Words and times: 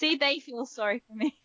See, 0.00 0.16
they 0.16 0.38
feel 0.40 0.64
sorry 0.64 1.02
for 1.06 1.14
me. 1.14 1.38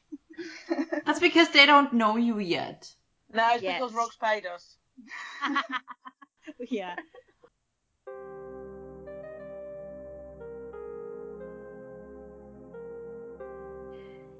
That's 1.06 1.20
because 1.20 1.50
they 1.50 1.66
don't 1.66 1.92
know 1.92 2.16
you 2.16 2.40
yet. 2.40 2.90
No, 3.34 3.50
it's 3.54 3.64
Yes. 3.64 3.82
because 3.82 3.94
Rox 3.94 4.18
paid 4.18 4.46
us. 4.46 4.78
yeah. 6.70 6.96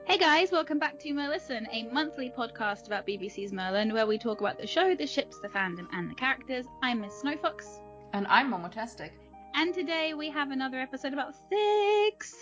Hey 0.06 0.18
guys, 0.20 0.52
welcome 0.52 0.78
back 0.78 1.00
to 1.00 1.10
Merlisten, 1.10 1.66
a 1.72 1.84
monthly 1.92 2.30
podcast 2.30 2.86
about 2.88 3.08
BBC's 3.08 3.52
Merlin, 3.52 3.92
where 3.92 4.06
we 4.06 4.18
talk 4.20 4.40
about 4.40 4.60
the 4.60 4.68
show, 4.68 4.96
the 4.96 5.08
ships, 5.08 5.40
the 5.40 5.48
fandom, 5.50 5.88
and 5.94 6.10
the 6.10 6.16
characters. 6.16 6.66
I'm 6.84 7.02
Miss 7.02 7.22
Snowfox, 7.24 7.80
And 8.14 8.28
I'm 8.28 8.52
Momotastic. 8.52 9.10
and 9.56 9.74
today 9.74 10.14
we 10.14 10.30
have 10.30 10.52
another 10.52 10.78
episode 10.80 11.14
about 11.14 11.34
Fics. 11.52 12.34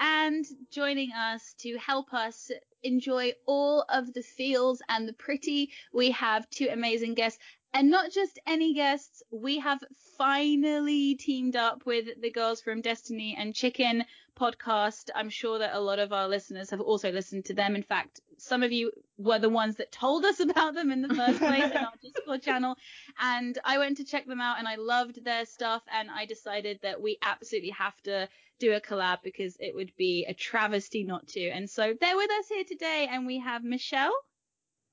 And 0.00 0.46
joining 0.70 1.12
us 1.12 1.54
to 1.58 1.76
help 1.76 2.14
us 2.14 2.50
enjoy 2.82 3.34
all 3.46 3.84
of 3.90 4.14
the 4.14 4.22
feels 4.22 4.80
and 4.88 5.06
the 5.06 5.12
pretty, 5.12 5.72
we 5.92 6.10
have 6.12 6.48
two 6.48 6.68
amazing 6.72 7.12
guests. 7.14 7.38
And 7.74 7.90
not 7.90 8.10
just 8.10 8.40
any 8.46 8.72
guests, 8.74 9.22
we 9.30 9.58
have 9.58 9.84
finally 10.16 11.16
teamed 11.16 11.54
up 11.54 11.84
with 11.84 12.20
the 12.20 12.30
girls 12.30 12.62
from 12.62 12.80
Destiny 12.80 13.36
and 13.38 13.54
Chicken 13.54 14.04
podcast. 14.40 15.10
I'm 15.14 15.28
sure 15.28 15.58
that 15.58 15.76
a 15.76 15.80
lot 15.80 15.98
of 15.98 16.14
our 16.14 16.28
listeners 16.28 16.70
have 16.70 16.80
also 16.80 17.12
listened 17.12 17.44
to 17.44 17.54
them. 17.54 17.76
In 17.76 17.82
fact, 17.82 18.20
some 18.38 18.62
of 18.62 18.72
you 18.72 18.90
were 19.18 19.38
the 19.38 19.50
ones 19.50 19.76
that 19.76 19.92
told 19.92 20.24
us 20.24 20.40
about 20.48 20.74
them 20.74 20.90
in 20.90 21.02
the 21.02 21.14
first 21.14 21.38
place 21.38 21.70
in 21.70 21.76
our 21.76 21.92
Discord 22.02 22.42
channel. 22.42 22.76
And 23.20 23.58
I 23.64 23.76
went 23.76 23.98
to 23.98 24.04
check 24.04 24.26
them 24.26 24.40
out 24.40 24.58
and 24.58 24.66
I 24.66 24.76
loved 24.76 25.22
their 25.24 25.44
stuff. 25.44 25.82
And 25.92 26.10
I 26.10 26.24
decided 26.24 26.80
that 26.82 27.02
we 27.02 27.18
absolutely 27.22 27.70
have 27.70 28.00
to 28.04 28.28
do 28.60 28.72
a 28.74 28.80
collab 28.80 29.18
because 29.24 29.56
it 29.58 29.74
would 29.74 29.90
be 29.96 30.24
a 30.28 30.34
travesty 30.34 31.02
not 31.02 31.26
to. 31.28 31.48
And 31.48 31.68
so 31.68 31.94
they're 32.00 32.16
with 32.16 32.30
us 32.30 32.46
here 32.48 32.64
today. 32.64 33.08
And 33.10 33.26
we 33.26 33.40
have 33.40 33.64
Michelle 33.64 34.14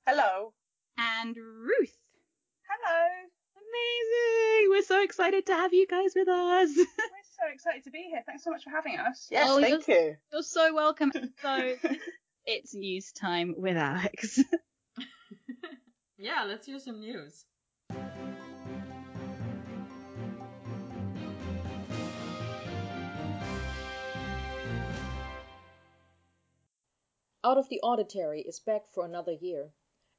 Hello. 0.06 0.52
and 0.98 1.36
Ruth. 1.36 1.96
Hello. 2.68 3.06
Amazing! 3.56 4.70
We're 4.70 4.82
so 4.82 5.02
excited 5.02 5.46
to 5.46 5.52
have 5.54 5.72
you 5.74 5.86
guys 5.86 6.12
with 6.16 6.26
us. 6.28 6.70
We're 6.76 6.84
so 6.84 7.52
excited 7.52 7.84
to 7.84 7.90
be 7.90 8.08
here. 8.10 8.22
Thanks 8.26 8.42
so 8.44 8.50
much 8.50 8.64
for 8.64 8.70
having 8.70 8.98
us. 8.98 9.28
Yes, 9.30 9.46
Oh, 9.48 9.60
thank 9.60 9.86
you. 9.86 10.16
You're 10.32 10.42
so 10.42 10.74
welcome. 10.74 11.12
So 11.42 11.74
it's 12.46 12.74
news 12.74 13.12
time 13.12 13.54
with 13.56 13.76
Alex. 13.76 14.42
Yeah, 16.20 16.42
let's 16.48 16.66
hear 16.66 16.80
some 16.80 16.98
news. 16.98 17.44
Out 27.44 27.56
of 27.56 27.68
the 27.68 27.80
Auditory 27.82 28.40
is 28.40 28.58
back 28.58 28.88
for 28.88 29.04
another 29.04 29.30
year. 29.30 29.72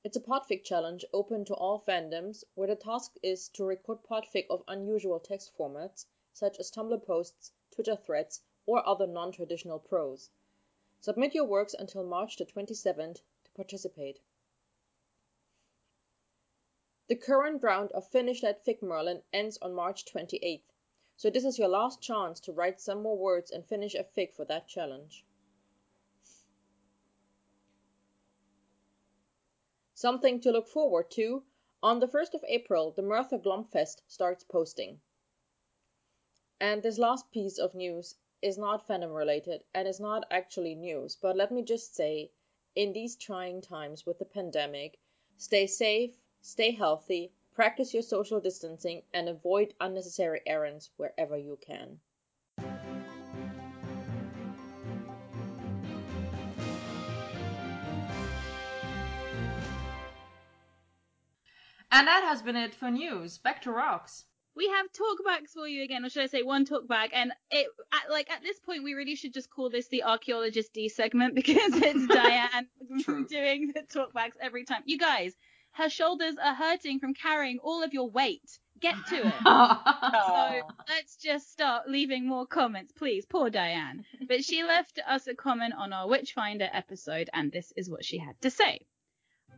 It's 0.06 0.16
a 0.16 0.22
podfic 0.22 0.64
challenge 0.64 1.04
open 1.12 1.44
to 1.46 1.54
all 1.54 1.82
fandoms 1.82 2.46
where 2.56 2.70
the 2.70 2.78
task 2.78 3.18
is 3.22 3.50
to 3.50 3.66
record 3.66 4.04
podfic 4.04 4.48
of 4.50 4.64
unusual 4.70 5.20
text 5.20 5.52
formats, 5.58 6.06
such 6.32 6.58
as 6.60 6.72
Tumblr 6.72 7.04
posts, 7.06 7.52
Twitter 7.72 7.98
threads, 7.98 8.42
or 8.66 8.88
other 8.88 9.06
non 9.06 9.34
traditional 9.34 9.80
prose. 9.80 10.30
Submit 11.02 11.36
your 11.36 11.44
works 11.44 11.74
until 11.74 12.06
March 12.06 12.38
the 12.38 12.46
27th 12.46 13.22
to 13.44 13.52
participate. 13.54 14.22
The 17.08 17.18
current 17.18 17.62
round 17.62 17.92
of 17.92 18.08
Finish 18.08 18.40
That 18.40 18.64
Fic 18.64 18.82
Merlin 18.82 19.24
ends 19.34 19.58
on 19.58 19.74
March 19.74 20.06
28th, 20.06 20.72
so 21.18 21.30
this 21.30 21.44
is 21.44 21.60
your 21.60 21.68
last 21.68 22.00
chance 22.00 22.40
to 22.40 22.54
write 22.54 22.80
some 22.80 23.02
more 23.02 23.18
words 23.18 23.52
and 23.52 23.66
finish 23.66 23.94
a 23.94 24.06
fic 24.06 24.34
for 24.34 24.46
that 24.46 24.70
challenge. 24.70 25.26
Something 30.02 30.40
to 30.40 30.52
look 30.54 30.70
forward 30.70 31.12
to. 31.12 31.44
On 31.84 32.00
the 32.00 32.08
1st 32.08 32.34
of 32.34 32.46
April, 32.48 32.92
the 32.92 33.02
Merthur 33.02 33.38
Glomfest 33.38 34.02
starts 34.08 34.46
posting. 34.46 35.02
And 36.58 36.82
this 36.82 36.98
last 36.98 37.30
piece 37.32 37.58
of 37.60 37.76
news 37.76 38.16
is 38.42 38.58
not 38.58 38.88
fandom 38.88 39.14
related 39.14 39.66
and 39.74 39.90
is 39.90 40.00
not 40.00 40.26
actually 40.32 40.74
news, 40.74 41.18
but 41.18 41.36
let 41.36 41.52
me 41.52 41.64
just 41.64 41.96
say, 41.96 42.32
in 42.76 42.94
these 42.94 43.18
trying 43.18 43.60
times 43.60 44.06
with 44.06 44.20
the 44.20 44.24
pandemic, 44.24 44.98
stay 45.36 45.68
safe, 45.68 46.16
stay 46.40 46.72
healthy, 46.72 47.34
practice 47.52 47.94
your 47.94 48.02
social 48.02 48.40
distancing, 48.40 49.04
and 49.14 49.28
avoid 49.28 49.74
unnecessary 49.82 50.42
errands 50.46 50.92
wherever 50.96 51.38
you 51.38 51.58
can. 51.60 52.00
And 61.92 62.08
that 62.08 62.24
has 62.24 62.42
been 62.42 62.56
it 62.56 62.76
for 62.76 62.92
news. 62.92 63.38
Back 63.40 63.62
to 63.64 63.70
Rox. 63.70 64.24
we 64.56 64.68
have 64.68 64.88
talkbacks 64.92 65.52
for 65.54 65.68
you 65.68 65.84
again, 65.84 66.04
or 66.06 66.10
should 66.10 66.24
I 66.24 66.28
say 66.28 66.44
one 66.44 66.66
talkback? 66.66 67.10
And 67.14 67.32
it, 67.50 67.68
at, 67.94 68.12
like 68.12 68.30
at 68.30 68.44
this 68.44 68.60
point, 68.60 68.84
we 68.84 68.94
really 68.94 69.16
should 69.16 69.34
just 69.34 69.50
call 69.50 69.70
this 69.70 69.88
the 69.88 70.04
archaeologist 70.04 70.74
D 70.74 70.90
segment 70.90 71.34
because 71.42 71.74
it's 71.76 72.08
Diane 72.14 72.68
doing 73.30 73.72
the 73.74 73.82
talkbacks 73.84 74.36
every 74.42 74.66
time. 74.66 74.84
You 74.86 74.98
guys, 74.98 75.34
her 75.72 75.90
shoulders 75.90 76.36
are 76.44 76.56
hurting 76.56 77.00
from 77.00 77.14
carrying 77.14 77.60
all 77.60 77.84
of 77.84 77.94
your 77.94 78.10
weight. 78.10 78.60
Get 78.80 78.96
to 79.10 79.28
it. 79.28 79.34
So 80.30 80.62
let's 80.88 81.16
just 81.18 81.52
start 81.52 81.90
leaving 81.90 82.28
more 82.28 82.46
comments, 82.46 82.92
please. 82.92 83.26
Poor 83.26 83.50
Diane. 83.50 84.06
But 84.28 84.44
she 84.44 84.64
left 84.64 85.00
us 85.08 85.28
a 85.28 85.36
comment 85.36 85.74
on 85.78 85.92
our 85.94 86.08
Witchfinder 86.08 86.68
episode, 86.72 87.30
and 87.34 87.52
this 87.52 87.72
is 87.76 87.90
what 87.90 88.04
she 88.06 88.18
had 88.18 88.40
to 88.42 88.50
say. 88.50 88.86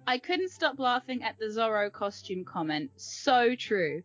I 0.07 0.17
couldn't 0.17 0.50
stop 0.50 0.79
laughing 0.79 1.23
at 1.23 1.38
the 1.38 1.45
Zorro 1.45 1.91
costume 1.91 2.44
comment. 2.44 2.91
So 2.95 3.56
true. 3.56 4.03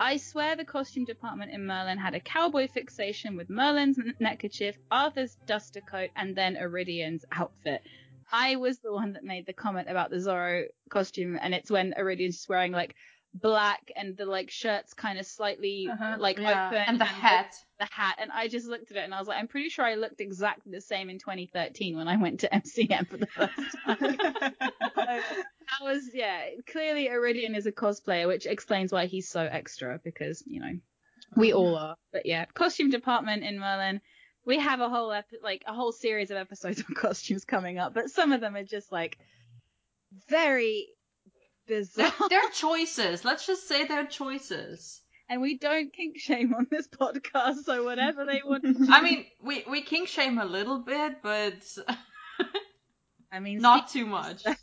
I 0.00 0.16
swear 0.16 0.54
the 0.54 0.64
costume 0.64 1.04
department 1.04 1.50
in 1.52 1.66
Merlin 1.66 1.98
had 1.98 2.14
a 2.14 2.20
cowboy 2.20 2.68
fixation 2.68 3.36
with 3.36 3.50
Merlin's 3.50 3.98
neckerchief, 4.20 4.78
Arthur's 4.90 5.36
duster 5.46 5.80
coat, 5.80 6.10
and 6.14 6.36
then 6.36 6.56
Aredian's 6.56 7.24
outfit. 7.32 7.82
I 8.30 8.56
was 8.56 8.78
the 8.78 8.92
one 8.92 9.14
that 9.14 9.24
made 9.24 9.46
the 9.46 9.52
comment 9.52 9.88
about 9.88 10.10
the 10.10 10.16
Zorro 10.16 10.66
costume, 10.90 11.38
and 11.40 11.54
it's 11.54 11.70
when 11.70 11.94
Aredian's 11.98 12.46
wearing 12.48 12.72
like 12.72 12.94
black 13.34 13.92
and 13.94 14.16
the 14.16 14.24
like 14.26 14.50
shirt's 14.50 14.94
kind 14.94 15.18
of 15.18 15.26
slightly 15.26 15.88
Uh-huh. 15.90 16.16
like 16.18 16.38
yeah. 16.38 16.68
open 16.68 16.84
And 16.86 17.00
the 17.00 17.04
hat. 17.04 17.54
the 17.78 17.86
hat 17.90 18.16
and 18.20 18.30
I 18.32 18.48
just 18.48 18.66
looked 18.66 18.90
at 18.90 18.96
it 18.96 19.04
and 19.04 19.14
I 19.14 19.18
was 19.18 19.28
like, 19.28 19.38
I'm 19.38 19.48
pretty 19.48 19.68
sure 19.68 19.84
I 19.84 19.94
looked 19.94 20.20
exactly 20.20 20.72
the 20.72 20.80
same 20.80 21.10
in 21.10 21.18
2013 21.18 21.96
when 21.96 22.08
I 22.08 22.16
went 22.16 22.40
to 22.40 22.48
MCM 22.52 23.06
for 23.08 23.16
the 23.18 23.26
first 23.26 23.52
time. 23.86 24.18
that 24.96 25.22
was 25.82 26.02
yeah, 26.14 26.44
clearly 26.70 27.08
Aredian 27.08 27.56
is 27.56 27.66
a 27.66 27.72
cosplayer, 27.72 28.26
which 28.26 28.46
explains 28.46 28.92
why 28.92 29.06
he's 29.06 29.28
so 29.28 29.42
extra 29.42 30.00
because 30.02 30.42
you 30.46 30.60
know 30.60 30.78
we 31.36 31.52
all 31.52 31.76
are. 31.76 31.96
But 32.12 32.26
yeah, 32.26 32.46
costume 32.46 32.90
department 32.90 33.44
in 33.44 33.58
Merlin. 33.58 34.00
We 34.46 34.58
have 34.58 34.80
a 34.80 34.88
whole 34.88 35.12
ep- 35.12 35.26
like 35.42 35.62
a 35.66 35.74
whole 35.74 35.92
series 35.92 36.30
of 36.30 36.38
episodes 36.38 36.82
on 36.88 36.94
costumes 36.94 37.44
coming 37.44 37.78
up, 37.78 37.92
but 37.92 38.08
some 38.10 38.32
of 38.32 38.40
them 38.40 38.56
are 38.56 38.64
just 38.64 38.90
like 38.90 39.18
very 40.28 40.88
bizarre. 41.68 42.12
They're, 42.18 42.28
they're 42.30 42.50
choices. 42.50 43.24
Let's 43.24 43.46
just 43.46 43.68
say 43.68 43.84
they're 43.86 44.06
choices. 44.06 45.00
and 45.28 45.40
we 45.42 45.58
don't 45.58 45.92
kink 45.92 46.18
shame 46.18 46.54
on 46.54 46.66
this 46.70 46.88
podcast, 46.88 47.64
so 47.64 47.84
whatever 47.84 48.24
they 48.24 48.40
want. 48.44 48.64
I 48.90 49.02
mean, 49.02 49.26
we, 49.42 49.64
we 49.70 49.82
kink 49.82 50.08
shame 50.08 50.38
a 50.38 50.44
little 50.46 50.78
bit, 50.80 51.22
but 51.22 51.54
I 53.32 53.40
mean, 53.40 53.58
not 53.58 53.88
too 53.90 54.06
much. 54.06 54.44
um, 54.46 54.56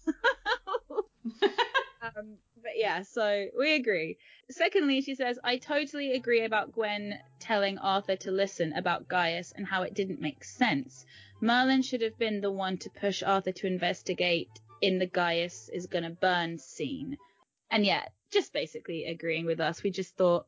but 2.63 2.73
yeah, 2.77 3.03
so 3.03 3.45
we 3.57 3.75
agree. 3.75 4.17
Secondly, 4.49 5.01
she 5.01 5.15
says, 5.15 5.39
I 5.43 5.57
totally 5.57 6.13
agree 6.13 6.43
about 6.43 6.71
Gwen 6.71 7.19
telling 7.39 7.77
Arthur 7.77 8.15
to 8.17 8.31
listen 8.31 8.73
about 8.73 9.07
Gaius 9.07 9.53
and 9.55 9.65
how 9.67 9.83
it 9.83 9.93
didn't 9.93 10.21
make 10.21 10.43
sense. 10.43 11.05
Merlin 11.41 11.81
should 11.83 12.01
have 12.01 12.17
been 12.17 12.41
the 12.41 12.51
one 12.51 12.77
to 12.79 12.89
push 12.89 13.21
Arthur 13.21 13.51
to 13.51 13.67
investigate 13.67 14.49
in 14.81 14.99
the 14.99 15.07
Gaius 15.07 15.69
is 15.69 15.87
gonna 15.87 16.09
burn 16.11 16.57
scene. 16.57 17.17
And 17.69 17.85
yeah, 17.85 18.05
just 18.31 18.53
basically 18.53 19.05
agreeing 19.05 19.45
with 19.45 19.59
us. 19.59 19.83
We 19.83 19.91
just 19.91 20.15
thought 20.15 20.47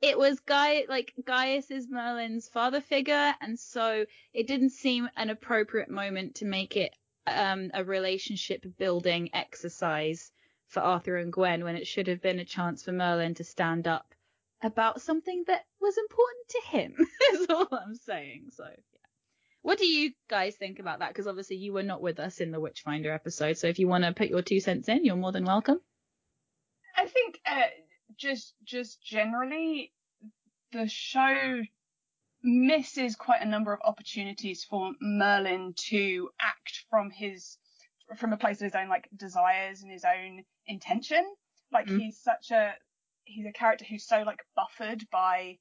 it 0.00 0.18
was 0.18 0.40
Guy 0.40 0.84
like 0.88 1.12
Gaius 1.24 1.70
is 1.70 1.88
Merlin's 1.88 2.48
father 2.48 2.80
figure, 2.80 3.34
and 3.40 3.58
so 3.58 4.06
it 4.32 4.46
didn't 4.46 4.70
seem 4.70 5.08
an 5.16 5.30
appropriate 5.30 5.90
moment 5.90 6.36
to 6.36 6.46
make 6.46 6.76
it 6.76 6.94
um, 7.26 7.70
a 7.74 7.84
relationship 7.84 8.64
building 8.78 9.30
exercise 9.34 10.32
for 10.68 10.80
Arthur 10.80 11.16
and 11.16 11.32
Gwen 11.32 11.64
when 11.64 11.76
it 11.76 11.86
should 11.86 12.06
have 12.06 12.22
been 12.22 12.38
a 12.38 12.44
chance 12.44 12.82
for 12.82 12.92
Merlin 12.92 13.34
to 13.34 13.44
stand 13.44 13.86
up 13.86 14.14
about 14.62 15.00
something 15.00 15.44
that 15.46 15.66
was 15.80 15.98
important 15.98 16.48
to 16.48 16.62
him. 16.68 17.06
is 17.32 17.46
all 17.50 17.68
I'm 17.72 17.94
saying. 17.94 18.50
So. 18.52 18.64
What 19.62 19.78
do 19.78 19.86
you 19.86 20.12
guys 20.28 20.56
think 20.56 20.78
about 20.78 21.00
that? 21.00 21.08
Because 21.08 21.26
obviously 21.26 21.56
you 21.56 21.72
were 21.72 21.82
not 21.82 22.00
with 22.00 22.18
us 22.18 22.40
in 22.40 22.50
the 22.50 22.60
Witchfinder 22.60 23.12
episode, 23.12 23.58
so 23.58 23.66
if 23.66 23.78
you 23.78 23.88
want 23.88 24.04
to 24.04 24.12
put 24.12 24.28
your 24.28 24.42
two 24.42 24.60
cents 24.60 24.88
in, 24.88 25.04
you're 25.04 25.16
more 25.16 25.32
than 25.32 25.44
welcome. 25.44 25.80
I 26.96 27.06
think 27.06 27.40
uh, 27.46 27.62
just 28.16 28.54
just 28.64 29.02
generally 29.02 29.92
the 30.72 30.88
show 30.88 31.62
misses 32.42 33.16
quite 33.16 33.42
a 33.42 33.48
number 33.48 33.72
of 33.72 33.80
opportunities 33.84 34.64
for 34.64 34.92
Merlin 35.00 35.74
to 35.76 36.30
act 36.40 36.84
from 36.88 37.10
his 37.10 37.58
from 38.16 38.32
a 38.32 38.36
place 38.36 38.60
of 38.60 38.64
his 38.64 38.74
own 38.74 38.88
like 38.88 39.08
desires 39.14 39.82
and 39.82 39.92
his 39.92 40.04
own 40.04 40.42
intention. 40.66 41.24
Like 41.72 41.86
Mm. 41.86 41.98
he's 42.00 42.18
such 42.18 42.50
a 42.50 42.74
he's 43.24 43.46
a 43.46 43.52
character 43.52 43.84
who's 43.84 44.06
so 44.06 44.22
like 44.22 44.40
buffered 44.56 45.06
by 45.12 45.58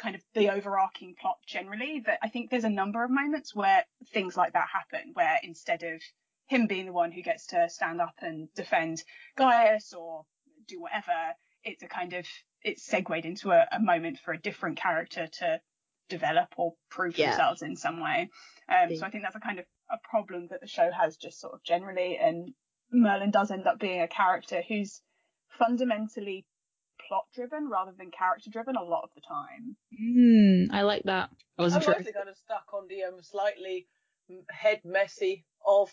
kind 0.00 0.14
of 0.14 0.22
the 0.34 0.48
overarching 0.50 1.14
plot 1.20 1.36
generally 1.46 2.02
that 2.06 2.18
I 2.22 2.28
think 2.28 2.50
there's 2.50 2.64
a 2.64 2.70
number 2.70 3.04
of 3.04 3.10
moments 3.10 3.54
where 3.54 3.84
things 4.12 4.36
like 4.36 4.54
that 4.54 4.68
happen 4.72 5.10
where 5.12 5.38
instead 5.42 5.82
of 5.82 6.00
him 6.48 6.66
being 6.66 6.86
the 6.86 6.92
one 6.92 7.12
who 7.12 7.22
gets 7.22 7.46
to 7.48 7.68
stand 7.68 8.00
up 8.00 8.14
and 8.20 8.48
defend 8.54 9.02
Gaius 9.36 9.92
or 9.92 10.24
do 10.66 10.80
whatever, 10.80 11.12
it's 11.64 11.82
a 11.82 11.88
kind 11.88 12.14
of 12.14 12.26
it's 12.62 12.84
segued 12.84 13.24
into 13.24 13.50
a, 13.50 13.66
a 13.72 13.80
moment 13.80 14.18
for 14.24 14.32
a 14.32 14.40
different 14.40 14.78
character 14.78 15.28
to 15.40 15.60
develop 16.08 16.48
or 16.56 16.72
prove 16.90 17.16
Yeah. 17.16 17.30
themselves 17.30 17.62
in 17.62 17.76
some 17.76 18.00
way. 18.00 18.28
Um, 18.68 18.96
so 18.96 19.06
I 19.06 19.10
think 19.10 19.22
that's 19.22 19.36
a 19.36 19.40
kind 19.40 19.58
of 19.58 19.66
a 19.90 19.98
problem 20.08 20.48
that 20.50 20.60
the 20.60 20.66
show 20.66 20.90
has 20.90 21.16
just 21.16 21.40
sort 21.40 21.54
of 21.54 21.62
generally, 21.62 22.18
and 22.18 22.52
Merlin 22.92 23.30
does 23.30 23.50
end 23.50 23.66
up 23.66 23.78
being 23.78 24.00
a 24.00 24.08
character 24.08 24.62
who's 24.66 25.00
fundamentally 25.58 26.44
plot 27.08 27.24
driven 27.34 27.68
rather 27.68 27.92
than 27.96 28.10
character 28.10 28.50
driven 28.50 28.76
a 28.76 28.82
lot 28.82 29.04
of 29.04 29.10
the 29.14 29.20
time. 29.20 29.76
Mm, 30.00 30.72
I 30.72 30.82
like 30.82 31.02
that. 31.04 31.30
I 31.58 31.62
I'm 31.62 31.64
wasn't 31.64 31.84
sure. 31.84 31.94
kind 31.94 32.28
of 32.28 32.36
stuck 32.36 32.66
on 32.72 32.86
the 32.88 33.04
um, 33.04 33.22
slightly 33.22 33.86
head 34.50 34.80
messy 34.84 35.44
of 35.66 35.90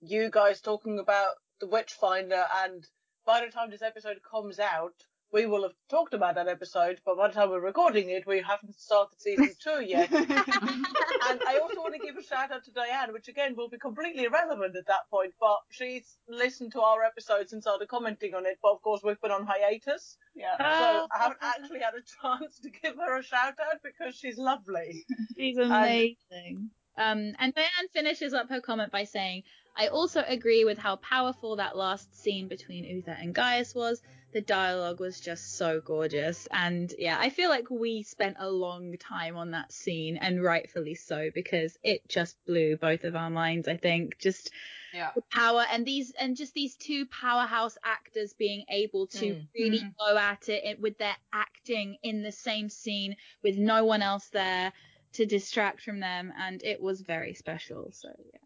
you 0.00 0.30
guys 0.30 0.60
talking 0.60 0.98
about 0.98 1.34
the 1.60 1.66
Witchfinder, 1.66 2.44
and 2.64 2.84
by 3.24 3.44
the 3.44 3.50
time 3.50 3.70
this 3.70 3.82
episode 3.82 4.18
comes 4.28 4.58
out, 4.58 4.94
we 5.32 5.46
will 5.46 5.62
have 5.62 5.72
talked 5.90 6.14
about 6.14 6.36
that 6.36 6.48
episode. 6.48 7.00
But 7.04 7.16
by 7.16 7.28
the 7.28 7.34
time 7.34 7.50
we're 7.50 7.60
recording 7.60 8.10
it, 8.10 8.26
we 8.26 8.40
haven't 8.40 8.78
started 8.78 9.20
season 9.20 9.50
two 9.62 9.84
yet. 9.84 10.10
and 10.12 10.28
I 10.28 11.58
also 11.62 11.80
want 11.80 11.94
to 11.94 12.06
give 12.06 12.16
a 12.16 12.22
shout 12.22 12.52
out 12.52 12.64
to 12.64 12.70
Diane, 12.70 13.12
which 13.12 13.28
again 13.28 13.54
will 13.56 13.68
be 13.68 13.78
completely 13.78 14.24
irrelevant 14.24 14.76
at 14.76 14.86
that 14.86 15.10
point. 15.10 15.34
But 15.40 15.58
she's 15.70 16.16
listened 16.28 16.72
to 16.72 16.80
our 16.80 17.02
episodes 17.02 17.52
and 17.52 17.62
started 17.62 17.88
commenting 17.88 18.34
on 18.34 18.46
it. 18.46 18.58
But 18.62 18.72
of 18.72 18.82
course, 18.82 19.02
we've 19.02 19.20
been 19.20 19.30
on 19.30 19.46
hiatus, 19.46 20.16
yeah. 20.34 20.56
so 20.58 21.08
I 21.12 21.18
haven't 21.18 21.38
oh, 21.42 21.52
actually 21.58 21.80
had 21.80 21.94
a 21.94 22.02
chance 22.22 22.60
to 22.60 22.70
give 22.70 22.96
her 22.96 23.18
a 23.18 23.22
shout 23.22 23.54
out 23.60 23.80
because 23.82 24.14
she's 24.14 24.38
lovely. 24.38 25.04
She's 25.36 25.58
amazing. 25.58 26.70
Um, 26.96 27.34
and 27.38 27.54
Diane 27.54 27.88
finishes 27.92 28.32
up 28.34 28.48
her 28.50 28.60
comment 28.60 28.90
by 28.92 29.04
saying, 29.04 29.42
I 29.76 29.88
also 29.88 30.24
agree 30.26 30.64
with 30.64 30.78
how 30.78 30.96
powerful 30.96 31.56
that 31.56 31.76
last 31.76 32.14
scene 32.18 32.48
between 32.48 32.84
Uther 32.84 33.16
and 33.18 33.34
Gaius 33.34 33.74
was. 33.74 34.00
The 34.32 34.40
dialogue 34.40 35.00
was 35.00 35.20
just 35.20 35.56
so 35.56 35.80
gorgeous. 35.80 36.48
And 36.50 36.92
yeah, 36.98 37.18
I 37.20 37.28
feel 37.30 37.50
like 37.50 37.70
we 37.70 38.02
spent 38.02 38.36
a 38.38 38.50
long 38.50 38.96
time 38.98 39.36
on 39.36 39.50
that 39.50 39.72
scene, 39.72 40.16
and 40.16 40.42
rightfully 40.42 40.94
so, 40.94 41.30
because 41.34 41.78
it 41.82 42.08
just 42.08 42.36
blew 42.46 42.76
both 42.76 43.04
of 43.04 43.14
our 43.16 43.30
minds, 43.30 43.68
I 43.68 43.76
think. 43.76 44.18
Just 44.18 44.50
Yeah. 44.94 45.10
the 45.14 45.22
power 45.30 45.64
and 45.70 45.84
these 45.84 46.12
and 46.12 46.36
just 46.36 46.54
these 46.54 46.74
two 46.76 47.04
powerhouse 47.06 47.76
actors 47.84 48.32
being 48.32 48.64
able 48.70 49.06
to 49.08 49.34
Mm. 49.34 49.46
really 49.54 49.80
Mm. 49.80 49.94
go 49.98 50.16
at 50.16 50.48
it 50.48 50.64
it- 50.64 50.80
with 50.80 50.96
their 50.96 51.16
acting 51.34 51.98
in 52.02 52.22
the 52.22 52.32
same 52.32 52.70
scene 52.70 53.16
with 53.42 53.58
no 53.58 53.84
one 53.84 54.00
else 54.00 54.28
there 54.30 54.72
to 55.16 55.26
distract 55.26 55.82
from 55.82 56.00
them 56.00 56.32
and 56.38 56.62
it 56.62 56.80
was 56.80 57.00
very 57.00 57.34
special 57.34 57.90
so 57.92 58.08
yeah 58.32 58.40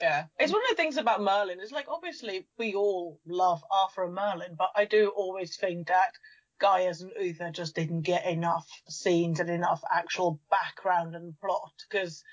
Yeah, 0.00 0.24
it's 0.40 0.52
one 0.52 0.62
of 0.62 0.70
the 0.70 0.82
things 0.82 0.96
about 0.96 1.22
Merlin. 1.22 1.60
It's 1.60 1.70
like 1.70 1.86
obviously 1.88 2.46
we 2.58 2.74
all 2.74 3.20
love 3.24 3.62
Arthur 3.70 4.04
and 4.04 4.14
Merlin, 4.14 4.56
but 4.58 4.70
I 4.74 4.84
do 4.84 5.12
always 5.14 5.56
think 5.56 5.86
that 5.88 6.12
Gaius 6.58 7.02
and 7.02 7.12
Uther 7.20 7.50
just 7.52 7.76
didn't 7.76 8.02
get 8.02 8.26
enough 8.26 8.68
scenes 8.88 9.38
and 9.40 9.50
enough 9.50 9.82
actual 9.90 10.40
background 10.50 11.14
and 11.14 11.38
plot 11.40 11.72
because 11.88 12.24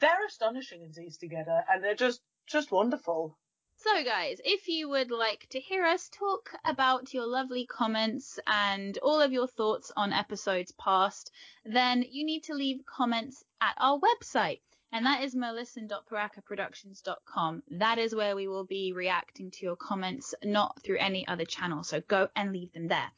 they're 0.00 0.26
astonishing 0.26 0.82
in 0.82 0.92
these 0.96 1.18
together, 1.18 1.64
and 1.68 1.82
they're 1.82 1.94
just 2.06 2.20
just 2.46 2.70
wonderful. 2.72 3.36
So, 3.82 4.04
guys, 4.04 4.42
if 4.44 4.68
you 4.68 4.90
would 4.90 5.10
like 5.10 5.46
to 5.50 5.58
hear 5.58 5.86
us 5.86 6.10
talk 6.10 6.50
about 6.66 7.14
your 7.14 7.26
lovely 7.26 7.64
comments 7.64 8.38
and 8.46 8.98
all 8.98 9.22
of 9.22 9.32
your 9.32 9.46
thoughts 9.46 9.90
on 9.96 10.12
episodes 10.12 10.70
past, 10.72 11.30
then 11.64 12.04
you 12.10 12.26
need 12.26 12.44
to 12.44 12.52
leave 12.52 12.84
comments 12.84 13.42
at 13.62 13.74
our 13.78 13.98
website. 13.98 14.60
And 14.92 15.06
that 15.06 15.22
is 15.22 15.34
merlisten.parakaproductions.com. 15.34 17.62
That 17.70 17.98
is 17.98 18.14
where 18.14 18.36
we 18.36 18.48
will 18.48 18.66
be 18.66 18.92
reacting 18.92 19.50
to 19.52 19.64
your 19.64 19.76
comments, 19.76 20.34
not 20.44 20.82
through 20.82 20.98
any 20.98 21.26
other 21.26 21.46
channel. 21.46 21.82
So 21.82 22.02
go 22.02 22.28
and 22.36 22.52
leave 22.52 22.74
them 22.74 22.88
there. 22.88 23.10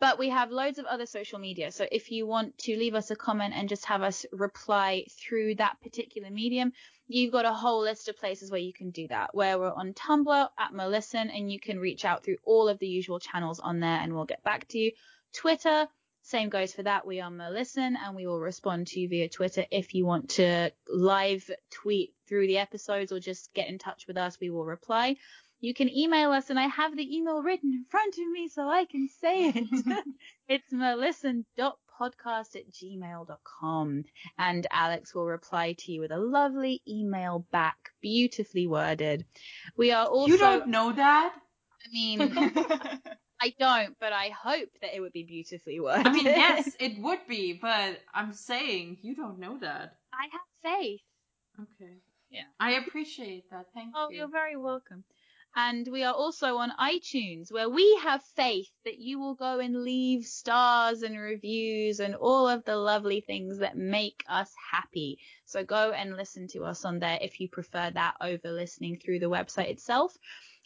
But 0.00 0.18
we 0.18 0.30
have 0.30 0.50
loads 0.50 0.78
of 0.78 0.86
other 0.86 1.06
social 1.06 1.38
media. 1.38 1.70
So 1.72 1.86
if 1.92 2.10
you 2.10 2.26
want 2.26 2.56
to 2.60 2.74
leave 2.76 2.94
us 2.94 3.10
a 3.10 3.16
comment 3.16 3.52
and 3.54 3.68
just 3.68 3.84
have 3.84 4.00
us 4.02 4.24
reply 4.32 5.04
through 5.10 5.56
that 5.56 5.78
particular 5.82 6.30
medium, 6.30 6.72
you've 7.08 7.32
got 7.32 7.44
a 7.44 7.52
whole 7.52 7.82
list 7.82 8.08
of 8.08 8.18
places 8.18 8.50
where 8.50 8.60
you 8.60 8.72
can 8.72 8.90
do 8.90 9.08
that. 9.08 9.34
Where 9.34 9.58
we're 9.58 9.72
on 9.72 9.94
Tumblr 9.94 10.48
at 10.58 10.72
Merlisten, 10.72 11.30
and 11.34 11.50
you 11.50 11.60
can 11.60 11.78
reach 11.78 12.04
out 12.04 12.24
through 12.24 12.38
all 12.44 12.68
of 12.68 12.78
the 12.78 12.88
usual 12.88 13.20
channels 13.20 13.60
on 13.60 13.80
there, 13.80 14.00
and 14.00 14.14
we'll 14.14 14.24
get 14.24 14.42
back 14.42 14.66
to 14.68 14.78
you. 14.78 14.92
Twitter, 15.32 15.88
same 16.22 16.48
goes 16.48 16.72
for 16.72 16.82
that. 16.82 17.06
We 17.06 17.20
are 17.20 17.30
Merlisten, 17.30 17.94
and 17.96 18.16
we 18.16 18.26
will 18.26 18.40
respond 18.40 18.88
to 18.88 19.00
you 19.00 19.08
via 19.08 19.28
Twitter 19.28 19.64
if 19.70 19.94
you 19.94 20.04
want 20.06 20.30
to 20.30 20.72
live 20.88 21.48
tweet 21.70 22.14
through 22.28 22.48
the 22.48 22.58
episodes 22.58 23.12
or 23.12 23.20
just 23.20 23.54
get 23.54 23.68
in 23.68 23.78
touch 23.78 24.06
with 24.06 24.16
us. 24.16 24.40
We 24.40 24.50
will 24.50 24.64
reply. 24.64 25.16
You 25.60 25.72
can 25.72 25.88
email 25.88 26.32
us, 26.32 26.50
and 26.50 26.58
I 26.58 26.66
have 26.66 26.96
the 26.96 27.16
email 27.16 27.42
written 27.42 27.72
in 27.72 27.84
front 27.88 28.14
of 28.18 28.28
me 28.30 28.48
so 28.48 28.68
I 28.68 28.84
can 28.84 29.08
say 29.20 29.48
it. 29.48 29.64
it's 30.48 30.72
merlisten.podcast 32.00 32.56
at 32.56 32.70
gmail.com 32.70 34.04
and 34.38 34.66
Alex 34.70 35.14
will 35.14 35.26
reply 35.26 35.74
to 35.78 35.92
you 35.92 36.00
with 36.00 36.10
a 36.12 36.18
lovely 36.18 36.82
email 36.88 37.46
back, 37.52 37.76
beautifully 38.00 38.66
worded. 38.66 39.24
We 39.76 39.92
are 39.92 40.06
also. 40.06 40.32
you 40.32 40.38
don't 40.38 40.68
know 40.68 40.92
that? 40.92 41.34
I 41.84 41.88
mean, 41.92 42.20
I 43.40 43.54
don't, 43.58 43.96
but 44.00 44.12
I 44.12 44.30
hope 44.30 44.68
that 44.80 44.94
it 44.96 45.00
would 45.00 45.12
be 45.12 45.24
beautifully 45.24 45.78
worded. 45.80 46.06
I 46.06 46.12
mean, 46.12 46.24
yes, 46.24 46.70
it 46.80 46.98
would 47.00 47.20
be, 47.28 47.58
but 47.60 47.98
I'm 48.14 48.32
saying 48.32 48.98
you 49.02 49.14
don't 49.14 49.38
know 49.38 49.58
that. 49.58 49.96
I 50.12 50.28
have 50.32 50.72
faith. 50.80 51.00
Okay. 51.60 51.92
Yeah. 52.30 52.42
I 52.58 52.72
appreciate 52.72 53.44
that. 53.50 53.66
Thank 53.74 53.92
Oh, 53.94 54.08
you. 54.10 54.16
Oh, 54.16 54.18
you're 54.18 54.28
very 54.28 54.56
welcome. 54.56 55.04
And 55.58 55.88
we 55.90 56.04
are 56.04 56.12
also 56.12 56.58
on 56.58 56.70
iTunes, 56.78 57.50
where 57.50 57.70
we 57.70 57.98
have 58.02 58.22
faith 58.22 58.68
that 58.84 58.98
you 58.98 59.18
will 59.18 59.34
go 59.34 59.58
and 59.58 59.84
leave 59.84 60.26
stars 60.26 61.00
and 61.00 61.18
reviews 61.18 61.98
and 61.98 62.14
all 62.14 62.46
of 62.46 62.62
the 62.66 62.76
lovely 62.76 63.22
things 63.22 63.58
that 63.60 63.74
make 63.74 64.22
us 64.28 64.52
happy. 64.70 65.18
So 65.46 65.64
go 65.64 65.92
and 65.92 66.14
listen 66.14 66.46
to 66.48 66.64
us 66.64 66.84
on 66.84 66.98
there 66.98 67.18
if 67.22 67.40
you 67.40 67.48
prefer 67.48 67.90
that 67.90 68.16
over 68.20 68.52
listening 68.52 68.98
through 68.98 69.20
the 69.20 69.30
website 69.30 69.70
itself. 69.70 70.14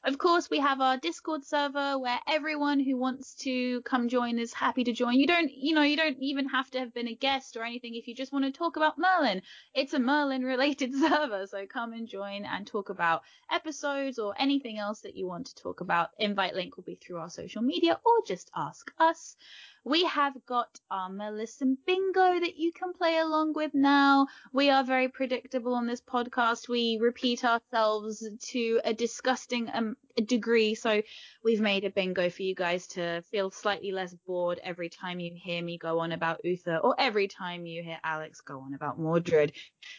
Of 0.02 0.16
course, 0.16 0.48
we 0.48 0.60
have 0.60 0.80
our 0.80 0.96
Discord 0.96 1.44
server 1.44 1.98
where 1.98 2.20
everyone 2.26 2.80
who 2.80 2.96
wants 2.96 3.34
to 3.42 3.82
come 3.82 4.08
join 4.08 4.38
is 4.38 4.54
happy 4.54 4.82
to 4.84 4.92
join. 4.92 5.18
You 5.20 5.26
don't, 5.26 5.52
you 5.52 5.74
know, 5.74 5.82
you 5.82 5.96
don't 5.96 6.16
even 6.20 6.48
have 6.48 6.70
to 6.70 6.78
have 6.78 6.94
been 6.94 7.06
a 7.06 7.14
guest 7.14 7.54
or 7.54 7.64
anything 7.64 7.94
if 7.94 8.08
you 8.08 8.14
just 8.14 8.32
want 8.32 8.46
to 8.46 8.50
talk 8.50 8.76
about 8.76 8.96
Merlin. 8.96 9.42
It's 9.74 9.92
a 9.92 9.98
Merlin 9.98 10.42
related 10.42 10.94
server, 10.98 11.46
so 11.46 11.66
come 11.66 11.92
and 11.92 12.08
join 12.08 12.46
and 12.46 12.66
talk 12.66 12.88
about 12.88 13.24
episodes 13.50 14.18
or 14.18 14.34
anything 14.38 14.78
else 14.78 15.00
that 15.02 15.16
you 15.16 15.26
want 15.26 15.48
to 15.48 15.54
talk 15.56 15.82
about. 15.82 16.10
Invite 16.18 16.54
link 16.54 16.78
will 16.78 16.84
be 16.84 16.94
through 16.94 17.18
our 17.18 17.28
social 17.28 17.60
media 17.60 18.00
or 18.02 18.22
just 18.26 18.50
ask 18.56 18.90
us. 18.98 19.36
We 19.84 20.04
have 20.04 20.34
got 20.44 20.78
our 20.90 21.08
Merlisten 21.08 21.78
bingo 21.86 22.38
that 22.40 22.56
you 22.56 22.70
can 22.72 22.92
play 22.92 23.18
along 23.18 23.54
with 23.54 23.72
now. 23.72 24.26
We 24.52 24.68
are 24.68 24.84
very 24.84 25.08
predictable 25.08 25.74
on 25.74 25.86
this 25.86 26.02
podcast. 26.02 26.68
We 26.68 26.98
repeat 27.00 27.44
ourselves 27.44 28.28
to 28.50 28.80
a 28.84 28.92
disgusting 28.92 29.70
um, 29.72 29.96
degree. 30.22 30.74
So 30.74 31.02
we've 31.44 31.60
made 31.60 31.84
a 31.84 31.90
bingo 31.90 32.30
for 32.30 32.42
you 32.42 32.54
guys 32.54 32.86
to 32.88 33.22
feel 33.30 33.50
slightly 33.50 33.92
less 33.92 34.14
bored 34.26 34.60
every 34.62 34.88
time 34.88 35.20
you 35.20 35.32
hear 35.34 35.62
me 35.62 35.78
go 35.78 36.00
on 36.00 36.12
about 36.12 36.40
Uther 36.44 36.76
or 36.76 36.94
every 36.98 37.28
time 37.28 37.66
you 37.66 37.82
hear 37.82 37.98
Alex 38.04 38.40
go 38.40 38.60
on 38.60 38.74
about 38.74 38.98
Mordred. 38.98 39.52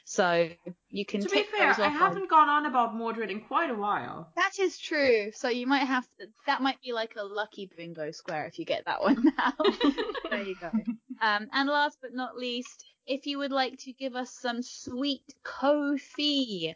So 0.05 0.49
you 0.89 1.05
can 1.05 1.21
to 1.21 1.29
be 1.29 1.43
fair, 1.43 1.69
I 1.79 1.89
haven't 1.89 2.29
gone 2.29 2.49
on 2.49 2.65
about 2.65 2.95
Mordred 2.95 3.31
in 3.31 3.41
quite 3.41 3.69
a 3.69 3.75
while. 3.75 4.31
that 4.35 4.59
is 4.59 4.77
true. 4.77 5.31
So 5.33 5.49
you 5.49 5.67
might 5.67 5.85
have 5.85 6.05
to, 6.19 6.27
that 6.47 6.61
might 6.61 6.81
be 6.81 6.93
like 6.93 7.15
a 7.17 7.23
lucky 7.23 7.69
bingo 7.75 8.11
square 8.11 8.45
if 8.45 8.59
you 8.59 8.65
get 8.65 8.85
that 8.85 9.01
one 9.01 9.23
now. 9.37 9.53
there 10.29 10.43
you 10.43 10.55
go. 10.59 10.71
Um, 11.23 11.49
and 11.53 11.69
last 11.69 11.99
but 12.01 12.15
not 12.15 12.35
least, 12.35 12.83
if 13.05 13.27
you 13.27 13.37
would 13.37 13.51
like 13.51 13.77
to 13.81 13.93
give 13.93 14.15
us 14.15 14.31
some 14.31 14.63
sweet 14.63 15.21
Ko-fi, 15.43 16.73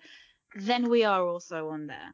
then 0.55 0.87
we 0.87 1.03
are 1.03 1.25
also 1.25 1.69
on 1.69 1.87
there. 1.87 2.13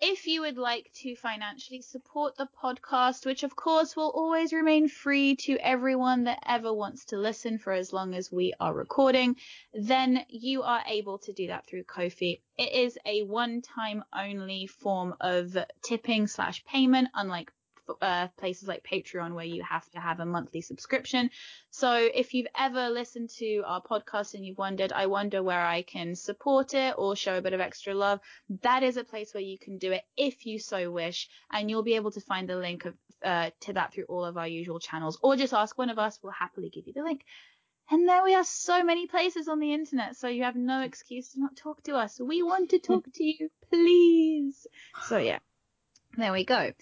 If 0.00 0.28
you 0.28 0.42
would 0.42 0.56
like 0.58 0.92
to 1.02 1.16
financially 1.16 1.82
support 1.82 2.36
the 2.36 2.46
podcast, 2.62 3.26
which 3.26 3.42
of 3.42 3.56
course 3.56 3.96
will 3.96 4.10
always 4.10 4.52
remain 4.52 4.86
free 4.86 5.34
to 5.36 5.58
everyone 5.58 6.24
that 6.24 6.38
ever 6.46 6.72
wants 6.72 7.06
to 7.06 7.16
listen 7.16 7.58
for 7.58 7.72
as 7.72 7.92
long 7.92 8.14
as 8.14 8.30
we 8.30 8.54
are 8.60 8.72
recording, 8.72 9.34
then 9.72 10.24
you 10.28 10.62
are 10.62 10.84
able 10.86 11.18
to 11.18 11.32
do 11.32 11.48
that 11.48 11.66
through 11.66 11.82
Ko-fi. 11.84 12.40
It 12.56 12.72
is 12.72 12.96
a 13.04 13.24
one-time 13.24 14.04
only 14.12 14.68
form 14.68 15.14
of 15.20 15.56
tipping 15.82 16.28
slash 16.28 16.64
payment, 16.64 17.08
unlike 17.14 17.52
uh, 18.00 18.28
places 18.36 18.68
like 18.68 18.84
Patreon 18.84 19.34
where 19.34 19.44
you 19.44 19.62
have 19.62 19.88
to 19.90 20.00
have 20.00 20.20
a 20.20 20.26
monthly 20.26 20.60
subscription. 20.60 21.30
So 21.70 21.92
if 21.94 22.34
you've 22.34 22.48
ever 22.58 22.90
listened 22.90 23.30
to 23.38 23.62
our 23.66 23.82
podcast 23.82 24.34
and 24.34 24.44
you've 24.44 24.58
wondered, 24.58 24.92
I 24.92 25.06
wonder 25.06 25.42
where 25.42 25.64
I 25.64 25.82
can 25.82 26.14
support 26.14 26.74
it 26.74 26.94
or 26.96 27.16
show 27.16 27.36
a 27.36 27.42
bit 27.42 27.52
of 27.52 27.60
extra 27.60 27.94
love, 27.94 28.20
that 28.62 28.82
is 28.82 28.96
a 28.96 29.04
place 29.04 29.34
where 29.34 29.42
you 29.42 29.58
can 29.58 29.78
do 29.78 29.92
it 29.92 30.02
if 30.16 30.46
you 30.46 30.58
so 30.58 30.90
wish, 30.90 31.28
and 31.52 31.70
you'll 31.70 31.82
be 31.82 31.96
able 31.96 32.10
to 32.12 32.20
find 32.20 32.48
the 32.48 32.56
link 32.56 32.84
of, 32.84 32.94
uh, 33.24 33.50
to 33.60 33.72
that 33.74 33.92
through 33.92 34.04
all 34.08 34.24
of 34.24 34.36
our 34.36 34.48
usual 34.48 34.80
channels, 34.80 35.18
or 35.22 35.36
just 35.36 35.54
ask 35.54 35.76
one 35.76 35.90
of 35.90 35.98
us. 35.98 36.18
We'll 36.22 36.32
happily 36.32 36.70
give 36.70 36.86
you 36.86 36.92
the 36.92 37.02
link. 37.02 37.24
And 37.90 38.06
there 38.06 38.22
we 38.22 38.34
are, 38.34 38.44
so 38.44 38.84
many 38.84 39.06
places 39.06 39.48
on 39.48 39.60
the 39.60 39.72
internet, 39.72 40.14
so 40.14 40.28
you 40.28 40.42
have 40.42 40.56
no 40.56 40.82
excuse 40.82 41.30
to 41.30 41.40
not 41.40 41.56
talk 41.56 41.82
to 41.84 41.94
us. 41.96 42.20
We 42.20 42.42
want 42.42 42.70
to 42.70 42.78
talk 42.78 43.06
to 43.14 43.24
you, 43.24 43.48
please. 43.70 44.66
So 45.06 45.16
yeah, 45.16 45.38
there 46.14 46.32
we 46.32 46.44
go. 46.44 46.72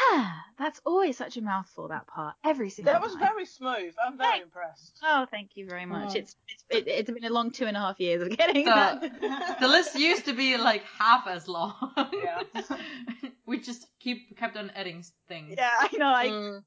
That's 0.58 0.80
always 0.84 1.16
such 1.16 1.36
a 1.36 1.42
mouthful, 1.42 1.88
that 1.88 2.06
part, 2.06 2.34
every 2.44 2.70
single 2.70 2.92
time. 2.92 3.02
That 3.02 3.06
was 3.06 3.14
time. 3.16 3.28
very 3.32 3.46
smooth. 3.46 3.94
I'm 4.04 4.16
very 4.16 4.30
Thanks. 4.30 4.44
impressed. 4.44 4.98
Oh, 5.02 5.26
thank 5.30 5.56
you 5.56 5.66
very 5.68 5.86
much. 5.86 6.10
Mm. 6.10 6.16
It's 6.16 6.36
it's 6.48 6.64
it, 6.70 6.88
it's 6.88 7.10
been 7.10 7.24
a 7.24 7.30
long 7.30 7.50
two 7.50 7.66
and 7.66 7.76
a 7.76 7.80
half 7.80 7.98
years 7.98 8.22
of 8.22 8.36
getting 8.36 8.64
The, 8.64 8.70
that. 8.70 9.56
the 9.60 9.68
list 9.68 9.94
used 9.98 10.26
to 10.26 10.32
be 10.34 10.56
like 10.56 10.84
half 10.98 11.26
as 11.26 11.48
long. 11.48 11.74
Yeah. 12.12 12.42
we 13.46 13.58
just 13.60 13.86
keep 13.98 14.36
kept 14.36 14.56
on 14.56 14.70
adding 14.74 15.04
things. 15.28 15.54
Yeah, 15.56 15.70
I 15.78 15.96
know. 15.96 16.06
I 16.14 16.26
Mm. 16.28 16.64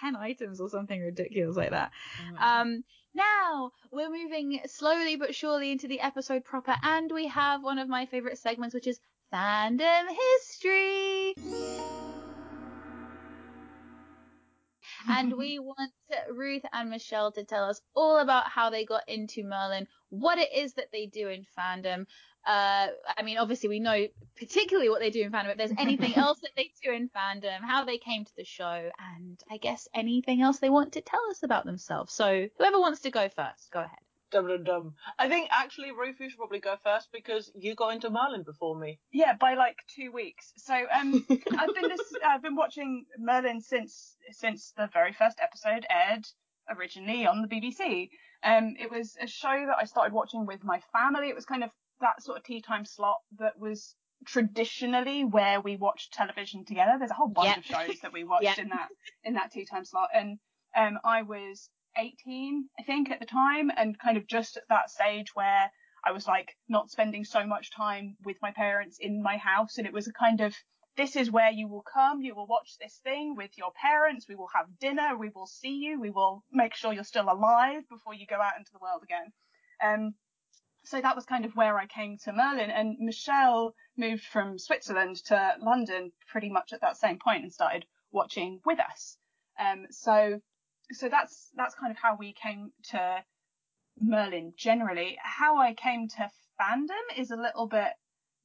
ten 0.00 0.16
items 0.16 0.60
or 0.60 0.68
something 0.68 1.00
ridiculous 1.00 1.56
like 1.56 1.70
that. 1.70 1.90
Mm. 2.32 2.40
Um, 2.40 2.84
now 3.14 3.72
we're 3.90 4.10
moving 4.10 4.60
slowly 4.66 5.16
but 5.16 5.34
surely 5.34 5.70
into 5.70 5.86
the 5.88 6.00
episode 6.00 6.44
proper, 6.44 6.74
and 6.82 7.10
we 7.12 7.28
have 7.28 7.62
one 7.62 7.78
of 7.78 7.88
my 7.88 8.06
favorite 8.06 8.38
segments, 8.38 8.74
which 8.74 8.86
is 8.86 9.00
fandom 9.32 10.06
history. 10.38 11.34
And 15.08 15.32
we 15.32 15.58
want 15.58 15.92
Ruth 16.30 16.62
and 16.72 16.90
Michelle 16.90 17.32
to 17.32 17.44
tell 17.44 17.64
us 17.64 17.80
all 17.94 18.18
about 18.18 18.48
how 18.48 18.70
they 18.70 18.84
got 18.84 19.08
into 19.08 19.44
Merlin, 19.44 19.86
what 20.10 20.38
it 20.38 20.52
is 20.54 20.74
that 20.74 20.92
they 20.92 21.06
do 21.06 21.28
in 21.28 21.46
fandom. 21.58 22.06
Uh, 22.46 22.88
I 23.16 23.22
mean, 23.24 23.38
obviously 23.38 23.68
we 23.68 23.80
know 23.80 24.06
particularly 24.36 24.88
what 24.88 25.00
they 25.00 25.10
do 25.10 25.22
in 25.22 25.32
fandom. 25.32 25.50
If 25.50 25.58
there's 25.58 25.72
anything 25.78 26.14
else 26.16 26.38
that 26.40 26.52
they 26.56 26.70
do 26.82 26.92
in 26.92 27.08
fandom, 27.08 27.60
how 27.60 27.84
they 27.84 27.98
came 27.98 28.24
to 28.24 28.36
the 28.36 28.44
show, 28.44 28.90
and 29.16 29.42
I 29.50 29.56
guess 29.56 29.88
anything 29.94 30.42
else 30.42 30.58
they 30.58 30.70
want 30.70 30.92
to 30.92 31.00
tell 31.00 31.28
us 31.30 31.42
about 31.42 31.64
themselves. 31.64 32.12
So 32.12 32.46
whoever 32.58 32.78
wants 32.78 33.00
to 33.00 33.10
go 33.10 33.28
first, 33.28 33.70
go 33.72 33.80
ahead. 33.80 33.98
Dum 34.32 34.48
dum 34.48 34.64
dum. 34.64 34.94
I 35.18 35.28
think 35.28 35.48
actually 35.52 35.92
Ruth, 35.92 36.16
you 36.18 36.28
should 36.28 36.38
probably 36.38 36.58
go 36.58 36.74
first 36.82 37.08
because 37.12 37.50
you 37.54 37.74
got 37.74 37.90
into 37.94 38.10
Merlin 38.10 38.42
before 38.42 38.76
me. 38.76 38.98
Yeah, 39.12 39.34
by 39.34 39.54
like 39.54 39.76
two 39.94 40.10
weeks. 40.12 40.52
So 40.56 40.74
um, 40.74 41.24
I've 41.58 41.74
been 41.74 41.88
this, 41.88 42.00
I've 42.26 42.42
been 42.42 42.56
watching 42.56 43.04
Merlin 43.18 43.60
since 43.60 44.16
since 44.32 44.72
the 44.76 44.88
very 44.92 45.12
first 45.12 45.38
episode 45.40 45.86
aired 45.88 46.24
originally 46.68 47.26
on 47.26 47.40
the 47.42 47.48
BBC. 47.48 48.08
Um, 48.42 48.74
it 48.80 48.90
was 48.90 49.16
a 49.20 49.26
show 49.28 49.64
that 49.66 49.76
I 49.80 49.84
started 49.84 50.12
watching 50.12 50.44
with 50.44 50.64
my 50.64 50.80
family. 50.92 51.28
It 51.28 51.34
was 51.36 51.44
kind 51.44 51.62
of 51.62 51.70
that 52.00 52.20
sort 52.22 52.36
of 52.38 52.44
tea 52.44 52.60
time 52.60 52.84
slot 52.84 53.18
that 53.38 53.58
was 53.60 53.94
traditionally 54.26 55.24
where 55.24 55.60
we 55.60 55.76
watched 55.76 56.12
television 56.12 56.64
together. 56.64 56.96
There's 56.98 57.10
a 57.10 57.14
whole 57.14 57.28
bunch 57.28 57.46
Yep. 57.48 57.58
of 57.58 57.64
shows 57.64 58.00
that 58.00 58.12
we 58.12 58.24
watched 58.24 58.42
Yep. 58.58 58.58
in 58.58 58.68
that 58.70 58.88
in 59.24 59.34
that 59.34 59.52
tea 59.52 59.64
time 59.64 59.84
slot, 59.84 60.08
and 60.12 60.38
um, 60.76 60.98
I 61.04 61.22
was 61.22 61.70
18, 61.98 62.68
I 62.78 62.82
think, 62.82 63.10
at 63.10 63.20
the 63.20 63.26
time, 63.26 63.70
and 63.76 63.98
kind 63.98 64.16
of 64.16 64.26
just 64.26 64.56
at 64.56 64.68
that 64.68 64.90
stage 64.90 65.34
where 65.34 65.70
I 66.04 66.12
was 66.12 66.26
like 66.26 66.56
not 66.68 66.90
spending 66.90 67.24
so 67.24 67.46
much 67.46 67.72
time 67.72 68.16
with 68.24 68.36
my 68.40 68.52
parents 68.52 68.98
in 69.00 69.22
my 69.22 69.38
house, 69.38 69.78
and 69.78 69.86
it 69.86 69.92
was 69.92 70.06
a 70.06 70.12
kind 70.12 70.40
of 70.40 70.54
this 70.96 71.14
is 71.14 71.30
where 71.30 71.50
you 71.50 71.68
will 71.68 71.82
come, 71.82 72.22
you 72.22 72.34
will 72.34 72.46
watch 72.46 72.76
this 72.80 73.00
thing 73.04 73.34
with 73.36 73.50
your 73.58 73.70
parents, 73.80 74.26
we 74.28 74.34
will 74.34 74.48
have 74.54 74.78
dinner, 74.80 75.16
we 75.16 75.30
will 75.34 75.46
see 75.46 75.74
you, 75.74 76.00
we 76.00 76.10
will 76.10 76.42
make 76.50 76.74
sure 76.74 76.92
you're 76.92 77.04
still 77.04 77.30
alive 77.30 77.82
before 77.90 78.14
you 78.14 78.26
go 78.26 78.40
out 78.40 78.56
into 78.58 78.72
the 78.72 78.78
world 78.80 79.02
again. 79.02 79.32
Um, 79.84 80.14
so 80.84 81.00
that 81.00 81.16
was 81.16 81.26
kind 81.26 81.44
of 81.44 81.54
where 81.54 81.76
I 81.76 81.86
came 81.86 82.16
to 82.24 82.32
Merlin, 82.32 82.70
and 82.70 82.96
Michelle 82.98 83.74
moved 83.96 84.24
from 84.24 84.58
Switzerland 84.58 85.16
to 85.26 85.56
London 85.60 86.12
pretty 86.30 86.48
much 86.48 86.72
at 86.72 86.80
that 86.80 86.96
same 86.96 87.18
point 87.18 87.42
and 87.42 87.52
started 87.52 87.84
watching 88.12 88.60
with 88.64 88.78
us. 88.80 89.18
Um, 89.58 89.86
so 89.90 90.40
so 90.92 91.08
that's 91.08 91.50
that's 91.56 91.74
kind 91.74 91.90
of 91.90 91.98
how 91.98 92.16
we 92.18 92.32
came 92.32 92.70
to 92.90 93.18
Merlin 94.00 94.52
generally. 94.56 95.18
How 95.22 95.58
I 95.58 95.74
came 95.74 96.08
to 96.08 96.30
fandom 96.60 97.18
is 97.18 97.30
a 97.30 97.36
little 97.36 97.66
bit 97.66 97.92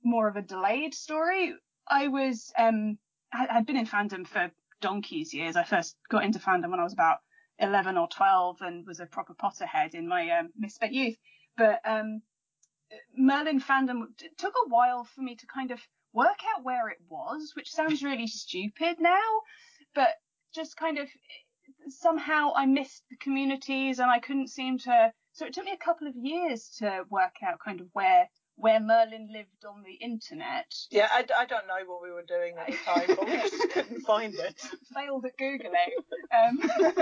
more 0.03 0.27
of 0.27 0.35
a 0.35 0.41
delayed 0.41 0.93
story. 0.93 1.53
I 1.87 2.07
was 2.07 2.51
um 2.57 2.97
I, 3.33 3.47
I'd 3.49 3.65
been 3.65 3.77
in 3.77 3.87
fandom 3.87 4.27
for 4.27 4.51
donkey's 4.81 5.33
years. 5.33 5.55
I 5.55 5.63
first 5.63 5.95
got 6.09 6.23
into 6.23 6.39
fandom 6.39 6.71
when 6.71 6.79
I 6.79 6.83
was 6.83 6.93
about 6.93 7.19
11 7.59 7.97
or 7.97 8.07
12 8.07 8.57
and 8.61 8.85
was 8.87 8.99
a 8.99 9.05
proper 9.05 9.33
Potterhead 9.33 9.93
in 9.93 10.07
my 10.07 10.29
um, 10.31 10.49
misspent 10.57 10.93
youth. 10.93 11.15
But 11.55 11.79
um, 11.85 12.21
Merlin 13.15 13.61
fandom 13.61 14.07
took 14.37 14.53
a 14.65 14.69
while 14.69 15.03
for 15.03 15.21
me 15.21 15.35
to 15.35 15.45
kind 15.47 15.71
of 15.71 15.79
work 16.13 16.39
out 16.55 16.63
where 16.63 16.89
it 16.89 16.97
was, 17.07 17.53
which 17.55 17.71
sounds 17.71 18.03
really 18.03 18.27
stupid 18.27 18.97
now, 18.99 19.41
but 19.95 20.09
just 20.53 20.75
kind 20.75 20.97
of 20.97 21.07
somehow 21.89 22.53
I 22.55 22.65
missed 22.65 23.03
the 23.09 23.17
communities 23.17 23.99
and 23.99 24.09
I 24.09 24.19
couldn't 24.19 24.49
seem 24.49 24.77
to. 24.79 25.11
So 25.33 25.45
it 25.45 25.53
took 25.53 25.65
me 25.65 25.71
a 25.71 25.83
couple 25.83 26.07
of 26.07 26.15
years 26.15 26.69
to 26.79 27.03
work 27.09 27.35
out 27.45 27.59
kind 27.63 27.81
of 27.81 27.87
where 27.93 28.27
where 28.55 28.79
Merlin 28.79 29.29
lived 29.31 29.65
on 29.67 29.81
the 29.83 29.93
internet. 29.93 30.71
Yeah, 30.91 31.07
I, 31.09 31.25
I 31.37 31.45
don't 31.45 31.67
know 31.67 31.79
what 31.87 32.03
we 32.03 32.11
were 32.11 32.23
doing 32.23 32.55
at 32.59 32.67
the 32.67 32.77
time, 32.85 33.05
but 33.07 33.25
we 33.25 33.37
just 33.37 33.69
couldn't 33.71 34.01
find 34.05 34.35
it. 34.35 34.61
Failed 34.93 35.25
at 35.25 35.37
googling. 35.37 35.95
Um, 36.31 36.59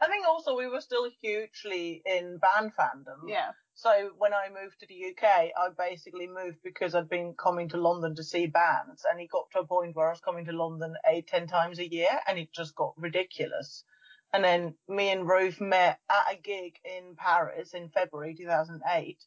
I 0.00 0.06
think 0.06 0.26
also 0.28 0.56
we 0.56 0.68
were 0.68 0.80
still 0.80 1.08
hugely 1.20 2.02
in 2.06 2.38
band 2.38 2.72
fandom. 2.78 3.28
yeah. 3.28 3.50
So 3.78 4.12
when 4.16 4.32
I 4.32 4.48
moved 4.48 4.80
to 4.80 4.86
the 4.86 5.10
UK, 5.10 5.52
I 5.54 5.68
basically 5.76 6.26
moved 6.26 6.62
because 6.64 6.94
I'd 6.94 7.10
been 7.10 7.34
coming 7.34 7.68
to 7.68 7.76
London 7.76 8.14
to 8.16 8.24
see 8.24 8.46
bands, 8.46 9.04
and 9.04 9.20
it 9.20 9.28
got 9.30 9.50
to 9.50 9.60
a 9.60 9.66
point 9.66 9.94
where 9.94 10.06
I 10.06 10.12
was 10.12 10.20
coming 10.20 10.46
to 10.46 10.52
London 10.52 10.96
eight, 11.06 11.26
ten 11.26 11.46
times 11.46 11.78
a 11.78 11.86
year, 11.86 12.08
and 12.26 12.38
it 12.38 12.54
just 12.54 12.74
got 12.74 12.94
ridiculous. 12.96 13.84
And 14.32 14.42
then 14.42 14.76
me 14.88 15.10
and 15.10 15.28
Ruth 15.28 15.60
met 15.60 16.00
at 16.10 16.32
a 16.32 16.40
gig 16.40 16.78
in 16.86 17.16
Paris 17.16 17.74
in 17.74 17.90
February 17.90 18.34
2008, 18.34 19.22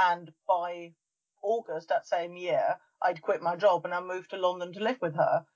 and 0.00 0.32
by 0.48 0.94
August 1.40 1.90
that 1.90 2.08
same 2.08 2.36
year, 2.36 2.80
I'd 3.00 3.22
quit 3.22 3.40
my 3.40 3.54
job 3.54 3.84
and 3.84 3.94
I 3.94 4.00
moved 4.00 4.30
to 4.30 4.36
London 4.36 4.72
to 4.72 4.82
live 4.82 5.00
with 5.00 5.14
her, 5.14 5.46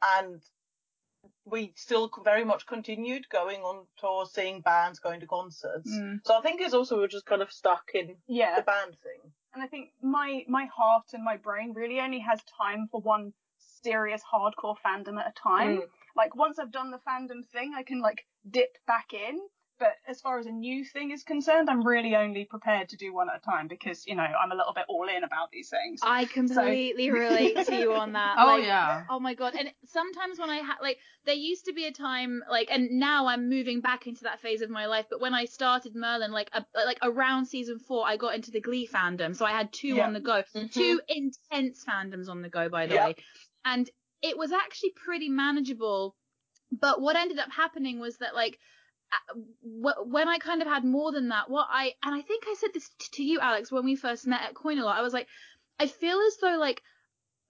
and 0.00 0.40
we 1.44 1.72
still 1.76 2.10
very 2.24 2.44
much 2.44 2.66
continued 2.66 3.28
going 3.30 3.60
on 3.62 3.86
tours, 4.00 4.32
seeing 4.32 4.60
bands, 4.60 4.98
going 5.00 5.20
to 5.20 5.26
concerts. 5.26 5.90
Mm. 5.90 6.20
So 6.24 6.36
I 6.38 6.40
think 6.42 6.60
it's 6.60 6.74
also 6.74 6.96
we're 6.98 7.08
just 7.08 7.26
kind 7.26 7.42
of 7.42 7.50
stuck 7.52 7.90
in 7.94 8.16
Yeah. 8.26 8.56
the 8.56 8.62
band 8.62 8.96
thing. 9.02 9.32
and 9.54 9.62
I 9.62 9.66
think 9.66 9.90
my 10.02 10.44
my 10.48 10.66
heart 10.66 11.06
and 11.14 11.24
my 11.24 11.36
brain 11.36 11.72
really 11.74 12.00
only 12.00 12.20
has 12.20 12.40
time 12.60 12.88
for 12.90 13.00
one 13.00 13.32
serious 13.82 14.22
hardcore 14.32 14.76
fandom 14.84 15.18
at 15.18 15.26
a 15.28 15.32
time. 15.42 15.78
Mm. 15.78 15.82
Like 16.16 16.34
once 16.36 16.58
I've 16.58 16.72
done 16.72 16.90
the 16.90 16.98
fandom 17.08 17.44
thing, 17.52 17.72
I 17.76 17.82
can 17.82 18.00
like 18.00 18.26
dip 18.48 18.76
back 18.86 19.12
in. 19.12 19.38
But 19.78 19.96
as 20.08 20.20
far 20.20 20.38
as 20.38 20.46
a 20.46 20.50
new 20.50 20.84
thing 20.84 21.12
is 21.12 21.22
concerned, 21.22 21.70
I'm 21.70 21.86
really 21.86 22.16
only 22.16 22.44
prepared 22.44 22.88
to 22.90 22.96
do 22.96 23.14
one 23.14 23.30
at 23.30 23.36
a 23.36 23.40
time 23.40 23.68
because 23.68 24.06
you 24.06 24.14
know 24.14 24.22
I'm 24.22 24.50
a 24.50 24.56
little 24.56 24.72
bit 24.72 24.86
all 24.88 25.08
in 25.08 25.22
about 25.22 25.50
these 25.52 25.70
things. 25.70 26.00
I 26.02 26.26
completely 26.26 27.10
relate 27.10 27.54
to 27.66 27.74
you 27.76 27.92
on 27.94 28.12
that. 28.12 28.36
Oh 28.40 28.56
like, 28.56 28.64
yeah. 28.64 29.04
Oh 29.08 29.20
my 29.20 29.34
god! 29.34 29.54
And 29.56 29.72
sometimes 29.84 30.38
when 30.38 30.50
I 30.50 30.56
had 30.56 30.76
like, 30.82 30.98
there 31.24 31.34
used 31.34 31.64
to 31.66 31.72
be 31.72 31.86
a 31.86 31.92
time 31.92 32.42
like, 32.50 32.70
and 32.70 32.90
now 32.98 33.26
I'm 33.26 33.48
moving 33.48 33.80
back 33.80 34.06
into 34.06 34.24
that 34.24 34.40
phase 34.40 34.62
of 34.62 34.70
my 34.70 34.86
life. 34.86 35.06
But 35.10 35.20
when 35.20 35.34
I 35.34 35.44
started 35.44 35.94
Merlin, 35.94 36.32
like, 36.32 36.50
a, 36.52 36.64
like 36.74 36.98
around 37.02 37.46
season 37.46 37.78
four, 37.78 38.06
I 38.06 38.16
got 38.16 38.34
into 38.34 38.50
the 38.50 38.60
Glee 38.60 38.86
fandom, 38.86 39.34
so 39.36 39.46
I 39.46 39.52
had 39.52 39.72
two 39.72 39.96
Yeah. 39.96 40.06
on 40.06 40.12
the 40.12 40.20
go, 40.20 40.42
Mhm. 40.56 40.70
two 40.72 41.00
intense 41.08 41.84
fandoms 41.84 42.28
on 42.28 42.42
the 42.42 42.48
go, 42.48 42.68
by 42.68 42.86
the 42.86 42.94
Yeah. 42.94 43.06
way, 43.06 43.14
and 43.64 43.88
it 44.22 44.36
was 44.36 44.50
actually 44.52 44.90
pretty 44.96 45.28
manageable. 45.28 46.16
But 46.72 47.00
what 47.00 47.16
ended 47.16 47.38
up 47.38 47.52
happening 47.52 48.00
was 48.00 48.18
that 48.18 48.34
like. 48.34 48.58
Uh, 49.12 49.34
wh- 49.62 50.06
When 50.06 50.28
I 50.28 50.38
kind 50.38 50.62
of 50.62 50.68
had 50.68 50.84
more 50.84 51.12
than 51.12 51.28
that, 51.28 51.50
what 51.50 51.66
I 51.70 51.94
and 52.02 52.14
I 52.14 52.22
think 52.22 52.44
I 52.46 52.54
said 52.58 52.70
this 52.74 52.90
to 53.12 53.24
you, 53.24 53.40
Alex, 53.40 53.72
when 53.72 53.84
we 53.84 53.96
first 53.96 54.26
met 54.26 54.42
at 54.42 54.54
Coin 54.54 54.78
a 54.78 54.84
lot. 54.84 54.98
I 54.98 55.02
was 55.02 55.12
like, 55.12 55.28
I 55.78 55.86
feel 55.86 56.18
as 56.26 56.36
though 56.40 56.56
like 56.58 56.82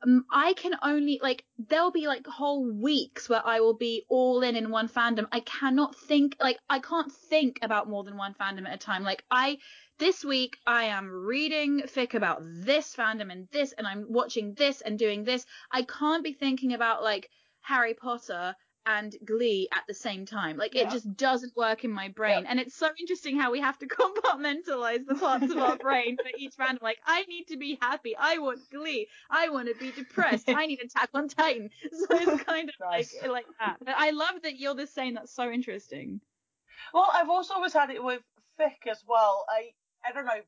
um, 0.03 0.25
I 0.31 0.53
can 0.55 0.75
only 0.83 1.19
like 1.23 1.45
there'll 1.59 1.91
be 1.91 2.07
like 2.07 2.27
whole 2.27 2.71
weeks 2.71 3.29
where 3.29 3.45
I 3.45 3.61
will 3.61 3.75
be 3.77 4.05
all 4.09 4.43
in 4.43 4.57
in 4.57 4.71
one 4.71 4.89
fandom. 4.89 5.27
I 5.33 5.41
cannot 5.41 5.97
think 5.97 6.37
like 6.41 6.59
I 6.71 6.79
can't 6.79 7.13
think 7.13 7.59
about 7.63 7.89
more 7.89 8.05
than 8.05 8.17
one 8.17 8.35
fandom 8.35 8.67
at 8.69 8.75
a 8.75 8.79
time. 8.79 9.03
Like 9.03 9.25
I 9.31 9.59
this 9.99 10.25
week 10.25 10.57
I 10.67 10.85
am 10.85 11.11
reading 11.11 11.83
fic 11.87 12.15
about 12.15 12.41
this 12.43 12.95
fandom 12.95 13.33
and 13.33 13.49
this 13.51 13.73
and 13.73 13.87
I'm 13.87 14.07
watching 14.09 14.55
this 14.55 14.81
and 14.81 14.99
doing 14.99 15.25
this. 15.25 15.45
I 15.73 15.83
can't 15.83 16.23
be 16.23 16.33
thinking 16.33 16.75
about 16.75 17.03
like 17.03 17.29
Harry 17.63 17.95
Potter 17.95 18.55
and 18.89 19.15
Glee 19.25 19.69
at 19.73 19.83
the 19.87 19.93
same 19.93 20.25
time. 20.25 20.57
Like 20.57 20.75
it 20.75 20.89
just 20.91 21.15
doesn't 21.17 21.55
work 21.55 21.85
in 21.85 21.91
my 21.93 22.09
brain. 22.09 22.47
And 22.49 22.59
it's 22.59 22.75
so 22.75 22.89
interesting 22.99 23.39
how 23.39 23.53
we 23.53 23.61
have 23.61 23.79
to 23.81 23.87
compartmentalize 23.99 25.05
the 25.07 25.15
parts 25.15 25.51
of 25.53 25.59
our 25.59 25.77
brain 25.89 26.17
for 26.17 26.31
each 26.39 26.55
random. 26.59 26.79
Like 26.83 26.99
I 27.07 27.23
need 27.25 27.49
to 27.49 27.59
be 27.59 27.79
happy. 27.83 28.17
I 28.19 28.39
want 28.39 28.61
Glee. 28.71 29.07
I 29.31 29.51
want 29.51 29.69
to 29.69 29.75
be 29.79 29.93
depressed. 29.93 30.49
I 30.49 30.65
need 30.67 30.81
Attack 30.81 31.11
on 31.15 31.29
Titan. 31.29 31.71
So 31.93 32.07
it's 32.11 32.43
kind 32.45 32.69
of 32.71 32.75
Nice. 32.81 33.15
like 33.23 33.31
like 33.31 33.47
that. 33.61 33.77
But 33.85 33.95
I 33.97 34.11
love 34.11 34.43
that 34.43 34.59
you're 34.59 34.75
the 34.75 34.87
same. 34.87 35.15
That's 35.15 35.33
so 35.35 35.51
interesting. 35.51 36.21
Well, 36.95 37.09
I've 37.13 37.29
also 37.29 37.55
always 37.55 37.75
had 37.75 37.91
it 37.91 38.03
with 38.03 38.23
fic 38.59 38.91
as 38.91 39.03
well. 39.07 39.45
I 39.51 39.73
I 40.09 40.13
don't 40.13 40.25
know, 40.25 40.41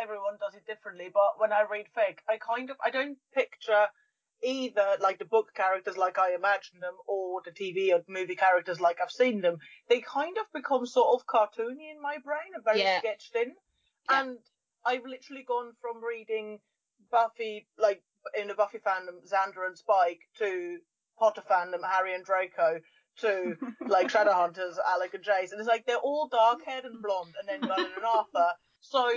everyone 0.00 0.34
does 0.40 0.54
it 0.54 0.66
differently, 0.66 1.10
but 1.12 1.38
when 1.38 1.52
I 1.52 1.64
read 1.68 1.86
fic, 1.96 2.18
I 2.28 2.36
kind 2.38 2.70
of 2.70 2.76
I 2.84 2.90
don't 2.90 3.18
picture 3.34 3.86
either 4.42 4.96
like 5.00 5.18
the 5.18 5.24
book 5.24 5.52
characters 5.54 5.96
like 5.96 6.18
I 6.18 6.34
imagine 6.34 6.80
them 6.80 6.94
or 7.06 7.40
the 7.44 7.50
TV 7.50 7.92
or 7.92 8.02
movie 8.08 8.36
characters 8.36 8.80
like 8.80 8.98
I've 9.02 9.10
seen 9.10 9.40
them. 9.40 9.58
They 9.88 10.00
kind 10.00 10.36
of 10.38 10.46
become 10.54 10.86
sort 10.86 11.14
of 11.20 11.26
cartoony 11.26 11.90
in 11.90 12.00
my 12.02 12.16
brain 12.24 12.50
and 12.54 12.64
very 12.64 12.80
Yeah. 12.80 12.98
sketched 12.98 13.34
in. 13.36 13.52
Yeah. 14.10 14.20
And 14.22 14.38
I've 14.84 15.04
literally 15.04 15.44
gone 15.46 15.72
from 15.80 16.02
reading 16.02 16.58
Buffy 17.10 17.66
like 17.78 18.02
in 18.38 18.48
the 18.48 18.54
Buffy 18.54 18.78
fandom, 18.78 19.20
Xander 19.30 19.66
and 19.66 19.76
Spike 19.78 20.20
to 20.38 20.78
Potter 21.18 21.42
fandom, 21.48 21.80
Harry 21.88 22.14
and 22.14 22.24
Draco 22.24 22.80
to 23.18 23.56
like 23.86 24.08
Shadowhunters, 24.08 24.76
Alec 24.88 25.14
and 25.14 25.24
Jace, 25.24 25.52
and 25.52 25.60
it's 25.60 25.68
like 25.68 25.86
they're 25.86 25.96
all 25.96 26.28
dark 26.28 26.64
haired 26.64 26.84
and 26.84 27.02
blonde, 27.02 27.34
and 27.38 27.48
then 27.48 27.68
Merlin 27.68 27.92
and 27.96 28.04
Arthur. 28.04 28.52
So 28.80 29.08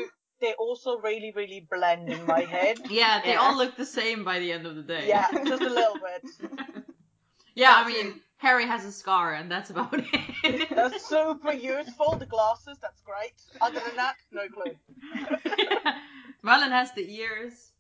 they 0.41 0.53
also 0.53 0.97
really, 0.99 1.31
really 1.35 1.67
blend 1.71 2.09
in 2.09 2.25
my 2.25 2.41
head. 2.41 2.77
Yeah, 2.89 3.21
they 3.23 3.33
Yeah. 3.33 3.39
all 3.41 3.57
look 3.57 3.75
the 3.75 3.85
same 3.85 4.23
by 4.23 4.39
the 4.39 4.51
end 4.51 4.65
of 4.65 4.75
the 4.75 4.83
day. 4.83 5.07
Yeah, 5.07 5.27
just 5.47 5.63
a 5.63 5.69
little 5.69 5.97
bit. 5.99 6.83
yeah, 7.55 7.73
I 7.75 7.87
mean, 7.87 8.21
Harry 8.37 8.65
has 8.67 8.85
a 8.85 8.91
scar, 8.91 9.33
and 9.33 9.49
that's 9.49 9.69
about 9.69 9.93
it. 9.93 10.69
That's 10.69 11.03
super 11.07 11.51
useful. 11.53 12.17
The 12.19 12.27
glasses, 12.27 12.77
that's 12.79 13.01
great. 13.01 13.33
Other 13.61 13.79
than 13.79 13.95
that, 13.95 14.15
no 14.31 14.47
clue. 14.47 14.75
Merlin 16.43 16.69
has 16.71 16.91
the 16.91 17.01
ears. 17.11 17.71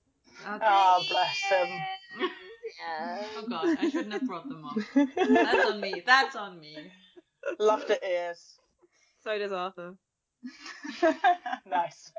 Okay. 0.41 0.53
Oh, 0.53 0.59
ah, 0.63 1.03
bless 1.07 1.41
him. 1.51 1.67
Yeah. 2.79 3.27
oh 3.37 3.45
god, 3.47 3.77
I 3.79 3.89
shouldn't 3.89 4.13
have 4.13 4.25
brought 4.25 4.49
them 4.49 4.65
up. 4.65 4.77
That's 4.95 5.65
on 5.65 5.79
me. 5.79 6.01
That's 6.05 6.35
on 6.35 6.59
me. 6.59 6.91
Love 7.59 7.85
the 7.87 7.99
ears. 8.07 8.55
So 9.23 9.37
does 9.37 9.51
Arthur. 9.51 9.95
Nice. 11.69 12.11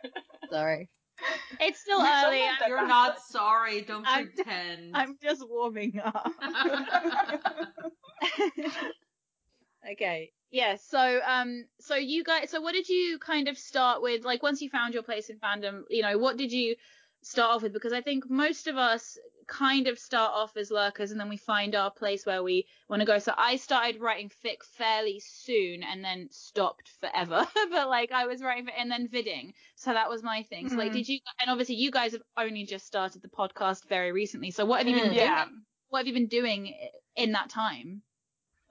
Sorry. 0.50 0.88
It's 1.60 1.80
still 1.80 2.00
You 2.00 2.04
early. 2.06 2.38
sound 2.40 2.58
I'm, 2.62 2.68
You're 2.68 2.86
not 2.86 3.20
sorry. 3.20 3.80
Don't 3.82 4.06
I'm- 4.06 4.30
pretend. 4.34 4.96
I'm 4.96 5.16
just 5.22 5.42
warming 5.48 6.00
up. 6.04 6.30
Okay. 9.92 10.32
Yeah. 10.50 10.76
So, 10.76 11.20
um, 11.26 11.64
so 11.80 11.94
you 11.94 12.24
guys, 12.24 12.50
so 12.50 12.60
what 12.60 12.72
did 12.72 12.88
you 12.88 13.18
kind 13.18 13.46
of 13.48 13.56
start 13.56 14.02
with? 14.02 14.24
Like, 14.24 14.42
once 14.42 14.60
you 14.60 14.68
found 14.68 14.94
your 14.94 15.02
place 15.04 15.28
in 15.30 15.38
fandom, 15.38 15.82
you 15.88 16.02
know, 16.02 16.18
what 16.18 16.36
did 16.36 16.50
you 16.52 16.74
start 17.22 17.50
off 17.54 17.62
with? 17.62 17.72
Because 17.72 17.92
I 17.92 18.00
think 18.00 18.28
most 18.28 18.66
of 18.66 18.76
us 18.76 19.16
kind 19.46 19.86
of 19.86 19.98
start 19.98 20.32
off 20.34 20.56
as 20.56 20.70
lurkers 20.70 21.10
and 21.10 21.20
then 21.20 21.28
we 21.28 21.36
find 21.36 21.74
our 21.74 21.90
place 21.90 22.26
where 22.26 22.42
we 22.42 22.66
want 22.88 23.00
to 23.00 23.06
go. 23.06 23.18
So 23.18 23.32
I 23.36 23.56
started 23.56 24.00
writing 24.00 24.30
fic 24.44 24.62
fairly 24.76 25.20
soon 25.20 25.82
and 25.82 26.04
then 26.04 26.28
stopped 26.30 26.90
forever. 27.00 27.46
but 27.70 27.88
like, 27.88 28.12
I 28.12 28.26
was 28.26 28.42
writing 28.42 28.68
and 28.76 28.90
then 28.90 29.08
vidding. 29.08 29.52
So 29.76 29.92
that 29.92 30.08
was 30.10 30.22
my 30.22 30.42
thing. 30.44 30.68
So 30.68 30.76
like, 30.76 30.90
Mhm. 30.90 30.94
did 30.94 31.08
you? 31.08 31.20
And 31.40 31.50
obviously, 31.50 31.76
you 31.76 31.90
guys 31.90 32.12
have 32.12 32.22
only 32.36 32.64
just 32.64 32.86
started 32.86 33.22
the 33.22 33.28
podcast 33.28 33.88
very 33.88 34.12
recently. 34.12 34.50
So 34.50 34.64
what 34.64 34.78
have 34.78 34.88
you 34.88 34.94
been 34.94 35.10
Mm. 35.10 35.14
doing? 35.14 35.26
yeah. 35.26 35.46
What 35.88 36.00
have 36.00 36.06
you 36.08 36.14
been 36.14 36.26
doing 36.28 36.74
in 37.14 37.32
that 37.32 37.48
time? 37.50 38.02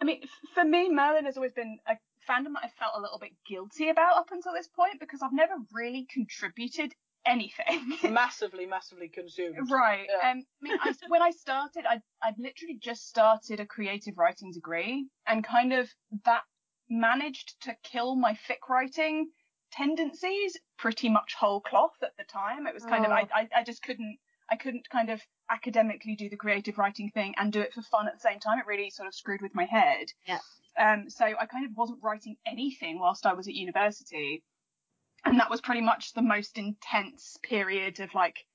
I 0.01 0.05
mean, 0.05 0.23
for 0.53 0.63
me, 0.65 0.89
Merlin 0.89 1.25
has 1.25 1.37
always 1.37 1.53
been 1.53 1.79
a 1.87 1.95
fandom 2.29 2.53
that 2.53 2.63
I 2.65 2.67
felt 2.67 2.93
a 2.95 2.99
little 3.01 3.19
bit 3.19 3.31
guilty 3.47 3.89
about 3.89 4.17
up 4.17 4.31
until 4.31 4.53
this 4.53 4.67
point 4.67 4.99
because 4.99 5.21
I've 5.21 5.31
never 5.31 5.53
really 5.71 6.05
contributed 6.11 6.93
anything. 7.25 7.97
Massively, 8.13 8.65
massively 8.65 9.09
consumed. 9.09 9.69
Right. 9.69 10.07
Yeah. 10.09 10.31
Um, 10.31 10.43
I 10.61 10.61
mean, 10.61 10.77
I, 10.81 10.93
when 11.07 11.21
I 11.21 11.31
started, 11.31 11.85
I 11.87 12.01
I'd 12.23 12.37
literally 12.37 12.77
just 12.81 13.07
started 13.07 13.59
a 13.59 13.65
creative 13.65 14.17
writing 14.17 14.51
degree, 14.51 15.07
and 15.27 15.43
kind 15.43 15.73
of 15.73 15.89
that 16.25 16.43
managed 16.89 17.55
to 17.61 17.75
kill 17.83 18.15
my 18.15 18.33
fic 18.33 18.69
writing 18.69 19.29
tendencies 19.71 20.55
pretty 20.77 21.09
much 21.09 21.33
whole 21.37 21.61
cloth 21.61 21.97
at 22.03 22.15
the 22.17 22.23
time. 22.23 22.67
It 22.67 22.73
was 22.73 22.85
kind 22.85 23.05
of 23.05 23.11
I, 23.11 23.27
I 23.33 23.47
I 23.57 23.63
just 23.63 23.81
couldn't 23.81 24.17
I 24.49 24.55
couldn't 24.55 24.87
kind 24.89 25.09
of 25.09 25.21
academically 25.49 26.15
do 26.15 26.29
the 26.29 26.37
creative 26.37 26.77
writing 26.77 27.09
thing 27.11 27.33
and 27.37 27.51
do 27.51 27.61
it 27.61 27.73
for 27.73 27.81
fun 27.81 28.07
at 28.07 28.13
the 28.13 28.19
same 28.19 28.39
time. 28.39 28.59
It 28.59 28.65
really 28.67 28.89
sort 28.89 29.07
of 29.07 29.15
screwed 29.15 29.41
with 29.41 29.55
my 29.55 29.65
head. 29.65 30.07
Yeah. 30.27 30.39
Um. 30.77 31.09
So 31.09 31.25
I 31.25 31.45
kind 31.45 31.65
of 31.65 31.71
wasn't 31.75 31.99
writing 32.03 32.35
anything 32.45 32.99
whilst 32.99 33.25
I 33.25 33.33
was 33.33 33.47
at 33.47 33.53
university 33.53 34.43
and 35.25 35.39
that 35.39 35.49
was 35.49 35.61
pretty 35.61 35.81
much 35.81 36.13
the 36.13 36.21
most 36.21 36.57
intense 36.57 37.37
period 37.43 37.99
of 37.99 38.13
like 38.13 38.45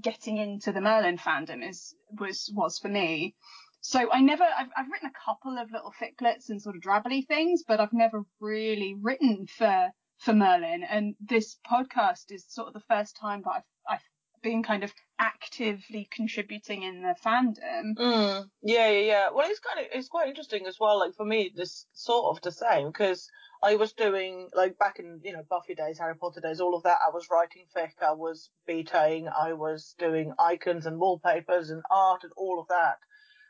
getting 0.00 0.36
into 0.36 0.72
the 0.72 0.80
Merlin 0.80 1.18
fandom 1.18 1.68
is 1.68 1.94
was 2.18 2.50
was 2.54 2.78
for 2.78 2.88
me. 2.88 3.34
So 3.80 4.10
I 4.12 4.20
never 4.20 4.44
I've 4.44 4.68
I've 4.76 4.90
written 4.90 5.10
a 5.10 5.24
couple 5.24 5.58
of 5.58 5.70
little 5.72 5.92
ficlets 6.00 6.50
and 6.50 6.60
sort 6.60 6.76
of 6.76 6.82
drabbly 6.82 7.22
things, 7.22 7.64
but 7.66 7.80
I've 7.80 7.92
never 7.92 8.24
really 8.40 8.94
written 9.00 9.46
for 9.46 9.90
for 10.18 10.34
Merlin. 10.34 10.84
And 10.84 11.14
this 11.20 11.56
podcast 11.70 12.30
is 12.30 12.44
sort 12.48 12.68
of 12.68 12.74
the 12.74 12.86
first 12.88 13.16
time 13.16 13.42
that 13.44 13.50
I've 13.56 13.62
I've 13.88 14.04
been 14.42 14.62
kind 14.62 14.84
of 14.84 14.92
actively 15.18 16.08
contributing 16.10 16.82
in 16.82 17.02
the 17.02 17.14
fandom. 17.24 17.96
Mm, 17.96 18.48
yeah, 18.62 18.90
yeah, 18.90 19.00
yeah. 19.00 19.28
Well, 19.34 19.48
it's 19.48 19.60
kind 19.60 19.80
of 19.80 19.86
it's 19.92 20.08
quite 20.08 20.28
interesting 20.28 20.66
as 20.66 20.76
well. 20.78 20.98
Like 20.98 21.14
for 21.14 21.24
me, 21.24 21.52
this 21.54 21.86
sort 21.92 22.36
of 22.36 22.42
the 22.42 22.52
same 22.52 22.88
because 22.88 23.28
I 23.62 23.74
was 23.74 23.92
doing 23.92 24.50
like 24.54 24.78
back 24.78 24.98
in 25.00 25.20
you 25.24 25.32
know 25.32 25.42
Buffy 25.48 25.74
days, 25.74 25.98
Harry 25.98 26.14
Potter 26.16 26.40
days, 26.40 26.60
all 26.60 26.76
of 26.76 26.84
that. 26.84 26.98
I 27.04 27.10
was 27.10 27.28
writing 27.30 27.66
fic, 27.74 28.00
I 28.00 28.12
was 28.12 28.50
betaing, 28.68 29.30
I 29.32 29.52
was 29.54 29.94
doing 29.98 30.32
icons 30.38 30.86
and 30.86 31.00
wallpapers 31.00 31.70
and 31.70 31.82
art 31.90 32.22
and 32.22 32.32
all 32.36 32.60
of 32.60 32.68
that, 32.68 32.98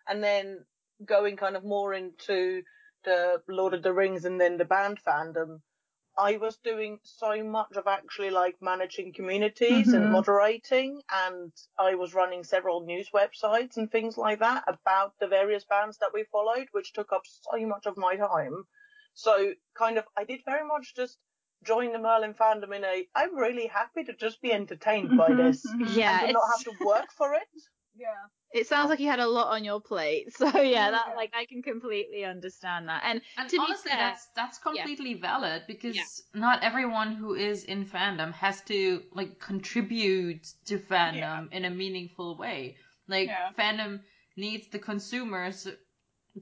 and 0.09 0.25
then 0.25 0.65
going 1.05 1.37
kind 1.37 1.57
of 1.57 1.65
more 1.65 1.93
into 1.93 2.63
the 3.05 3.43
Lord 3.49 3.75
of 3.75 3.83
the 3.83 3.93
Rings 3.93 4.25
and 4.25 4.41
then 4.41 4.57
the 4.57 4.65
band 4.65 4.99
fandom. 5.07 5.61
I 6.17 6.37
was 6.39 6.57
doing 6.57 6.99
so 7.05 7.45
much 7.45 7.77
of 7.77 7.87
actually 7.87 8.31
like 8.31 8.57
managing 8.61 9.13
communities 9.13 9.89
Mhm. 9.89 9.95
and 9.95 10.11
moderating, 10.11 11.03
and 11.13 11.53
I 11.79 11.95
was 11.95 12.15
running 12.15 12.45
several 12.45 12.81
news 12.81 13.11
websites 13.11 13.77
and 13.77 13.91
things 13.93 14.19
like 14.19 14.41
that 14.41 14.65
about 14.67 15.19
the 15.19 15.29
various 15.29 15.65
bands 15.65 15.99
that 15.99 16.13
we 16.13 16.25
followed, 16.25 16.69
which 16.73 16.93
took 16.93 17.13
up 17.13 17.23
so 17.27 17.59
much 17.67 17.87
of 17.87 17.97
my 17.97 18.17
time. 18.17 18.67
So 19.19 19.55
kind 19.75 19.99
of, 19.99 20.07
I 20.17 20.23
did 20.25 20.45
very 20.45 20.65
much 20.65 20.95
just 20.95 21.19
join 21.65 21.93
the 21.93 21.99
Merlin 21.99 22.35
fandom 22.35 22.75
in 22.75 22.85
a, 22.85 23.09
I'm 23.17 23.35
really 23.35 23.67
happy 23.67 24.05
to 24.05 24.15
just 24.15 24.41
be 24.41 24.53
entertained 24.53 25.17
by 25.17 25.31
Mhm, 25.31 25.37
this 25.37 25.65
mhm. 25.65 25.97
Yeah, 25.97 26.11
and 26.11 26.21
to 26.21 26.33
not 26.35 26.47
have 26.53 26.63
to 26.65 26.73
work 26.85 27.11
for 27.17 27.35
it. 27.35 27.49
Yeah. 27.97 28.27
It 28.53 28.69
sounds 28.69 28.91
like 28.91 29.01
you 29.01 29.09
had 29.09 29.19
a 29.19 29.27
lot 29.27 29.49
on 29.49 29.65
your 29.65 29.81
plate. 29.81 30.33
So 30.37 30.47
yeah, 30.61 30.93
that 30.93 31.09
Yeah. 31.09 31.15
like 31.17 31.31
I 31.35 31.47
can 31.47 31.63
completely 31.63 32.25
understand 32.25 32.89
that. 32.89 33.03
And 33.05 33.23
And 33.37 33.51
to 33.51 33.57
be 33.59 33.63
honestly, 33.63 33.91
fair- 33.91 33.99
that's 33.99 34.27
that's 34.37 34.59
completely 34.59 35.15
valid 35.15 35.65
because 35.67 35.97
Yeah. 35.97 36.05
not 36.33 36.63
everyone 36.63 37.17
who 37.17 37.35
is 37.35 37.65
in 37.65 37.85
fandom 37.85 38.33
has 38.35 38.63
to 38.71 39.03
like 39.11 39.41
contribute 39.41 40.45
to 40.67 40.79
fandom 40.79 41.19
Yeah. 41.19 41.45
in 41.51 41.65
a 41.65 41.71
meaningful 41.71 42.37
way. 42.39 42.77
Like 43.09 43.29
Yeah. 43.29 43.51
fandom 43.59 44.05
needs 44.37 44.69
the 44.69 44.79
consumers 44.79 45.67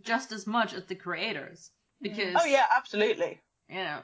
just 0.01 0.33
as 0.33 0.47
much 0.47 0.73
as 0.75 0.87
the 0.87 0.95
creators 0.95 1.71
because 2.01 2.35
Oh 2.41 2.45
yeah, 2.45 2.65
absolutely. 2.71 3.41
you 3.69 3.77
know 3.77 4.01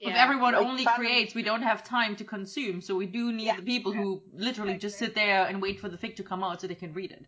if 0.00 0.14
everyone 0.16 0.54
Like, 0.54 0.66
only 0.66 0.84
fandom- 0.84 0.94
creates, 0.96 1.32
we 1.34 1.44
don't 1.44 1.62
have 1.62 1.84
time 1.84 2.16
to 2.16 2.24
consume. 2.24 2.80
So 2.80 2.96
we 2.96 3.06
do 3.06 3.30
need 3.32 3.44
Yeah. 3.46 3.56
the 3.56 3.62
people 3.62 3.92
who 3.92 4.20
literally 4.32 4.76
just 4.76 4.98
sit 4.98 5.14
there 5.14 5.46
and 5.46 5.62
wait 5.62 5.78
for 5.78 5.88
the 5.88 5.96
fic 5.96 6.16
to 6.16 6.24
come 6.24 6.42
out 6.42 6.60
so 6.60 6.66
they 6.66 6.74
can 6.74 6.92
read 6.92 7.12
it. 7.12 7.24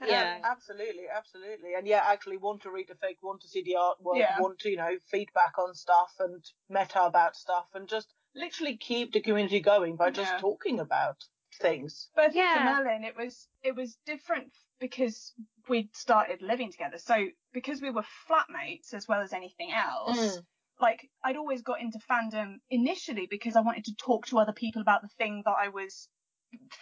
Yeah. 0.00 0.38
absolutely, 0.44 1.08
absolutely. 1.08 1.74
And 1.74 1.86
yeah, 1.88 2.02
actually 2.06 2.36
want 2.36 2.62
to 2.62 2.70
read 2.70 2.86
the 2.88 2.94
fake, 2.94 3.18
want 3.22 3.40
to 3.40 3.48
see 3.48 3.62
the 3.62 3.74
artwork, 3.78 4.18
Yeah. 4.18 4.38
want 4.40 4.58
to, 4.60 4.68
you 4.70 4.76
know, 4.76 4.96
feedback 5.10 5.58
on 5.58 5.74
stuff 5.74 6.12
and 6.20 6.44
meta 6.68 7.02
about 7.02 7.34
stuff 7.36 7.66
and 7.74 7.88
just 7.88 8.12
literally 8.34 8.76
keep 8.76 9.12
the 9.12 9.20
community 9.20 9.60
going 9.60 9.96
by 9.96 10.10
just 10.10 10.32
Yeah. 10.34 10.38
talking 10.38 10.78
about 10.78 11.24
things. 11.60 12.10
But 12.14 12.26
I 12.26 12.28
think 12.28 12.36
Yeah. 12.44 12.54
for 12.76 12.82
Merlin, 12.84 13.02
it 13.04 13.16
was 13.16 13.48
it 13.62 13.74
was 13.74 13.96
different 14.04 14.52
because 14.78 15.32
we'd 15.68 15.96
started 15.96 16.42
living 16.42 16.70
together. 16.70 16.98
So 16.98 17.28
because 17.54 17.80
we 17.80 17.90
were 17.90 18.04
flatmates 18.28 18.92
as 18.92 19.08
well 19.08 19.22
as 19.22 19.32
anything 19.32 19.72
else, 19.72 20.18
Mm. 20.18 20.44
like 20.80 21.08
I'd 21.22 21.36
always 21.36 21.62
got 21.62 21.80
into 21.80 21.98
fandom 22.10 22.56
initially 22.68 23.26
because 23.26 23.56
I 23.56 23.60
wanted 23.62 23.84
to 23.84 23.94
talk 23.94 24.26
to 24.26 24.38
other 24.38 24.52
people 24.52 24.82
about 24.82 25.00
the 25.02 25.08
thing 25.16 25.42
that 25.46 25.54
I 25.58 25.68
was 25.68 26.08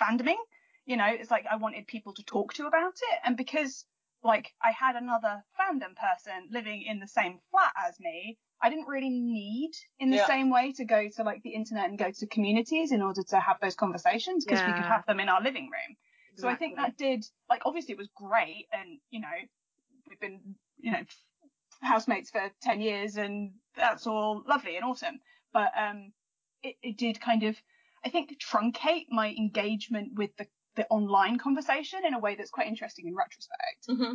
fandoming. 0.00 0.40
You 0.86 0.96
know, 0.96 1.06
it's 1.06 1.30
like 1.30 1.46
I 1.48 1.56
wanted 1.56 1.86
people 1.86 2.14
to 2.14 2.24
talk 2.24 2.54
to 2.54 2.66
about 2.66 2.94
it, 2.94 3.18
and 3.24 3.36
because 3.36 3.84
like 4.24 4.52
I 4.62 4.72
had 4.72 4.96
another 4.96 5.44
fandom 5.60 5.94
person 5.96 6.48
living 6.50 6.82
in 6.82 6.98
the 7.00 7.06
same 7.08 7.38
flat 7.50 7.72
as 7.88 7.98
me, 8.00 8.38
I 8.60 8.70
didn't 8.70 8.86
really 8.88 9.10
need 9.10 9.72
in 9.98 10.10
the 10.10 10.16
Yeah. 10.16 10.26
same 10.26 10.50
way 10.50 10.72
to 10.72 10.84
go 10.84 11.08
to 11.16 11.22
like 11.22 11.42
the 11.42 11.50
internet 11.54 11.88
and 11.90 11.98
go 11.98 12.10
to 12.10 12.26
communities 12.26 12.92
in 12.92 13.02
order 13.02 13.22
to 13.30 13.40
have 13.40 13.58
those 13.60 13.74
conversations 13.74 14.44
because 14.44 14.64
we 14.64 14.72
could 14.74 14.86
have 14.86 15.04
them 15.06 15.20
in 15.20 15.28
our 15.28 15.42
living 15.42 15.64
room. 15.64 15.96
So 16.36 16.48
I 16.48 16.54
think 16.56 16.76
that 16.76 16.96
did 16.96 17.24
like 17.50 17.62
obviously 17.66 17.92
it 17.92 17.98
was 17.98 18.08
great, 18.16 18.66
and 18.72 18.98
you 19.10 19.20
know 19.20 19.28
we've 20.08 20.18
been 20.20 20.56
you 20.82 20.92
know 20.92 21.04
housemates 21.80 22.30
for 22.30 22.50
10 22.62 22.80
years 22.80 23.16
and 23.16 23.52
that's 23.74 24.06
all 24.06 24.42
lovely 24.46 24.76
and 24.76 24.84
awesome. 24.84 25.20
But 25.52 25.72
um, 25.76 26.12
it, 26.62 26.76
it 26.82 26.96
did 26.96 27.20
kind 27.20 27.42
of, 27.42 27.56
I 28.04 28.08
think, 28.08 28.38
truncate 28.40 29.06
my 29.10 29.28
engagement 29.28 30.12
with 30.14 30.36
the, 30.36 30.46
the 30.76 30.86
online 30.88 31.38
conversation 31.38 32.04
in 32.06 32.14
a 32.14 32.18
way 32.18 32.36
that's 32.36 32.50
quite 32.50 32.68
interesting 32.68 33.06
in 33.08 33.14
retrospect. 33.14 33.86
Mm-hmm. 33.88 34.14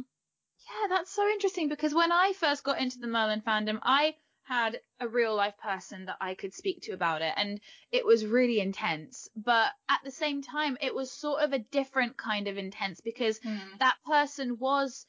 Yeah, 0.70 0.88
that's 0.90 1.12
so 1.12 1.28
interesting 1.28 1.70
because 1.70 1.94
when 1.94 2.12
I 2.12 2.34
first 2.34 2.64
got 2.64 2.80
into 2.80 3.00
the 3.00 3.08
Merlin 3.08 3.42
fandom, 3.42 3.80
I 3.82 4.16
had 4.44 4.80
a 5.00 5.08
real 5.08 5.36
life 5.36 5.58
person 5.58 6.06
that 6.06 6.18
I 6.22 6.34
could 6.34 6.54
speak 6.54 6.82
to 6.84 6.94
about 6.94 7.22
it 7.22 7.34
and 7.36 7.60
it 7.92 8.06
was 8.06 8.26
really 8.26 8.62
intense. 8.62 9.30
But 9.36 9.72
at 9.90 10.00
the 10.06 10.12
same 10.12 10.42
time, 10.42 10.78
it 10.82 10.96
was 10.96 11.12
sort 11.12 11.44
of 11.44 11.52
a 11.52 11.60
different 11.60 12.18
kind 12.18 12.48
of 12.48 12.58
intense 12.58 13.02
because 13.02 13.40
Mm. 13.42 13.80
that 13.80 13.98
person 14.06 14.58
was 14.58 15.06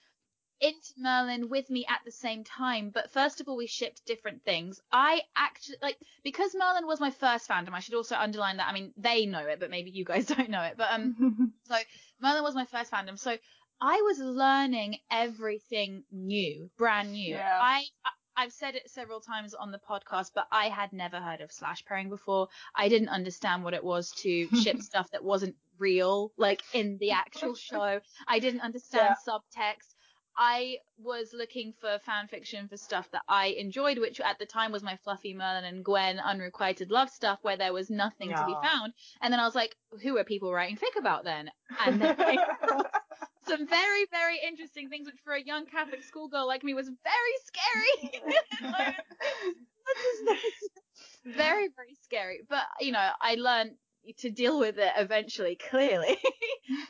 into 0.60 0.92
Merlin 0.98 1.48
with 1.48 1.70
me 1.70 1.86
at 1.88 2.00
the 2.04 2.10
same 2.12 2.44
time. 2.44 2.90
But 2.92 3.10
first 3.12 3.40
of 3.40 3.48
all, 3.48 3.56
we 3.56 3.66
shipped 3.66 4.04
different 4.06 4.44
things. 4.44 4.80
I 4.92 5.22
actually 5.36 5.76
like 5.82 5.96
because 6.24 6.54
Merlin 6.54 6.86
was 6.86 7.00
my 7.00 7.10
first 7.10 7.48
fandom. 7.48 7.72
I 7.74 7.80
should 7.80 7.94
also 7.94 8.16
underline 8.16 8.56
that. 8.58 8.68
I 8.68 8.72
mean, 8.72 8.92
they 8.96 9.26
know 9.26 9.46
it, 9.46 9.60
but 9.60 9.70
maybe 9.70 9.90
you 9.90 10.04
guys 10.04 10.26
don't 10.36 10.50
know 10.50 10.62
it. 10.62 10.74
But 10.76 10.88
um, 10.92 11.52
so 11.64 11.76
Merlin 12.20 12.42
was 12.42 12.54
my 12.54 12.64
first 12.66 12.90
fandom. 12.90 13.18
So 13.18 13.36
I 13.80 14.02
was 14.02 14.18
learning 14.18 14.98
everything 15.10 16.02
new, 16.10 16.70
brand 16.76 17.12
new. 17.12 17.34
Yeah. 17.34 17.58
I 17.60 17.84
I- 18.04 18.10
I've 18.40 18.52
said 18.52 18.76
it 18.76 18.88
several 18.88 19.18
times 19.20 19.52
on 19.52 19.72
the 19.72 19.80
podcast, 19.80 20.30
but 20.32 20.46
I 20.52 20.68
had 20.68 20.92
never 20.92 21.18
heard 21.20 21.40
of 21.40 21.50
slash 21.50 21.84
pairing 21.84 22.08
before. 22.08 22.46
I 22.72 22.88
didn't 22.88 23.08
understand 23.08 23.64
what 23.64 23.74
it 23.74 23.82
was 23.82 24.12
to 24.22 24.46
ship 24.62 24.80
stuff 24.80 25.10
that 25.10 25.24
wasn't 25.24 25.56
real, 25.76 26.30
like 26.36 26.62
in 26.72 26.98
the 27.00 27.10
actual 27.10 27.56
show. 27.56 27.98
I 28.28 28.38
didn't 28.38 28.60
understand 28.60 29.16
subtext. 29.28 29.96
I 30.38 30.78
was 31.02 31.32
looking 31.34 31.74
for 31.80 31.98
fan 31.98 32.28
fiction 32.28 32.68
for 32.68 32.76
stuff 32.76 33.10
that 33.10 33.22
I 33.28 33.46
enjoyed, 33.58 33.98
which 33.98 34.20
at 34.20 34.38
the 34.38 34.46
time 34.46 34.70
was 34.70 34.84
my 34.84 34.96
Fluffy 35.02 35.34
Merlin 35.34 35.64
and 35.64 35.84
Gwen 35.84 36.20
unrequited 36.20 36.92
love 36.92 37.10
stuff, 37.10 37.40
where 37.42 37.56
there 37.56 37.72
was 37.72 37.90
nothing 37.90 38.28
to 38.30 38.46
be 38.46 38.54
found. 38.62 38.92
And 39.20 39.32
then 39.32 39.40
I 39.40 39.44
was 39.44 39.56
like, 39.56 39.74
who 40.00 40.16
are 40.16 40.24
people 40.24 40.52
writing 40.52 40.76
fic 40.76 40.96
about 40.96 41.24
then? 41.24 41.50
And 41.84 42.00
then 42.00 42.14
I 42.20 42.36
some 43.48 43.66
very, 43.66 44.06
very 44.12 44.38
interesting 44.46 44.88
things, 44.88 45.06
which 45.06 45.18
for 45.24 45.32
a 45.32 45.42
young 45.42 45.66
Catholic 45.66 46.04
schoolgirl 46.04 46.46
like 46.46 46.62
me 46.62 46.74
was 46.74 46.88
very 46.88 47.36
scary. 47.44 48.22
Like, 48.62 48.96
what 49.06 49.96
is 49.96 50.26
this? 50.26 51.34
very, 51.36 51.68
very 51.74 51.96
scary. 52.04 52.40
But 52.48 52.64
you 52.80 52.92
know, 52.92 53.10
I 53.20 53.34
learned 53.34 53.72
to 54.18 54.30
deal 54.30 54.60
with 54.60 54.78
it 54.78 54.92
eventually, 54.96 55.56
clearly. 55.56 56.16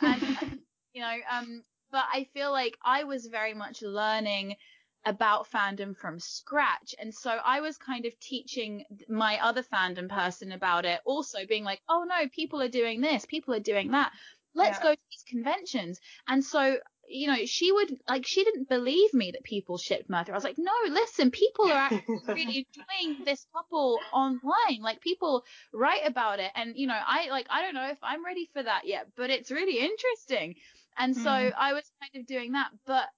and 0.02 0.60
you 0.92 1.00
know, 1.00 1.16
um, 1.32 1.62
but 1.90 2.04
I 2.12 2.24
feel 2.32 2.50
like 2.52 2.76
I 2.84 3.04
was 3.04 3.26
very 3.26 3.54
much 3.54 3.82
learning 3.82 4.56
about 5.04 5.50
fandom 5.50 5.96
from 5.96 6.18
scratch. 6.18 6.94
And 6.98 7.14
so 7.14 7.30
I 7.30 7.60
was 7.60 7.78
kind 7.78 8.04
of 8.04 8.18
teaching 8.20 8.84
my 9.08 9.38
other 9.42 9.62
fandom 9.62 10.08
person 10.08 10.52
about 10.52 10.84
it, 10.84 11.00
also 11.04 11.46
being 11.46 11.64
like, 11.64 11.80
oh 11.88 12.04
no, 12.06 12.28
people 12.28 12.60
are 12.60 12.68
doing 12.68 13.00
this, 13.00 13.24
people 13.24 13.54
are 13.54 13.60
doing 13.60 13.92
that. 13.92 14.12
Let's 14.54 14.78
Yeah. 14.78 14.82
go 14.82 14.94
to 14.94 15.00
these 15.10 15.24
conventions. 15.28 16.00
And 16.26 16.44
so, 16.44 16.78
you 17.08 17.26
know, 17.28 17.46
she 17.46 17.72
would 17.72 18.00
like 18.08 18.26
she 18.26 18.44
didn't 18.44 18.68
believe 18.68 19.14
me 19.14 19.30
that 19.30 19.44
people 19.44 19.78
shipped 19.78 20.10
Merthur. 20.10 20.32
I 20.32 20.34
was 20.34 20.44
like, 20.44 20.58
no, 20.58 20.72
listen, 20.90 21.30
people 21.30 21.70
are 21.70 21.76
actually 21.76 22.22
really 22.28 22.66
enjoying 22.66 23.24
this 23.24 23.46
couple 23.54 24.04
online. 24.12 24.80
Like 24.82 25.00
people 25.00 25.44
write 25.72 26.06
about 26.06 26.40
it. 26.40 26.50
And, 26.54 26.76
you 26.76 26.86
know, 26.86 26.98
I 27.06 27.30
like 27.30 27.46
I 27.50 27.62
don't 27.62 27.74
know 27.74 27.88
if 27.88 27.98
I'm 28.02 28.24
ready 28.24 28.48
for 28.52 28.62
that 28.62 28.86
yet, 28.86 29.08
but 29.16 29.30
it's 29.30 29.50
really 29.50 29.78
interesting. 29.78 30.56
And 30.98 31.16
so 31.16 31.30
Mm. 31.30 31.52
I 31.56 31.72
was 31.72 31.90
kind 32.00 32.14
of 32.20 32.26
doing 32.26 32.52
that, 32.52 32.72
but 32.84 33.08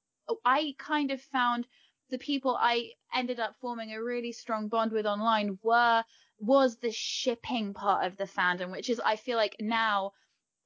I 0.45 0.75
kind 0.79 1.11
of 1.11 1.21
found 1.21 1.67
the 2.11 2.19
people 2.19 2.57
I 2.59 2.93
ended 3.13 3.41
up 3.41 3.57
forming 3.61 3.93
a 3.93 4.03
really 4.03 4.33
strong 4.33 4.69
bond 4.69 4.93
with 4.93 5.07
online 5.07 5.59
were 5.63 6.05
was 6.39 6.79
the 6.79 6.93
shipping 6.93 7.75
part 7.75 8.07
of 8.07 8.17
the 8.17 8.25
fandom, 8.25 8.71
which 8.73 8.89
is 8.91 9.01
I 9.01 9.17
feel 9.17 9.37
like 9.37 9.57
now 9.61 10.13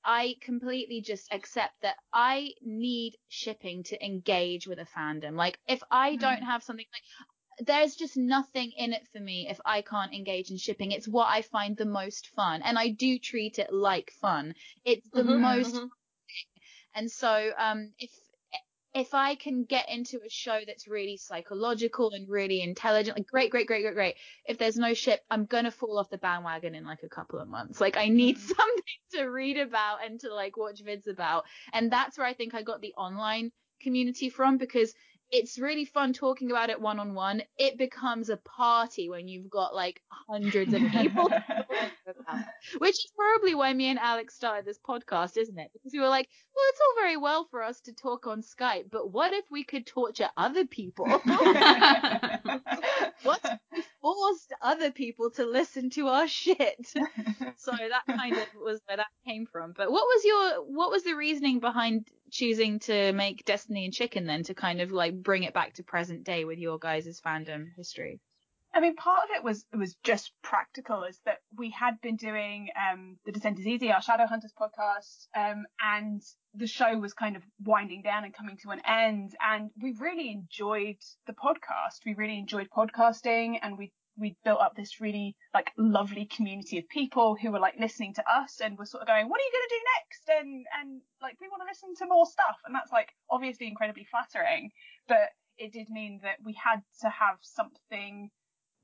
I 0.04 0.36
completely 0.40 1.02
just 1.02 1.32
accept 1.32 1.82
that 1.82 1.98
I 2.12 2.54
need 2.62 3.18
shipping 3.28 3.82
to 3.84 4.04
engage 4.04 4.66
with 4.66 4.78
a 4.78 4.84
fandom. 4.86 5.36
Like 5.36 5.60
if 5.68 5.82
I 5.90 6.16
don't 6.16 6.42
have 6.42 6.62
something 6.62 6.86
like 6.92 7.02
there's 7.66 7.96
just 7.96 8.16
nothing 8.16 8.72
in 8.72 8.92
it 8.92 9.08
for 9.08 9.20
me 9.20 9.48
if 9.48 9.60
I 9.64 9.82
can't 9.82 10.14
engage 10.14 10.50
in 10.50 10.56
shipping. 10.58 10.92
It's 10.92 11.08
what 11.08 11.28
I 11.28 11.42
find 11.42 11.76
the 11.76 11.84
most 11.86 12.28
fun 12.28 12.62
and 12.62 12.78
I 12.78 12.88
do 12.90 13.18
treat 13.18 13.58
it 13.58 13.72
like 13.72 14.10
fun. 14.12 14.54
It's 14.84 15.10
the 15.10 15.24
Mhm, 15.24 15.24
most 15.24 15.84
mhm. 15.84 15.90
And 16.94 17.10
so 17.10 17.50
um, 17.58 17.92
if 17.98 18.10
if 18.94 19.12
I 19.12 19.34
can 19.34 19.64
get 19.64 19.90
into 19.90 20.20
a 20.24 20.30
show 20.30 20.60
that's 20.64 20.86
really 20.86 21.16
psychological 21.16 22.12
and 22.12 22.28
really 22.28 22.62
intelligent, 22.62 23.18
like 23.18 23.26
great, 23.26 23.50
great, 23.50 23.66
great, 23.66 23.82
great, 23.82 23.94
great. 23.94 24.14
If 24.46 24.56
there's 24.56 24.76
no 24.76 24.94
ship, 24.94 25.20
I'm 25.30 25.46
gonna 25.46 25.72
fall 25.72 25.98
off 25.98 26.10
the 26.10 26.18
bandwagon 26.18 26.76
in 26.76 26.84
like 26.84 27.02
a 27.02 27.08
couple 27.08 27.40
of 27.40 27.48
months. 27.48 27.80
Like 27.80 27.96
I 27.96 28.08
need 28.08 28.38
something 28.38 28.84
to 29.14 29.24
read 29.24 29.58
about 29.58 30.04
and 30.04 30.20
to 30.20 30.32
like 30.32 30.56
watch 30.56 30.80
vids 30.84 31.08
about. 31.08 31.44
And 31.72 31.90
that's 31.90 32.16
where 32.16 32.26
I 32.26 32.34
think 32.34 32.54
I 32.54 32.62
got 32.62 32.80
the 32.80 32.94
online 32.96 33.50
community 33.82 34.30
from 34.30 34.58
because 34.58 34.94
it's 35.30 35.58
really 35.58 35.84
fun 35.84 36.12
talking 36.12 36.50
about 36.50 36.70
it 36.70 36.80
one 36.80 37.00
on 37.00 37.14
one. 37.14 37.42
It 37.58 37.76
becomes 37.76 38.28
a 38.28 38.36
party 38.36 39.08
when 39.08 39.26
you've 39.28 39.50
got 39.50 39.74
like 39.74 40.00
hundreds 40.08 40.72
of 40.72 40.80
people 40.92 41.28
to 41.28 41.34
talk 41.34 41.90
about. 42.20 42.44
Which 42.78 42.94
is 42.94 43.12
probably 43.16 43.54
why 43.54 43.72
me 43.72 43.88
and 43.88 43.98
Alex 43.98 44.34
started 44.34 44.64
this 44.64 44.78
podcast, 44.78 45.36
isn't 45.36 45.58
it? 45.58 45.70
Because 45.72 45.92
we 45.92 46.00
were 46.00 46.08
like, 46.08 46.28
well, 46.54 46.64
it's 46.68 46.80
all 46.80 47.02
very 47.02 47.16
well 47.16 47.46
for 47.50 47.62
us 47.62 47.80
to 47.82 47.92
talk 47.92 48.26
on 48.26 48.42
Skype, 48.42 48.90
but 48.90 49.10
what 49.12 49.32
if 49.32 49.44
we 49.50 49.64
could 49.64 49.86
torture 49.86 50.28
other 50.36 50.64
people? 50.66 51.06
what 53.22 53.40
if 53.44 53.58
we 53.72 53.82
forced 54.00 54.52
other 54.62 54.92
people 54.92 55.30
to 55.32 55.44
listen 55.44 55.90
to 55.90 56.08
our 56.08 56.28
shit? 56.28 56.86
so 57.56 57.72
that 57.72 58.04
kind 58.06 58.36
of 58.36 58.46
was 58.62 58.80
where 58.86 58.98
that 58.98 59.06
came 59.26 59.46
from. 59.46 59.72
But 59.76 59.90
what 59.90 60.04
was 60.04 60.24
your 60.24 60.64
what 60.64 60.90
was 60.90 61.02
the 61.02 61.14
reasoning 61.14 61.58
behind 61.60 62.06
choosing 62.34 62.80
to 62.80 63.12
make 63.12 63.44
Destiny 63.44 63.84
and 63.84 63.94
Chicken 63.94 64.26
then 64.26 64.42
to 64.44 64.54
kind 64.54 64.80
of 64.80 64.90
like 64.90 65.14
bring 65.14 65.44
it 65.44 65.54
back 65.54 65.74
to 65.74 65.84
present 65.84 66.24
day 66.24 66.44
with 66.44 66.58
your 66.58 66.78
guys' 66.78 67.20
fandom 67.24 67.66
history? 67.76 68.20
I 68.74 68.80
mean, 68.80 68.96
part 68.96 69.22
of 69.22 69.36
it 69.36 69.44
was 69.44 69.64
was 69.72 69.94
just 70.02 70.32
practical, 70.42 71.04
is 71.04 71.20
that 71.26 71.38
we 71.56 71.70
had 71.70 72.00
been 72.00 72.16
doing 72.16 72.70
um, 72.76 73.18
the 73.24 73.30
Descent 73.30 73.60
is 73.60 73.66
Easy, 73.68 73.92
our 73.92 74.00
Shadowhunters 74.00 74.52
podcast, 74.60 75.28
um, 75.36 75.64
and 75.80 76.20
the 76.54 76.66
show 76.66 76.98
was 76.98 77.12
kind 77.12 77.36
of 77.36 77.42
winding 77.64 78.02
down 78.02 78.24
and 78.24 78.34
coming 78.34 78.58
to 78.64 78.70
an 78.70 78.80
end, 78.84 79.36
and 79.40 79.70
we 79.80 79.94
really 80.00 80.32
enjoyed 80.32 80.98
the 81.28 81.34
podcast. 81.34 82.04
We 82.04 82.14
really 82.14 82.36
enjoyed 82.36 82.68
podcasting, 82.76 83.60
and 83.62 83.78
we 83.78 83.92
we 84.16 84.36
built 84.44 84.60
up 84.60 84.76
this 84.76 85.00
really 85.00 85.36
like 85.52 85.72
lovely 85.76 86.26
community 86.26 86.78
of 86.78 86.88
people 86.88 87.36
who 87.40 87.50
were 87.50 87.58
like 87.58 87.74
listening 87.78 88.14
to 88.14 88.24
us 88.30 88.60
and 88.62 88.78
were 88.78 88.86
sort 88.86 89.02
of 89.02 89.08
going, 89.08 89.28
what 89.28 89.40
are 89.40 89.44
you 89.44 89.52
going 89.52 89.68
to 89.68 89.74
do 89.74 89.82
next? 89.96 90.40
And 90.40 90.66
and 90.80 91.00
like 91.22 91.36
we 91.40 91.48
want 91.48 91.62
to 91.62 91.68
listen 91.68 91.94
to 91.96 92.12
more 92.12 92.26
stuff, 92.26 92.56
and 92.66 92.74
that's 92.74 92.92
like 92.92 93.08
obviously 93.30 93.66
incredibly 93.66 94.06
flattering, 94.10 94.70
but 95.08 95.30
it 95.58 95.72
did 95.72 95.88
mean 95.90 96.20
that 96.22 96.36
we 96.44 96.52
had 96.52 96.82
to 97.00 97.08
have 97.08 97.36
something 97.42 98.30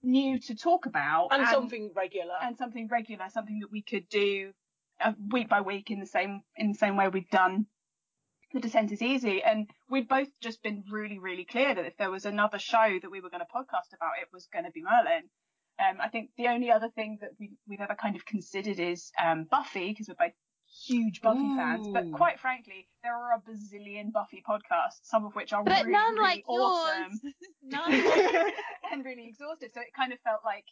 new 0.02 0.38
to 0.38 0.54
talk 0.54 0.86
about 0.86 1.28
and 1.30 1.46
something 1.48 1.90
regular. 1.94 2.34
and 2.42 2.56
something 2.56 2.88
regular, 2.90 3.26
something 3.28 3.60
that 3.60 3.70
we 3.70 3.82
could 3.82 4.08
do 4.08 4.52
uh, 5.00 5.12
week 5.30 5.48
by 5.48 5.60
week 5.60 5.90
in 5.90 6.00
the 6.00 6.06
same 6.06 6.42
in 6.56 6.72
the 6.72 6.78
same 6.78 6.96
way 6.96 7.08
we'd 7.08 7.30
done 7.30 7.66
the 8.52 8.60
descent 8.60 8.92
is 8.92 9.02
easy 9.02 9.42
and 9.42 9.68
we'd 9.88 10.08
both 10.08 10.28
just 10.40 10.62
been 10.62 10.84
really 10.90 11.18
really 11.18 11.44
clear 11.44 11.74
that 11.74 11.84
if 11.84 11.96
there 11.96 12.10
was 12.10 12.24
another 12.24 12.58
show 12.58 12.98
that 13.00 13.10
we 13.10 13.20
were 13.20 13.30
going 13.30 13.42
to 13.42 13.46
podcast 13.46 13.94
about 13.94 14.12
it 14.20 14.28
was 14.32 14.48
going 14.52 14.64
to 14.64 14.70
be 14.70 14.82
merlin 14.82 15.22
um, 15.78 15.98
i 16.00 16.08
think 16.08 16.30
the 16.36 16.48
only 16.48 16.70
other 16.70 16.88
thing 16.94 17.18
that 17.20 17.30
we, 17.38 17.50
we've 17.68 17.80
ever 17.80 17.94
kind 17.94 18.16
of 18.16 18.24
considered 18.24 18.78
is 18.78 19.12
um, 19.22 19.46
buffy 19.50 19.90
because 19.90 20.08
we're 20.08 20.26
both 20.26 20.34
huge 20.86 21.20
buffy 21.20 21.56
fans 21.56 21.88
but 21.92 22.04
quite 22.12 22.38
frankly 22.38 22.86
there 23.02 23.16
are 23.16 23.32
a 23.34 23.50
bazillion 23.50 24.12
buffy 24.12 24.40
podcasts 24.48 25.00
some 25.02 25.24
of 25.24 25.34
which 25.34 25.52
are 25.52 25.64
But 25.64 25.84
really, 25.84 25.92
none 25.92 26.14
really 26.14 26.22
like 26.22 26.44
awesome 26.46 27.20
yours. 27.24 27.34
none. 27.62 27.92
and 28.92 29.04
really 29.04 29.26
exhaustive. 29.28 29.70
So 29.72 29.80
it 29.80 29.92
kind 29.96 30.12
of 30.12 30.20
felt 30.20 30.40
like 30.44 30.64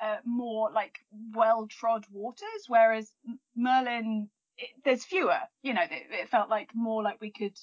uh, 0.00 0.16
more 0.24 0.70
like 0.70 0.98
well-trod 1.34 2.04
waters, 2.12 2.64
whereas 2.68 3.10
Merlin, 3.56 4.28
it, 4.58 4.70
there's 4.84 5.04
fewer. 5.04 5.38
You 5.62 5.74
know, 5.74 5.82
it, 5.82 6.06
it 6.10 6.28
felt 6.28 6.50
like 6.50 6.70
more 6.74 7.02
like 7.02 7.20
we 7.20 7.30
could 7.30 7.56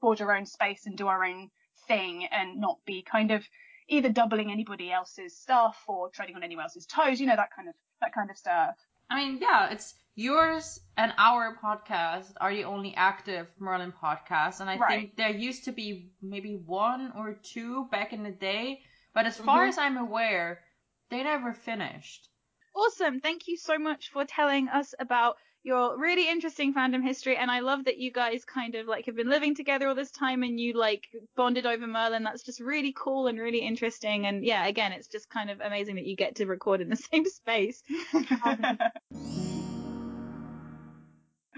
forge 0.00 0.20
our 0.20 0.34
own 0.36 0.46
space 0.46 0.86
and 0.86 0.96
do 0.96 1.06
our 1.08 1.24
own 1.24 1.50
thing 1.88 2.26
and 2.26 2.60
not 2.60 2.78
be 2.86 3.02
kind 3.02 3.30
of 3.30 3.44
either 3.88 4.08
doubling 4.08 4.50
anybody 4.50 4.90
else's 4.90 5.36
stuff 5.36 5.82
or 5.86 6.10
treading 6.10 6.36
on 6.36 6.42
anyone 6.42 6.64
else's 6.64 6.86
toes. 6.86 7.20
You 7.20 7.26
know, 7.26 7.36
that 7.36 7.50
kind 7.54 7.68
of 7.68 7.74
that 8.00 8.12
kind 8.14 8.30
of 8.30 8.36
stuff. 8.36 8.76
I 9.10 9.16
mean, 9.16 9.38
yeah, 9.40 9.70
it's 9.70 9.94
yours 10.16 10.80
and 10.96 11.12
our 11.18 11.56
podcast 11.62 12.32
are 12.40 12.52
the 12.52 12.64
only 12.64 12.94
active 12.96 13.46
Merlin 13.58 13.92
podcasts, 13.92 14.60
and 14.60 14.68
I 14.68 14.76
Right. 14.78 14.88
think 15.00 15.16
there 15.16 15.30
used 15.30 15.64
to 15.64 15.72
be 15.72 16.10
maybe 16.22 16.56
one 16.56 17.12
or 17.16 17.34
two 17.34 17.84
back 17.90 18.12
in 18.12 18.22
the 18.22 18.30
day, 18.30 18.82
but 19.14 19.26
as 19.26 19.36
far 19.36 19.64
Mhm. 19.64 19.68
as 19.68 19.78
I'm 19.78 19.96
aware, 19.96 20.64
they 21.10 21.22
never 21.22 21.52
finished. 21.52 22.28
awesome. 22.74 23.20
Thank 23.20 23.48
you 23.48 23.56
so 23.56 23.78
much 23.78 24.10
for 24.10 24.24
telling 24.24 24.68
us 24.68 24.94
about 24.98 25.36
your 25.66 25.98
really 25.98 26.30
interesting 26.30 26.72
fandom 26.72 27.02
history 27.02 27.36
and 27.36 27.50
I 27.50 27.58
love 27.58 27.86
that 27.86 27.98
you 27.98 28.12
guys 28.12 28.44
kind 28.44 28.76
of 28.76 28.86
like 28.86 29.06
have 29.06 29.16
been 29.16 29.28
living 29.28 29.56
together 29.56 29.88
all 29.88 29.96
this 29.96 30.12
time 30.12 30.44
and 30.44 30.60
you 30.60 30.74
like 30.74 31.08
bonded 31.34 31.66
over 31.66 31.88
Merlin. 31.88 32.22
That's 32.22 32.44
just 32.44 32.60
really 32.60 32.94
cool 32.96 33.26
and 33.26 33.36
really 33.36 33.58
interesting 33.58 34.26
and 34.26 34.44
yeah, 34.44 34.64
again, 34.66 34.92
it's 34.92 35.08
just 35.08 35.28
kind 35.28 35.50
of 35.50 35.60
amazing 35.60 35.96
that 35.96 36.06
you 36.06 36.14
get 36.14 36.36
to 36.36 36.46
record 36.46 36.80
in 36.80 36.88
the 36.88 36.96
same 37.12 37.24
space. 37.24 37.82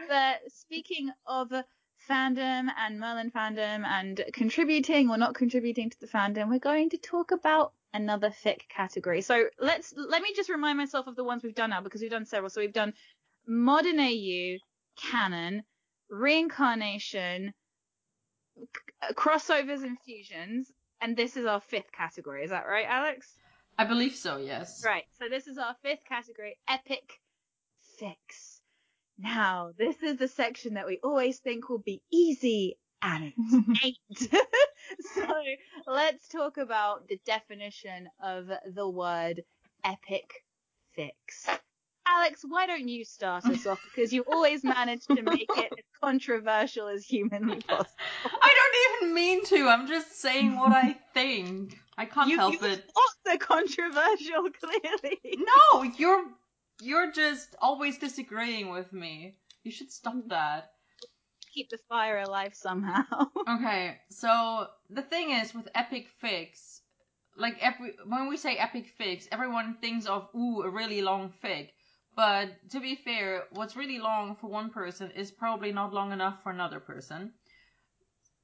But 0.08 0.40
speaking 0.50 1.10
of 1.26 1.52
fandom 2.08 2.68
and 2.78 2.98
Merlin 2.98 3.30
fandom 3.30 3.84
and 3.84 4.24
contributing 4.32 5.10
or 5.10 5.18
not 5.18 5.34
contributing 5.34 5.90
to 5.90 6.00
the 6.00 6.06
fandom, 6.06 6.48
we're 6.48 6.60
going 6.60 6.88
to 6.90 6.96
talk 6.96 7.30
about 7.30 7.74
another 7.92 8.30
fic 8.30 8.68
category. 8.68 9.20
So 9.20 9.48
let's 9.58 9.92
let 9.96 10.22
me 10.22 10.32
just 10.34 10.48
remind 10.48 10.78
myself 10.78 11.06
of 11.06 11.16
the 11.16 11.24
ones 11.24 11.42
we've 11.42 11.54
done 11.54 11.70
now 11.70 11.82
because 11.82 12.00
we've 12.00 12.10
done 12.10 12.24
several. 12.24 12.50
So 12.50 12.60
we've 12.60 12.72
done 12.72 12.94
modern 13.48 13.98
AU, 13.98 14.58
canon, 14.96 15.62
reincarnation, 16.10 17.54
c- 18.58 19.14
crossovers 19.14 19.82
and 19.82 19.98
fusions, 20.04 20.70
and 21.00 21.16
this 21.16 21.36
is 21.36 21.46
our 21.46 21.60
fifth 21.60 21.90
category. 21.92 22.44
Is 22.44 22.50
that 22.50 22.66
right, 22.66 22.86
Alex? 22.86 23.34
I 23.78 23.84
believe 23.84 24.14
so, 24.14 24.38
yes. 24.38 24.82
Right. 24.84 25.04
So 25.18 25.28
this 25.28 25.46
is 25.46 25.56
our 25.56 25.74
fifth 25.82 26.04
category, 26.08 26.58
epic 26.68 27.20
fics. 28.00 28.60
Now, 29.18 29.72
this 29.76 29.96
is 30.02 30.16
the 30.18 30.28
section 30.28 30.74
that 30.74 30.86
we 30.86 31.00
always 31.02 31.38
think 31.38 31.68
will 31.68 31.78
be 31.78 32.02
easy, 32.12 32.76
and 33.02 33.32
it's 33.38 33.84
ain't. 33.84 34.32
so 35.14 35.32
let's 35.86 36.28
talk 36.28 36.56
about 36.56 37.08
the 37.08 37.20
definition 37.24 38.08
of 38.22 38.48
the 38.74 38.88
word 38.88 39.42
epic 39.84 40.44
fics. 40.96 41.58
Alex, 42.08 42.44
why 42.46 42.66
don't 42.66 42.88
you 42.88 43.04
start 43.04 43.44
us 43.46 43.66
off? 43.66 43.80
Because 43.84 44.12
you 44.12 44.24
always 44.30 44.64
manage 44.64 45.06
to 45.06 45.22
make 45.22 45.48
it 45.56 45.72
as 45.72 45.84
controversial 46.00 46.88
as 46.88 47.04
humanly 47.04 47.60
possible. 47.60 47.90
I 48.24 48.54
don't 48.58 49.04
even 49.06 49.14
mean 49.14 49.44
to. 49.46 49.68
I'm 49.68 49.86
just 49.86 50.20
saying 50.20 50.56
what 50.56 50.72
I 50.72 50.96
think. 51.14 51.78
I 51.96 52.04
can't 52.06 52.30
You, 52.30 52.36
help 52.36 52.54
you 52.54 52.64
it. 52.64 52.84
the 53.24 53.38
controversial, 53.38 54.48
clearly. 54.60 55.18
No, 55.36 55.82
you're 55.82 56.24
you're 56.80 57.10
just 57.12 57.56
always 57.60 57.98
disagreeing 57.98 58.70
with 58.70 58.92
me. 58.92 59.36
You 59.64 59.70
should 59.72 59.90
stop 59.90 60.14
mm. 60.14 60.28
that. 60.28 60.70
Keep 61.52 61.70
the 61.70 61.78
fire 61.88 62.18
alive 62.18 62.54
somehow. 62.54 63.04
Okay, 63.48 63.96
so 64.10 64.66
the 64.90 65.02
thing 65.02 65.30
is 65.30 65.54
with 65.54 65.68
epic 65.74 66.06
fics, 66.22 66.80
like 67.36 67.56
every 67.60 67.94
when 68.06 68.28
we 68.28 68.36
say 68.36 68.56
epic 68.56 68.86
fics, 69.00 69.26
everyone 69.32 69.76
thinks 69.80 70.06
of 70.06 70.28
ooh 70.34 70.62
a 70.62 70.70
really 70.70 71.02
long 71.02 71.32
fic. 71.42 71.70
But 72.18 72.70
to 72.70 72.80
be 72.80 72.96
fair, 72.96 73.44
what's 73.52 73.76
really 73.76 74.00
long 74.00 74.34
for 74.34 74.48
one 74.48 74.70
person 74.70 75.12
is 75.12 75.30
probably 75.30 75.70
not 75.70 75.94
long 75.94 76.10
enough 76.10 76.42
for 76.42 76.50
another 76.50 76.80
person. 76.80 77.32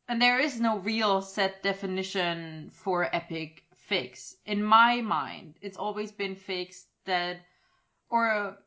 And 0.06 0.22
there 0.22 0.38
is 0.38 0.60
no 0.60 0.78
real 0.78 1.20
set 1.20 1.60
definition 1.64 2.70
for 2.70 3.12
epic 3.12 3.64
fics. 3.90 4.34
In 4.46 4.62
my 4.62 5.00
mind, 5.00 5.56
it's 5.60 5.76
always 5.76 6.12
been 6.12 6.36
fics 6.36 6.84
that, 7.06 7.38
or 8.10 8.28
a, 8.28 8.58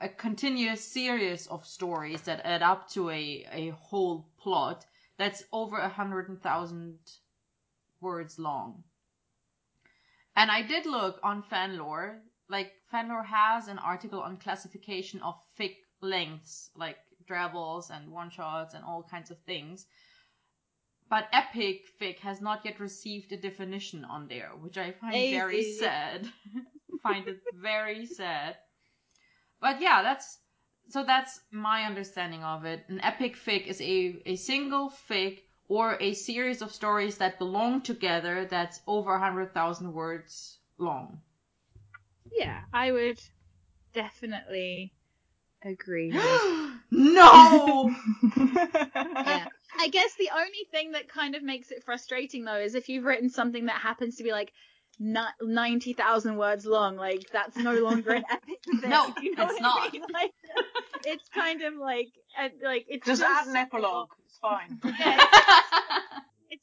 a 0.00 0.08
continuous 0.08 0.82
series 0.84 1.46
of 1.46 1.64
stories 1.64 2.22
that 2.22 2.44
add 2.44 2.62
up 2.62 2.88
to 2.90 3.08
a, 3.08 3.46
a 3.52 3.68
whole 3.78 4.26
plot 4.36 4.84
that's 5.16 5.44
over 5.52 5.78
a 5.78 5.88
hundred 5.88 6.42
thousand 6.42 6.98
words 8.00 8.36
long. 8.36 8.82
And 10.34 10.50
I 10.50 10.62
did 10.62 10.86
look 10.86 11.20
on 11.22 11.44
Fanlore, 11.44 12.18
like 12.50 12.72
Fanlore 12.92 13.24
has 13.24 13.68
an 13.68 13.78
article 13.78 14.20
on 14.20 14.36
classification 14.36 15.22
of 15.22 15.36
fic 15.58 15.76
lengths, 16.00 16.70
like 16.74 16.98
travels 17.26 17.90
and 17.90 18.10
one 18.10 18.30
shots 18.30 18.74
and 18.74 18.84
all 18.84 19.02
kinds 19.02 19.30
of 19.30 19.38
things. 19.40 19.86
But 21.08 21.28
epic 21.32 21.86
fic 22.00 22.18
has 22.18 22.40
not 22.40 22.64
yet 22.64 22.80
received 22.80 23.32
a 23.32 23.36
definition 23.36 24.04
on 24.04 24.28
there, 24.28 24.50
which 24.60 24.78
I 24.78 24.92
find 24.92 25.12
very 25.12 25.62
sad. 25.62 26.28
find 27.02 27.26
it 27.28 27.40
very 27.54 28.06
sad. 28.06 28.56
But 29.60 29.80
yeah, 29.80 30.02
that's 30.02 30.38
so 30.88 31.04
that's 31.04 31.40
my 31.50 31.84
understanding 31.84 32.42
of 32.42 32.64
it. 32.64 32.84
An 32.88 33.00
epic 33.00 33.36
fic 33.36 33.66
is 33.66 33.80
a, 33.80 34.22
a 34.26 34.36
single 34.36 34.90
fic 34.90 35.40
or 35.68 35.96
a 36.00 36.14
series 36.14 36.62
of 36.62 36.72
stories 36.72 37.18
that 37.18 37.38
belong 37.38 37.80
together 37.82 38.44
that's 38.44 38.80
over 38.86 39.14
a 39.14 39.20
hundred 39.20 39.54
thousand 39.54 39.92
words 39.92 40.58
long. 40.78 41.22
Yeah, 42.36 42.60
I 42.72 42.92
would 42.92 43.20
definitely 43.92 44.92
agree. 45.64 46.10
no! 46.90 47.94
yeah. 48.36 49.46
I 49.78 49.88
guess 49.88 50.14
the 50.18 50.30
only 50.34 50.66
thing 50.70 50.92
that 50.92 51.08
kind 51.08 51.34
of 51.34 51.42
makes 51.42 51.70
it 51.70 51.84
frustrating 51.84 52.44
though 52.44 52.58
is 52.58 52.74
if 52.74 52.88
you've 52.88 53.04
written 53.04 53.30
something 53.30 53.66
that 53.66 53.76
happens 53.76 54.16
to 54.16 54.24
be 54.24 54.32
like 54.32 54.52
ni- 54.98 55.20
90,000 55.40 56.36
words 56.36 56.66
long, 56.66 56.96
like 56.96 57.30
that's 57.32 57.56
no 57.56 57.74
longer 57.74 58.12
an 58.12 58.24
epic 58.30 58.58
thing. 58.80 58.90
No, 58.90 59.06
you 59.20 59.34
know 59.34 59.44
it's 59.44 59.60
what 59.60 59.62
I 59.62 59.62
not. 59.62 59.92
mean? 59.92 60.02
Like, 60.12 60.32
it's 61.06 61.28
kind 61.30 61.62
of 61.62 61.74
like, 61.74 62.08
like 62.62 62.86
it's 62.88 63.06
Just 63.06 63.22
still 63.22 63.32
add 63.32 63.46
an 63.46 63.56
epilogue. 63.56 64.10
It's 64.26 64.38
fine. 64.38 64.80
Yeah, 64.84 65.18
it's 65.20 66.06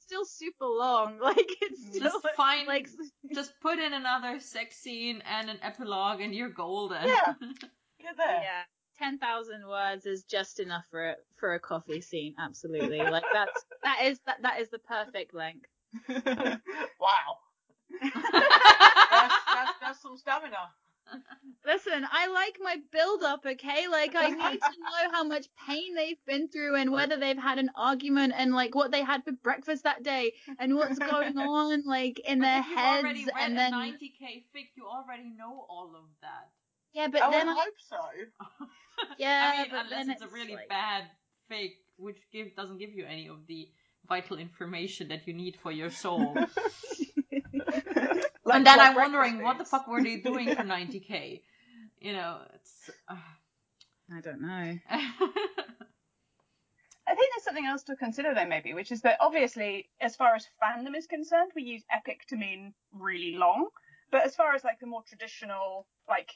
still 0.01 0.25
super 0.25 0.65
long. 0.65 1.19
Like 1.27 1.49
it's 1.61 1.87
still 1.87 2.03
Just 2.03 2.27
find, 2.35 2.67
like 2.67 2.87
just 3.33 3.53
put 3.61 3.79
in 3.79 3.93
another 3.93 4.39
sex 4.39 4.77
scene 4.77 5.21
and 5.29 5.49
an 5.49 5.57
epilogue 5.61 6.21
and 6.21 6.33
you're 6.33 6.49
golden. 6.49 7.05
Yeah. 7.05 7.33
You're 7.99 8.13
there. 8.15 8.41
yeah. 8.41 8.61
10,000 8.99 9.67
words 9.67 10.05
is 10.05 10.23
just 10.23 10.59
enough 10.59 10.85
for 10.89 11.09
a, 11.09 11.15
for 11.35 11.55
a 11.55 11.59
coffee 11.59 11.99
scene, 12.01 12.33
absolutely. 12.39 12.99
Like 12.99 13.23
that's 13.33 13.65
that 13.83 13.99
is 14.05 14.19
that 14.25 14.41
that 14.43 14.61
is 14.61 14.69
the 14.69 14.79
perfect 14.79 15.33
length. 15.33 15.65
wow. 16.07 17.37
That's, 18.01 19.35
that's, 19.53 19.71
that's 19.81 20.01
some 20.01 20.17
stamina. 20.17 20.69
Listen, 21.65 22.07
I 22.11 22.27
like 22.27 22.57
my 22.61 22.77
build 22.91 23.23
up, 23.23 23.45
okay? 23.45 23.87
Like 23.89 24.15
I 24.15 24.29
need 24.29 24.59
to 24.59 24.69
know 24.79 25.11
how 25.11 25.23
much 25.23 25.47
pain 25.67 25.95
they've 25.95 26.23
been 26.25 26.47
through 26.47 26.75
and 26.75 26.91
whether 26.91 27.17
they've 27.17 27.37
had 27.37 27.57
an 27.59 27.69
argument 27.75 28.33
and 28.37 28.53
like 28.53 28.73
what 28.73 28.91
they 28.91 29.03
had 29.03 29.23
for 29.25 29.33
breakfast 29.33 29.83
that 29.83 30.01
day 30.03 30.33
and 30.59 30.75
what's 30.75 30.97
going 30.97 31.37
on 31.37 31.83
like 31.85 32.19
in 32.19 32.39
But 32.39 32.45
their 32.45 32.57
you've 32.63 32.77
heads 32.77 33.03
already 33.03 33.25
read 33.25 33.33
and 33.39 33.57
then 33.57 33.73
90k 33.73 34.43
fic, 34.55 34.67
you 34.75 34.85
already 34.87 35.29
know 35.37 35.65
all 35.69 35.91
of 35.95 36.05
that. 36.21 36.49
yeah, 36.93 37.07
but 37.09 37.21
I 37.21 37.31
then 37.31 37.47
would 37.47 37.57
I, 37.57 37.61
hope 37.61 37.73
so. 37.89 38.65
yeah, 39.17 39.51
I 39.53 39.57
mean, 39.63 39.67
but 39.71 39.85
unless 39.85 40.05
then 40.05 40.09
it's 40.11 40.21
a 40.21 40.27
really 40.29 40.55
like- 40.55 40.69
bad 40.69 41.03
fic, 41.51 41.71
which 41.97 42.17
give, 42.31 42.55
doesn't 42.55 42.77
give 42.77 42.91
you 42.93 43.05
any 43.05 43.27
of 43.27 43.45
the 43.47 43.67
vital 44.07 44.37
information 44.37 45.09
that 45.09 45.27
you 45.27 45.33
need 45.33 45.57
for 45.61 45.71
your 45.71 45.89
soul. 45.91 46.37
Like- 48.47 48.55
and 48.57 48.65
then 48.65 48.79
I'm 48.79 48.95
wondering, 48.95 49.43
what 49.43 49.57
the 49.57 49.65
fuck 49.65 49.87
were 49.87 50.01
they 50.01 50.17
doing 50.17 50.55
for 50.55 50.63
90k? 50.75 51.41
You 51.99 52.13
know, 52.13 52.39
it's. 52.53 52.89
Uh, 53.07 53.15
I 54.15 54.21
don't 54.21 54.41
know. 54.41 54.77
I 57.09 57.15
think 57.15 57.29
there's 57.33 57.43
something 57.45 57.65
else 57.65 57.83
to 57.83 57.95
consider 57.95 58.33
though, 58.33 58.45
maybe, 58.45 58.73
which 58.73 58.91
is 58.91 59.01
that 59.01 59.17
obviously, 59.21 59.89
as 60.01 60.15
far 60.15 60.35
as 60.35 60.45
fandom 60.61 60.95
is 60.95 61.07
concerned, 61.07 61.51
we 61.55 61.63
use 61.63 61.83
epic 61.91 62.25
to 62.29 62.35
mean 62.35 62.73
really 62.91 63.35
long. 63.37 63.67
But 64.11 64.23
as 64.25 64.35
far 64.35 64.53
as 64.55 64.63
like 64.63 64.79
the 64.79 64.87
more 64.87 65.03
traditional, 65.07 65.87
like, 66.07 66.31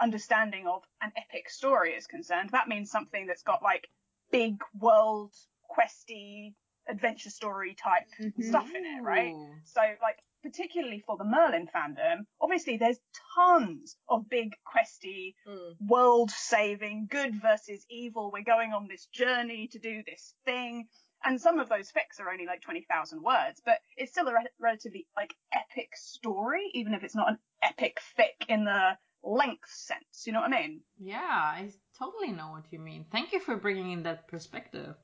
understanding 0.00 0.66
of 0.68 0.82
an 1.02 1.12
epic 1.16 1.48
story 1.50 1.92
is 1.92 2.06
concerned, 2.06 2.50
that 2.50 2.68
means 2.68 2.90
something 2.90 3.26
that's 3.26 3.42
got 3.42 3.62
like 3.62 3.88
big 4.30 4.56
world 4.80 5.32
questy 5.76 6.54
adventure 6.88 7.30
story 7.30 7.74
type 7.74 8.06
Mhm. 8.20 8.42
stuff 8.44 8.68
in 8.74 8.84
it, 8.84 9.02
right? 9.02 9.34
So, 9.64 9.80
like, 10.02 10.18
particularly 10.42 11.00
for 11.06 11.16
the 11.16 11.24
Merlin 11.24 11.68
fandom, 11.74 12.26
obviously 12.40 12.76
there's 12.76 12.98
tons 13.34 13.96
of 14.08 14.28
big 14.28 14.54
questy 14.66 15.34
Mm. 15.46 15.74
world 15.80 16.30
saving, 16.30 17.06
good 17.10 17.34
versus 17.40 17.84
evil. 17.90 18.30
We're 18.32 18.42
going 18.44 18.72
on 18.72 18.86
this 18.88 19.06
journey 19.06 19.68
to 19.68 19.78
do 19.78 20.02
this 20.04 20.34
thing. 20.44 20.88
And 21.24 21.40
some 21.40 21.58
of 21.58 21.68
those 21.68 21.90
fics 21.90 22.20
are 22.20 22.30
only 22.30 22.46
like 22.46 22.60
20,000 22.62 23.22
words, 23.22 23.60
but 23.64 23.78
it's 23.96 24.12
still 24.12 24.28
a 24.28 24.32
re- 24.34 24.46
relatively 24.60 25.06
like 25.16 25.34
epic 25.52 25.90
story, 25.96 26.70
even 26.74 26.94
if 26.94 27.02
it's 27.02 27.16
not 27.16 27.28
an 27.30 27.38
epic 27.62 27.98
fic 28.16 28.48
in 28.48 28.64
the 28.64 28.96
length 29.24 29.68
sense. 29.68 30.26
You 30.26 30.32
know 30.32 30.40
what 30.42 30.52
I 30.54 30.60
mean? 30.62 30.80
Yeah, 30.96 31.18
I 31.20 31.72
totally 31.98 32.30
know 32.30 32.50
what 32.52 32.66
you 32.70 32.78
mean. 32.78 33.04
Thank 33.10 33.32
you 33.32 33.40
for 33.40 33.56
bringing 33.56 33.90
in 33.90 34.04
that 34.04 34.28
perspective. 34.28 34.94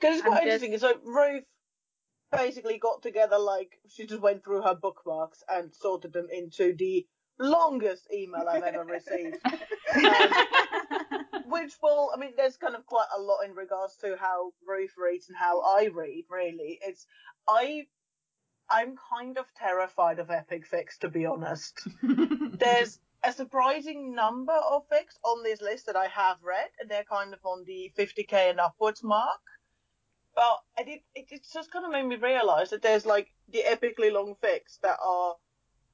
Because 0.00 0.16
it's 0.18 0.26
I'm 0.26 0.32
quite 0.32 0.44
just- 0.44 0.64
interesting. 0.64 0.78
So 0.78 1.00
Ruth 1.04 1.44
basically 2.32 2.78
got 2.78 3.02
together 3.02 3.38
like 3.38 3.78
she 3.88 4.06
just 4.06 4.20
went 4.20 4.44
through 4.44 4.62
her 4.62 4.74
bookmarks 4.74 5.42
and 5.48 5.72
sorted 5.74 6.12
them 6.12 6.28
into 6.32 6.74
the 6.74 7.06
longest 7.38 8.08
email 8.12 8.46
I've 8.48 8.62
ever 8.62 8.84
received. 8.84 9.38
Um, 9.44 11.24
which 11.48 11.74
will, 11.82 12.10
I 12.14 12.18
mean, 12.18 12.32
there's 12.36 12.56
kind 12.56 12.74
of 12.74 12.86
quite 12.86 13.08
a 13.16 13.20
lot 13.20 13.44
in 13.44 13.54
regards 13.54 13.96
to 13.96 14.16
how 14.18 14.52
Ruth 14.66 14.94
reads 14.96 15.28
and 15.28 15.36
how 15.36 15.60
I 15.60 15.88
read. 15.92 16.24
Really, 16.30 16.78
it's 16.82 17.06
I. 17.48 17.86
I'm 18.70 18.96
kind 19.10 19.38
of 19.38 19.46
terrified 19.56 20.18
of 20.18 20.30
epic 20.30 20.70
fics, 20.70 20.98
to 21.00 21.08
be 21.08 21.24
honest. 21.24 21.88
There's 22.02 23.00
a 23.24 23.32
surprising 23.32 24.14
number 24.14 24.52
of 24.52 24.82
fics 24.90 25.16
on 25.24 25.42
this 25.42 25.62
list 25.62 25.86
that 25.86 25.96
I 25.96 26.06
have 26.08 26.36
read, 26.42 26.68
and 26.78 26.90
they're 26.90 27.04
kind 27.04 27.32
of 27.32 27.40
on 27.44 27.64
the 27.64 27.90
50k 27.98 28.50
and 28.50 28.60
upwards 28.60 29.02
mark. 29.02 29.40
But 30.38 30.86
it, 30.86 31.02
it, 31.16 31.26
it 31.32 31.40
just 31.52 31.72
kind 31.72 31.84
of 31.84 31.90
made 31.90 32.06
me 32.06 32.14
realise 32.14 32.70
that 32.70 32.80
there's 32.80 33.04
like 33.04 33.32
the 33.52 33.64
epically 33.66 34.12
long 34.12 34.36
fics 34.40 34.78
that 34.84 34.96
are 35.04 35.34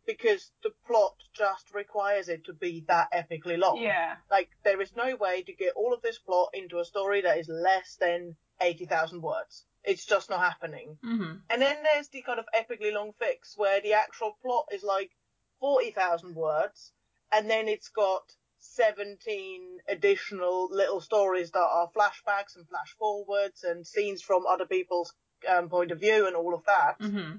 because 0.07 0.51
the 0.63 0.71
plot 0.87 1.15
just 1.33 1.73
requires 1.73 2.29
it 2.29 2.45
to 2.45 2.53
be 2.53 2.85
that 2.87 3.11
epically 3.11 3.59
long. 3.59 3.81
Yeah. 3.81 4.17
Like 4.31 4.51
there 4.63 4.83
is 4.83 4.95
no 4.95 5.17
way 5.17 5.41
to 5.45 5.55
get 5.55 5.73
all 5.77 5.95
of 5.95 6.03
this 6.03 6.19
plot 6.19 6.51
into 6.53 6.79
a 6.79 6.85
story 6.85 7.23
that 7.23 7.39
is 7.39 7.49
less 7.49 7.97
than 7.99 8.37
80,000 8.61 9.23
words. 9.23 9.65
It's 9.83 10.05
just 10.05 10.29
not 10.29 10.41
happening. 10.41 10.99
Mm-hmm. 11.03 11.37
And 11.49 11.63
then 11.63 11.77
there's 11.83 12.09
the 12.09 12.21
kind 12.21 12.39
of 12.39 12.45
epically 12.55 12.93
long 12.93 13.13
fics 13.19 13.57
where 13.57 13.81
the 13.81 13.95
actual 13.95 14.37
plot 14.43 14.67
is 14.75 14.83
like 14.83 15.13
40,000 15.61 16.35
words 16.35 16.93
and 17.33 17.49
then 17.49 17.67
it's 17.67 17.89
got 17.89 18.31
17 18.65 19.79
additional 19.89 20.69
little 20.71 21.01
stories 21.01 21.51
that 21.53 21.59
are 21.59 21.91
flashbacks 21.95 22.57
and 22.57 22.67
flash 22.69 22.95
forwards 22.99 23.65
and 23.65 23.87
scenes 23.87 24.23
from 24.23 24.47
other 24.47 24.67
people's 24.67 25.13
um, 25.49 25.69
point 25.69 25.91
of 25.91 26.01
view 26.01 26.27
and 26.27 26.37
all 26.37 26.55
of 26.55 26.65
that. 26.67 26.99
Mm-hmm. 27.01 27.37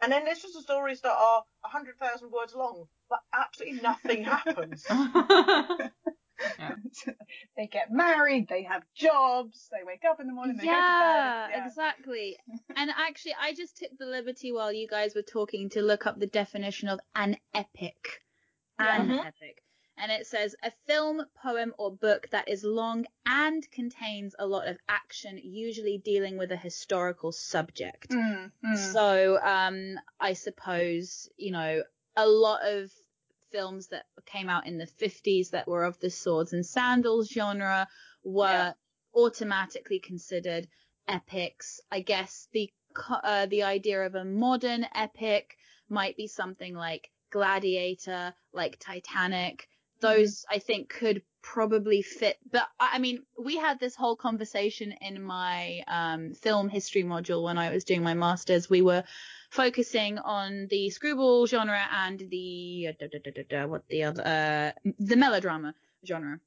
And 0.00 0.12
then 0.12 0.24
there's 0.24 0.40
just 0.42 0.54
the 0.54 0.62
stories 0.62 1.00
that 1.02 1.12
are 1.12 1.42
100,000 1.62 2.30
words 2.30 2.54
long, 2.54 2.86
but 3.10 3.18
absolutely 3.34 3.80
nothing 3.80 4.24
happens. 4.24 4.86
they 7.56 7.66
get 7.66 7.90
married, 7.90 8.48
they 8.48 8.62
have 8.62 8.82
jobs, 8.94 9.68
they 9.72 9.84
wake 9.84 10.04
up 10.08 10.20
in 10.20 10.26
the 10.26 10.32
morning, 10.32 10.56
they 10.56 10.64
yeah, 10.64 10.72
go 10.72 10.80
to 10.80 10.98
bed. 10.98 11.50
Yeah, 11.50 11.66
exactly. 11.66 12.36
and 12.76 12.90
actually, 12.96 13.34
I 13.40 13.52
just 13.54 13.76
took 13.76 13.90
the 13.98 14.06
liberty 14.06 14.52
while 14.52 14.72
you 14.72 14.86
guys 14.88 15.14
were 15.14 15.22
talking 15.22 15.68
to 15.70 15.82
look 15.82 16.06
up 16.06 16.18
the 16.18 16.26
definition 16.26 16.88
of 16.88 17.00
an 17.14 17.36
epic. 17.54 18.22
An 18.78 19.08
Mhm. 19.08 19.26
epic. 19.26 19.62
And 20.00 20.12
it 20.12 20.26
says 20.26 20.54
a 20.62 20.70
film, 20.86 21.24
poem, 21.42 21.74
or 21.78 21.90
book 21.94 22.28
that 22.30 22.48
is 22.48 22.62
long 22.64 23.06
and 23.26 23.68
contains 23.70 24.34
a 24.38 24.46
lot 24.46 24.68
of 24.68 24.78
action, 24.88 25.38
usually 25.42 25.98
dealing 25.98 26.38
with 26.38 26.52
a 26.52 26.56
historical 26.56 27.32
subject. 27.32 28.12
Mm, 28.12 28.52
mm. 28.64 28.92
So, 28.92 29.38
um, 29.42 29.98
I 30.20 30.32
suppose, 30.34 31.28
you 31.36 31.50
know, 31.52 31.82
a 32.16 32.26
lot 32.26 32.60
of 32.64 32.90
films 33.50 33.88
that 33.88 34.06
came 34.26 34.48
out 34.48 34.66
in 34.66 34.78
the 34.78 34.86
50s 34.86 35.50
that 35.50 35.66
were 35.66 35.84
of 35.84 35.98
the 36.00 36.10
swords 36.10 36.52
and 36.52 36.64
sandals 36.64 37.28
genre 37.28 37.88
were 38.22 38.44
Yeah. 38.44 38.72
automatically 39.14 39.98
considered 39.98 40.68
epics. 41.06 41.80
I 41.90 42.00
guess 42.00 42.48
the 42.52 42.70
uh, 43.10 43.46
the 43.46 43.62
idea 43.62 44.04
of 44.04 44.14
a 44.14 44.24
modern 44.24 44.86
epic 44.94 45.56
might 45.88 46.16
be 46.16 46.26
something 46.26 46.74
like 46.74 47.10
Gladiator, 47.30 48.34
like 48.52 48.78
Titanic. 48.78 49.68
Those 50.00 50.44
I 50.50 50.58
think 50.58 50.88
could 50.88 51.22
probably 51.42 52.02
fit. 52.02 52.36
But 52.50 52.68
I 52.78 52.98
mean, 52.98 53.22
we 53.38 53.56
had 53.56 53.80
this 53.80 53.94
whole 53.94 54.16
conversation 54.16 54.92
in 55.00 55.22
my 55.22 55.82
um, 55.88 56.34
film 56.34 56.68
history 56.68 57.04
module 57.04 57.42
when 57.42 57.58
I 57.58 57.70
was 57.70 57.84
doing 57.84 58.02
my 58.02 58.14
masters. 58.14 58.68
We 58.68 58.82
were 58.82 59.04
focusing 59.50 60.18
on 60.18 60.66
the 60.70 60.90
screwball 60.90 61.46
genre 61.46 61.82
and 61.90 62.18
the 62.30 62.88
uh, 62.90 62.92
da, 62.98 63.06
da, 63.10 63.18
da, 63.24 63.30
da, 63.30 63.42
da, 63.48 63.66
what 63.66 63.88
the 63.88 64.04
other 64.04 64.22
uh, 64.24 64.90
the 64.98 65.16
melodrama 65.16 65.74
genre. 66.06 66.40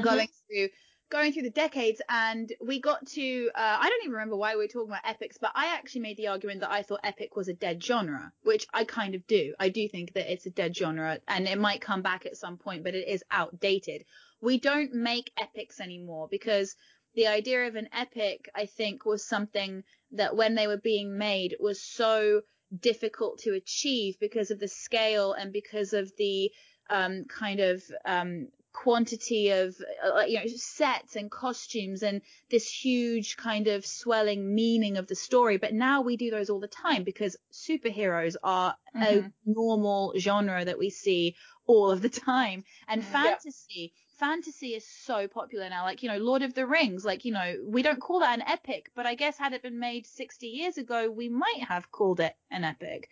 Going 0.00 0.28
through 0.48 0.68
going 1.12 1.30
through 1.30 1.42
the 1.42 1.50
decades 1.50 2.00
and 2.08 2.54
we 2.66 2.80
got 2.80 3.06
to 3.06 3.50
uh, 3.54 3.76
I 3.78 3.88
don't 3.90 4.02
even 4.02 4.12
remember 4.12 4.36
why 4.36 4.54
we 4.54 4.62
were 4.62 4.66
talking 4.66 4.88
about 4.88 5.04
epics, 5.04 5.36
but 5.38 5.52
I 5.54 5.66
actually 5.74 6.00
made 6.00 6.16
the 6.16 6.28
argument 6.28 6.60
that 6.60 6.72
I 6.72 6.82
thought 6.82 7.00
epic 7.04 7.36
was 7.36 7.48
a 7.48 7.52
dead 7.52 7.84
genre, 7.84 8.32
which 8.44 8.66
I 8.72 8.84
kind 8.84 9.14
of 9.14 9.26
do. 9.26 9.54
I 9.60 9.68
do 9.68 9.86
think 9.90 10.14
that 10.14 10.32
it's 10.32 10.46
a 10.46 10.50
dead 10.50 10.74
genre 10.74 11.18
and 11.28 11.46
it 11.46 11.58
might 11.58 11.82
come 11.82 12.00
back 12.00 12.24
at 12.24 12.38
some 12.38 12.56
point, 12.56 12.82
but 12.82 12.94
it 12.94 13.06
is 13.06 13.22
outdated. 13.30 14.06
We 14.40 14.58
don't 14.58 14.94
make 14.94 15.30
epics 15.38 15.80
anymore 15.80 16.28
because 16.30 16.74
the 17.14 17.26
idea 17.26 17.66
of 17.66 17.76
an 17.76 17.90
epic, 17.92 18.48
I 18.54 18.64
think, 18.64 19.04
was 19.04 19.22
something 19.22 19.84
that 20.12 20.34
when 20.34 20.54
they 20.54 20.66
were 20.66 20.78
being 20.78 21.18
made 21.18 21.56
was 21.60 21.82
so 21.82 22.40
difficult 22.80 23.40
to 23.40 23.52
achieve 23.52 24.16
because 24.18 24.50
of 24.50 24.58
the 24.58 24.68
scale 24.68 25.34
and 25.34 25.52
because 25.52 25.92
of 25.92 26.10
the 26.16 26.50
um, 26.88 27.26
kind 27.28 27.60
of 27.60 27.82
um, 28.06 28.48
quantity 28.72 29.50
of 29.50 29.76
uh, 30.04 30.20
you 30.20 30.38
know 30.38 30.46
sets 30.46 31.16
and 31.16 31.30
costumes 31.30 32.02
and 32.02 32.22
this 32.50 32.68
huge 32.68 33.36
kind 33.36 33.68
of 33.68 33.84
swelling 33.84 34.54
meaning 34.54 34.96
of 34.96 35.06
the 35.06 35.14
story 35.14 35.56
but 35.58 35.74
now 35.74 36.00
we 36.00 36.16
do 36.16 36.30
those 36.30 36.50
all 36.50 36.60
the 36.60 36.68
time 36.68 37.04
because 37.04 37.36
superheroes 37.52 38.36
are 38.42 38.76
a 39.00 39.22
Mhm. 39.22 39.32
normal 39.44 40.14
genre 40.18 40.64
that 40.64 40.78
we 40.78 40.90
see 40.90 41.34
all 41.66 41.90
of 41.90 42.02
the 42.02 42.08
time 42.08 42.64
and 42.88 43.02
Mhm. 43.02 43.24
Yeah. 43.24 43.38
fantasy 43.38 43.92
fantasy 44.18 44.74
is 44.74 44.86
so 44.86 45.26
popular 45.28 45.68
now 45.68 45.84
like 45.84 46.02
you 46.02 46.08
know 46.08 46.18
lord 46.18 46.42
of 46.42 46.54
the 46.54 46.66
rings 46.66 47.04
like 47.04 47.24
you 47.24 47.32
know 47.32 47.56
we 47.66 47.82
don't 47.82 48.00
call 48.00 48.20
that 48.20 48.38
an 48.38 48.46
epic 48.46 48.90
but 48.94 49.06
i 49.06 49.14
guess 49.14 49.36
had 49.38 49.52
it 49.52 49.62
been 49.62 49.78
made 49.78 50.06
60 50.06 50.46
years 50.46 50.78
ago 50.78 51.10
we 51.10 51.28
might 51.28 51.62
have 51.68 51.90
called 51.90 52.20
it 52.20 52.34
an 52.50 52.64
epic 52.64 53.10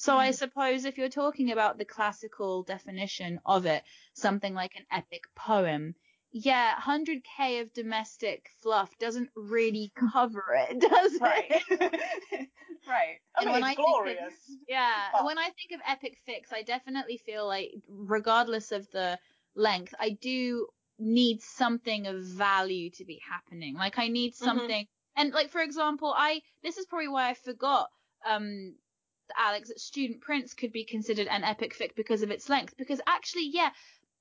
so 0.00 0.16
I 0.16 0.30
Mhm. 0.30 0.34
suppose 0.34 0.84
if 0.86 0.96
you're 0.96 1.10
talking 1.10 1.50
about 1.52 1.76
the 1.76 1.84
classical 1.84 2.62
definition 2.62 3.38
of 3.44 3.66
it, 3.66 3.84
something 4.14 4.54
like 4.54 4.74
an 4.76 4.86
epic 4.90 5.24
poem, 5.34 5.94
yeah, 6.32 6.74
100k 6.76 7.60
of 7.60 7.72
domestic 7.74 8.48
fluff 8.62 8.96
doesn't 8.98 9.28
really 9.36 9.92
cover 10.14 10.44
it, 10.68 10.78
does 10.80 11.14
it? 11.16 11.20
Right. 11.20 11.62
right. 12.88 13.18
I 13.36 13.42
And 13.42 13.46
mean, 13.46 13.56
it's 13.56 13.64
I 13.64 13.74
think 13.74 13.78
of- 13.78 13.84
glorious. 13.84 14.34
Yeah, 14.66 15.08
But- 15.12 15.24
when 15.26 15.38
I 15.38 15.50
think 15.50 15.72
of 15.74 15.80
epic 15.86 16.16
fics, 16.26 16.50
I 16.52 16.62
definitely 16.62 17.18
feel 17.18 17.46
like, 17.46 17.72
regardless 17.88 18.72
of 18.72 18.90
the 18.92 19.18
length, 19.54 19.94
I 19.98 20.10
do 20.10 20.66
need 20.98 21.42
something 21.42 22.06
of 22.06 22.22
value 22.22 22.88
to 22.90 23.04
be 23.04 23.20
happening. 23.28 23.74
Like 23.74 23.98
I 23.98 24.08
need 24.08 24.34
something, 24.34 24.86
and 25.16 25.32
like 25.32 25.50
for 25.50 25.60
example, 25.60 26.14
I 26.16 26.40
this 26.62 26.78
is 26.78 26.86
probably 26.86 27.08
why 27.08 27.28
I 27.28 27.34
forgot. 27.34 27.90
Um, 28.24 28.76
Alex, 29.36 29.68
that 29.68 29.80
Student 29.80 30.20
Prince 30.20 30.54
could 30.54 30.72
be 30.72 30.84
considered 30.84 31.26
an 31.28 31.44
epic 31.44 31.76
fic 31.78 31.94
because 31.94 32.22
of 32.22 32.30
its 32.30 32.48
length. 32.48 32.76
Because 32.76 33.00
actually, 33.06 33.48
yeah, 33.52 33.70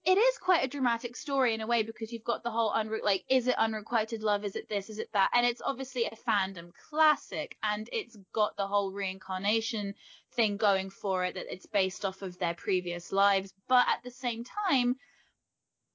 it 0.05 0.17
is 0.17 0.37
quite 0.37 0.63
a 0.63 0.67
dramatic 0.67 1.15
story 1.15 1.53
in 1.53 1.61
a 1.61 1.67
way 1.67 1.83
because 1.83 2.11
you've 2.11 2.23
got 2.23 2.43
the 2.43 2.51
whole 2.51 2.71
unre- 2.71 3.03
like, 3.03 3.23
is 3.29 3.47
it 3.47 3.57
unrequited 3.57 4.23
love? 4.23 4.45
Is 4.45 4.55
it 4.55 4.69
this? 4.69 4.89
Is 4.89 4.97
it 4.99 5.09
that? 5.13 5.29
And 5.33 5.45
it's 5.45 5.61
obviously 5.63 6.05
a 6.05 6.15
fandom 6.29 6.71
classic, 6.89 7.57
and 7.61 7.89
it's 7.91 8.17
got 8.33 8.55
the 8.55 8.67
whole 8.67 8.91
reincarnation 8.91 9.93
thing 10.33 10.57
going 10.57 10.89
for 10.89 11.25
it 11.25 11.35
that 11.35 11.51
it's 11.51 11.65
based 11.65 12.05
off 12.05 12.21
of 12.21 12.39
their 12.39 12.53
previous 12.53 13.11
lives. 13.11 13.53
But 13.67 13.87
at 13.89 14.03
the 14.03 14.11
same 14.11 14.43
time, 14.43 14.95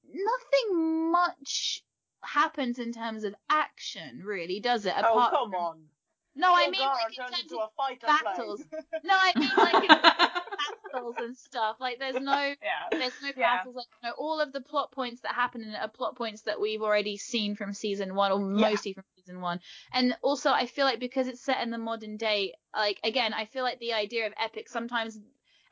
nothing 0.07 1.11
much 1.11 1.83
happens 2.23 2.79
in 2.79 2.93
terms 2.93 3.25
of 3.25 3.35
action, 3.49 4.23
really, 4.25 4.61
does 4.61 4.87
it? 4.87 4.95
Oh, 4.97 5.29
come 5.31 5.51
from- 5.51 5.61
on. 5.61 5.89
No, 6.37 6.53
I 6.55 6.69
mean 6.71 6.81
like 6.81 7.09
in 7.09 7.15
turns 7.15 7.31
terms 7.31 7.43
into 7.43 7.57
of 7.59 7.71
a 7.71 7.73
fighter 7.77 8.07
battles. 8.25 8.65
No, 9.05 9.15
I 9.15 9.35
mean 9.39 9.51
like 9.57 9.91
battles 10.93 11.17
and 11.19 11.37
stuff. 11.37 11.77
Like 11.81 11.99
there's 11.99 12.21
no 12.21 12.55
Yeah. 12.63 12.89
there's 12.91 13.21
no 13.23 13.31
Yeah. 13.37 13.57
battles 13.57 13.77
like 13.77 13.87
you 14.03 14.09
know, 14.09 14.15
all 14.19 14.41
of 14.41 14.53
the 14.53 14.61
plot 14.61 14.93
points 14.93 15.21
that 15.23 15.35
happen 15.35 15.63
in 15.63 15.71
it 15.71 15.81
are 15.81 15.89
plot 15.89 16.17
points 16.17 16.43
that 16.43 16.61
we've 16.61 16.83
already 16.83 17.17
seen 17.17 17.55
from 17.57 17.73
season 17.73 18.15
one 18.15 18.33
or 18.33 18.39
Yeah. 18.41 18.71
mostly 18.71 18.93
from 18.95 19.05
season 19.17 19.41
one. 19.41 19.61
And 19.93 20.17
also 20.23 20.51
I 20.51 20.67
feel 20.67 20.85
like 20.87 21.01
because 21.01 21.29
it's 21.29 21.45
set 21.45 21.63
in 21.63 21.71
the 21.71 21.79
modern 21.79 22.17
day, 22.17 22.55
like 22.75 23.01
again, 23.05 23.33
I 23.35 23.47
feel 23.47 23.63
like 23.63 23.79
the 23.79 23.93
idea 23.93 24.27
of 24.27 24.33
epic 24.43 24.69
sometimes 24.69 25.19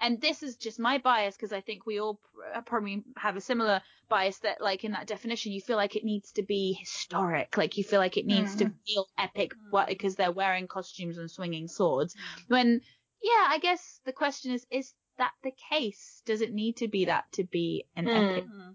and 0.02 0.20
this 0.20 0.42
is 0.42 0.56
just 0.56 0.78
my 0.78 0.98
bias 0.98 1.36
because 1.36 1.52
I 1.52 1.60
think 1.62 1.86
we 1.86 1.98
all 2.00 2.20
probably 2.66 3.04
have 3.16 3.36
a 3.36 3.40
similar 3.40 3.80
bias 4.08 4.38
that 4.40 4.60
like 4.60 4.84
in 4.84 4.92
that 4.92 5.06
definition 5.06 5.52
you 5.52 5.60
feel 5.62 5.76
like 5.76 5.96
it 5.96 6.04
needs 6.04 6.32
to 6.32 6.42
be 6.42 6.74
historic 6.78 7.56
like 7.56 7.78
you 7.78 7.84
feel 7.84 8.00
like 8.00 8.18
it 8.18 8.26
needs 8.26 8.56
to 8.56 8.70
feel 8.86 9.06
epic 9.16 9.52
because 9.88 10.16
they're 10.16 10.32
wearing 10.32 10.66
costumes 10.66 11.16
and 11.16 11.30
swinging 11.30 11.68
swords. 11.68 12.14
When 12.48 12.82
yeah 13.22 13.46
i 13.48 13.58
guess 13.58 14.00
the 14.04 14.12
question 14.12 14.52
is 14.52 14.66
is 14.70 14.92
that 15.18 15.32
the 15.44 15.52
case? 15.70 16.22
Does 16.24 16.40
it 16.40 16.52
need 16.52 16.78
to 16.78 16.88
be 16.88 17.04
that 17.04 17.30
to 17.32 17.44
be 17.44 17.84
an 17.96 18.06
Hmm. 18.06 18.16
epic? 18.16 18.44
Mhm. 18.46 18.74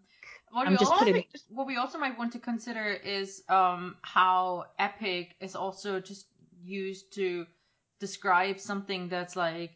What 0.51 0.67
I'm 0.67 0.73
we, 0.73 0.77
just 0.77 0.91
also, 0.91 1.05
putting- 1.05 1.25
what 1.49 1.67
we 1.67 1.77
also 1.77 1.97
might 1.97 2.17
want 2.17 2.31
to 2.33 2.39
consider 2.39 2.93
is 2.93 3.43
um, 3.49 3.97
how 4.01 4.65
epic 4.79 5.35
is 5.41 5.55
also 5.55 5.99
just 5.99 6.27
used 6.61 7.11
to 7.13 7.45
describe 7.99 8.59
something 8.59 9.09
that's 9.09 9.35
like 9.35 9.71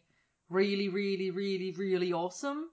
really, 0.52 0.88
really, 0.88 1.30
really, 1.30 1.72
really 1.72 2.12
awesome. 2.12 2.70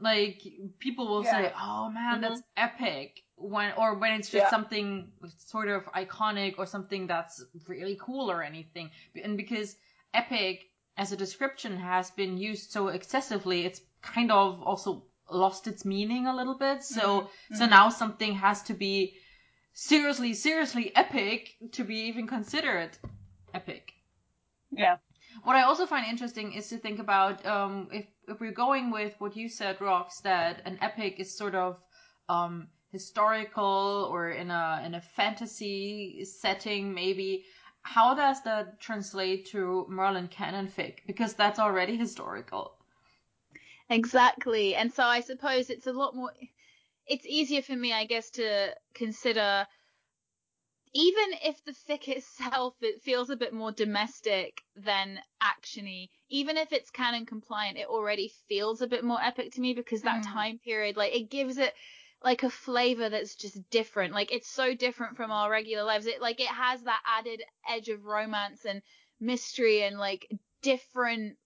Like 0.00 0.42
people 0.78 1.08
will 1.08 1.24
say, 1.24 1.52
"Oh 1.56 1.88
man, 1.88 2.18
Mhm. 2.18 2.22
that's 2.22 2.42
epic," 2.56 3.22
when 3.36 3.72
or 3.72 3.94
when 3.94 4.12
it's 4.12 4.28
just 4.28 4.44
Yeah. 4.44 4.50
something 4.50 5.12
sort 5.38 5.68
of 5.68 5.84
iconic 5.86 6.54
or 6.58 6.66
something 6.66 7.06
that's 7.06 7.44
really 7.68 7.96
cool 8.00 8.30
or 8.30 8.42
anything. 8.42 8.90
And 9.24 9.36
because 9.36 9.76
epic 10.12 10.70
as 10.96 11.12
a 11.12 11.16
description 11.16 11.76
has 11.76 12.10
been 12.10 12.36
used 12.38 12.70
so 12.70 12.88
excessively, 12.88 13.64
it's 13.66 13.80
kind 14.02 14.30
of 14.30 14.62
also 14.62 15.04
lost 15.30 15.66
its 15.66 15.84
meaning 15.84 16.26
a 16.26 16.36
little 16.36 16.58
bit. 16.58 16.82
So 16.84 17.30
so 17.52 17.64
Mhm. 17.64 17.70
now 17.70 17.88
something 17.88 18.34
has 18.34 18.62
to 18.64 18.74
be 18.74 19.16
seriously, 19.72 20.34
seriously 20.34 20.94
epic 20.94 21.56
to 21.72 21.84
be 21.84 21.96
even 22.08 22.26
considered 22.26 22.90
epic. 23.52 23.92
Yeah. 24.70 24.96
What 25.44 25.56
I 25.56 25.62
also 25.62 25.84
find 25.86 26.06
interesting 26.06 26.54
is 26.54 26.68
to 26.70 26.78
think 26.78 26.98
about 26.98 27.44
um, 27.44 27.88
if 27.92 28.06
if 28.26 28.40
we're 28.40 28.52
going 28.66 28.90
with 28.90 29.14
what 29.18 29.36
you 29.36 29.48
said, 29.48 29.78
Rox, 29.78 30.22
that 30.22 30.62
an 30.64 30.78
epic 30.80 31.20
is 31.20 31.36
sort 31.36 31.54
of 31.54 31.80
um 32.28 32.68
historical 32.90 34.08
or 34.10 34.30
in 34.30 34.50
a 34.50 34.82
in 34.86 34.94
a 34.94 35.00
fantasy 35.00 36.24
setting, 36.24 36.94
maybe. 36.94 37.44
How 37.82 38.14
does 38.14 38.42
that 38.44 38.80
translate 38.80 39.44
to 39.48 39.84
Merlin 39.90 40.28
canon 40.28 40.68
fic? 40.68 41.00
Because 41.06 41.34
that's 41.34 41.58
already 41.58 41.96
historical. 41.98 42.78
Exactly. 43.90 44.74
And 44.74 44.90
so 44.90 45.04
I 45.04 45.20
suppose 45.20 45.68
it's 45.68 45.86
a 45.86 45.92
lot 45.92 46.16
more 46.16 46.32
it's 47.06 47.26
easier 47.26 47.60
for 47.60 47.76
me, 47.76 47.92
I 47.92 48.06
guess, 48.06 48.30
to 48.30 48.74
consider 48.94 49.66
even 50.94 51.32
if 51.42 51.62
the 51.64 51.72
fic 51.72 52.08
itself 52.08 52.76
it 52.80 53.02
feels 53.02 53.28
a 53.30 53.36
bit 53.36 53.52
more 53.52 53.72
domestic 53.72 54.62
than 54.76 55.20
actiony, 55.42 56.08
even 56.28 56.56
if 56.56 56.72
it's 56.72 56.90
canon 56.90 57.26
compliant, 57.26 57.78
it 57.78 57.88
already 57.88 58.28
feels 58.48 58.80
a 58.80 58.86
bit 58.86 59.04
more 59.04 59.20
epic 59.22 59.52
to 59.52 59.60
me 59.60 59.74
because 59.74 60.02
that 60.02 60.22
Mm. 60.22 60.24
time 60.24 60.58
period, 60.60 60.96
like 60.96 61.14
it 61.14 61.30
gives 61.30 61.58
it 61.58 61.74
like 62.22 62.42
a 62.42 62.50
flavor 62.50 63.08
that's 63.08 63.34
just 63.34 63.58
different. 63.70 64.14
Like 64.14 64.32
it's 64.32 64.48
so 64.48 64.74
different 64.74 65.16
from 65.16 65.30
our 65.30 65.50
regular 65.50 65.82
lives. 65.84 66.06
It 66.06 66.22
like 66.22 66.40
it 66.40 66.48
has 66.48 66.82
that 66.84 67.02
added 67.06 67.42
edge 67.68 67.88
of 67.88 68.04
romance 68.04 68.64
and 68.64 68.80
mystery 69.20 69.82
and 69.82 69.98
like 69.98 70.30
different 70.62 71.36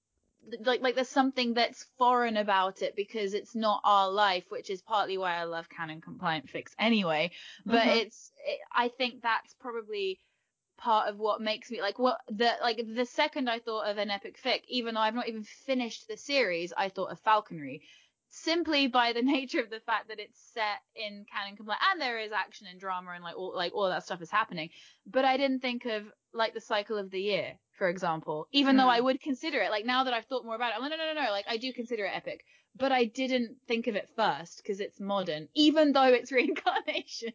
like 0.60 0.80
like 0.80 0.94
there's 0.94 1.08
something 1.08 1.54
that's 1.54 1.86
foreign 1.98 2.36
about 2.36 2.82
it 2.82 2.96
because 2.96 3.34
it's 3.34 3.54
not 3.54 3.80
our 3.84 4.10
life, 4.10 4.44
which 4.50 4.70
is 4.70 4.82
partly 4.82 5.18
why 5.18 5.34
I 5.34 5.44
love 5.44 5.68
canon 5.68 6.00
compliant 6.00 6.46
fics 6.46 6.72
anyway. 6.78 7.30
But 7.66 7.86
Mhm. 7.86 7.96
it's 8.02 8.32
it, 8.46 8.60
I 8.72 8.88
think 8.88 9.22
that's 9.22 9.54
probably 9.54 10.20
part 10.78 11.08
of 11.08 11.18
what 11.18 11.40
makes 11.40 11.70
me 11.70 11.82
like 11.82 11.98
what 11.98 12.20
the 12.28 12.56
like 12.62 12.80
the 12.94 13.06
second 13.06 13.50
I 13.50 13.58
thought 13.58 13.88
of 13.88 13.98
an 13.98 14.10
epic 14.10 14.38
fic, 14.42 14.62
even 14.68 14.94
though 14.94 15.00
I've 15.00 15.14
not 15.14 15.28
even 15.28 15.44
finished 15.44 16.06
the 16.08 16.16
series, 16.16 16.72
I 16.76 16.88
thought 16.88 17.10
of 17.10 17.20
Falconry. 17.20 17.82
Simply 18.30 18.86
by 18.88 19.12
the 19.12 19.22
nature 19.36 19.60
of 19.60 19.70
the 19.70 19.80
fact 19.80 20.08
that 20.08 20.18
it's 20.20 20.38
set 20.52 20.80
in 20.94 21.24
canon 21.32 21.56
compliant 21.56 21.82
and 21.92 22.00
there 22.00 22.18
is 22.18 22.32
action 22.32 22.66
and 22.70 22.78
drama 22.80 23.12
and 23.14 23.24
like 23.24 23.36
all 23.36 23.54
like 23.54 23.72
all 23.74 23.88
that 23.88 24.04
stuff 24.04 24.22
is 24.22 24.30
happening. 24.30 24.70
But 25.06 25.24
I 25.24 25.36
didn't 25.36 25.60
think 25.60 25.84
of 25.86 26.04
like 26.34 26.54
the 26.54 26.60
cycle 26.60 26.98
of 26.98 27.10
the 27.10 27.20
year, 27.20 27.58
for 27.78 27.88
example. 27.88 28.46
Even 28.52 28.76
though 28.76 28.84
Mm. 28.84 28.96
I 28.96 29.00
would 29.00 29.20
consider 29.20 29.60
it, 29.60 29.70
like 29.70 29.86
now 29.86 30.04
that 30.04 30.12
I've 30.14 30.26
thought 30.26 30.44
more 30.44 30.54
about 30.54 30.72
it, 30.72 30.76
I'm 30.76 30.82
like, 30.82 30.90
no, 30.90 30.96
no, 30.96 31.14
no, 31.14 31.24
no, 31.24 31.30
like 31.30 31.46
I 31.48 31.56
do 31.56 31.72
consider 31.72 32.04
it 32.04 32.12
epic. 32.14 32.44
But 32.76 32.92
I 32.92 33.04
didn't 33.06 33.56
think 33.66 33.86
of 33.86 33.96
it 33.96 34.10
first 34.14 34.58
because 34.58 34.78
it's 34.78 35.00
modern, 35.00 35.48
even 35.54 35.92
though 35.92 36.12
it's 36.12 36.30
reincarnation. 36.38 37.32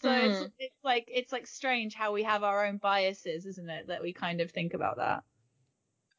so 0.00 0.10
it's 0.10 0.40
Mm. 0.40 0.50
it's 0.58 0.82
like 0.82 1.04
it's 1.08 1.32
like 1.32 1.46
strange 1.46 1.94
how 1.94 2.12
we 2.12 2.22
have 2.22 2.42
our 2.42 2.64
own 2.66 2.78
biases, 2.78 3.44
isn't 3.46 3.68
it? 3.68 3.88
That 3.88 4.02
we 4.02 4.12
kind 4.14 4.40
of 4.40 4.50
think 4.50 4.72
about 4.72 4.96
that. 4.96 5.22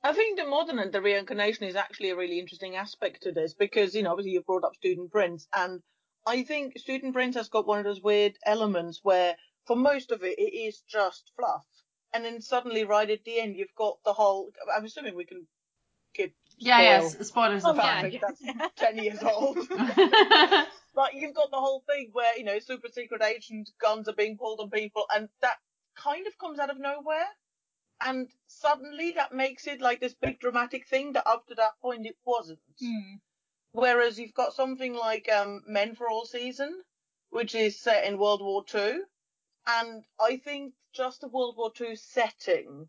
I 0.05 0.13
think 0.13 0.37
the 0.37 0.45
modern 0.45 0.77
and 0.77 0.93
the 0.93 1.01
reincarnation 1.01 1.65
is 1.65 1.75
actually 1.75 2.11
a 2.11 2.15
really 2.15 2.37
interesting 2.37 2.75
aspect 2.75 3.23
to 3.23 3.31
this 3.31 3.55
because, 3.55 3.95
you 3.95 4.03
know, 4.03 4.11
obviously 4.11 4.33
you've 4.33 4.45
brought 4.45 4.63
up 4.63 4.75
Student 4.75 5.11
Prince 5.11 5.47
and 5.51 5.81
I 6.27 6.43
think 6.43 6.77
Student 6.77 7.13
Prince 7.15 7.35
has 7.35 7.49
got 7.49 7.65
one 7.65 7.79
of 7.79 7.85
those 7.85 8.03
weird 8.03 8.37
elements 8.45 8.99
where 9.01 9.35
for 9.65 9.75
most 9.75 10.11
of 10.11 10.21
it, 10.21 10.37
it 10.37 10.55
is 10.55 10.83
just 10.87 11.31
fluff. 11.35 11.65
And 12.13 12.23
then 12.23 12.39
suddenly 12.39 12.85
right 12.85 13.09
at 13.09 13.23
the 13.23 13.39
end, 13.39 13.55
you've 13.55 13.73
got 13.75 13.97
the 14.05 14.13
whole, 14.13 14.51
I'm 14.77 14.85
assuming 14.85 15.15
we 15.15 15.25
can 15.25 15.47
give 16.13 16.29
Yeah, 16.59 16.77
spoil 16.99 17.15
yes, 17.17 17.27
spoilers 17.27 17.65
are 17.65 17.71
oh, 17.71 18.05
yeah. 18.05 18.19
that's 18.21 18.43
10 18.75 18.97
years 18.99 19.23
old. 19.23 19.57
But 20.93 21.15
you've 21.15 21.33
got 21.33 21.49
the 21.49 21.57
whole 21.57 21.83
thing 21.87 22.09
where, 22.13 22.37
you 22.37 22.43
know, 22.45 22.59
super 22.59 22.89
secret 22.89 23.23
agent 23.23 23.71
guns 23.81 24.07
are 24.07 24.13
being 24.13 24.37
pulled 24.37 24.59
on 24.59 24.69
people 24.69 25.05
and 25.13 25.29
that 25.41 25.57
kind 25.97 26.27
of 26.27 26.37
comes 26.37 26.59
out 26.59 26.69
of 26.69 26.79
nowhere. 26.79 27.25
And 28.01 28.29
suddenly 28.47 29.11
that 29.11 29.33
makes 29.33 29.67
it 29.67 29.81
like 29.81 29.99
this 29.99 30.13
big 30.13 30.39
dramatic 30.39 30.87
thing 30.87 31.13
that 31.13 31.27
up 31.27 31.47
to 31.47 31.55
that 31.55 31.79
point 31.81 32.05
it 32.05 32.17
wasn't. 32.25 32.59
Hmm. 32.79 33.15
Whereas 33.71 34.19
you've 34.19 34.33
got 34.33 34.53
something 34.53 34.93
like 34.93 35.29
um, 35.29 35.63
Men 35.67 35.95
for 35.95 36.09
All 36.09 36.25
Season, 36.25 36.81
which 37.29 37.55
is 37.55 37.79
set 37.79 38.05
in 38.05 38.17
World 38.17 38.41
War 38.41 38.63
Two, 38.63 39.03
and 39.67 40.03
I 40.19 40.37
think 40.37 40.73
just 40.93 41.21
the 41.21 41.27
World 41.27 41.55
War 41.57 41.71
Two 41.73 41.95
setting 41.95 42.87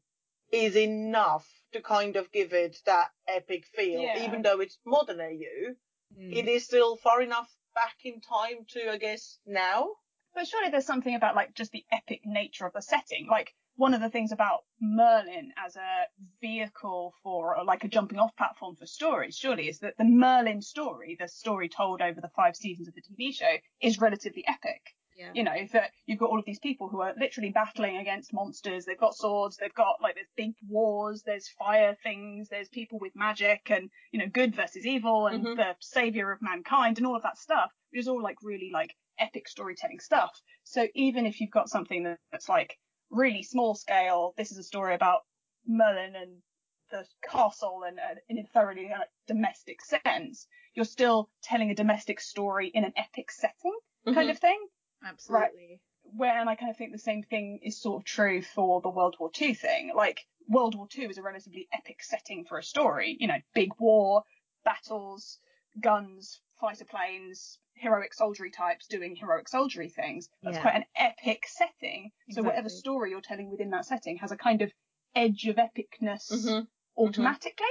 is 0.52 0.76
enough 0.76 1.46
to 1.72 1.80
kind 1.80 2.16
of 2.16 2.30
give 2.30 2.52
it 2.52 2.78
that 2.86 3.10
epic 3.26 3.66
feel, 3.66 4.00
Yeah. 4.00 4.24
even 4.24 4.42
though 4.42 4.60
it's 4.60 4.78
modern 4.84 5.20
AU. 5.20 5.74
Mm. 6.16 6.36
It 6.36 6.48
is 6.48 6.64
still 6.64 6.96
far 6.96 7.20
enough 7.20 7.52
back 7.74 7.96
in 8.04 8.20
time 8.20 8.64
to, 8.68 8.90
I 8.90 8.98
guess, 8.98 9.38
now. 9.44 9.88
But 10.34 10.46
surely 10.46 10.70
there's 10.70 10.86
something 10.86 11.14
about 11.14 11.34
like 11.34 11.54
just 11.54 11.72
the 11.72 11.84
epic 11.90 12.20
nature 12.24 12.66
of 12.66 12.74
the 12.74 12.82
setting. 12.82 13.26
Like 13.28 13.54
one 13.76 13.94
of 13.94 14.00
the 14.00 14.10
things 14.10 14.32
about 14.32 14.64
Merlin 14.80 15.52
as 15.56 15.76
a 15.76 16.06
vehicle 16.40 17.14
for 17.22 17.56
or 17.56 17.64
like 17.64 17.84
a 17.84 17.88
jumping 17.88 18.18
off 18.18 18.34
platform 18.36 18.76
for 18.76 18.86
stories, 18.86 19.36
surely, 19.36 19.68
is 19.68 19.78
that 19.80 19.96
the 19.98 20.04
Merlin 20.04 20.62
story, 20.62 21.16
the 21.18 21.28
story 21.28 21.68
told 21.68 22.00
over 22.02 22.20
the 22.20 22.30
five 22.36 22.56
seasons 22.56 22.88
of 22.88 22.94
the 22.94 23.02
TV 23.02 23.32
show, 23.32 23.56
is 23.80 24.00
relatively 24.00 24.44
epic. 24.46 24.82
Yeah. 25.16 25.32
You 25.32 25.44
know, 25.44 25.66
that 25.72 25.92
you've 26.06 26.18
got 26.18 26.28
all 26.28 26.38
of 26.38 26.44
these 26.44 26.58
people 26.58 26.88
who 26.88 27.00
are 27.00 27.14
literally 27.18 27.48
battling 27.50 27.96
against 27.96 28.34
monsters. 28.34 28.84
They've 28.84 28.98
got 28.98 29.14
swords. 29.14 29.56
They've 29.56 29.72
got 29.72 30.00
like 30.02 30.14
there's 30.14 30.28
big 30.36 30.52
wars. 30.68 31.22
There's 31.22 31.48
fire 31.48 31.96
things. 32.02 32.48
There's 32.50 32.68
people 32.68 32.98
with 32.98 33.12
magic 33.16 33.70
and 33.70 33.90
you 34.12 34.18
know 34.18 34.28
good 34.28 34.54
versus 34.54 34.86
evil 34.86 35.26
and 35.26 35.44
Mhm. 35.44 35.56
the 35.56 35.76
savior 35.80 36.32
of 36.32 36.42
mankind 36.42 36.98
and 36.98 37.06
all 37.06 37.16
of 37.16 37.22
that 37.22 37.38
stuff, 37.38 37.72
which 37.90 38.00
is 38.00 38.08
all 38.08 38.22
like 38.22 38.36
really 38.42 38.70
like 38.70 38.94
epic 39.18 39.48
storytelling 39.48 40.00
stuff. 40.00 40.38
So 40.64 40.86
even 40.94 41.24
if 41.24 41.40
you've 41.40 41.50
got 41.50 41.70
something 41.70 42.16
that's 42.30 42.48
like 42.50 42.78
really 43.10 43.42
small 43.42 43.74
scale, 43.74 44.34
this 44.36 44.52
is 44.52 44.58
a 44.58 44.62
story 44.62 44.94
about 44.94 45.22
Merlin 45.66 46.14
and 46.14 46.42
the 46.90 47.04
castle 47.28 47.82
and 47.86 47.98
uh, 47.98 48.20
in 48.28 48.38
a 48.38 48.44
thoroughly 48.44 48.90
uh, 48.92 49.00
domestic 49.26 49.80
sense, 49.82 50.46
you're 50.74 50.84
still 50.84 51.28
telling 51.42 51.70
a 51.70 51.74
domestic 51.74 52.20
story 52.20 52.68
in 52.68 52.84
an 52.84 52.92
epic 52.96 53.30
setting 53.30 53.76
kind 54.14 54.30
of 54.30 54.38
thing 54.38 54.58
Absolutely. 55.04 55.80
where 56.02 56.38
and 56.38 56.48
I 56.48 56.54
kind 56.54 56.70
of 56.70 56.76
think 56.76 56.92
the 56.92 56.98
same 56.98 57.22
thing 57.22 57.60
is 57.62 57.80
sort 57.80 58.02
of 58.02 58.04
true 58.04 58.42
for 58.42 58.80
the 58.80 58.88
World 58.88 59.16
War 59.18 59.30
II 59.40 59.54
thing. 59.54 59.92
Like 59.94 60.26
World 60.48 60.76
War 60.76 60.86
II 60.96 61.06
is 61.06 61.18
a 61.18 61.22
relatively 61.22 61.68
epic 61.72 62.02
setting 62.02 62.44
for 62.44 62.58
a 62.58 62.62
story. 62.62 63.16
You 63.18 63.26
know, 63.26 63.38
big 63.54 63.70
war, 63.78 64.22
battles, 64.64 65.38
guns, 65.80 66.40
fighter 66.60 66.84
planes, 66.84 67.58
heroic 67.76 68.14
soldiery 68.14 68.50
types 68.50 68.86
doing 68.86 69.14
heroic 69.16 69.48
soldiery 69.48 69.88
things. 69.88 70.28
That's 70.42 70.56
Yeah. 70.56 70.62
quite 70.62 70.74
an 70.76 70.84
epic 70.96 71.46
setting. 71.46 72.10
So 72.30 72.42
whatever 72.42 72.68
story 72.68 73.10
you're 73.10 73.20
telling 73.20 73.50
within 73.50 73.70
that 73.70 73.84
setting 73.84 74.16
has 74.18 74.32
a 74.32 74.36
kind 74.36 74.62
of 74.62 74.72
edge 75.14 75.46
of 75.46 75.56
epicness 75.56 76.30
Mhm. 76.30 76.68
automatically. 76.96 77.66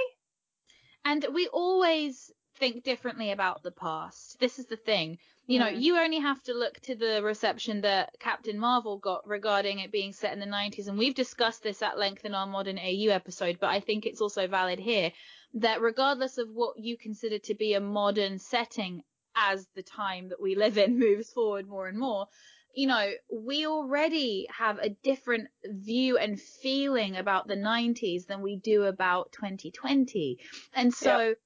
And 1.04 1.24
we 1.32 1.48
always 1.48 2.32
think 2.56 2.82
differently 2.84 3.30
about 3.30 3.62
the 3.62 3.70
past. 3.70 4.38
This 4.40 4.58
is 4.58 4.66
the 4.66 4.76
thing. 4.76 5.18
You 5.46 5.58
know, 5.60 5.66
Mm. 5.66 5.80
you 5.80 5.98
only 5.98 6.18
have 6.18 6.42
to 6.44 6.54
look 6.54 6.80
to 6.80 6.94
the 6.96 7.22
reception 7.22 7.82
that 7.82 8.18
Captain 8.18 8.58
Marvel 8.58 8.98
got 8.98 9.26
regarding 9.26 9.78
it 9.78 9.92
being 9.92 10.12
set 10.12 10.32
in 10.32 10.40
the 10.40 10.46
90s. 10.46 10.88
And 10.88 10.98
we've 10.98 11.14
discussed 11.14 11.62
this 11.62 11.82
at 11.82 11.98
length 11.98 12.24
in 12.24 12.34
our 12.34 12.46
modern 12.46 12.78
AU 12.78 13.10
episode, 13.10 13.58
but 13.60 13.70
I 13.70 13.78
think 13.80 14.06
it's 14.06 14.20
also 14.20 14.46
valid 14.48 14.78
here 14.80 15.12
that 15.54 15.80
regardless 15.80 16.38
of 16.38 16.48
what 16.50 16.78
you 16.78 16.96
consider 16.96 17.38
to 17.40 17.54
be 17.54 17.74
a 17.74 17.80
modern 17.80 18.38
setting 18.38 19.04
as 19.36 19.66
the 19.74 19.82
time 19.82 20.30
that 20.30 20.40
we 20.40 20.54
live 20.54 20.78
in 20.78 20.98
moves 20.98 21.30
forward 21.30 21.68
more 21.68 21.86
and 21.86 21.98
more, 21.98 22.26
you 22.74 22.86
know, 22.86 23.10
we 23.32 23.66
already 23.66 24.46
have 24.50 24.78
a 24.78 24.90
different 24.90 25.48
view 25.64 26.18
and 26.18 26.40
feeling 26.40 27.16
about 27.16 27.46
the 27.46 27.56
90s 27.56 28.26
than 28.26 28.42
we 28.42 28.56
do 28.56 28.84
about 28.84 29.32
2020. 29.32 30.38
And 30.74 30.92
so 30.92 31.36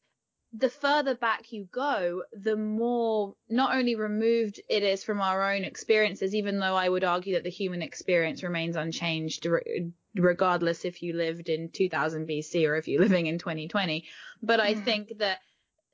the 0.52 0.68
further 0.68 1.14
back 1.14 1.52
you 1.52 1.68
go, 1.70 2.24
the 2.32 2.56
more 2.56 3.36
not 3.48 3.76
only 3.76 3.94
removed 3.94 4.60
it 4.68 4.82
is 4.82 5.04
from 5.04 5.20
our 5.20 5.52
own 5.52 5.62
experiences, 5.62 6.34
even 6.34 6.58
though 6.58 6.74
I 6.74 6.88
would 6.88 7.04
argue 7.04 7.34
that 7.34 7.44
the 7.44 7.50
human 7.50 7.82
experience 7.82 8.42
remains 8.42 8.74
unchanged 8.74 9.46
re- 9.46 9.92
regardless 10.16 10.84
if 10.84 11.02
you 11.02 11.12
lived 11.12 11.48
in 11.48 11.70
2000 11.70 12.26
BC 12.26 12.66
or 12.66 12.74
if 12.76 12.88
you're 12.88 13.00
living 13.00 13.26
in 13.26 13.38
2020. 13.38 14.04
But 14.42 14.58
I 14.58 14.74
Mhm. 14.74 14.84
think 14.84 15.18
that 15.18 15.38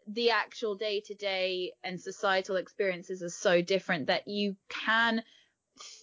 the 0.06 0.30
actual 0.30 0.74
day 0.74 1.00
to 1.00 1.14
day 1.14 1.72
and 1.82 2.00
societal 2.00 2.56
experiences 2.56 3.22
are 3.22 3.28
so 3.30 3.60
different 3.60 4.06
that 4.06 4.28
you 4.28 4.56
can 4.68 5.22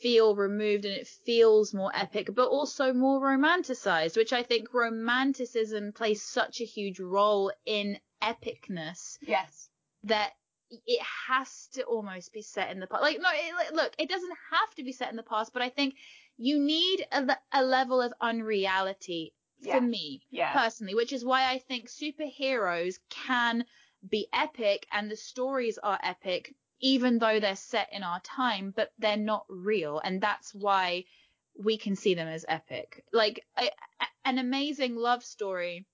feel 0.01 0.35
removed 0.35 0.85
and 0.85 0.93
it 0.93 1.07
feels 1.07 1.73
more 1.73 1.91
epic, 1.95 2.29
but 2.33 2.47
also 2.47 2.93
more 2.93 3.19
romanticized, 3.19 4.15
which 4.15 4.33
I 4.33 4.43
think 4.43 4.73
romanticism 4.73 5.93
plays 5.93 6.21
such 6.21 6.61
a 6.61 6.65
huge 6.65 6.99
role 6.99 7.51
in 7.65 7.97
epicness 8.21 9.17
Yes. 9.21 9.69
that 10.03 10.33
it 10.69 11.01
has 11.27 11.67
to 11.73 11.83
almost 11.83 12.33
be 12.33 12.41
set 12.41 12.71
in 12.71 12.79
the 12.79 12.87
past. 12.87 13.01
Like, 13.01 13.19
no, 13.19 13.29
it, 13.31 13.73
look, 13.73 13.93
it 13.97 14.09
doesn't 14.09 14.37
have 14.51 14.75
to 14.75 14.83
be 14.83 14.91
set 14.91 15.09
in 15.09 15.15
the 15.15 15.23
past, 15.23 15.53
but 15.53 15.61
I 15.61 15.69
think 15.69 15.95
you 16.37 16.59
need 16.59 17.05
a, 17.11 17.37
a 17.51 17.63
level 17.63 18.01
of 18.01 18.13
unreality 18.21 19.33
for 19.61 19.67
Yeah. 19.67 19.79
me 19.79 20.21
Yeah. 20.29 20.51
personally, 20.53 20.95
which 20.95 21.13
is 21.13 21.23
why 21.23 21.49
I 21.49 21.59
think 21.59 21.89
superheroes 21.89 22.99
can 23.09 23.65
be 24.09 24.27
epic 24.33 24.87
and 24.91 25.09
the 25.11 25.17
stories 25.17 25.77
are 25.77 25.99
epic, 26.03 26.55
even 26.81 27.19
though 27.19 27.39
they're 27.39 27.55
set 27.55 27.89
in 27.93 28.03
our 28.03 28.19
time, 28.21 28.73
but 28.75 28.91
they're 28.99 29.17
not 29.17 29.45
real. 29.49 29.99
And 30.03 30.21
that's 30.21 30.53
why 30.53 31.05
we 31.57 31.77
can 31.77 31.95
see 31.95 32.13
them 32.15 32.27
as 32.27 32.45
epic. 32.47 33.05
Like 33.13 33.45
a, 33.57 33.65
a- 33.65 34.07
an 34.25 34.37
amazing 34.39 34.95
love 34.95 35.23
story 35.23 35.85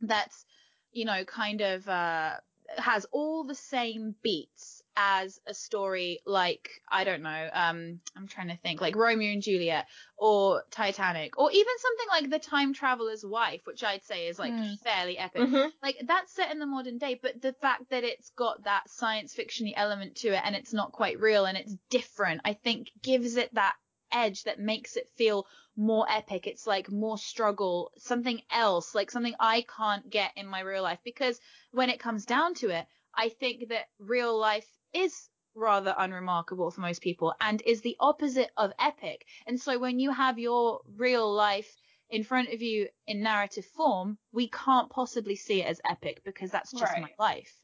that's 0.00 0.44
you 0.92 1.04
know, 1.04 1.24
kind 1.24 1.60
of 1.60 1.88
uh, 1.88 2.36
has 2.78 3.06
all 3.12 3.44
the 3.44 3.54
same 3.54 4.14
beats 4.22 4.79
as 4.96 5.38
a 5.46 5.54
story 5.54 6.20
like 6.26 6.68
I 6.90 7.04
don't 7.04 7.22
know, 7.22 7.48
um, 7.52 8.00
I'm 8.16 8.26
trying 8.26 8.48
to 8.48 8.56
think, 8.56 8.80
like 8.80 8.96
Romeo 8.96 9.32
and 9.32 9.42
Juliet 9.42 9.86
or 10.16 10.62
Titanic, 10.70 11.38
or 11.38 11.50
even 11.50 11.72
something 11.78 12.06
like 12.08 12.30
The 12.30 12.48
Time 12.50 12.74
Traveler's 12.74 13.24
Wife, 13.24 13.62
which 13.64 13.82
I'd 13.84 14.04
say 14.04 14.26
is 14.28 14.38
like 14.38 14.52
Hmm. 14.52 14.74
fairly 14.82 15.16
epic. 15.18 15.42
Mhm. 15.42 15.72
Like 15.82 15.96
that's 16.04 16.32
set 16.34 16.50
in 16.50 16.58
the 16.58 16.66
modern 16.66 16.98
day, 16.98 17.18
but 17.20 17.40
the 17.40 17.52
fact 17.54 17.90
that 17.90 18.04
it's 18.04 18.30
got 18.30 18.64
that 18.64 18.88
science 18.90 19.34
fictiony 19.34 19.72
element 19.76 20.16
to 20.16 20.28
it 20.28 20.42
and 20.44 20.54
it's 20.56 20.72
not 20.72 20.92
quite 20.92 21.20
real 21.20 21.46
and 21.46 21.56
it's 21.56 21.76
different, 21.88 22.40
I 22.44 22.54
think 22.54 22.90
gives 23.02 23.36
it 23.36 23.54
that 23.54 23.74
edge 24.12 24.42
that 24.42 24.58
makes 24.58 24.96
it 24.96 25.08
feel 25.16 25.46
more 25.76 26.04
epic. 26.10 26.46
It's 26.46 26.66
like 26.66 26.90
more 26.90 27.16
struggle, 27.16 27.92
something 27.96 28.42
else, 28.50 28.94
like 28.94 29.10
something 29.10 29.34
I 29.38 29.64
can't 29.76 30.10
get 30.10 30.32
in 30.36 30.46
my 30.48 30.60
real 30.60 30.82
life. 30.82 30.98
Because 31.04 31.40
when 31.70 31.90
it 31.90 32.00
comes 32.00 32.26
down 32.26 32.54
to 32.54 32.70
it, 32.70 32.86
I 33.14 33.28
think 33.28 33.68
that 33.68 33.86
real 33.98 34.36
life 34.38 34.66
is 34.92 35.28
rather 35.54 35.94
unremarkable 35.98 36.70
for 36.70 36.80
most 36.80 37.02
people 37.02 37.34
and 37.40 37.60
is 37.62 37.80
the 37.80 37.96
opposite 38.00 38.50
of 38.56 38.72
epic. 38.78 39.26
And 39.46 39.60
so 39.60 39.78
when 39.78 39.98
you 39.98 40.12
have 40.12 40.38
your 40.38 40.80
real 40.96 41.32
life 41.32 41.76
in 42.08 42.24
front 42.24 42.52
of 42.52 42.62
you 42.62 42.88
in 43.06 43.22
narrative 43.22 43.66
form, 43.66 44.18
we 44.32 44.48
can't 44.48 44.90
possibly 44.90 45.36
see 45.36 45.62
it 45.62 45.66
as 45.66 45.80
epic 45.88 46.22
because 46.24 46.50
that's 46.50 46.72
just 46.72 46.98
my 46.98 47.10
life. 47.18 47.60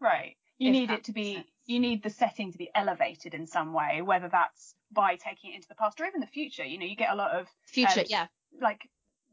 Right. 0.00 0.36
You 0.58 0.70
need 0.72 0.90
it 0.90 1.04
to 1.04 1.12
be, 1.12 1.34
sense. 1.34 1.46
you 1.66 1.78
need 1.78 2.02
the 2.02 2.10
setting 2.10 2.50
to 2.52 2.58
be 2.58 2.70
elevated 2.74 3.34
in 3.34 3.46
some 3.46 3.72
way, 3.72 4.02
whether 4.02 4.28
that's 4.28 4.74
by 4.90 5.16
taking 5.16 5.52
it 5.52 5.56
into 5.56 5.68
the 5.68 5.74
past 5.76 6.00
or 6.00 6.06
even 6.06 6.20
the 6.20 6.26
future. 6.26 6.64
You 6.64 6.78
know, 6.78 6.86
you 6.86 6.96
get 6.96 7.10
a 7.10 7.16
lot 7.16 7.30
of 7.32 7.48
Future, 7.66 8.00
Um, 8.00 8.06
yeah. 8.08 8.26
like, 8.60 8.88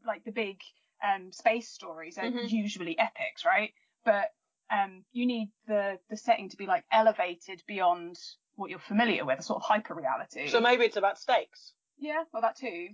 like 0.05 0.23
the 0.23 0.31
big 0.31 0.59
um, 1.03 1.31
space 1.31 1.69
stories 1.69 2.17
are 2.17 2.25
Mhm. 2.25 2.49
usually 2.49 2.97
epics, 2.99 3.43
right? 3.43 3.73
But 4.03 4.33
um, 4.71 5.03
you 5.11 5.25
need 5.25 5.51
the 5.67 5.99
the 6.09 6.17
setting 6.17 6.49
to 6.49 6.57
be 6.57 6.65
like 6.65 6.83
elevated 6.91 7.61
beyond 7.67 8.17
what 8.55 8.69
you're 8.69 8.79
familiar 8.79 9.25
with, 9.25 9.39
a 9.39 9.43
sort 9.43 9.57
of 9.57 9.63
hyper 9.63 9.93
reality. 9.93 10.47
So 10.47 10.59
maybe 10.61 10.85
it's 10.85 10.97
about 10.97 11.19
stakes. 11.19 11.73
yeah, 11.99 12.23
well 12.33 12.41
that 12.41 12.57
too. 12.57 12.89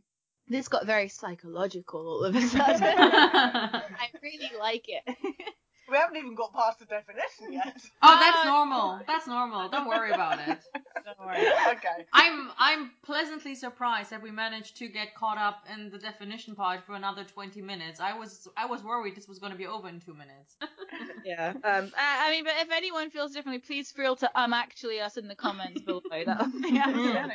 This 0.48 0.68
got 0.68 0.86
very 0.86 1.08
psychological 1.08 2.02
all 2.02 2.24
of 2.26 2.36
a 2.36 2.42
sudden. 2.48 2.84
I 2.84 4.10
really 4.22 4.52
like 4.60 4.86
it. 4.88 5.04
We 5.92 5.98
haven't 5.98 6.16
even 6.16 6.36
got 6.36 6.54
past 6.54 6.80
the 6.80 6.86
definition 6.86 7.52
yet. 7.52 7.76
Oh, 8.04 8.18
that's 8.20 8.46
normal. 8.46 9.00
That's 9.06 9.28
normal. 9.28 9.70
Don't 9.70 9.88
worry 9.88 10.12
about 10.12 10.40
it. 10.40 10.60
Don't 11.06 11.20
worry. 11.20 11.38
okay. 11.70 12.06
I'm 12.14 12.50
I'm 12.58 12.92
pleasantly 13.04 13.54
surprised 13.54 14.10
that 14.10 14.24
we 14.24 14.32
managed 14.32 14.78
to 14.78 14.88
get 14.88 15.14
caught 15.14 15.38
up 15.38 15.66
in 15.74 15.90
the 15.92 16.00
definition 16.00 16.56
part 16.56 16.84
for 16.86 16.96
another 16.96 17.24
20 17.24 17.62
minutes. 17.62 18.00
I 18.00 18.18
was 18.18 18.48
I 18.58 18.66
was 18.66 18.84
worried 18.84 19.16
this 19.16 19.28
was 19.28 19.40
going 19.40 19.52
to 19.52 19.58
be 19.58 19.68
over 19.68 19.88
in 19.90 20.00
2 20.00 20.14
minutes. 20.14 20.56
Yeah. 21.24 21.54
Um. 21.64 21.92
I, 21.98 22.28
I 22.28 22.32
mean, 22.32 22.44
but 22.44 22.54
if 22.60 22.72
anyone 22.72 23.10
feels 23.12 23.34
differently, 23.34 23.60
please 23.60 23.92
feel 23.92 24.16
to 24.18 24.40
um 24.40 24.54
actually 24.54 25.00
us 25.00 25.18
in 25.18 25.28
the 25.28 25.36
comments 25.36 25.82
below. 25.82 26.02
That 26.10 26.40
would 26.42 26.62
be 26.62 26.70
Yeah, 26.70 26.90
yeah. 26.90 27.28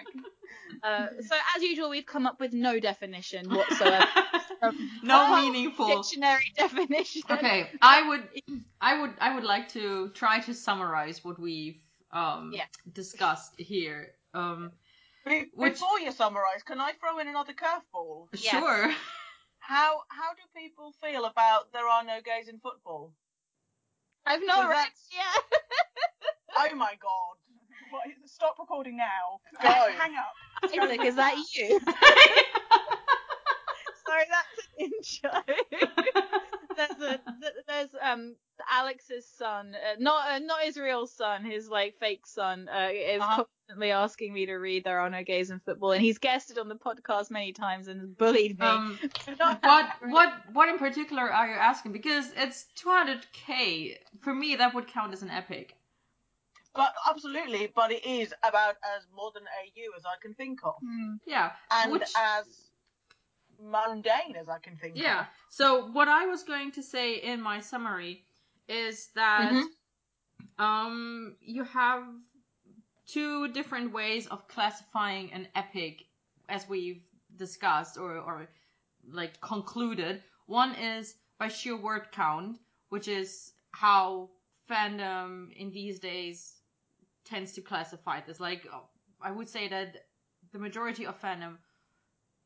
Uh, 0.82 1.06
so 1.26 1.36
as 1.56 1.62
usual, 1.62 1.90
we've 1.90 2.06
come 2.06 2.26
up 2.26 2.40
with 2.40 2.52
no 2.52 2.78
definition 2.80 3.48
whatsoever. 3.48 4.06
No 5.02 5.36
meaningful. 5.36 5.86
Dictionary 6.02 6.44
definition. 6.56 7.22
Okay, 7.30 7.70
I 7.82 8.08
would 8.08 8.28
I 8.80 9.00
would 9.00 9.12
I 9.20 9.34
would 9.34 9.44
like 9.44 9.68
to 9.70 10.10
try 10.14 10.40
to 10.40 10.54
summarize 10.54 11.24
what 11.24 11.38
we've 11.38 11.78
um 12.12 12.52
Yeah. 12.54 12.64
discussed 12.92 13.54
here. 13.58 14.12
Um 14.34 14.72
Be- 15.24 15.46
Which- 15.54 15.74
Before 15.74 15.98
you 16.00 16.12
summarise, 16.12 16.62
can 16.64 16.80
I 16.80 16.92
throw 17.00 17.18
in 17.18 17.28
another 17.28 17.52
curveball? 17.52 18.28
Yes. 18.32 18.42
sure. 18.52 18.90
How 19.58 20.02
how 20.08 20.30
do 20.34 20.42
people 20.54 20.92
feel 21.02 21.24
about 21.24 21.72
there 21.72 21.88
are 21.88 22.04
no 22.04 22.20
gays 22.24 22.48
in 22.48 22.58
football? 22.60 23.12
I've 24.24 24.44
not 24.44 24.62
So 24.64 24.68
read 24.68 24.88
yet. 25.12 25.60
Oh 26.58 26.74
my 26.74 26.94
god. 27.02 27.36
What, 27.90 28.02
stop 28.24 28.56
recording 28.58 28.96
now. 28.96 29.40
Go. 29.62 29.68
Hang 29.68 30.14
up. 30.16 30.32
Isaac, 30.64 31.04
is 31.04 31.14
that 31.16 31.36
you? 31.54 31.80
Sorry, 34.06 34.24
that's 34.30 34.68
an 34.78 35.42
intro. 35.82 35.90
there's 36.76 37.02
a 37.12 37.20
there's 37.68 37.88
um 38.02 38.36
Alex's 38.70 39.26
son, 39.36 39.74
uh, 39.74 39.96
not 39.98 40.30
uh, 40.30 40.38
not 40.38 40.60
his 40.62 40.76
real 40.76 41.06
son, 41.06 41.44
his 41.44 41.68
like 41.68 41.94
fake 42.00 42.26
son, 42.26 42.68
uh, 42.68 42.88
is 42.92 43.20
Uh-huh. 43.20 43.44
constantly 43.68 43.90
asking 43.90 44.32
me 44.32 44.46
to 44.46 44.54
read 44.54 44.84
There 44.84 44.98
Are 45.00 45.10
No 45.10 45.22
Gays 45.24 45.50
in 45.50 45.60
Football, 45.60 45.92
and 45.92 46.02
he's 46.02 46.18
guested 46.18 46.56
on 46.58 46.68
the 46.68 46.76
podcast 46.76 47.30
many 47.30 47.52
times 47.52 47.88
and 47.88 48.16
bullied 48.16 48.58
me. 48.58 48.66
Um 48.66 48.98
what 49.36 49.88
what 50.08 50.32
what 50.52 50.68
in 50.68 50.78
particular 50.78 51.30
are 51.30 51.48
you 51.48 51.54
asking? 51.54 51.92
Because 51.92 52.32
it's 52.36 52.66
200k. 52.82 53.96
For 54.22 54.34
me 54.34 54.56
that 54.56 54.74
would 54.74 54.86
count 54.86 55.12
as 55.12 55.22
an 55.22 55.30
epic. 55.30 55.74
But 56.74 56.92
absolutely, 57.08 57.72
but 57.74 57.90
it 57.90 58.04
is 58.06 58.34
about 58.42 58.74
as 58.96 59.06
modern 59.14 59.44
AU 59.44 59.96
as 59.96 60.04
I 60.04 60.16
can 60.20 60.34
think 60.34 60.58
of. 60.62 60.74
Hmm. 60.82 61.14
Yeah. 61.26 61.52
And 61.70 61.92
Which- 61.92 62.02
as 62.16 62.44
mundane 63.60 64.36
as 64.36 64.48
I 64.48 64.58
can 64.58 64.76
think 64.76 64.94
Yeah. 64.96 65.20
of. 65.20 65.26
So 65.50 65.86
what 65.92 66.08
I 66.08 66.26
was 66.26 66.42
going 66.42 66.72
to 66.72 66.82
say 66.82 67.14
in 67.16 67.40
my 67.40 67.60
summary 67.60 68.24
is 68.68 69.08
that 69.14 69.50
Mhm. 69.52 69.68
um 70.58 71.36
you 71.40 71.64
have 71.64 72.02
two 73.06 73.48
different 73.48 73.92
ways 73.92 74.26
of 74.26 74.48
classifying 74.48 75.32
an 75.32 75.48
epic 75.54 76.04
as 76.48 76.68
we've 76.68 77.02
discussed 77.36 77.98
or 77.98 78.18
or 78.18 78.48
like 79.10 79.40
concluded. 79.40 80.22
One 80.46 80.74
is 80.74 81.14
by 81.38 81.48
sheer 81.48 81.76
word 81.76 82.10
count, 82.12 82.58
which 82.88 83.08
is 83.08 83.52
how 83.70 84.30
fandom 84.70 85.52
in 85.52 85.70
these 85.70 85.98
days 86.00 86.60
tends 87.24 87.52
to 87.52 87.60
classify 87.60 88.20
this. 88.20 88.40
Like 88.40 88.66
I 89.20 89.30
would 89.30 89.48
say 89.48 89.68
that 89.68 90.06
the 90.52 90.58
majority 90.58 91.06
of 91.06 91.20
fandom 91.20 91.58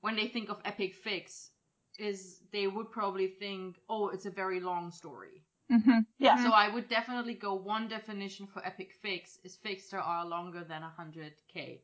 when 0.00 0.16
they 0.16 0.28
think 0.28 0.48
of 0.50 0.60
epic 0.64 0.94
fics 1.04 1.50
is 1.98 2.40
they 2.52 2.66
would 2.66 2.90
probably 2.90 3.28
think, 3.28 3.78
oh, 3.88 4.08
it's 4.08 4.26
a 4.26 4.30
very 4.30 4.60
long 4.60 4.90
story. 4.90 5.44
Mm-hmm. 5.70 6.00
Yeah. 6.18 6.42
So 6.42 6.52
I 6.52 6.68
would 6.68 6.88
definitely 6.88 7.34
go 7.34 7.54
one 7.54 7.88
definition 7.88 8.46
for 8.46 8.64
epic 8.64 8.92
fics 9.04 9.38
is 9.44 9.56
fics 9.56 9.90
that 9.90 10.02
are 10.02 10.26
longer 10.26 10.64
than 10.64 10.82
100k. 10.82 11.82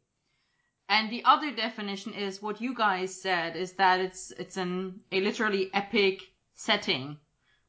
And 0.89 1.11
the 1.11 1.25
other 1.25 1.51
definition 1.55 2.13
is 2.15 2.43
what 2.43 2.61
you 2.61 2.75
guys 2.75 3.21
said 3.21 3.57
is 3.57 3.73
that 3.75 4.01
it's 4.01 4.31
it's 4.33 4.57
an 4.57 5.01
a 5.13 5.21
literally 5.21 5.71
epic 5.75 6.23
setting 6.55 7.19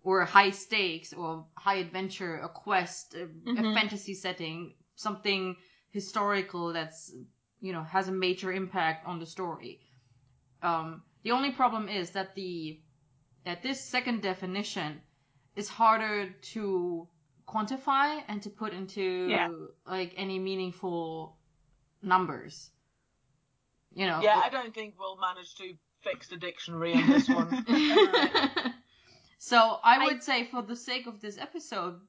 or 0.04 0.26
high 0.26 0.52
stakes 0.52 1.14
or 1.14 1.46
high 1.56 1.76
adventure, 1.76 2.38
a 2.40 2.50
quest, 2.50 3.16
a, 3.16 3.24
a 3.24 3.28
Mhm. 3.28 3.74
fantasy 3.74 4.14
setting, 4.14 4.76
something 4.96 5.58
historical 5.92 6.74
that's 6.74 7.12
you 7.60 7.74
know 7.74 7.84
has 7.84 8.08
a 8.08 8.12
major 8.12 8.52
impact 8.54 9.06
on 9.08 9.20
the 9.20 9.26
story. 9.26 9.80
Um, 10.62 11.04
the 11.24 11.32
only 11.32 11.52
problem 11.52 11.88
is 11.90 12.12
that 12.12 12.36
the 12.36 12.80
that 13.46 13.64
this 13.64 13.80
second 13.82 14.22
definition 14.22 15.02
is 15.56 15.70
harder 15.70 16.30
to 16.54 17.08
quantify 17.48 18.22
and 18.28 18.42
to 18.44 18.50
put 18.50 18.74
into 18.74 19.28
Yeah. 19.30 19.50
like 19.86 20.14
any 20.18 20.38
meaningful 20.40 21.38
numbers. 22.02 22.70
You 23.94 24.06
know. 24.06 24.20
Yeah, 24.22 24.42
I 24.44 24.50
don't 24.50 24.74
think 24.74 24.96
we'll 25.00 25.18
manage 25.18 25.56
to 25.56 25.74
fix 26.02 26.28
the 26.28 26.38
dictionary 26.38 26.94
on 26.94 27.08
this 27.10 27.28
one. 27.30 27.66
so 29.38 29.58
I 29.84 29.98
I- 29.98 30.06
would 30.06 30.24
say 30.24 30.46
for 30.46 30.62
the 30.62 30.76
sake 30.76 31.08
of 31.08 31.22
this 31.22 31.38
episode, 31.38 32.00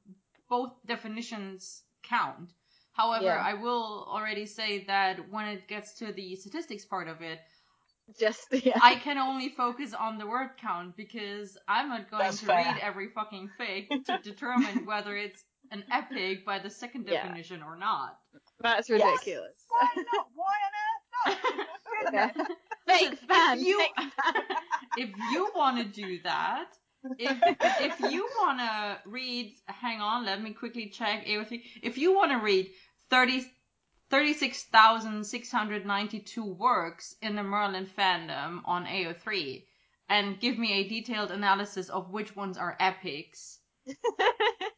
both 0.49 0.71
definitions 0.85 1.83
count. 2.03 2.51
However, 2.93 3.25
Yeah. 3.25 3.41
I 3.51 3.53
will 3.53 4.05
already 4.09 4.45
say 4.45 4.83
that 4.85 5.29
when 5.31 5.45
it 5.47 5.67
gets 5.67 5.93
to 5.99 6.11
the 6.11 6.35
statistics 6.35 6.85
part 6.85 7.07
of 7.07 7.21
it, 7.21 7.39
Just 8.19 8.47
yeah. 8.65 8.79
I 8.81 8.95
can 8.95 9.17
only 9.17 9.49
focus 9.49 9.93
on 9.93 10.17
the 10.17 10.25
word 10.27 10.51
count 10.61 10.95
because 10.95 11.57
I'm 11.67 11.89
not 11.89 12.09
going 12.09 12.23
That's 12.23 12.39
to 12.39 12.45
fair. 12.47 12.57
read 12.57 12.77
every 12.81 13.09
fucking 13.09 13.49
fic 13.59 13.87
to 14.05 14.17
determine 14.23 14.85
whether 14.85 15.15
it's 15.15 15.43
an 15.71 15.83
epic 15.91 16.45
by 16.45 16.59
the 16.59 16.69
second 16.69 17.05
Yeah. 17.07 17.21
definition 17.23 17.61
or 17.61 17.75
not. 17.77 18.17
That's 18.61 18.89
Yes. 18.89 19.01
ridiculous. 19.03 19.53
Why 19.69 19.87
not? 20.13 20.27
Why 20.35 20.55
on 20.67 21.33
earth 21.33 21.37
not? 21.57 21.67
Goodness. 22.35 22.47
Fake 22.87 23.19
fan. 23.27 23.59
If 23.59 23.65
you, 23.65 23.79
fake 23.79 24.11
fan. 24.23 24.43
if 24.97 25.09
you 25.31 25.51
want 25.55 25.77
to 25.77 25.83
do 25.83 26.19
that, 26.23 26.65
if 27.17 27.37
if 27.79 27.99
you 28.11 28.27
want 28.39 28.59
to 28.59 28.97
read, 29.09 29.55
hang 29.67 30.01
on, 30.01 30.25
let 30.25 30.41
me 30.41 30.51
quickly 30.53 30.89
check 30.89 31.25
AO3. 31.25 31.61
If 31.83 31.97
you 31.97 32.15
want 32.15 32.31
to 32.31 32.37
read 32.39 32.71
30, 33.09 33.45
36,692 34.09 36.43
works 36.43 37.15
in 37.21 37.35
the 37.35 37.43
Merlin 37.43 37.85
fandom 37.85 38.61
on 38.65 38.85
AO3 38.85 39.63
and 40.09 40.39
give 40.39 40.57
me 40.57 40.73
a 40.73 40.87
detailed 40.87 41.31
analysis 41.31 41.89
of 41.89 42.09
which 42.09 42.35
ones 42.35 42.57
are 42.57 42.75
epics, 42.79 43.59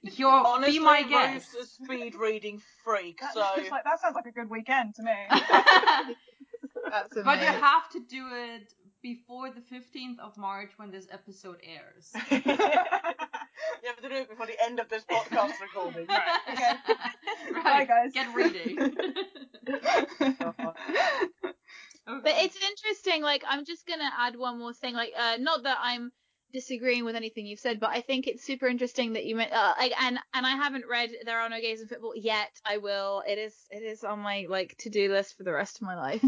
you're 0.01 0.29
Honestly, 0.29 0.79
be 0.79 0.83
my 0.83 1.03
guest. 1.03 1.47
Ruth's 1.55 1.79
a 1.79 1.83
speed 1.83 2.15
reading 2.15 2.61
freak, 2.83 3.21
That, 3.21 3.33
so 3.33 3.39
like, 3.39 3.83
that 3.83 4.01
sounds 4.01 4.15
like 4.15 4.25
a 4.25 4.31
good 4.31 4.49
weekend 4.49 4.95
to 4.95 5.03
me. 5.03 5.13
That's 6.89 7.13
But 7.13 7.39
you 7.39 7.47
have 7.47 7.89
to 7.91 7.99
do 7.99 8.27
it 8.31 8.73
before 9.01 9.49
the 9.49 9.61
15th 9.61 10.19
of 10.19 10.37
March 10.37 10.71
when 10.77 10.91
this 10.91 11.07
episode 11.11 11.57
airs. 11.63 12.11
you 12.31 12.37
have 13.87 14.01
to 14.01 14.09
do 14.09 14.15
it 14.15 14.29
before 14.29 14.45
the 14.45 14.63
end 14.63 14.79
of 14.79 14.89
this 14.89 15.03
podcast 15.03 15.59
recording. 15.61 16.07
Right, 16.07 16.39
okay. 16.51 16.73
right. 17.53 17.63
Bye, 17.63 17.85
guys. 17.85 18.11
Get 18.13 18.33
reading. 18.35 18.95
But 22.03 22.33
it's 22.37 22.57
interesting. 22.57 23.21
Like, 23.21 23.43
I'm 23.47 23.63
just 23.63 23.87
gonna 23.87 24.09
add 24.17 24.35
one 24.35 24.57
more 24.57 24.73
thing. 24.73 24.95
Like, 24.95 25.13
uh, 25.17 25.37
not 25.39 25.63
that 25.63 25.77
I'm 25.81 26.11
disagreeing 26.51 27.05
with 27.05 27.15
anything 27.15 27.45
you've 27.45 27.59
said, 27.59 27.79
but 27.79 27.91
I 27.91 28.01
think 28.01 28.27
it's 28.27 28.43
super 28.43 28.67
interesting 28.67 29.13
that 29.13 29.23
you 29.25 29.35
meant. 29.35 29.53
Uh, 29.53 29.73
like, 29.77 29.93
and 30.01 30.19
and 30.33 30.45
I 30.45 30.55
haven't 30.55 30.85
read 30.89 31.11
There 31.25 31.39
Are 31.39 31.47
No 31.47 31.61
Gays 31.61 31.79
in 31.79 31.87
Football 31.87 32.13
yet. 32.15 32.49
I 32.65 32.77
will. 32.77 33.23
It 33.25 33.37
is 33.37 33.55
it 33.69 33.83
is 33.83 34.03
on 34.03 34.19
my 34.19 34.47
like 34.49 34.75
to 34.79 34.89
do 34.89 35.11
list 35.11 35.37
for 35.37 35.43
the 35.43 35.53
rest 35.53 35.77
of 35.77 35.83
my 35.83 35.95
life. 35.95 36.25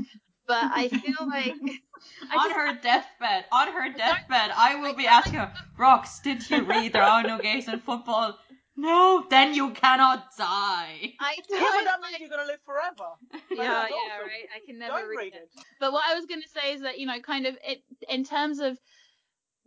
But 0.47 0.63
I 0.73 0.87
feel 1.03 1.27
like 1.27 1.53
I 2.31 2.35
on 2.35 2.49
just- 2.49 2.55
her 2.55 2.73
deathbed, 2.81 3.45
on 3.51 3.67
her 3.69 3.93
deathbed, 3.93 4.51
I 4.55 4.75
will 4.81 4.93
be 4.95 5.07
asking 5.07 5.35
her, 5.39 5.53
Rox, 5.79 6.21
did 6.21 6.49
you 6.49 6.63
read 6.63 6.93
There 6.93 7.03
Are 7.13 7.23
No 7.23 7.37
Gays 7.37 7.67
in 7.67 7.79
Football? 7.79 8.37
No, 8.75 9.23
then 9.29 9.53
you 9.53 9.69
cannot 9.69 10.25
die. 10.35 11.13
I 11.19 11.35
Yeah, 11.47 11.59
but 11.59 11.59
don't 11.59 11.85
that 11.85 11.99
means 12.01 12.11
like. 12.13 12.21
you're 12.21 12.29
gonna 12.29 12.45
live 12.47 12.59
forever. 12.65 13.09
Yeah, 13.31 13.37
that's 13.57 13.91
yeah, 13.91 13.95
awesome. 13.95 14.27
right. 14.27 14.47
I 14.55 14.65
can 14.65 14.79
never 14.79 14.97
Don't 14.97 15.09
read 15.09 15.17
read 15.17 15.33
it. 15.35 15.49
it. 15.55 15.63
But 15.79 15.93
what 15.93 16.03
I 16.09 16.15
was 16.15 16.25
going 16.25 16.41
to 16.41 16.49
say 16.49 16.73
is 16.73 16.81
that 16.81 16.97
you 16.97 17.05
know, 17.05 17.19
kind 17.21 17.45
of 17.45 17.55
it 17.63 17.83
in 18.09 18.23
terms 18.23 18.59
of 18.59 18.79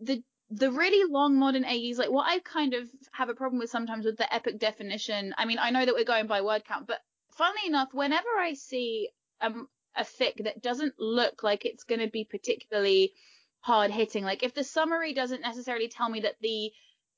the 0.01 0.23
the 0.51 0.73
really 0.73 1.09
long 1.11 1.39
modern 1.39 1.65
AUs, 1.65 1.99
like 1.99 2.11
what 2.11 2.27
I 2.29 2.41
kind 2.41 2.75
of 2.75 2.89
have 3.13 3.29
a 3.29 3.35
problem 3.35 3.61
with 3.61 3.71
sometimes 3.71 4.05
with 4.05 4.17
the 4.17 4.33
epic 4.35 4.59
definition. 4.59 5.35
I 5.39 5.45
mean, 5.45 5.59
I 5.61 5.71
know 5.71 5.85
that 5.85 5.95
we're 5.95 6.05
going 6.05 6.27
by 6.27 6.41
word 6.43 6.65
count, 6.65 6.87
but 6.89 6.99
funnily 7.33 7.67
enough, 7.69 7.89
whenever 7.93 8.29
I 8.41 8.55
see 8.55 9.09
um, 9.41 9.69
a 9.97 10.05
fic 10.05 10.45
that 10.45 10.63
doesn't 10.63 10.95
look 10.99 11.43
like 11.43 11.65
it's 11.65 11.85
going 11.85 12.01
to 12.01 12.09
be 12.09 12.25
particularly 12.25 13.13
hard 13.61 13.91
hitting, 13.91 14.25
like 14.25 14.43
if 14.43 14.55
the 14.55 14.65
summary 14.65 15.15
doesn't 15.15 15.41
necessarily 15.41 15.89
tell 15.89 16.09
me 16.09 16.21
that 16.21 16.37
the 16.41 16.71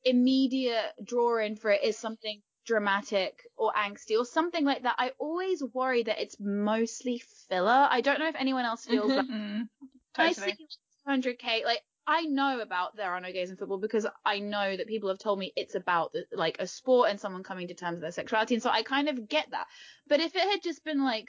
immediate 0.05 0.93
draw 1.05 1.39
in 1.39 1.57
for 1.57 1.71
it 1.71 1.83
is 1.83 1.99
something 1.99 2.41
dramatic 2.65 3.43
or 3.57 3.73
angsty 3.73 4.17
or 4.19 4.25
something 4.25 4.65
like 4.65 4.83
that, 4.83 4.95
I 4.99 5.13
always 5.19 5.63
worry 5.75 6.03
that 6.05 6.21
it's 6.21 6.37
mostly 6.39 7.23
filler. 7.49 7.89
I 7.91 8.01
don't 8.01 8.19
know 8.19 8.29
if 8.29 8.37
anyone 8.39 8.65
else 8.65 8.85
feels 8.85 9.09
that. 9.09 9.27
Mm, 9.29 9.69
I 10.17 10.33
totally. 10.33 10.57
see 10.59 10.67
200k, 11.07 11.65
like 11.65 11.83
I 12.07 12.23
know 12.23 12.61
about 12.61 12.97
there 12.97 13.13
are 13.13 13.21
no 13.21 13.33
gays 13.33 13.51
in 13.51 13.57
football 13.57 13.79
because 13.79 14.07
I 14.25 14.39
know 14.39 14.77
that 14.77 14.87
people 14.87 15.11
have 15.11 15.19
told 15.19 15.39
me 15.39 15.53
it's 15.57 15.75
about 15.75 16.13
the, 16.13 16.25
like 16.33 16.57
a 16.59 16.67
sport 16.67 17.11
and 17.11 17.21
someone 17.21 17.43
coming 17.43 17.69
to 17.69 17.75
terms 17.75 17.97
with 17.97 18.03
their 18.03 18.13
sexuality, 18.13 18.55
and 18.55 18.63
so 18.63 18.71
I 18.71 18.83
kind 18.83 19.09
of 19.09 19.29
get 19.29 19.51
that. 19.51 19.67
But 20.09 20.21
if 20.21 20.35
it 20.35 20.51
had 20.51 20.63
just 20.63 20.85
been 20.85 21.05
like, 21.05 21.29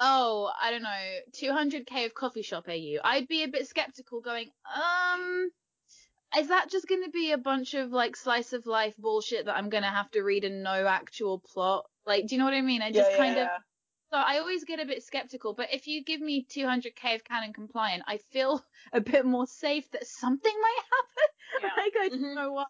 oh, 0.00 0.52
I 0.60 0.70
don't 0.70 0.82
know, 0.82 1.18
200k 1.32 2.06
of 2.06 2.14
coffee 2.14 2.42
shop 2.42 2.68
AU, 2.68 2.98
I'd 3.04 3.28
be 3.28 3.42
a 3.44 3.48
bit 3.48 3.66
skeptical, 3.68 4.20
going, 4.20 4.50
um. 4.74 5.50
Is 6.36 6.48
that 6.48 6.70
just 6.70 6.88
going 6.88 7.04
to 7.04 7.10
be 7.10 7.32
a 7.32 7.38
bunch 7.38 7.74
of 7.74 7.90
like 7.92 8.16
slice 8.16 8.52
of 8.54 8.66
life 8.66 8.96
bullshit 8.96 9.46
that 9.46 9.56
I'm 9.56 9.68
going 9.68 9.82
to 9.82 9.88
have 9.90 10.10
to 10.12 10.22
read 10.22 10.44
and 10.44 10.62
no 10.62 10.86
actual 10.86 11.38
plot? 11.40 11.86
Like, 12.06 12.26
do 12.26 12.34
you 12.34 12.38
know 12.38 12.46
what 12.46 12.54
I 12.54 12.62
mean? 12.62 12.80
I 12.82 12.90
just 12.90 13.10
yeah, 13.10 13.16
kind 13.16 13.36
yeah, 13.36 13.44
of 13.44 13.48
so 14.12 14.18
I 14.18 14.38
always 14.38 14.64
get 14.64 14.80
a 14.80 14.86
bit 14.86 15.02
skeptical, 15.02 15.54
but 15.54 15.72
if 15.72 15.86
you 15.86 16.04
give 16.04 16.20
me 16.20 16.44
200k 16.44 17.14
of 17.16 17.24
canon 17.24 17.52
compliant, 17.52 18.04
I 18.06 18.18
feel 18.18 18.64
a 18.92 19.00
bit 19.00 19.24
more 19.26 19.46
safe 19.46 19.90
that 19.92 20.06
something 20.06 20.60
might 20.60 20.80
happen. 20.84 21.28
Yeah. 21.62 21.68
like 21.84 21.92
I 21.98 22.08
don't 22.08 22.20
Mhm. 22.22 22.34
know 22.34 22.52
why. 22.52 22.64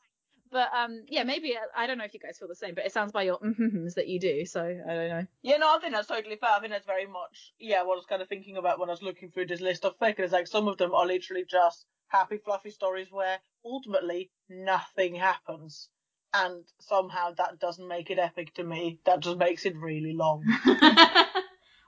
But 0.53 0.69
um, 0.75 1.05
yeah, 1.09 1.25
maybe 1.25 1.57
I 1.75 1.87
don't 1.87 1.97
know 1.97 2.05
if 2.05 2.13
you 2.13 2.21
guys 2.21 2.37
feel 2.39 2.47
the 2.47 2.55
same, 2.55 2.75
but 2.75 2.85
it 2.85 2.93
sounds 2.93 3.11
by 3.11 3.23
your 3.23 3.39
mm 3.39 3.95
that 3.95 4.07
you 4.07 4.21
do. 4.21 4.45
So 4.45 4.61
I 4.61 4.95
don't 4.95 5.09
know. 5.09 5.27
Yeah, 5.41 5.57
no, 5.57 5.75
I 5.75 5.79
think 5.81 5.95
that's 5.95 6.09
totally 6.09 6.37
fair. 6.37 6.51
I 6.51 6.61
think 6.61 6.73
that's 6.73 6.87
very 6.87 7.07
much, 7.07 7.55
yeah, 7.59 7.83
what 7.83 7.95
I 7.95 7.97
was 7.97 8.07
kind 8.07 8.23
of 8.23 8.29
thinking 8.29 8.59
about 8.59 8.79
when 8.79 8.91
I 8.91 8.93
was 8.93 9.03
looking 9.03 9.31
through 9.31 9.47
this 9.47 9.63
list 9.63 9.87
of 9.87 9.99
fic. 9.99 10.19
It's 10.19 10.33
like 10.33 10.47
some 10.47 10.69
of 10.69 10.77
them 10.77 10.95
are 10.95 11.07
literally 11.07 11.45
just 11.49 11.87
happy, 12.09 12.37
fluffy 12.37 12.71
stories 12.71 13.09
where 13.11 13.39
ultimately 13.65 14.31
nothing 14.49 15.15
happens. 15.15 15.89
And 16.35 16.65
somehow 16.81 17.33
that 17.39 17.59
doesn't 17.59 17.89
make 17.89 18.11
it 18.11 18.19
epic 18.19 18.55
to 18.55 18.65
me. 18.65 19.01
That 19.07 19.21
just 19.21 19.39
makes 19.39 19.65
it 19.65 19.77
really 19.77 20.13
long. 20.13 20.45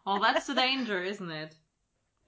well, 0.07 0.21
that's 0.21 0.47
the 0.47 0.55
danger, 0.55 1.03
isn't 1.03 1.31
it? 1.31 1.55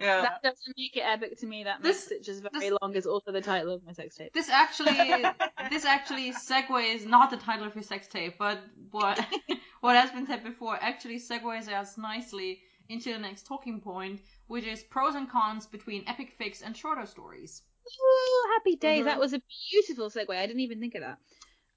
Yeah. 0.00 0.22
That 0.22 0.42
doesn't 0.42 0.74
make 0.76 0.96
it 0.96 1.00
epic 1.00 1.38
to 1.40 1.46
me. 1.46 1.64
That 1.64 1.82
This- 1.82 2.10
makes 2.10 2.20
it 2.20 2.24
just 2.24 2.42
very 2.42 2.68
this- 2.70 2.78
long. 2.82 2.94
Is 2.94 3.06
also 3.06 3.32
the 3.32 3.40
title 3.40 3.72
of 3.72 3.84
my 3.84 3.92
sex 3.92 4.16
tape. 4.16 4.32
This 4.32 4.48
actually, 4.48 4.92
this 5.70 5.84
actually 5.84 6.32
segues 6.32 7.06
not 7.06 7.30
the 7.30 7.36
title 7.38 7.66
of 7.66 7.74
your 7.74 7.82
sex 7.82 8.06
tape, 8.06 8.34
but 8.38 8.58
what 8.90 9.18
what 9.80 9.96
has 9.96 10.10
been 10.10 10.26
said 10.26 10.44
before 10.44 10.76
actually 10.80 11.16
segues 11.18 11.68
us 11.72 11.96
nicely 11.96 12.60
into 12.88 13.12
the 13.12 13.18
next 13.18 13.46
talking 13.46 13.80
point, 13.80 14.20
which 14.48 14.64
is 14.64 14.82
pros 14.84 15.14
and 15.14 15.28
cons 15.30 15.66
between 15.66 16.04
epic 16.06 16.38
fics 16.38 16.62
and 16.64 16.76
shorter 16.76 17.06
stories. 17.06 17.62
Ooh, 17.86 18.50
happy 18.54 18.76
days. 18.76 19.02
Mhm. 19.02 19.06
That 19.06 19.18
was 19.20 19.32
a 19.32 19.40
beautiful 19.70 20.10
segue. 20.10 20.36
I 20.36 20.46
didn't 20.46 20.60
even 20.60 20.78
think 20.80 20.94
of 20.94 21.00
that. 21.02 21.18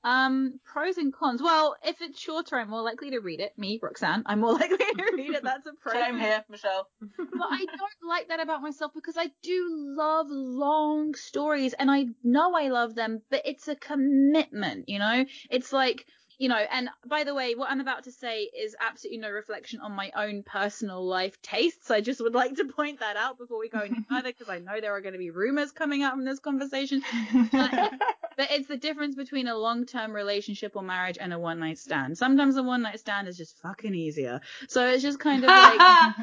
Um, 0.04 0.60
pros 0.64 0.98
and 0.98 1.14
cons. 1.14 1.42
Well, 1.42 1.76
if 1.84 2.02
it's 2.02 2.20
shorter, 2.20 2.58
I'm 2.58 2.70
more 2.70 2.82
likely 2.82 3.12
to 3.12 3.20
read 3.20 3.40
it. 3.42 3.52
Me, 3.58 3.80
Roxanne, 3.82 4.24
I'm 4.26 4.40
more 4.40 4.54
likely 4.60 4.78
to 4.78 5.12
read 5.16 5.36
it. 5.36 5.44
That's 5.44 5.66
a 5.68 5.74
pro. 5.82 5.94
Same 5.94 6.18
here, 6.18 6.44
Michelle. 6.50 6.88
but 7.02 7.48
I 7.50 7.66
don't 7.66 8.10
like 8.10 8.30
that 8.30 8.40
about 8.40 8.62
myself 8.62 8.92
because 8.96 9.18
I 9.18 9.30
do 9.44 9.68
love 9.98 10.28
long 10.30 11.16
stories 11.16 11.74
and 11.74 11.92
I 11.92 12.06
know 12.24 12.56
I 12.56 12.70
love 12.70 12.96
them, 12.96 13.22
but 13.30 13.42
it's 13.46 13.68
a 13.68 13.76
commitment, 13.76 14.88
you 14.88 15.00
know? 15.00 15.26
It's 15.50 15.74
like, 15.74 16.06
you 16.40 16.48
know, 16.50 16.56
and 16.56 16.90
by 17.06 17.26
the 17.26 17.36
way, 17.36 17.54
what 17.54 17.70
I'm 17.70 17.82
about 17.82 18.06
to 18.06 18.12
say 18.12 18.44
is 18.44 18.76
absolutely 18.80 19.20
no 19.20 19.30
reflection 19.30 19.82
on 19.82 19.92
my 19.92 20.10
own 20.16 20.42
personal 20.44 21.06
life 21.06 21.40
tastes. 21.42 21.92
I 21.92 22.02
just 22.02 22.22
would 22.22 22.34
like 22.34 22.56
to 22.56 22.66
point 22.66 23.02
that 23.02 23.18
out 23.18 23.38
before 23.38 23.60
we 23.60 23.70
go 23.70 23.80
any 23.80 23.98
further 24.10 24.30
because 24.32 24.50
I 24.50 24.60
know 24.60 24.80
there 24.82 24.94
are 24.96 25.02
going 25.02 25.14
to 25.14 25.20
be 25.20 25.30
rumors 25.32 25.72
coming 25.72 26.02
out 26.02 26.14
from 26.14 26.24
this 26.26 26.40
conversation. 26.40 27.04
But 27.52 27.92
it's 28.52 28.68
the 28.70 28.78
difference 28.78 29.16
between 29.16 29.48
a 29.48 29.56
long 29.58 29.86
term 29.86 30.14
relationship 30.14 30.72
or 30.76 30.82
marriage 30.82 31.18
and 31.20 31.34
a 31.34 31.38
one 31.40 31.60
night 31.60 31.78
stand. 31.78 32.18
Sometimes 32.18 32.56
a 32.56 32.64
one 32.64 32.82
night 32.84 33.00
stand 33.00 33.28
is 33.28 33.36
just 33.38 33.58
fucking 33.62 33.94
easier. 33.94 34.40
So 34.70 34.88
it's 34.88 35.04
just 35.04 35.20
kind 35.20 35.44
of 35.44 35.50
like 35.50 36.16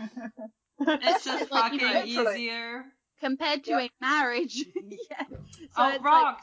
it's 1.05 1.25
just 1.25 1.51
Like, 1.53 1.73
you 1.75 1.79
fucking 1.81 2.15
know, 2.15 2.31
easier. 2.33 2.85
compared 3.21 3.65
to 3.65 3.71
Yep. 3.73 3.81
a 3.83 4.05
marriage. 4.05 4.57
yeah. 4.75 5.25
So 5.29 5.37
oh, 5.77 5.89
it's 5.91 6.03
like- 6.03 6.03
Rox! 6.03 6.37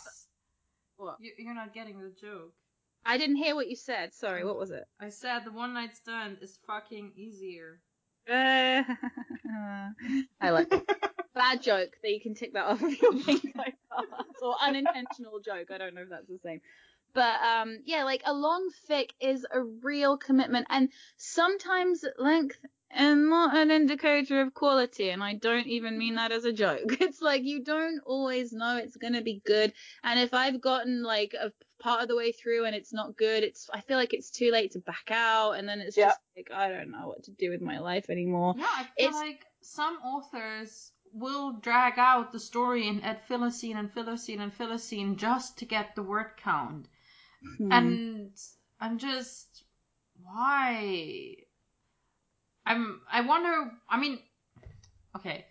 What? 0.98 1.18
You're 1.40 1.56
not 1.56 1.74
getting 1.74 2.00
the 2.00 2.12
joke. 2.22 2.54
I 3.06 3.18
didn't 3.18 3.36
hear 3.38 3.56
what 3.56 3.70
you 3.70 3.76
said. 3.76 4.14
Sorry, 4.14 4.46
what 4.46 4.58
was 4.58 4.72
it? 4.72 4.86
I 5.00 5.10
said 5.10 5.46
the 5.46 5.52
one 5.52 5.74
night 5.74 5.96
stand 5.98 6.38
is 6.42 6.58
fucking 6.68 7.12
easier. 7.16 7.80
Uh, 8.30 8.84
I 10.42 10.50
like 10.52 10.72
it. 10.72 10.90
Bad 11.36 11.62
joke 11.64 11.98
that 12.02 12.12
you 12.12 12.22
can 12.22 12.36
tick 12.36 12.54
that 12.54 12.66
off 12.66 12.82
of 12.82 13.02
your 13.02 13.12
bingo 13.14 13.52
cards. 13.56 13.78
Or 14.42 14.56
unintentional 14.62 15.40
joke. 15.40 15.72
I 15.72 15.78
don't 15.78 15.94
know 15.94 16.02
if 16.02 16.10
that's 16.10 16.28
the 16.28 16.40
same. 16.44 16.62
But 17.14 17.40
um 17.42 17.80
yeah, 17.86 18.04
like 18.04 18.24
a 18.26 18.34
long 18.34 18.70
fic 18.90 19.12
is 19.22 19.46
a 19.52 19.62
real 19.62 20.18
commitment 20.18 20.68
and 20.70 20.90
sometimes 21.18 22.04
length 22.18 22.58
is 22.96 23.16
not 23.18 23.56
an 23.56 23.72
indicator 23.72 24.42
of 24.42 24.54
quality 24.54 25.10
and 25.10 25.24
I 25.24 25.36
don't 25.36 25.68
even 25.68 25.98
mean 25.98 26.16
that 26.16 26.32
as 26.32 26.46
a 26.46 26.54
joke. 26.54 26.82
It's 27.02 27.22
like 27.22 27.44
you 27.44 27.64
don't 27.64 28.00
always 28.06 28.52
know 28.52 28.78
it's 28.78 28.98
gonna 28.98 29.22
be 29.22 29.42
good 29.46 29.74
and 30.04 30.20
if 30.20 30.34
I've 30.34 30.60
gotten 30.62 31.04
like 31.04 31.34
a 31.34 31.52
part 31.84 32.02
of 32.02 32.08
the 32.08 32.16
way 32.16 32.32
through 32.32 32.66
and 32.66 32.74
it's 32.76 32.94
not 32.94 33.18
good, 33.18 33.44
it's 33.44 33.70
I 33.74 33.82
feel 33.82 33.98
like 33.98 34.14
it's 34.14 34.30
too 34.32 34.52
late 34.52 34.72
to 34.72 34.80
back 34.80 35.10
out 35.12 35.52
and 35.54 35.68
then 35.68 35.82
it's 35.82 35.98
Yeah. 35.98 36.08
just 36.10 36.20
like 36.38 36.50
I 36.52 36.70
don't 36.70 36.92
know 36.92 37.08
what 37.10 37.24
to 37.26 37.32
do 37.32 37.50
with 37.52 37.62
my 37.62 37.80
life 37.80 38.10
anymore. 38.10 38.56
Yeah, 38.58 38.66
I 38.70 38.84
feel 38.84 39.08
It's- 39.10 39.22
like 39.22 39.46
some 39.62 39.96
authors 39.98 40.92
will 41.12 41.52
drag 41.60 42.00
out 42.00 42.32
the 42.32 42.40
story 42.40 42.88
and 42.88 43.04
add 43.04 43.22
filler 43.28 43.52
scene 43.52 43.78
and 43.78 43.92
filler 43.94 44.18
scene 44.18 44.42
and 44.42 44.52
filler 44.54 44.78
scene 44.80 45.16
just 45.18 45.58
to 45.60 45.66
get 45.66 45.94
the 45.96 46.02
word 46.04 46.32
count. 46.38 46.88
Hmm. 47.58 47.72
And 47.72 48.32
I'm 48.80 48.98
just 48.98 49.64
why? 50.24 51.36
I'm 52.66 53.02
I 53.12 53.22
wonder 53.22 53.72
I 53.90 54.00
mean 54.00 54.20
okay. 55.18 55.46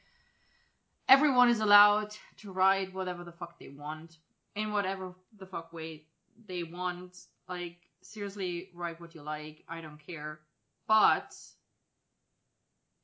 Everyone 1.09 1.49
is 1.51 1.61
allowed 1.61 2.16
to 2.39 2.53
write 2.53 2.95
whatever 2.95 3.22
the 3.24 3.33
fuck 3.33 3.59
they 3.59 3.68
want 3.68 4.16
in 4.55 4.72
whatever 4.72 5.14
the 5.39 5.47
fuck 5.47 5.72
way 5.72 6.07
they 6.47 6.62
want. 6.62 7.18
Like 7.49 7.76
seriously 8.03 8.70
write 8.74 9.01
what 9.01 9.14
you 9.14 9.22
like. 9.22 9.64
I 9.68 9.80
don't 9.80 10.05
care. 10.05 10.41
But 10.87 11.35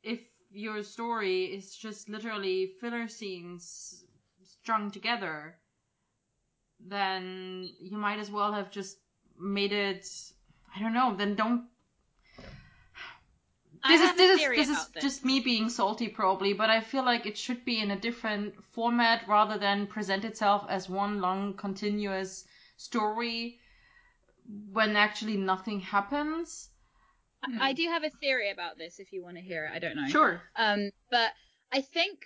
if 0.02 0.20
your 0.50 0.82
story 0.82 1.44
is 1.44 1.76
just 1.76 2.08
literally 2.08 2.72
filler 2.80 3.08
scenes 3.08 4.04
strung 4.44 4.90
together, 4.90 5.56
then 6.80 7.68
you 7.80 7.96
might 7.96 8.18
as 8.18 8.30
well 8.30 8.52
have 8.52 8.70
just 8.70 8.98
made 9.38 9.72
it. 9.72 10.08
I 10.74 10.80
don't 10.80 10.94
know. 10.94 11.14
Then 11.16 11.34
don't. 11.34 11.64
This 13.86 14.00
is 14.00 14.16
this 14.16 14.40
is 14.40 14.48
this 14.48 14.68
is 14.68 14.88
this. 14.88 15.02
just 15.02 15.24
me 15.24 15.40
being 15.40 15.68
salty 15.68 16.08
probably, 16.08 16.52
but 16.52 16.68
I 16.68 16.80
feel 16.80 17.04
like 17.04 17.26
it 17.26 17.38
should 17.38 17.64
be 17.64 17.80
in 17.80 17.92
a 17.92 17.96
different 17.98 18.54
format 18.72 19.26
rather 19.28 19.56
than 19.56 19.86
present 19.86 20.24
itself 20.24 20.66
as 20.68 20.88
one 20.88 21.20
long 21.20 21.54
continuous 21.54 22.44
story 22.78 23.60
when 24.72 24.96
actually 24.96 25.36
nothing 25.36 25.80
happens. 25.80 26.70
I 27.60 27.72
do 27.72 27.84
have 27.88 28.02
a 28.02 28.10
theory 28.10 28.50
about 28.50 28.78
this 28.78 28.98
if 28.98 29.12
you 29.12 29.22
want 29.22 29.36
to 29.36 29.42
hear 29.42 29.66
it. 29.66 29.70
I 29.74 29.78
don't 29.78 29.94
know. 29.96 30.08
Sure. 30.08 30.42
Um, 30.56 30.90
but 31.10 31.30
I 31.70 31.82
think 31.82 32.20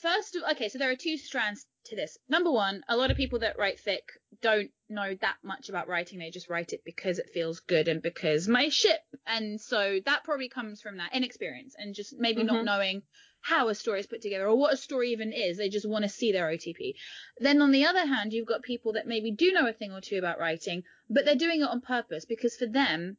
first 0.00 0.36
of 0.36 0.42
okay, 0.52 0.68
so 0.68 0.78
there 0.78 0.90
are 0.90 0.96
two 0.96 1.16
strands 1.16 1.66
to 1.86 1.96
this. 1.96 2.16
Number 2.28 2.50
one, 2.50 2.82
a 2.88 2.96
lot 2.96 3.10
of 3.10 3.16
people 3.16 3.40
that 3.40 3.58
write 3.58 3.80
fic 3.84 4.00
don't 4.40 4.70
know 4.88 5.14
that 5.20 5.36
much 5.42 5.68
about 5.68 5.88
writing. 5.88 6.18
They 6.18 6.30
just 6.30 6.48
write 6.48 6.72
it 6.72 6.82
because 6.84 7.18
it 7.18 7.30
feels 7.34 7.60
good 7.60 7.88
and 7.88 8.00
because 8.00 8.48
my 8.48 8.68
ship. 8.68 9.00
And 9.26 9.60
so 9.60 9.98
that 10.06 10.24
probably 10.24 10.48
comes 10.48 10.80
from 10.80 10.96
that 10.98 11.14
inexperience 11.14 11.74
and 11.76 11.94
just 11.94 12.14
maybe 12.16 12.42
not 12.44 12.62
Mhm. 12.62 12.64
knowing 12.64 13.02
how 13.42 13.68
a 13.68 13.74
story 13.74 14.00
is 14.00 14.06
put 14.06 14.22
together 14.22 14.46
or 14.46 14.56
what 14.56 14.72
a 14.72 14.76
story 14.76 15.10
even 15.10 15.32
is. 15.32 15.56
They 15.58 15.68
just 15.68 15.88
want 15.88 16.04
to 16.04 16.08
see 16.08 16.32
their 16.32 16.46
OTP. 16.46 16.94
Then 17.38 17.60
on 17.60 17.72
the 17.72 17.84
other 17.84 18.06
hand, 18.06 18.32
you've 18.32 18.46
got 18.46 18.62
people 18.62 18.92
that 18.92 19.06
maybe 19.06 19.32
do 19.32 19.52
know 19.52 19.66
a 19.66 19.72
thing 19.72 19.92
or 19.92 20.00
two 20.00 20.16
about 20.16 20.38
writing, 20.38 20.84
but 21.10 21.24
they're 21.24 21.34
doing 21.34 21.60
it 21.60 21.68
on 21.68 21.80
purpose 21.80 22.24
because 22.24 22.56
for 22.56 22.66
them, 22.66 23.16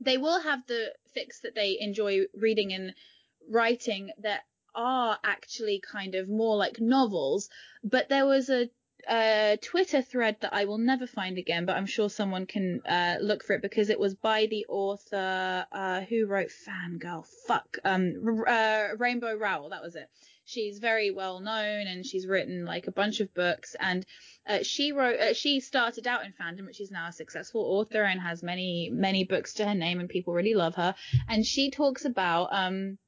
they 0.00 0.18
will 0.18 0.40
have 0.40 0.66
the 0.66 0.92
fics 1.16 1.40
that 1.42 1.54
they 1.54 1.78
enjoy 1.80 2.22
reading 2.34 2.72
and 2.72 2.94
writing 3.48 4.10
that 4.18 4.42
are 4.74 5.18
actually 5.22 5.80
kind 5.80 6.16
of 6.16 6.28
more 6.28 6.56
like 6.56 6.80
novels. 6.80 7.48
But 7.84 8.08
there 8.08 8.26
was 8.26 8.50
a, 8.50 8.68
a 9.08 9.58
Twitter 9.60 10.02
thread 10.02 10.36
that 10.40 10.54
I 10.54 10.64
will 10.64 10.78
never 10.78 11.06
find 11.06 11.38
again, 11.38 11.66
but 11.66 11.76
I'm 11.76 11.86
sure 11.86 12.10
someone 12.10 12.46
can 12.46 12.80
uh, 12.86 13.16
look 13.20 13.44
for 13.44 13.54
it 13.54 13.62
because 13.62 13.90
it 13.90 13.98
was 13.98 14.14
by 14.14 14.46
the 14.46 14.66
author 14.68 15.66
uh, 15.72 16.00
who 16.02 16.26
wrote 16.26 16.50
Fangirl. 16.50 17.26
Fuck. 17.46 17.78
Um, 17.84 18.14
uh, 18.46 18.88
Rainbow 18.98 19.34
Rowell. 19.36 19.70
That 19.70 19.82
was 19.82 19.96
it. 19.96 20.08
She's 20.46 20.78
very 20.78 21.10
well 21.10 21.40
known 21.40 21.86
and 21.86 22.04
she's 22.04 22.26
written 22.26 22.66
like 22.66 22.86
a 22.86 22.92
bunch 22.92 23.20
of 23.20 23.32
books 23.32 23.74
and 23.80 24.04
uh, 24.46 24.62
she 24.62 24.92
wrote 24.92 25.18
uh, 25.18 25.32
she 25.32 25.60
started 25.60 26.06
out 26.06 26.26
in 26.26 26.32
fandom 26.32 26.66
but 26.66 26.74
she's 26.74 26.90
now 26.90 27.08
a 27.08 27.12
successful 27.12 27.62
author 27.62 28.02
and 28.02 28.20
has 28.20 28.42
many 28.42 28.90
many 28.92 29.24
books 29.24 29.54
to 29.54 29.64
her 29.64 29.74
name 29.74 30.00
and 30.00 30.10
people 30.10 30.34
really 30.34 30.52
love 30.52 30.74
her 30.74 30.94
and 31.30 31.46
she 31.46 31.70
talks 31.70 32.04
about 32.04 32.48
um 32.52 32.98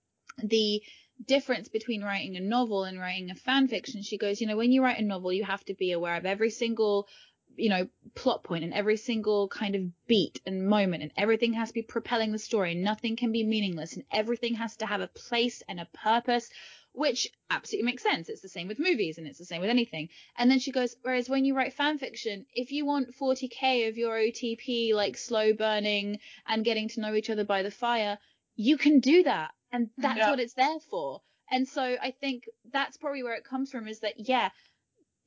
the 0.42 0.82
difference 1.24 1.68
between 1.68 2.02
writing 2.02 2.36
a 2.36 2.40
novel 2.40 2.84
and 2.84 2.98
writing 2.98 3.30
a 3.30 3.34
fan 3.34 3.68
fiction. 3.68 4.02
She 4.02 4.18
goes 4.18 4.40
you 4.40 4.46
know 4.46 4.56
when 4.56 4.72
you 4.72 4.82
write 4.82 4.98
a 4.98 5.04
novel 5.04 5.32
you 5.32 5.44
have 5.44 5.64
to 5.66 5.74
be 5.74 5.92
aware 5.92 6.16
of 6.16 6.26
every 6.26 6.50
single 6.50 7.08
you 7.56 7.70
know 7.70 7.88
plot 8.14 8.44
point 8.44 8.64
and 8.64 8.74
every 8.74 8.96
single 8.96 9.48
kind 9.48 9.74
of 9.74 9.82
beat 10.06 10.40
and 10.44 10.68
moment 10.68 11.02
and 11.02 11.12
everything 11.16 11.54
has 11.54 11.68
to 11.68 11.74
be 11.74 11.82
propelling 11.82 12.32
the 12.32 12.38
story 12.38 12.74
nothing 12.74 13.16
can 13.16 13.32
be 13.32 13.44
meaningless 13.44 13.94
and 13.94 14.04
everything 14.12 14.54
has 14.54 14.76
to 14.76 14.84
have 14.84 15.00
a 15.00 15.08
place 15.08 15.62
and 15.68 15.80
a 15.80 15.88
purpose 15.94 16.50
which 16.96 17.28
absolutely 17.50 17.84
makes 17.84 18.02
sense. 18.02 18.30
It's 18.30 18.40
the 18.40 18.48
same 18.48 18.68
with 18.68 18.78
movies 18.78 19.18
and 19.18 19.26
it's 19.26 19.38
the 19.38 19.44
same 19.44 19.60
with 19.60 19.68
anything. 19.68 20.08
And 20.38 20.50
then 20.50 20.58
she 20.58 20.72
goes, 20.72 20.96
whereas 21.02 21.28
when 21.28 21.44
you 21.44 21.54
write 21.54 21.74
fan 21.74 21.98
fiction, 21.98 22.46
if 22.54 22.72
you 22.72 22.86
want 22.86 23.14
40k 23.14 23.86
of 23.88 23.98
your 23.98 24.16
OTP, 24.16 24.94
like 24.94 25.18
slow 25.18 25.52
burning 25.52 26.20
and 26.46 26.64
getting 26.64 26.88
to 26.88 27.00
know 27.02 27.14
each 27.14 27.28
other 27.28 27.44
by 27.44 27.62
the 27.62 27.70
fire, 27.70 28.18
you 28.56 28.78
can 28.78 29.00
do 29.00 29.24
that. 29.24 29.50
And 29.72 29.90
that's 30.00 30.18
Yeah. 30.18 30.30
what 30.30 30.40
it's 30.40 30.54
there 30.54 30.80
for. 30.80 31.22
And 31.50 31.68
so 31.68 31.82
I 32.00 32.10
think 32.10 32.48
that's 32.70 32.96
probably 32.96 33.22
where 33.22 33.34
it 33.34 33.44
comes 33.44 33.70
from 33.70 33.86
is 33.88 34.00
that, 34.00 34.28
yeah, 34.28 34.50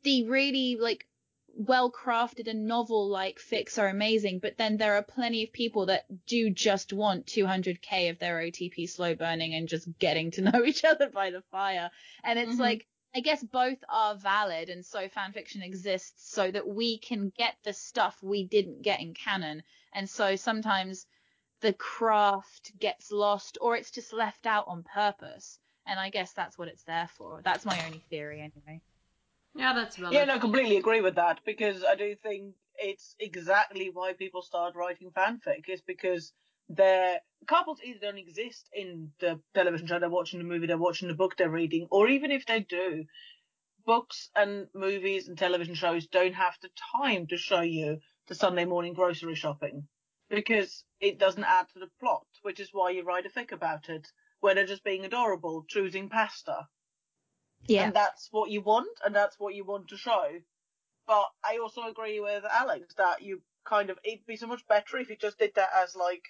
the 0.03 0.23
really 0.25 0.77
like 0.77 1.07
well 1.47 1.91
crafted 1.91 2.47
and 2.47 2.67
novel 2.67 3.07
like 3.09 3.39
fics 3.39 3.77
are 3.81 3.87
amazing, 3.87 4.39
but 4.39 4.57
then 4.57 4.77
there 4.77 4.95
are 4.95 5.03
plenty 5.03 5.43
of 5.43 5.51
people 5.51 5.87
that 5.87 6.05
do 6.25 6.49
just 6.49 6.93
want 6.93 7.27
200k 7.27 8.09
of 8.09 8.19
their 8.19 8.39
OTP 8.39 8.87
slow 8.87 9.15
burning 9.15 9.53
and 9.53 9.67
just 9.67 9.87
getting 9.99 10.31
to 10.31 10.41
know 10.51 10.63
each 10.63 10.85
other 10.85 11.09
by 11.09 11.31
the 11.31 11.41
fire. 11.41 11.91
And 12.23 12.37
it's 12.39 12.51
Mhm. 12.51 12.59
like, 12.59 12.87
I 13.15 13.21
guess 13.21 13.43
both 13.43 13.79
are 13.89 14.15
valid, 14.15 14.69
and 14.69 14.85
so 14.85 15.07
fanfiction 15.09 15.63
exists 15.63 16.31
so 16.31 16.51
that 16.51 16.67
we 16.67 16.99
can 16.99 17.31
get 17.35 17.55
the 17.63 17.73
stuff 17.73 18.21
we 18.21 18.45
didn't 18.45 18.83
get 18.83 18.99
in 19.01 19.13
canon. 19.13 19.63
And 19.93 20.09
so 20.09 20.35
sometimes 20.35 21.07
the 21.61 21.73
craft 21.73 22.71
gets 22.79 23.11
lost 23.11 23.57
or 23.61 23.75
it's 23.75 23.91
just 23.91 24.13
left 24.13 24.45
out 24.45 24.65
on 24.67 24.83
purpose. 24.83 25.59
And 25.85 25.99
I 25.99 26.09
guess 26.09 26.33
that's 26.33 26.57
what 26.57 26.67
it's 26.67 26.83
there 26.83 27.09
for. 27.17 27.41
That's 27.43 27.65
my 27.65 27.79
only 27.85 28.03
theory 28.09 28.39
anyway. 28.39 28.81
Yeah, 29.55 29.73
that's 29.73 29.97
valid. 29.97 30.13
Yeah, 30.13 30.25
no, 30.25 30.39
completely 30.39 30.77
agree 30.77 31.01
with 31.01 31.15
that 31.15 31.39
because 31.45 31.83
I 31.83 31.95
do 31.95 32.15
think 32.15 32.53
it's 32.75 33.15
exactly 33.19 33.89
why 33.91 34.13
people 34.13 34.41
start 34.41 34.75
writing 34.75 35.11
fanfic 35.11 35.67
is 35.67 35.81
because 35.81 36.31
their 36.69 37.19
couples 37.47 37.79
either 37.83 37.99
don't 37.99 38.17
exist 38.17 38.69
in 38.73 39.11
the 39.19 39.39
television 39.55 39.87
show 39.87 39.99
they're 39.99 40.09
watching, 40.09 40.39
the 40.39 40.45
movie 40.45 40.67
they're 40.67 40.77
watching, 40.77 41.07
the 41.07 41.15
book 41.15 41.35
they're 41.35 41.49
reading, 41.49 41.87
or 41.89 42.07
even 42.07 42.31
if 42.31 42.45
they 42.45 42.59
do, 42.59 43.05
books 43.85 44.29
and 44.35 44.67
movies 44.75 45.27
and 45.27 45.37
television 45.37 45.73
shows 45.73 46.05
don't 46.07 46.35
have 46.35 46.55
the 46.61 46.69
time 46.95 47.25
to 47.27 47.37
show 47.37 47.61
you 47.61 47.97
the 48.27 48.35
Sunday 48.35 48.65
morning 48.65 48.93
grocery 48.93 49.33
shopping 49.35 49.87
because 50.29 50.83
it 50.99 51.19
doesn't 51.19 51.43
add 51.43 51.67
to 51.73 51.79
the 51.79 51.89
plot, 51.99 52.25
which 52.41 52.59
is 52.59 52.69
why 52.71 52.91
you 52.91 53.03
write 53.03 53.25
a 53.25 53.29
fic 53.29 53.51
about 53.51 53.89
it, 53.89 54.07
where 54.39 54.55
they're 54.55 54.65
just 54.65 54.83
being 54.83 55.05
adorable, 55.05 55.65
choosing 55.67 56.09
pasta. 56.09 56.67
Yeah. 57.67 57.85
And 57.85 57.93
that's 57.93 58.29
what 58.31 58.49
you 58.49 58.61
want, 58.61 58.89
and 59.03 59.15
that's 59.15 59.39
what 59.39 59.55
you 59.55 59.65
want 59.65 59.89
to 59.89 59.97
show. 59.97 60.39
But 61.07 61.25
I 61.43 61.57
also 61.57 61.83
agree 61.83 62.19
with 62.19 62.43
Alex 62.49 62.93
that 62.97 63.21
you 63.21 63.41
kind 63.65 63.89
of, 63.89 63.97
it'd 64.03 64.25
be 64.25 64.37
so 64.37 64.47
much 64.47 64.65
better 64.67 64.97
if 64.97 65.09
you 65.09 65.17
just 65.17 65.39
did 65.39 65.55
that 65.55 65.69
as 65.83 65.95
like, 65.95 66.23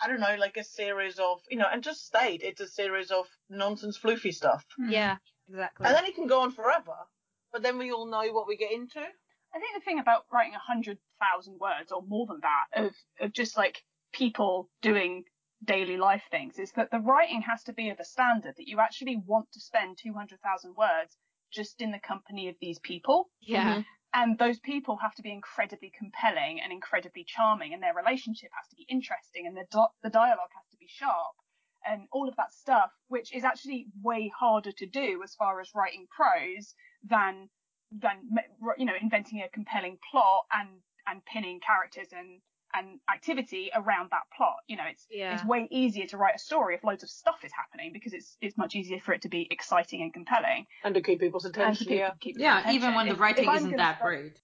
I 0.00 0.08
don't 0.08 0.20
know, 0.20 0.36
like 0.38 0.56
a 0.56 0.64
series 0.64 1.18
of, 1.18 1.40
you 1.50 1.58
know, 1.58 1.66
and 1.70 1.82
just 1.82 2.06
state 2.06 2.42
it's 2.42 2.60
a 2.60 2.68
series 2.68 3.10
of 3.10 3.26
nonsense 3.48 3.98
floofy 3.98 4.34
stuff. 4.34 4.64
Hmm. 4.76 4.90
Yeah, 4.90 5.16
exactly. 5.48 5.86
And 5.86 5.94
then 5.94 6.04
it 6.04 6.14
can 6.14 6.26
go 6.26 6.40
on 6.40 6.52
forever. 6.52 6.96
But 7.52 7.62
then 7.62 7.78
we 7.78 7.90
all 7.92 8.06
know 8.06 8.32
what 8.32 8.46
we 8.46 8.56
get 8.56 8.72
into. 8.72 9.00
I 9.00 9.58
think 9.58 9.74
the 9.74 9.84
thing 9.84 9.98
about 9.98 10.24
writing 10.32 10.54
a 10.54 10.58
hundred 10.58 10.98
thousand 11.20 11.58
words 11.60 11.92
or 11.92 12.02
more 12.02 12.26
than 12.26 12.40
that 12.40 12.84
of 12.86 12.94
of 13.20 13.32
just 13.32 13.56
like 13.56 13.82
people 14.12 14.68
doing 14.82 15.24
daily 15.64 15.96
life 15.96 16.22
things 16.30 16.58
is 16.58 16.72
that 16.72 16.90
the 16.90 16.98
writing 16.98 17.42
has 17.42 17.62
to 17.64 17.72
be 17.72 17.90
of 17.90 18.00
a 18.00 18.04
standard 18.04 18.54
that 18.56 18.66
you 18.66 18.80
actually 18.80 19.16
want 19.26 19.46
to 19.52 19.60
spend 19.60 19.98
two 19.98 20.14
hundred 20.14 20.40
thousand 20.40 20.74
words 20.76 21.16
just 21.52 21.80
in 21.80 21.90
the 21.90 21.98
company 21.98 22.48
of 22.48 22.54
these 22.60 22.78
people. 22.78 23.28
yeah. 23.40 23.76
Mhm. 23.76 23.84
And 24.12 24.38
those 24.38 24.58
people 24.58 24.96
have 24.96 25.14
to 25.16 25.22
be 25.22 25.30
incredibly 25.30 25.90
compelling 25.96 26.60
and 26.60 26.72
incredibly 26.72 27.24
charming, 27.24 27.72
and 27.74 27.82
their 27.82 27.94
relationship 27.94 28.50
has 28.56 28.66
to 28.70 28.76
be 28.76 28.86
interesting, 28.88 29.46
and 29.46 29.56
the 29.56 29.66
di- 29.70 29.94
the 30.02 30.10
dialogue 30.10 30.50
has 30.56 30.66
to 30.70 30.76
be 30.78 30.88
sharp, 30.88 31.36
and 31.86 32.08
all 32.10 32.28
of 32.28 32.34
that 32.36 32.52
stuff, 32.52 32.90
which 33.08 33.32
is 33.32 33.44
actually 33.44 33.86
way 34.02 34.28
harder 34.28 34.72
to 34.72 34.86
do 34.86 35.22
as 35.22 35.34
far 35.36 35.60
as 35.60 35.70
writing 35.74 36.06
prose 36.10 36.74
than 37.04 37.50
than 37.92 38.16
you 38.78 38.84
know 38.84 38.94
inventing 39.00 39.42
a 39.42 39.48
compelling 39.48 39.98
plot 40.10 40.44
and 40.52 40.82
and 41.06 41.24
pinning 41.24 41.60
characters 41.60 42.08
and 42.12 42.40
and 42.72 43.00
activity 43.12 43.68
around 43.74 44.10
that 44.12 44.22
plot. 44.36 44.58
You 44.68 44.76
know, 44.76 44.84
it's 44.88 45.04
Yeah. 45.10 45.34
it's 45.34 45.44
way 45.44 45.66
easier 45.72 46.06
to 46.06 46.16
write 46.16 46.36
a 46.36 46.38
story 46.38 46.76
if 46.76 46.84
loads 46.84 47.02
of 47.02 47.10
stuff 47.10 47.44
is 47.44 47.50
happening 47.52 47.92
because 47.92 48.12
it's 48.12 48.36
it's 48.40 48.56
much 48.56 48.76
easier 48.76 49.00
for 49.00 49.12
it 49.12 49.22
to 49.22 49.28
be 49.28 49.48
exciting 49.50 50.02
and 50.02 50.12
compelling. 50.14 50.66
And 50.84 50.94
to 50.94 51.00
keep 51.02 51.18
people's 51.20 51.44
attention, 51.44 51.88
keep, 51.88 51.98
yeah. 51.98 52.12
keep 52.20 52.36
Yeah, 52.38 52.60
attention. 52.60 52.76
even 52.82 52.94
when 52.94 53.08
the 53.08 53.16
writing 53.16 53.44
if 53.44 53.48
I'm 53.50 53.56
isn't 53.56 53.70
gonna 53.70 53.82
that 53.82 53.98
spend- 53.98 54.08
great. 54.08 54.40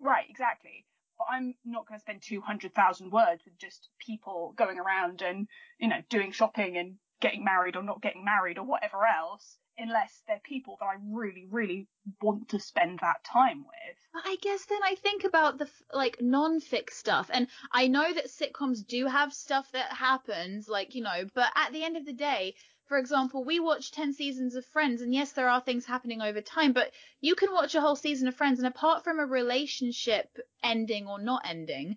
Right, 0.00 0.26
exactly. 0.28 0.84
But 1.18 1.26
I'm 1.30 1.54
not 1.64 1.86
going 1.86 1.96
to 1.98 2.02
spend 2.02 2.22
200,000 2.22 3.12
words 3.12 3.44
with 3.44 3.56
just 3.56 3.90
people 4.04 4.52
going 4.56 4.80
around 4.80 5.22
and, 5.22 5.46
you 5.78 5.86
know, 5.86 6.00
doing 6.10 6.32
shopping 6.32 6.76
and 6.76 6.96
getting 7.20 7.44
married 7.44 7.76
or 7.76 7.84
not 7.84 8.02
getting 8.02 8.24
married 8.24 8.58
or 8.58 8.64
whatever 8.64 9.06
else, 9.06 9.56
unless 9.82 10.22
they're 10.26 10.40
people 10.44 10.76
that 10.80 10.86
I 10.86 10.94
really, 11.10 11.46
really 11.50 11.88
want 12.22 12.48
to 12.50 12.58
spend 12.60 13.00
that 13.00 13.22
time 13.24 13.58
with. 13.64 13.96
But 14.14 14.22
I 14.24 14.36
guess 14.40 14.64
then 14.66 14.80
I 14.84 14.94
think 14.94 15.24
about 15.24 15.58
the 15.58 15.68
like 15.92 16.18
non-fic 16.20 16.90
stuff, 16.90 17.30
and 17.32 17.48
I 17.72 17.88
know 17.88 18.12
that 18.14 18.28
sitcoms 18.28 18.86
do 18.86 19.06
have 19.06 19.32
stuff 19.34 19.70
that 19.72 19.92
happens, 19.92 20.68
like 20.68 20.94
you 20.94 21.02
know, 21.02 21.24
but 21.34 21.50
at 21.54 21.72
the 21.72 21.82
end 21.84 21.96
of 21.96 22.06
the 22.06 22.12
day, 22.12 22.54
for 22.86 22.98
example, 22.98 23.42
we 23.44 23.58
watch 23.60 23.90
ten 23.90 24.12
seasons 24.12 24.54
of 24.54 24.64
Friends, 24.66 25.02
and 25.02 25.12
yes, 25.14 25.32
there 25.32 25.48
are 25.48 25.60
things 25.60 25.84
happening 25.86 26.20
over 26.20 26.40
time, 26.40 26.72
but 26.72 26.90
you 27.20 27.34
can 27.34 27.52
watch 27.52 27.74
a 27.74 27.80
whole 27.80 27.96
season 27.96 28.28
of 28.28 28.34
Friends, 28.36 28.58
and 28.58 28.68
apart 28.68 29.02
from 29.04 29.18
a 29.18 29.26
relationship 29.26 30.28
ending 30.62 31.06
or 31.06 31.18
not 31.20 31.42
ending, 31.48 31.96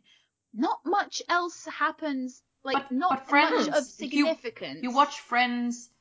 not 0.54 0.80
much 0.86 1.22
else 1.30 1.66
happens. 1.66 2.42
Like 2.64 2.78
But- 2.90 2.92
not 2.94 3.10
but 3.20 3.30
Friends, 3.30 3.68
much 3.68 3.78
of 3.78 3.84
if 4.00 4.14
you- 4.14 4.26
significance. 4.26 4.80
You 4.82 4.92
watch 4.92 5.20
Friends. 5.20 5.92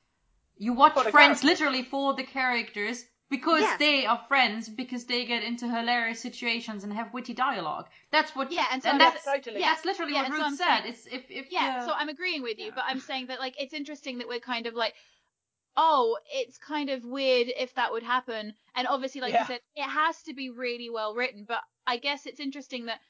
You 0.56 0.72
watch 0.72 0.94
For 0.94 1.02
Friends 1.10 1.40
characters. 1.40 1.44
literally 1.44 1.82
for 1.82 2.14
the 2.14 2.24
characters 2.24 3.04
because 3.30 3.62
Yeah. 3.62 3.76
they 3.78 4.06
are 4.06 4.22
friends 4.28 4.68
because 4.68 5.06
they 5.06 5.24
get 5.24 5.42
into 5.42 5.66
hilarious 5.68 6.20
situations 6.20 6.84
and 6.84 6.92
have 6.92 7.12
witty 7.12 7.34
dialogue. 7.34 7.88
That's 8.12 8.36
what. 8.36 8.52
Yeah, 8.52 8.66
and 8.70 8.82
so 8.82 8.90
and 8.90 9.00
that's 9.00 9.24
totally. 9.24 9.60
yeah, 9.60 9.72
that's 9.74 9.84
literally 9.84 10.12
yeah, 10.12 10.22
what 10.22 10.26
and 10.26 10.34
so 10.34 10.38
Ruth 10.38 10.46
I'm 10.46 10.56
said. 10.56 10.66
saying- 10.82 10.92
It's 10.92 11.06
if 11.06 11.30
if 11.30 11.50
Yeah, 11.52 11.80
the- 11.80 11.86
so 11.86 11.92
I'm 11.92 12.08
agreeing 12.08 12.42
with 12.42 12.58
you, 12.58 12.66
yeah. 12.66 12.72
but 12.74 12.84
I'm 12.86 13.00
saying 13.00 13.26
that 13.28 13.40
like 13.40 13.60
it's 13.60 13.74
interesting 13.74 14.18
that 14.18 14.28
we're 14.28 14.40
kind 14.40 14.66
of 14.66 14.74
like, 14.74 14.94
oh, 15.76 16.16
it's 16.32 16.56
kind 16.58 16.90
of 16.90 17.04
weird 17.04 17.48
if 17.56 17.74
that 17.74 17.90
would 17.92 18.04
happen. 18.04 18.54
And 18.76 18.86
obviously, 18.86 19.20
like 19.20 19.32
Yeah. 19.32 19.40
you 19.40 19.46
said, 19.46 19.60
it 19.74 19.82
has 19.88 20.22
to 20.24 20.34
be 20.34 20.50
really 20.50 20.88
well 20.90 21.14
written. 21.14 21.44
But 21.48 21.62
I 21.86 21.96
guess 21.96 22.26
it's 22.26 22.38
interesting 22.40 22.86
that 22.86 23.00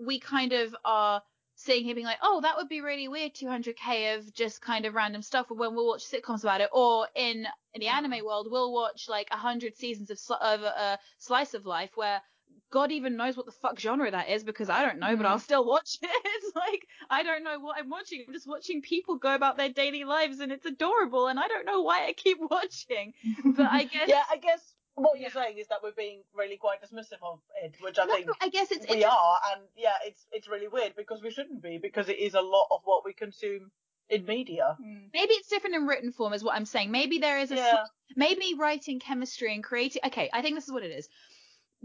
we 0.00 0.18
kind 0.18 0.52
of 0.54 0.74
are 0.84 1.22
seeing 1.60 1.84
him 1.84 1.94
being 1.94 2.06
like, 2.06 2.18
oh, 2.22 2.40
that 2.40 2.56
would 2.56 2.68
be 2.68 2.80
really 2.80 3.06
weird, 3.06 3.34
200k 3.34 4.16
of 4.16 4.32
just 4.32 4.62
kind 4.62 4.86
of 4.86 4.94
random 4.94 5.20
stuff. 5.20 5.46
When 5.50 5.74
we'll 5.74 5.86
watch 5.86 6.04
sitcoms 6.10 6.42
about 6.42 6.62
it, 6.62 6.70
or 6.72 7.06
in 7.14 7.46
in 7.74 7.80
the 7.80 7.88
anime 7.88 8.24
world, 8.24 8.48
we'll 8.50 8.72
watch 8.72 9.06
like 9.08 9.30
100 9.30 9.76
seasons 9.76 10.10
of 10.10 10.18
of 10.40 10.62
a 10.62 10.98
slice 11.18 11.54
of 11.54 11.66
life 11.66 11.90
where 11.94 12.22
God 12.70 12.92
even 12.92 13.16
knows 13.16 13.36
what 13.36 13.46
the 13.46 13.52
fuck 13.52 13.78
genre 13.78 14.10
that 14.10 14.28
is 14.28 14.44
because 14.44 14.70
I 14.70 14.84
don't 14.84 15.00
know, 15.00 15.16
but 15.16 15.26
I'll 15.26 15.36
mm-hmm. 15.36 15.42
still 15.42 15.66
watch 15.66 15.98
it. 16.02 16.10
It's 16.10 16.56
like 16.56 16.86
I 17.10 17.22
don't 17.22 17.44
know 17.44 17.58
what 17.58 17.76
I'm 17.78 17.90
watching. 17.90 18.24
I'm 18.26 18.32
just 18.32 18.48
watching 18.48 18.80
people 18.80 19.18
go 19.18 19.34
about 19.34 19.56
their 19.56 19.68
daily 19.68 20.04
lives 20.04 20.40
and 20.40 20.50
it's 20.52 20.66
adorable 20.66 21.26
and 21.26 21.38
I 21.38 21.48
don't 21.48 21.66
know 21.66 21.82
why 21.82 22.06
I 22.06 22.12
keep 22.12 22.38
watching. 22.50 23.12
But 23.44 23.66
I 23.70 23.84
guess 23.92 24.08
Yeah, 24.08 24.22
I 24.30 24.36
guess 24.38 24.74
what 25.02 25.18
you're 25.20 25.30
saying 25.30 25.58
is 25.58 25.68
that 25.68 25.78
we're 25.82 25.92
being 25.92 26.22
really 26.34 26.56
quite 26.56 26.82
dismissive 26.82 27.22
of 27.22 27.40
it, 27.62 27.74
which 27.80 27.98
I 27.98 28.06
No, 28.06 28.14
think 28.14 28.28
I 28.40 28.48
guess 28.48 28.70
it's, 28.70 28.86
we 28.88 28.96
it's 28.96 29.06
are, 29.06 29.36
and 29.52 29.62
yeah, 29.76 29.94
it's 30.04 30.26
it's 30.32 30.48
really 30.48 30.68
weird 30.68 30.94
because 30.96 31.22
we 31.22 31.30
shouldn't 31.30 31.62
be 31.62 31.78
because 31.78 32.08
it 32.08 32.18
is 32.18 32.34
a 32.34 32.40
lot 32.40 32.68
of 32.70 32.80
what 32.84 33.04
we 33.04 33.12
consume 33.12 33.70
in 34.08 34.24
media. 34.26 34.76
Mm. 34.80 35.10
maybe 35.12 35.34
it's 35.34 35.48
different 35.48 35.76
in 35.76 35.86
written 35.86 36.12
form 36.12 36.32
is 36.32 36.42
what 36.42 36.56
I'm 36.56 36.64
saying. 36.64 36.90
Maybe 36.90 37.18
there 37.18 37.38
is 37.38 37.50
a 37.52 37.56
Yeah, 37.56 37.84
maybe 38.16 38.54
writing 38.58 39.00
chemistry 39.00 39.54
and 39.54 39.62
creating 39.62 40.02
okay 40.06 40.28
i 40.32 40.42
think 40.42 40.56
this 40.56 40.64
is 40.64 40.72
what 40.72 40.82
it 40.82 40.90
is 40.90 41.08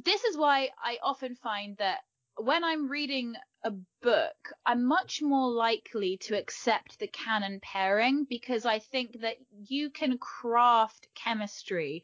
this 0.03 0.23
is 0.23 0.37
why 0.37 0.69
i 0.83 0.97
often 1.03 1.35
find 1.35 1.77
that 1.77 1.99
when 2.37 2.63
i'm 2.63 2.89
reading 2.89 3.35
a 3.63 3.71
book 4.01 4.35
i'm 4.65 4.85
much 4.85 5.21
more 5.21 5.49
likely 5.49 6.17
to 6.17 6.37
accept 6.37 6.99
the 6.99 7.07
canon 7.07 7.59
pairing 7.61 8.25
because 8.29 8.65
i 8.65 8.79
think 8.79 9.21
that 9.21 9.35
you 9.67 9.89
can 9.89 10.17
craft 10.17 11.07
chemistry 11.15 12.03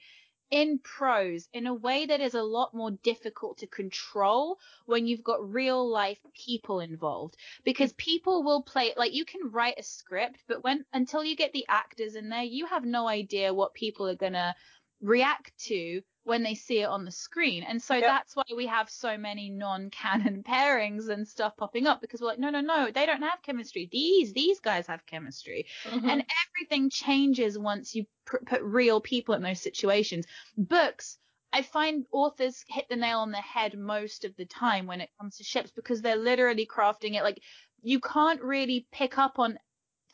in 0.51 0.79
prose 0.79 1.47
in 1.53 1.65
a 1.65 1.73
way 1.73 2.05
that 2.05 2.19
is 2.19 2.33
a 2.33 2.43
lot 2.43 2.73
more 2.73 2.91
difficult 2.91 3.57
to 3.57 3.67
control 3.67 4.59
when 4.85 5.07
you've 5.07 5.23
got 5.23 5.51
real 5.51 5.89
life 5.89 6.19
people 6.35 6.81
involved. 6.81 7.37
Because 7.63 7.93
people 7.93 8.43
will 8.43 8.61
play 8.61 8.93
like 8.97 9.13
you 9.13 9.25
can 9.25 9.49
write 9.51 9.79
a 9.79 9.83
script 9.83 10.43
but 10.47 10.63
when 10.63 10.85
until 10.93 11.23
you 11.23 11.35
get 11.35 11.53
the 11.53 11.65
actors 11.69 12.15
in 12.15 12.29
there 12.29 12.43
you 12.43 12.65
have 12.65 12.83
no 12.85 13.07
idea 13.07 13.53
what 13.53 13.73
people 13.73 14.07
are 14.07 14.15
going 14.15 14.33
to 14.33 14.53
react 15.01 15.57
to 15.57 16.01
when 16.23 16.43
they 16.43 16.55
see 16.55 16.79
it 16.79 16.85
on 16.85 17.05
the 17.05 17.11
screen 17.11 17.63
and 17.63 17.81
so 17.81 17.95
Yep. 17.95 18.03
that's 18.03 18.35
why 18.35 18.43
we 18.55 18.67
have 18.67 18.89
so 18.89 19.17
many 19.17 19.49
non-canon 19.49 20.43
pairings 20.47 21.09
and 21.09 21.27
stuff 21.27 21.55
popping 21.57 21.87
up 21.87 21.99
because 22.01 22.21
we're 22.21 22.27
like 22.27 22.39
no 22.39 22.49
no 22.49 22.61
no 22.61 22.91
they 22.93 23.05
don't 23.05 23.21
have 23.23 23.41
chemistry 23.41 23.89
these 23.91 24.33
these 24.33 24.59
guys 24.59 24.87
have 24.87 25.05
chemistry 25.05 25.65
Mm-hmm. 25.85 26.09
and 26.09 26.23
everything 26.55 26.89
changes 26.89 27.57
once 27.57 27.95
you 27.95 28.05
pr- 28.25 28.37
put 28.45 28.61
real 28.61 29.01
people 29.01 29.33
in 29.35 29.41
those 29.41 29.61
situations. 29.61 30.25
Books, 30.57 31.17
I 31.53 31.61
find 31.63 32.05
authors 32.11 32.63
hit 32.67 32.85
the 32.89 32.95
nail 32.95 33.19
on 33.19 33.31
the 33.31 33.37
head 33.37 33.77
most 33.77 34.23
of 34.25 34.35
the 34.37 34.45
time 34.45 34.87
when 34.87 35.01
it 35.01 35.09
comes 35.19 35.37
to 35.37 35.43
ships 35.43 35.71
because 35.71 36.01
they're 36.01 36.15
literally 36.15 36.65
crafting 36.65 37.15
it 37.15 37.23
like 37.23 37.41
you 37.81 37.99
can't 37.99 38.41
really 38.41 38.87
pick 38.91 39.17
up 39.17 39.39
on 39.39 39.57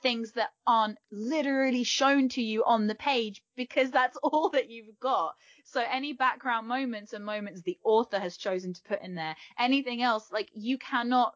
things 0.01 0.33
that 0.33 0.49
aren't 0.65 0.97
literally 1.11 1.83
shown 1.83 2.29
to 2.29 2.41
you 2.41 2.63
on 2.65 2.87
the 2.87 2.95
page 2.95 3.41
because 3.55 3.91
that's 3.91 4.17
all 4.23 4.49
that 4.49 4.69
you've 4.69 4.99
got. 4.99 5.35
So 5.65 5.83
any 5.89 6.13
background 6.13 6.67
moments 6.67 7.13
and 7.13 7.25
moments 7.25 7.61
the 7.61 7.77
author 7.83 8.19
has 8.19 8.37
chosen 8.37 8.73
to 8.73 8.81
put 8.83 9.01
in 9.01 9.15
there. 9.15 9.35
Anything 9.59 10.01
else, 10.01 10.31
like 10.31 10.49
you 10.53 10.77
cannot 10.77 11.35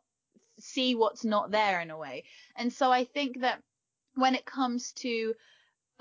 see 0.59 0.95
what's 0.95 1.25
not 1.25 1.51
there 1.51 1.81
in 1.81 1.89
a 1.89 1.97
way. 1.97 2.23
And 2.55 2.71
so 2.71 2.91
I 2.91 3.03
think 3.05 3.41
that 3.41 3.61
when 4.15 4.35
it 4.35 4.45
comes 4.45 4.91
to 4.93 5.33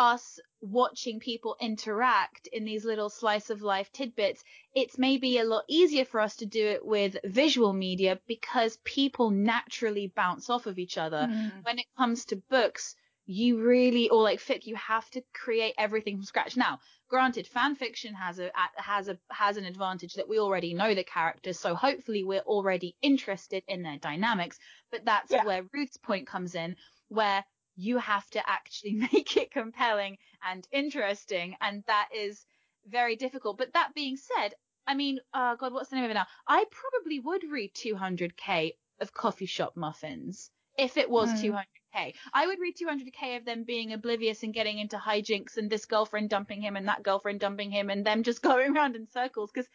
us 0.00 0.40
watching 0.62 1.20
people 1.20 1.56
interact 1.60 2.46
in 2.46 2.64
these 2.64 2.86
little 2.86 3.10
slice 3.10 3.50
of 3.50 3.60
life 3.60 3.92
tidbits, 3.92 4.42
it's 4.74 4.96
maybe 4.96 5.36
a 5.36 5.44
lot 5.44 5.62
easier 5.68 6.06
for 6.06 6.20
us 6.20 6.36
to 6.36 6.46
do 6.46 6.66
it 6.66 6.84
with 6.84 7.18
visual 7.22 7.74
media 7.74 8.18
because 8.26 8.78
people 8.82 9.28
naturally 9.30 10.10
bounce 10.16 10.48
off 10.48 10.64
of 10.64 10.78
each 10.78 10.96
other. 10.96 11.28
Mm. 11.30 11.64
When 11.64 11.78
it 11.78 11.84
comes 11.98 12.24
to 12.26 12.36
books, 12.48 12.96
you 13.26 13.60
really, 13.62 14.08
or 14.08 14.22
like 14.22 14.40
fic, 14.40 14.64
you 14.64 14.74
have 14.76 15.08
to 15.10 15.22
create 15.34 15.74
everything 15.76 16.16
from 16.16 16.24
scratch. 16.24 16.56
Now, 16.56 16.78
granted, 17.10 17.46
fan 17.46 17.74
fiction 17.74 18.14
has 18.14 18.38
a 18.38 18.50
has 18.76 19.08
a 19.08 19.18
has 19.30 19.58
an 19.58 19.66
advantage 19.66 20.14
that 20.14 20.28
we 20.30 20.38
already 20.38 20.72
know 20.72 20.94
the 20.94 21.04
characters, 21.04 21.58
so 21.58 21.74
hopefully 21.74 22.24
we're 22.24 22.40
already 22.40 22.96
interested 23.02 23.62
in 23.68 23.82
their 23.82 23.98
dynamics. 23.98 24.58
But 24.90 25.04
that's 25.04 25.30
Yeah. 25.30 25.44
where 25.44 25.62
Ruth's 25.74 25.98
point 25.98 26.26
comes 26.26 26.54
in, 26.54 26.76
where 27.08 27.44
you 27.80 27.98
have 27.98 28.28
to 28.30 28.48
actually 28.48 28.92
make 29.12 29.36
it 29.36 29.50
compelling 29.50 30.18
and 30.42 30.66
interesting, 30.72 31.56
and 31.60 31.84
that 31.86 32.08
is 32.14 32.46
very 32.86 33.16
difficult. 33.16 33.58
But 33.58 33.72
that 33.74 33.94
being 33.94 34.16
said, 34.16 34.54
I 34.86 34.94
mean, 34.94 35.20
uh, 35.32 35.56
God, 35.56 35.72
what's 35.72 35.90
the 35.90 35.96
name 35.96 36.04
of 36.04 36.10
it 36.10 36.14
now? 36.14 36.26
I 36.46 36.64
probably 36.70 37.20
would 37.20 37.44
read 37.44 37.74
200k 37.74 38.76
of 39.00 39.12
coffee 39.12 39.46
shop 39.46 39.76
muffins 39.76 40.50
if 40.78 40.96
it 40.96 41.08
was 41.10 41.32
Mm. 41.32 41.34
200k. 41.34 42.14
I 42.32 42.46
would 42.46 42.58
read 42.60 42.76
200k 42.76 43.36
of 43.36 43.44
them 43.44 43.64
being 43.64 43.92
oblivious 43.92 44.42
and 44.42 44.54
getting 44.54 44.78
into 44.78 44.96
hijinks 44.98 45.56
and 45.56 45.70
this 45.70 45.86
girlfriend 45.86 46.30
dumping 46.30 46.62
him 46.62 46.76
and 46.76 46.88
that 46.88 47.02
girlfriend 47.02 47.40
dumping 47.40 47.70
him 47.70 47.90
and 47.90 48.04
them 48.06 48.22
just 48.22 48.42
going 48.50 48.76
around 48.76 48.96
in 48.96 49.06
circles 49.06 49.50
because 49.52 49.68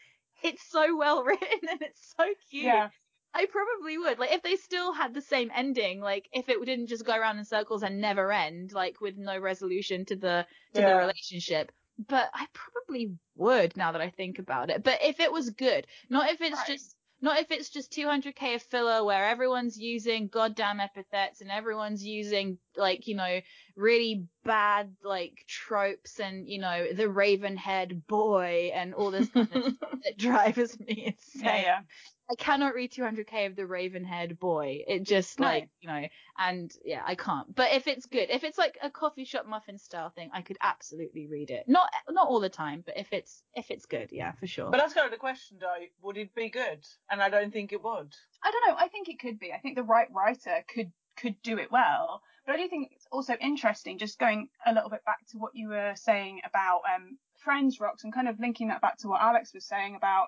it's 0.43 0.64
so 0.64 0.95
well 0.97 1.24
written 1.24 1.60
and 1.70 1.82
it's 1.82 2.14
so 2.18 2.34
cute. 2.49 2.74
Yeah. 2.74 2.89
I 3.36 3.45
probably 3.47 3.97
would. 3.97 4.17
Like 4.17 4.31
if 4.31 4.41
they 4.43 4.55
still 4.55 4.93
had 4.93 5.13
the 5.13 5.21
same 5.21 5.51
ending, 5.53 5.99
like 5.99 6.29
if 6.31 6.47
it 6.49 6.63
didn't 6.65 6.88
just 6.88 7.05
go 7.05 7.15
around 7.15 7.38
in 7.38 7.45
circles 7.45 7.83
and 7.83 7.99
never 7.99 8.31
end, 8.31 8.71
like 8.71 9.01
with 9.01 9.17
no 9.17 9.38
resolution 9.38 10.05
to 10.05 10.15
the 10.15 10.47
to 10.73 10.83
the 10.83 10.95
relationship. 10.95 11.71
But 11.97 12.29
I 12.33 12.47
probably 12.53 13.17
would 13.36 13.75
now 13.77 13.91
that 13.91 14.01
I 14.01 14.09
think 14.09 14.39
about 14.39 14.69
it. 14.69 14.83
But 14.83 15.01
if 15.03 15.19
it 15.19 15.31
was 15.31 15.49
good, 15.49 15.88
not 16.09 16.29
if 16.29 16.39
it's 16.41 16.63
Right. 16.63 16.63
just 16.63 16.95
not 17.21 17.39
if 17.39 17.51
it's 17.51 17.69
just 17.69 17.91
200k 17.91 18.55
of 18.55 18.61
filler 18.63 19.03
where 19.03 19.25
everyone's 19.25 19.77
using 19.77 20.27
goddamn 20.29 20.79
epithets 20.79 21.41
and 21.41 21.51
everyone's 21.51 22.05
using 22.05 22.59
like 22.77 23.05
you 23.07 23.15
know 23.15 23.41
really 23.75 24.27
bad 24.43 24.95
like 25.03 25.43
tropes 25.47 26.19
and 26.21 26.47
you 26.49 26.59
know 26.59 26.93
the 26.93 27.09
raven 27.09 27.57
head 27.57 28.05
boy 28.07 28.71
and 28.73 28.93
all 28.93 29.11
this 29.11 29.29
kind 29.29 29.53
of 29.53 29.63
stuff 29.75 29.91
that 30.03 30.17
drives 30.17 30.79
me 30.79 31.05
insane. 31.07 31.43
Yeah, 31.43 31.57
yeah. 31.57 31.81
I 32.30 32.36
cannot 32.36 32.73
read 32.73 32.91
200k 32.91 33.45
of 33.45 33.55
the 33.55 33.63
Ravenhead 33.63 34.39
boy. 34.39 34.84
It 34.88 35.03
just 35.03 35.39
No. 35.39 35.47
like 35.47 35.69
you 35.82 35.88
know, 35.88 36.07
and 36.38 36.76
yeah, 36.84 37.03
I 37.05 37.15
can't. 37.15 37.53
But 37.53 37.73
if 37.73 37.88
it's 37.88 38.05
good, 38.07 38.30
if 38.30 38.43
it's 38.43 38.57
like 38.57 38.78
a 38.82 38.89
coffee 38.89 39.26
shop 39.26 39.45
muffin 39.45 39.78
style 39.78 40.09
thing, 40.09 40.30
I 40.34 40.41
could 40.41 40.57
absolutely 40.61 41.28
read 41.28 41.51
it. 41.51 41.65
Not 41.67 41.89
not 42.09 42.28
all 42.28 42.39
the 42.39 42.49
time, 42.49 42.84
but 42.86 42.97
if 42.97 43.13
it's 43.13 43.43
if 43.53 43.69
it's 43.69 43.86
good, 43.86 44.09
yeah, 44.11 44.32
for 44.34 44.47
sure. 44.47 44.71
But 44.71 44.78
that's 44.80 44.93
kind 44.93 45.05
of 45.05 45.11
the 45.11 45.17
question, 45.17 45.57
though. 45.59 45.76
Would 46.01 46.17
it 46.17 46.34
be 46.34 46.49
good? 46.49 46.84
And 47.09 47.21
I 47.21 47.30
don't 47.30 47.53
think 47.53 47.73
it 47.73 47.84
would. 47.84 48.13
I 48.43 48.51
don't 48.51 48.67
know. 48.67 48.76
I 48.78 48.88
think 48.88 49.09
it 49.09 49.19
could 49.19 49.39
be. 49.39 49.53
I 49.53 49.59
think 49.59 49.76
the 49.76 49.84
right 49.84 50.07
writer 50.11 50.63
could 50.73 50.91
could 51.17 51.41
do 51.43 51.57
it 51.57 51.71
well. 51.71 52.21
But 52.45 52.55
I 52.55 52.57
do 52.57 52.67
think 52.67 52.91
it's 52.91 53.07
also 53.11 53.36
interesting, 53.41 53.97
just 53.97 54.19
going 54.19 54.49
a 54.65 54.73
little 54.73 54.89
bit 54.89 55.03
back 55.05 55.26
to 55.32 55.38
what 55.38 55.55
you 55.55 55.69
were 55.69 55.93
saying 55.95 56.41
about 56.45 56.82
um, 56.93 57.17
Friends 57.38 57.80
Rox 57.80 58.03
and 58.03 58.13
kind 58.13 58.28
of 58.28 58.39
linking 58.39 58.67
that 58.67 58.82
back 58.82 58.97
to 58.99 59.07
what 59.07 59.21
Alex 59.21 59.53
was 59.53 59.65
saying 59.65 59.95
about 59.95 60.28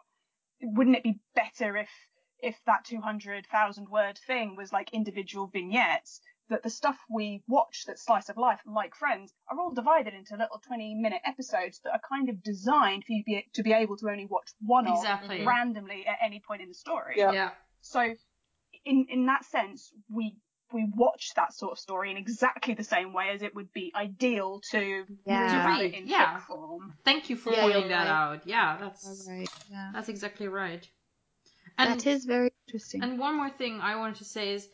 wouldn't 0.62 0.97
it 0.97 1.03
be 1.03 1.20
better 1.36 1.78
if 1.78 1.89
if 2.39 2.55
that 2.68 2.86
200,000 2.86 3.89
word 3.89 4.20
thing 4.28 4.55
was 4.55 4.72
like 4.72 4.93
individual 4.93 5.47
vignettes 5.47 6.22
that 6.49 6.64
the 6.64 6.70
stuff 6.70 6.95
we 7.10 7.43
watch 7.47 7.84
that 7.88 7.99
slice 7.99 8.30
of 8.30 8.38
life 8.38 8.60
like 8.66 8.95
Friends 8.95 9.34
are 9.49 9.60
all 9.60 9.74
divided 9.74 10.14
into 10.14 10.38
little 10.38 10.62
20 10.66 10.95
minute 10.95 11.22
episodes 11.26 11.82
that 11.84 11.91
are 11.91 12.01
kind 12.10 12.30
of 12.30 12.41
designed 12.43 13.03
for 13.05 13.14
you 13.14 13.24
be, 13.26 13.45
to 13.53 13.64
be 13.64 13.74
able 13.74 13.97
to 13.97 14.08
only 14.10 14.28
watch 14.30 14.49
one 14.62 14.88
Exactly. 14.88 15.41
of 15.41 15.47
randomly 15.47 16.05
at 16.05 16.18
any 16.24 16.41
point 16.47 16.62
in 16.62 16.70
the 16.70 16.76
story. 16.76 17.16
Yeah. 17.18 17.32
Yeah. 17.32 17.51
So 17.82 18.14
in 18.86 19.08
in 19.10 19.26
that 19.26 19.45
sense, 19.45 19.91
we 20.10 20.36
we 20.74 20.86
watch 20.95 21.34
that 21.36 21.53
sort 21.53 21.72
of 21.72 21.80
story 21.80 22.11
in 22.11 22.18
exactly 22.18 22.74
the 22.74 22.84
same 22.84 23.13
way 23.13 23.30
as 23.30 23.41
it 23.41 23.55
would 23.55 23.72
be 23.74 23.91
ideal 23.95 24.61
to 24.72 25.05
Yeah. 25.26 25.47
to 25.47 25.53
have 25.55 25.80
Right, 25.80 25.93
it 25.93 25.97
in 25.97 26.07
yeah. 26.07 26.38
fic 26.38 26.41
form. 26.41 26.93
Thank 27.03 27.30
you 27.30 27.36
for 27.36 27.53
Yeah, 27.53 27.61
pointing 27.63 27.89
that 27.89 28.07
right. 28.07 28.07
out. 28.07 28.47
Yeah, 28.47 28.78
that's 28.80 29.28
Right. 29.28 29.49
Yeah. 29.72 29.91
that's 29.93 30.09
exactly 30.09 30.47
right. 30.47 30.88
And 31.78 31.99
that 31.99 32.07
is 32.07 32.26
very 32.26 32.51
interesting. 32.68 33.01
And 33.01 33.20
one 33.20 33.38
more 33.38 33.49
thing 33.49 33.80
I 33.82 33.95
wanted 33.95 34.18
to 34.18 34.26
say 34.26 34.53
is, 34.53 34.68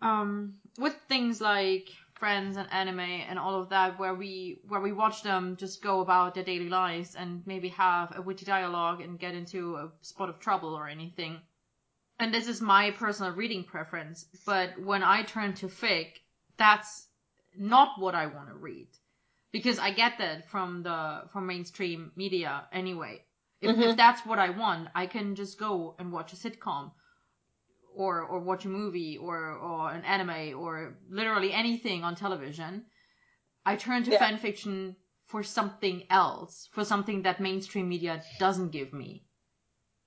um, 0.00 0.54
with 0.78 0.94
things 1.08 1.40
like 1.40 1.88
Friends 2.14 2.56
and 2.56 2.72
anime 2.72 3.00
and 3.00 3.36
all 3.36 3.60
of 3.60 3.70
that, 3.70 3.98
where 3.98 4.14
we 4.14 4.60
where 4.68 4.80
we 4.80 4.92
watch 4.92 5.24
them 5.24 5.56
just 5.56 5.82
go 5.82 6.00
about 6.02 6.34
their 6.34 6.44
daily 6.44 6.68
lives 6.68 7.16
and 7.16 7.44
maybe 7.46 7.68
have 7.70 8.16
a 8.16 8.22
witty 8.22 8.44
dialogue 8.44 9.00
and 9.00 9.18
get 9.18 9.34
into 9.34 9.74
a 9.74 9.90
spot 10.02 10.28
of 10.28 10.38
trouble 10.38 10.72
or 10.74 10.86
anything. 10.86 11.40
And 12.22 12.32
this 12.32 12.46
is 12.46 12.60
my 12.60 12.92
personal 12.92 13.32
reading 13.32 13.64
preference, 13.64 14.26
but 14.46 14.80
when 14.80 15.02
I 15.02 15.24
turn 15.24 15.54
to 15.54 15.66
fic, 15.66 16.20
that's 16.56 17.08
not 17.58 17.98
what 17.98 18.14
I 18.14 18.26
want 18.26 18.48
to 18.48 18.54
read 18.54 18.86
because 19.50 19.80
I 19.80 19.90
get 19.90 20.18
that 20.18 20.48
from 20.48 20.84
the 20.84 21.24
from 21.32 21.48
mainstream 21.48 22.12
media 22.14 22.68
anyway. 22.72 23.24
If, 23.60 23.76
if 23.76 23.96
that's 23.96 24.24
what 24.24 24.38
I 24.38 24.50
want, 24.50 24.88
I 24.94 25.06
can 25.06 25.34
just 25.34 25.58
go 25.58 25.96
and 25.98 26.12
watch 26.12 26.32
a 26.32 26.36
sitcom 26.36 26.92
or 27.92 28.22
or 28.22 28.38
watch 28.38 28.64
a 28.66 28.68
movie 28.68 29.18
or 29.18 29.36
or 29.54 29.90
an 29.90 30.04
anime 30.04 30.56
or 30.56 30.96
literally 31.10 31.52
anything 31.52 32.04
on 32.04 32.14
television. 32.14 32.84
I 33.66 33.74
turn 33.74 34.04
to 34.04 34.12
Yeah. 34.12 34.18
fan 34.20 34.38
fiction 34.38 34.94
for 35.26 35.42
something 35.42 36.04
else, 36.08 36.68
for 36.70 36.84
something 36.84 37.22
that 37.22 37.40
mainstream 37.40 37.88
media 37.88 38.22
doesn't 38.38 38.70
give 38.70 38.92
me. 38.92 39.24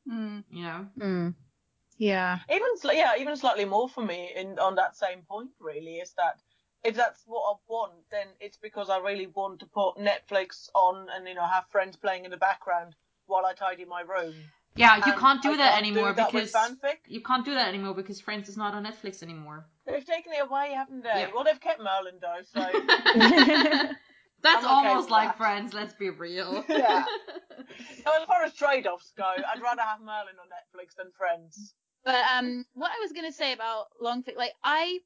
Mm. 0.07 0.45
You 0.49 0.63
know? 0.63 0.87
Mm. 0.97 1.35
Yeah. 1.97 2.39
Even 2.51 2.67
yeah, 2.93 3.13
even 3.19 3.37
slightly 3.37 3.65
more 3.65 3.87
for 3.89 4.03
me 4.03 4.31
in 4.35 4.59
on 4.59 4.75
that 4.75 4.97
same 4.97 5.21
point. 5.21 5.51
Really, 5.59 5.95
is 5.97 6.13
that 6.17 6.39
if 6.83 6.95
that's 6.95 7.23
what 7.25 7.41
I 7.41 7.53
want, 7.67 7.93
then 8.11 8.27
it's 8.39 8.57
because 8.57 8.89
I 8.89 8.97
really 8.99 9.27
want 9.27 9.59
to 9.61 9.65
put 9.65 9.95
Netflix 9.97 10.69
on 10.73 11.07
and 11.15 11.27
you 11.27 11.33
know 11.35 11.45
have 11.47 11.65
friends 11.69 11.95
playing 11.95 12.25
in 12.25 12.31
the 12.31 12.37
background 12.37 12.95
while 13.27 13.45
I 13.45 13.53
tidy 13.53 13.85
my 13.85 14.01
room. 14.01 14.33
Yeah, 14.77 14.97
you 14.97 15.03
And 15.13 15.15
can't 15.21 15.41
do 15.41 15.51
I 15.51 15.57
that 15.57 15.71
can't 15.75 15.85
anymore 15.85 16.09
do 16.09 16.15
that 16.15 16.33
with 16.33 16.51
because 16.51 16.51
fanfic. 16.51 16.97
you 17.07 17.21
can't 17.21 17.45
do 17.45 17.53
that 17.53 17.69
anymore 17.69 17.93
because 17.93 18.19
Friends 18.19 18.49
is 18.49 18.57
not 18.57 18.73
on 18.73 18.83
Netflix 18.83 19.23
anymore. 19.23 19.65
They've 19.85 20.05
taken 20.05 20.33
it 20.33 20.41
away, 20.41 20.73
haven't 20.75 21.01
they? 21.03 21.09
Yeah. 21.21 21.29
Well, 21.33 21.45
they've 21.45 21.61
kept 21.61 21.79
Merlin 21.81 22.15
though, 22.19 22.41
so 22.43 22.59
That's 24.43 24.63
okay 24.63 24.73
almost 24.73 25.09
like 25.09 25.29
that. 25.29 25.37
Friends. 25.37 25.73
Let's 25.73 25.93
be 25.93 26.09
real. 26.09 26.63
Yeah. 26.69 27.05
So 28.03 28.11
as 28.21 28.27
far 28.27 28.43
as 28.43 28.53
trade-offs 28.53 29.11
go, 29.17 29.23
I'd 29.23 29.61
rather 29.61 29.81
have 29.81 29.99
Merlin 30.01 30.35
on 30.39 30.47
Netflix 30.51 30.95
than 30.97 31.07
Friends. 31.17 31.73
But 32.05 32.23
um, 32.37 32.65
what 32.73 32.91
I 32.91 33.01
was 33.01 33.11
gonna 33.11 33.33
say 33.33 33.51
about 33.51 33.87
long 33.99 34.23
fics, 34.23 34.37
like 34.37 34.53
I, 34.63 34.99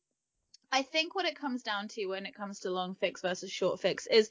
I 0.71 0.83
think 0.83 1.15
what 1.15 1.25
it 1.25 1.35
comes 1.35 1.63
down 1.63 1.87
to 1.89 2.05
when 2.07 2.25
it 2.25 2.35
comes 2.35 2.59
to 2.59 2.71
long 2.71 2.95
fics 2.95 3.21
versus 3.21 3.51
short 3.51 3.81
fics 3.81 4.05
is, 4.11 4.29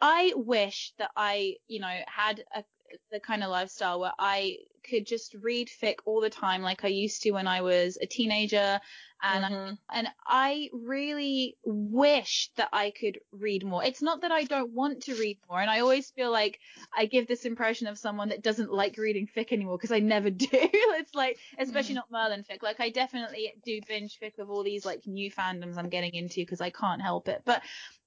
I 0.00 0.32
wish 0.34 0.92
that 0.98 1.10
I, 1.14 1.56
you 1.68 1.80
know, 1.80 1.94
had 2.06 2.42
a 2.54 2.64
the 3.10 3.20
kind 3.20 3.42
of 3.42 3.50
lifestyle 3.50 4.00
where 4.00 4.12
I 4.18 4.58
could 4.88 5.06
just 5.06 5.34
read 5.34 5.68
fic 5.68 5.96
all 6.04 6.20
the 6.20 6.30
time, 6.30 6.62
like 6.62 6.84
I 6.84 6.88
used 6.88 7.22
to 7.22 7.32
when 7.32 7.46
I 7.48 7.60
was 7.62 7.98
a 8.00 8.06
teenager, 8.06 8.80
and 9.22 9.44
Mhm. 9.44 9.78
and 9.92 10.08
I 10.26 10.70
really 10.72 11.56
wish 11.64 12.50
that 12.56 12.68
I 12.72 12.90
could 12.90 13.18
read 13.32 13.64
more. 13.64 13.82
It's 13.82 14.02
not 14.02 14.20
that 14.20 14.30
I 14.32 14.44
don't 14.44 14.72
want 14.72 15.04
to 15.04 15.14
read 15.16 15.38
more, 15.48 15.60
and 15.60 15.70
I 15.70 15.80
always 15.80 16.10
feel 16.10 16.30
like 16.30 16.60
I 16.96 17.06
give 17.06 17.26
this 17.26 17.44
impression 17.44 17.86
of 17.86 17.98
someone 17.98 18.28
that 18.28 18.42
doesn't 18.42 18.72
like 18.72 18.96
reading 18.98 19.26
fic 19.26 19.52
anymore 19.52 19.78
because 19.78 19.92
I 19.92 20.00
never 20.00 20.30
do. 20.30 20.46
it's 20.52 21.14
like, 21.14 21.38
especially 21.58 21.94
not 21.94 22.10
Merlin 22.10 22.44
fic. 22.44 22.62
Like 22.62 22.80
I 22.80 22.90
definitely 22.90 23.52
do 23.64 23.80
binge 23.88 24.18
fic 24.20 24.32
with 24.38 24.48
all 24.48 24.62
these 24.62 24.84
like 24.84 25.06
new 25.06 25.30
fandoms 25.30 25.78
I'm 25.78 25.88
getting 25.88 26.14
into 26.14 26.36
because 26.42 26.60
I 26.60 26.70
can't 26.70 27.02
help 27.02 27.28
it. 27.28 27.42
But 27.44 27.62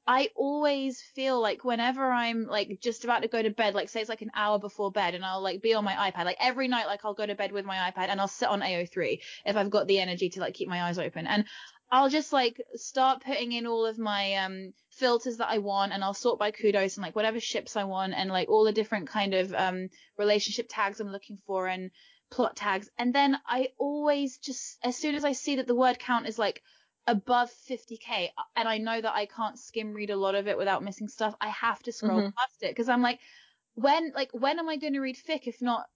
I 0.10 0.32
always 0.36 1.00
feel 1.14 1.40
like 1.40 1.64
whenever 1.64 2.04
I'm 2.04 2.48
like 2.48 2.80
just 2.82 3.04
about 3.04 3.22
to 3.22 3.28
go 3.28 3.44
to 3.44 3.52
bed, 3.52 3.76
like 3.76 3.90
say 3.90 4.02
it's 4.02 4.10
like 4.10 4.24
an 4.24 4.32
hour 4.34 4.58
before 4.58 4.92
bed, 4.92 5.14
and 5.14 5.24
I'll 5.24 5.40
like 5.40 5.62
be 5.62 5.76
on 5.76 5.84
my 5.84 5.94
iPad. 6.10 6.26
Like 6.26 6.38
every 6.40 6.68
night, 6.68 6.88
like 6.88 7.02
I'll 7.06 7.14
go 7.14 7.28
to 7.28 7.36
bed 7.36 7.52
with 7.52 7.64
my 7.64 7.92
iPad 7.92 8.08
and 8.10 8.20
I'll 8.20 8.28
sit 8.28 8.50
on 8.50 8.62
AO3 8.62 9.20
if 9.46 9.56
I've 9.56 9.70
got 9.70 9.86
the 9.86 10.00
energy 10.00 10.30
to 10.30 10.40
like 10.40 10.56
keep 10.56 10.68
my 10.68 10.82
eyes 10.82 10.98
open. 10.98 11.28
And 11.28 11.46
I'll 11.92 12.10
just 12.10 12.34
like 12.34 12.60
start 12.74 13.24
putting 13.24 13.52
in 13.52 13.68
all 13.68 13.86
of 13.86 14.00
my 14.00 14.34
um 14.38 14.74
filters 14.90 15.38
that 15.38 15.50
I 15.52 15.60
want 15.60 15.94
and 15.94 16.04
I'll 16.04 16.16
sort 16.16 16.40
by 16.40 16.50
kudos 16.50 16.98
and 16.98 17.04
like 17.04 17.16
whatever 17.16 17.40
ships 17.40 17.78
I 17.78 17.84
want 17.84 18.16
and 18.16 18.32
like 18.32 18.50
all 18.50 18.64
the 18.64 18.72
different 18.72 19.10
kind 19.10 19.36
of 19.36 19.54
um 19.54 19.90
relationship 20.18 20.66
tags 20.72 21.00
I'm 21.00 21.12
looking 21.12 21.38
for 21.46 21.68
and 21.68 21.92
plot 22.32 22.56
tags. 22.56 22.90
And 22.98 23.14
then 23.14 23.38
I 23.46 23.68
always 23.78 24.40
just 24.40 24.80
as 24.84 24.98
soon 24.98 25.14
as 25.14 25.24
I 25.24 25.34
see 25.34 25.58
that 25.58 25.68
the 25.68 25.76
word 25.76 26.00
count 26.00 26.26
is 26.28 26.40
like 26.40 26.64
above 27.10 27.50
50k 27.52 28.32
and 28.56 28.68
I 28.70 28.78
know 28.78 29.02
that 29.02 29.14
I 29.14 29.26
can't 29.26 29.58
skim 29.58 29.94
read 29.94 30.12
a 30.12 30.16
lot 30.16 30.36
of 30.36 30.48
it 30.48 30.58
without 30.58 30.84
missing 30.84 31.08
stuff, 31.08 31.36
I 31.42 31.50
have 31.50 31.82
to 31.84 31.92
scroll 31.92 32.22
Mhm. 32.22 32.34
past 32.38 32.62
it 32.64 32.72
because 32.72 32.90
I'm 32.90 33.02
like 33.02 33.20
when 33.76 34.12
like 34.16 34.32
when 34.34 34.60
am 34.60 34.70
I 34.70 34.78
going 34.78 34.94
to 34.94 35.00
read 35.00 35.18
fic 35.18 35.48
if 35.48 35.62
not 35.62 35.88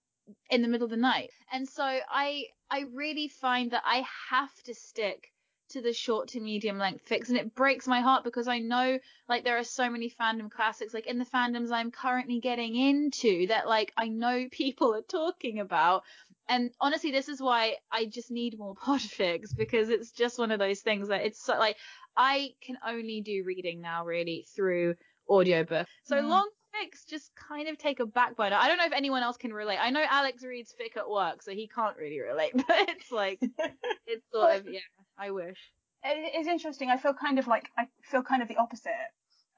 in 0.50 0.62
the 0.62 0.68
middle 0.68 0.86
of 0.86 0.90
the 0.90 0.96
night? 0.96 1.30
And 1.52 1.68
so 1.68 1.84
I 1.84 2.46
I 2.70 2.80
really 2.92 3.28
find 3.28 3.70
that 3.72 3.82
I 3.84 4.04
have 4.30 4.54
to 4.64 4.74
stick 4.74 5.32
to 5.70 5.80
the 5.80 5.92
short 5.92 6.28
to 6.28 6.40
medium 6.40 6.78
length 6.78 7.06
fics 7.08 7.28
and 7.28 7.38
it 7.38 7.54
breaks 7.54 7.86
my 7.86 8.00
heart 8.00 8.24
because 8.24 8.48
I 8.48 8.58
know 8.58 8.98
like 9.28 9.44
there 9.44 9.58
are 9.58 9.64
so 9.64 9.88
many 9.90 10.10
fandom 10.10 10.50
classics 10.50 10.94
like 10.94 11.06
in 11.06 11.18
the 11.18 11.24
fandoms 11.24 11.72
I'm 11.72 11.90
currently 11.90 12.40
getting 12.40 12.76
into 12.76 13.46
that 13.48 13.66
like 13.68 13.92
I 13.96 14.08
know 14.08 14.48
people 14.52 14.94
are 14.94 15.02
talking 15.02 15.60
about 15.60 16.02
and 16.48 16.70
honestly 16.80 17.10
this 17.10 17.28
is 17.28 17.40
why 17.40 17.76
I 17.90 18.06
just 18.06 18.30
need 18.30 18.58
more 18.58 18.74
podfics 18.86 19.56
because 19.56 19.88
it's 19.88 20.10
just 20.10 20.38
one 20.38 20.50
of 20.50 20.58
those 20.58 20.80
things 20.80 21.08
that 21.08 21.24
it's 21.24 21.44
so 21.44 21.58
like 21.58 21.76
I 22.16 22.50
can 22.62 22.76
only 22.86 23.20
do 23.20 23.42
reading 23.44 23.80
now 23.80 24.04
really 24.04 24.46
through 24.54 24.94
audiobook 25.28 25.86
so 26.04 26.16
Mm. 26.16 26.28
long 26.28 26.48
fics 26.74 27.08
just 27.08 27.30
kind 27.36 27.68
of 27.68 27.78
take 27.78 28.00
a 28.00 28.06
back 28.06 28.36
burner 28.36 28.56
I 28.56 28.68
don't 28.68 28.78
know 28.78 28.86
if 28.86 28.92
anyone 28.92 29.22
else 29.22 29.36
can 29.36 29.52
relate 29.52 29.78
I 29.78 29.90
know 29.90 30.04
Alex 30.08 30.42
reads 30.44 30.74
fic 30.78 30.96
at 30.96 31.08
work 31.08 31.42
so 31.42 31.52
he 31.52 31.68
can't 31.68 31.96
really 31.96 32.20
relate 32.20 32.52
but 32.54 32.66
it's 32.68 33.10
like 33.12 33.40
it's 34.06 34.24
sort 34.32 34.56
of 34.56 34.66
yeah 34.68 34.80
I 35.16 35.30
wish 35.30 35.58
it 36.04 36.38
is 36.40 36.46
interesting. 36.46 36.90
I 36.90 36.98
feel 36.98 37.14
kind 37.14 37.38
of 37.38 37.46
like 37.46 37.70
I 37.78 37.88
feel 38.02 38.22
kind 38.22 38.42
of 38.42 38.48
the 38.48 38.56
opposite. 38.56 38.92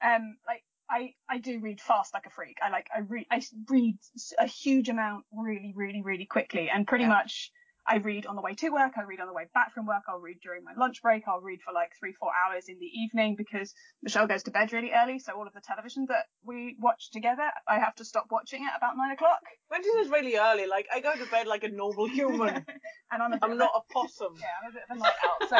Um, 0.01 0.37
like 0.47 0.63
I 0.89 1.13
I 1.29 1.37
do 1.39 1.59
read 1.59 1.81
fast 1.81 2.13
like 2.13 2.25
a 2.25 2.29
freak. 2.29 2.57
I 2.61 2.69
like 2.69 2.87
I 2.95 2.99
read 2.99 3.25
I 3.31 3.37
s- 3.37 3.53
read 3.69 3.97
s- 4.15 4.33
a 4.39 4.45
huge 4.47 4.89
amount 4.89 5.25
really 5.31 5.73
really 5.75 6.01
really 6.01 6.25
quickly, 6.25 6.69
and 6.69 6.87
pretty 6.87 7.03
Yeah. 7.05 7.09
much 7.09 7.51
I 7.89 7.97
read 7.97 8.25
on 8.25 8.35
the 8.35 8.41
way 8.41 8.53
to 8.55 8.69
work. 8.69 8.97
I 8.97 9.03
read 9.03 9.21
on 9.21 9.27
the 9.27 9.33
way 9.33 9.45
back 9.53 9.73
from 9.73 9.85
work. 9.85 10.03
I'll 10.09 10.19
read 10.19 10.41
during 10.43 10.65
my 10.65 10.73
lunch 10.75 11.01
break. 11.01 11.25
I'll 11.25 11.39
read 11.39 11.61
for 11.61 11.73
like 11.73 11.91
three 11.97 12.11
four 12.11 12.31
hours 12.35 12.65
in 12.67 12.77
the 12.79 12.85
evening 12.85 13.35
because 13.37 13.73
Michelle 14.03 14.27
goes 14.27 14.43
to 14.43 14.51
bed 14.51 14.73
really 14.73 14.91
early. 14.91 15.19
So 15.19 15.31
all 15.33 15.47
of 15.47 15.53
the 15.53 15.61
television 15.61 16.05
that 16.09 16.25
we 16.43 16.75
watch 16.79 17.11
together, 17.11 17.49
I 17.65 17.79
have 17.79 17.95
to 17.95 18.03
stop 18.05 18.25
watching 18.29 18.63
it 18.63 18.71
about 18.75 18.97
nine 18.97 19.11
o'clock. 19.11 19.39
When 19.69 19.81
this 19.81 19.95
is 20.05 20.09
really 20.09 20.35
early, 20.35 20.67
like 20.67 20.87
I 20.93 20.99
go 20.99 21.15
to 21.15 21.25
bed 21.31 21.47
like 21.47 21.63
a 21.63 21.69
normal 21.69 22.07
human. 22.17 22.65
and 23.11 23.23
I'm 23.23 23.31
a 23.31 23.35
bit 23.37 23.43
I'm 23.43 23.51
of 23.53 23.57
not 23.57 23.71
a 23.73 23.93
possum. 23.93 24.35
Yeah, 24.37 24.47
I'm 24.61 24.69
a 24.69 24.73
bit 24.73 24.83
of 24.89 24.97
a 24.97 24.99
night 24.99 25.13
owl. 25.25 25.47
So 25.47 25.55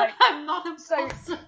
like 0.00 0.14
I'm 0.22 0.46
not 0.46 0.66
a 0.66 0.78
So- 0.80 1.06
possum. 1.08 1.38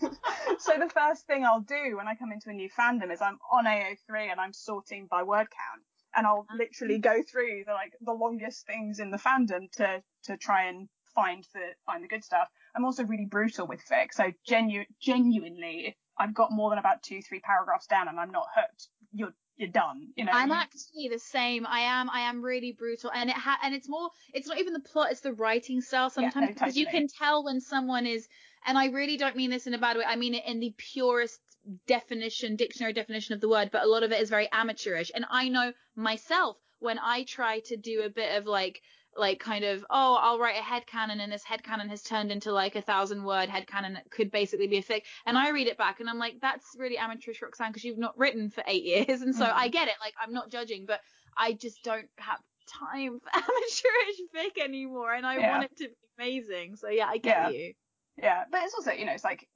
so 0.58 0.72
the 0.78 0.90
first 0.92 1.26
thing 1.26 1.44
I'll 1.44 1.60
do 1.60 1.96
when 1.96 2.08
I 2.08 2.14
come 2.14 2.32
into 2.32 2.50
a 2.50 2.52
new 2.52 2.68
fandom 2.70 3.12
is 3.12 3.20
I'm 3.20 3.38
on 3.52 3.64
AO3 3.64 4.30
and 4.30 4.40
I'm 4.40 4.52
sorting 4.52 5.06
by 5.10 5.22
word 5.22 5.46
count, 5.50 5.82
and 6.14 6.26
I'll 6.26 6.46
ah. 6.50 6.54
literally 6.56 6.98
go 6.98 7.22
through 7.22 7.64
the 7.66 7.72
like 7.72 7.92
the 8.00 8.12
longest 8.12 8.66
things 8.66 8.98
in 8.98 9.10
the 9.10 9.18
fandom 9.18 9.70
to 9.76 10.02
to 10.24 10.36
try 10.36 10.68
and 10.68 10.88
find 11.14 11.44
the 11.54 11.60
find 11.84 12.02
the 12.02 12.08
good 12.08 12.24
stuff. 12.24 12.48
I'm 12.74 12.84
also 12.84 13.04
really 13.04 13.26
brutal 13.26 13.66
with 13.66 13.80
fic, 13.90 14.12
so 14.12 14.32
genu- 14.46 14.84
genuinely, 15.00 15.86
if 15.88 15.94
I've 16.18 16.34
got 16.34 16.52
more 16.52 16.70
than 16.70 16.78
about 16.78 17.02
two 17.02 17.22
three 17.22 17.40
paragraphs 17.40 17.86
down 17.86 18.08
and 18.08 18.20
I'm 18.20 18.30
not 18.30 18.46
hooked, 18.54 18.88
you're 19.12 19.34
you're 19.56 19.70
done. 19.70 20.08
You 20.16 20.24
know. 20.24 20.32
I'm 20.32 20.52
actually 20.52 21.08
the 21.10 21.18
same. 21.18 21.66
I 21.66 21.80
am. 21.80 22.10
I 22.10 22.20
am 22.20 22.42
really 22.42 22.72
brutal, 22.72 23.10
and 23.14 23.30
it 23.30 23.36
ha- 23.36 23.58
and 23.62 23.74
it's 23.74 23.88
more. 23.88 24.10
It's 24.34 24.46
not 24.46 24.58
even 24.58 24.72
the 24.72 24.80
plot. 24.80 25.10
It's 25.10 25.20
the 25.20 25.32
writing 25.32 25.80
style 25.80 26.04
Yeah, 26.04 26.30
sometimes 26.30 26.48
no, 26.48 26.54
because 26.54 26.76
you 26.76 26.86
can 26.86 27.08
tell 27.08 27.44
when 27.44 27.60
someone 27.60 28.06
is. 28.06 28.28
And 28.66 28.76
I 28.76 28.86
really 28.86 29.16
don't 29.16 29.36
mean 29.36 29.50
this 29.50 29.66
in 29.66 29.74
a 29.74 29.78
bad 29.78 29.96
way. 29.96 30.04
I 30.06 30.16
mean 30.16 30.34
it 30.34 30.44
in 30.46 30.60
the 30.60 30.74
purest 30.76 31.40
definition, 31.86 32.56
dictionary 32.56 32.92
definition 32.92 33.34
of 33.34 33.40
the 33.40 33.48
word. 33.48 33.70
But 33.70 33.84
a 33.84 33.88
lot 33.88 34.02
of 34.02 34.12
it 34.12 34.20
is 34.20 34.30
very 34.30 34.48
amateurish, 34.52 35.10
and 35.14 35.24
I 35.30 35.48
know 35.48 35.72
myself 35.94 36.56
when 36.78 36.98
I 36.98 37.24
try 37.24 37.60
to 37.60 37.76
do 37.76 38.02
a 38.02 38.10
bit 38.10 38.36
of 38.36 38.46
like 38.46 38.82
like 39.16 39.40
kind 39.40 39.64
of 39.64 39.84
oh 39.88 40.18
I'll 40.20 40.38
write 40.38 40.58
a 40.58 40.62
head 40.62 40.84
headcanon 40.86 41.20
and 41.22 41.32
this 41.32 41.42
head 41.42 41.62
headcanon 41.62 41.88
has 41.88 42.02
turned 42.02 42.30
into 42.30 42.52
like 42.52 42.76
a 42.76 42.82
thousand 42.82 43.24
word 43.24 43.48
headcanon 43.48 43.94
that 43.94 44.10
could 44.10 44.30
basically 44.30 44.66
be 44.66 44.76
a 44.76 44.82
fic 44.82 45.02
and 45.24 45.38
I 45.38 45.50
read 45.50 45.68
it 45.68 45.78
back 45.78 46.00
and 46.00 46.10
I'm 46.10 46.18
like 46.18 46.34
that's 46.42 46.76
really 46.78 46.98
amateurish 46.98 47.40
Roxanne 47.40 47.70
because 47.70 47.84
you've 47.84 47.96
not 47.96 48.18
written 48.18 48.50
for 48.50 48.62
eight 48.66 48.84
years 48.84 49.22
and 49.22 49.34
so 49.34 49.46
Mhm. 49.46 49.52
I 49.54 49.68
get 49.68 49.88
it 49.88 49.94
like 50.02 50.12
I'm 50.22 50.34
not 50.34 50.50
judging 50.50 50.84
but 50.84 51.00
I 51.34 51.54
just 51.54 51.82
don't 51.82 52.08
have 52.18 52.40
time 52.66 53.20
for 53.20 53.30
amateurish 53.34 54.20
fic 54.34 54.62
anymore 54.62 55.14
and 55.14 55.24
I 55.24 55.38
Yeah. 55.38 55.50
want 55.50 55.64
it 55.64 55.76
to 55.78 55.88
be 55.88 55.94
amazing 56.18 56.76
so 56.76 56.88
yeah 56.90 57.06
I 57.08 57.16
get 57.16 57.38
Yeah. 57.38 57.48
you 57.48 57.72
Yeah, 58.16 58.44
but 58.50 58.62
it's 58.62 58.74
also, 58.74 58.92
you 58.92 59.04
know, 59.04 59.12
it's 59.12 59.24
like 59.24 59.46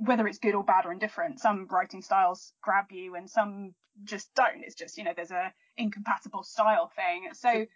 whether 0.00 0.26
it's 0.26 0.38
good 0.38 0.54
or 0.54 0.64
bad 0.64 0.86
or 0.86 0.92
indifferent, 0.92 1.40
some 1.40 1.66
writing 1.70 2.02
styles 2.02 2.52
grab 2.62 2.86
you 2.90 3.14
and 3.14 3.28
some 3.30 3.74
just 4.04 4.32
don't. 4.34 4.62
It's 4.62 4.74
just, 4.74 4.98
you 4.98 5.04
know, 5.04 5.12
there's 5.14 5.30
a 5.30 5.52
incompatible 5.76 6.42
style 6.42 6.90
thing. 6.94 7.28
So 7.32 7.66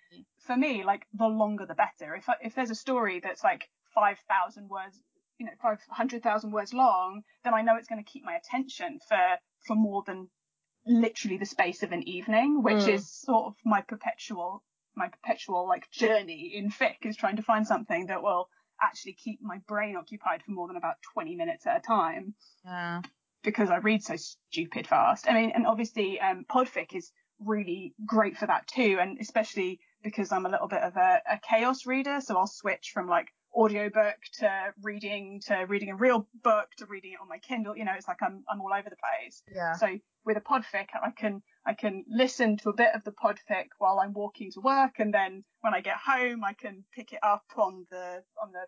for 0.47 0.57
me, 0.57 0.84
like 0.84 1.07
the 1.14 1.26
longer 1.26 1.66
the 1.66 1.74
better. 1.74 2.14
If 2.14 2.28
if 2.43 2.55
there's 2.55 2.70
a 2.70 2.74
story 2.74 3.20
that's 3.20 3.43
like 3.45 3.68
5,000 3.95 4.68
words, 4.68 5.01
you 5.38 5.47
know, 5.47 5.53
500,000 5.62 6.51
words 6.51 6.74
long, 6.74 7.22
then 7.45 7.55
I 7.55 7.62
know 7.62 7.76
it's 7.76 7.88
going 7.88 8.03
to 8.05 8.11
keep 8.11 8.24
my 8.24 8.34
attention 8.36 8.99
for 9.09 9.38
for 9.66 9.76
more 9.76 10.03
than 10.07 10.28
literally 10.84 11.38
the 11.38 11.47
space 11.47 11.82
of 11.84 11.93
an 11.93 12.03
evening, 12.09 12.62
which 12.62 12.86
Mm. 12.86 12.95
is 12.95 13.09
sort 13.11 13.47
of 13.47 13.55
my 13.64 13.80
perpetual 13.82 14.62
my 14.95 15.09
perpetual 15.09 15.66
like 15.66 15.90
journey 15.90 16.53
in 16.55 16.68
fic 16.68 17.07
is 17.07 17.16
trying 17.16 17.36
to 17.36 17.43
find 17.43 17.66
something 17.66 18.07
that 18.07 18.22
will 18.22 18.51
actually 18.83 19.12
keep 19.12 19.41
my 19.43 19.59
brain 19.68 19.97
occupied 19.97 20.43
for 20.43 20.51
more 20.51 20.66
than 20.66 20.76
about 20.76 20.97
20 21.14 21.37
minutes 21.37 21.66
at 21.66 21.76
a 21.76 21.80
time 21.80 22.35
yeah 22.64 23.01
because 23.43 23.70
I 23.70 23.76
read 23.78 24.03
so 24.03 24.16
stupid 24.16 24.87
fast. 24.87 25.28
I 25.28 25.35
mean, 25.35 25.53
and 25.55 25.66
obviously, 25.66 26.20
um, 26.20 26.45
Podfic 26.51 26.95
is 26.95 27.11
really 27.41 27.95
great 28.07 28.37
for 28.37 28.47
that 28.47 28.66
too, 28.68 28.99
and 29.01 29.18
especially 29.20 29.80
because 30.03 30.33
I'm 30.33 30.47
a 30.47 30.49
little 30.49 30.68
bit 30.68 30.83
of 30.83 30.97
a, 30.97 31.20
a 31.30 31.41
chaos 31.49 31.87
reader, 31.87 32.20
so 32.20 32.37
I'll 32.37 32.47
switch 32.47 32.91
from 32.93 33.09
like 33.09 33.28
audiobook 33.55 34.16
to 34.39 34.72
reading 34.83 35.41
to 35.47 35.66
reading 35.68 35.91
a 35.91 35.97
real 35.97 36.26
book 36.43 36.68
to 36.78 36.87
reading 36.87 37.12
it 37.12 37.18
on 37.20 37.28
my 37.28 37.39
Kindle. 37.39 37.76
You 37.76 37.85
know, 37.85 37.93
it's 37.97 38.09
like 38.09 38.22
I'm 38.22 38.45
I'm 38.51 38.61
all 38.61 38.72
over 38.72 38.89
the 38.89 38.97
place. 38.97 39.43
yeah 39.53 39.74
So 39.74 39.99
with 40.24 40.37
a 40.37 40.41
podfic, 40.41 40.87
I 40.95 41.11
can 41.16 41.43
I 41.65 41.75
can 41.75 42.05
listen 42.09 42.57
to 42.59 42.71
a 42.71 42.75
bit 42.75 42.95
of 42.95 43.05
the 43.05 43.13
podfic 43.13 43.69
while 43.79 44.01
I'm 44.01 44.13
walking 44.13 44.51
to 44.53 44.61
work, 44.61 44.99
and 44.99 45.15
then 45.15 45.45
when 45.61 45.75
I 45.75 45.81
get 45.81 45.97
home, 45.97 46.43
I 46.45 46.55
can 46.55 46.85
pick 46.95 47.13
it 47.13 47.21
up 47.23 47.45
on 47.57 47.87
the 47.91 48.23
on 48.43 48.53
the 48.53 48.67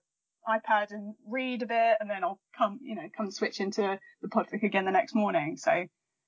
iPad 0.49 0.91
and 0.91 1.15
read 1.27 1.63
a 1.63 1.67
bit, 1.67 1.97
and 2.01 2.09
then 2.09 2.23
I'll 2.23 2.41
come 2.57 2.79
you 2.83 2.95
know 2.95 3.09
come 3.17 3.31
switch 3.31 3.61
into 3.61 3.99
the 4.23 4.29
podfic 4.29 4.63
again 4.63 4.85
the 4.85 4.91
next 4.93 5.15
morning. 5.15 5.57
So 5.57 5.87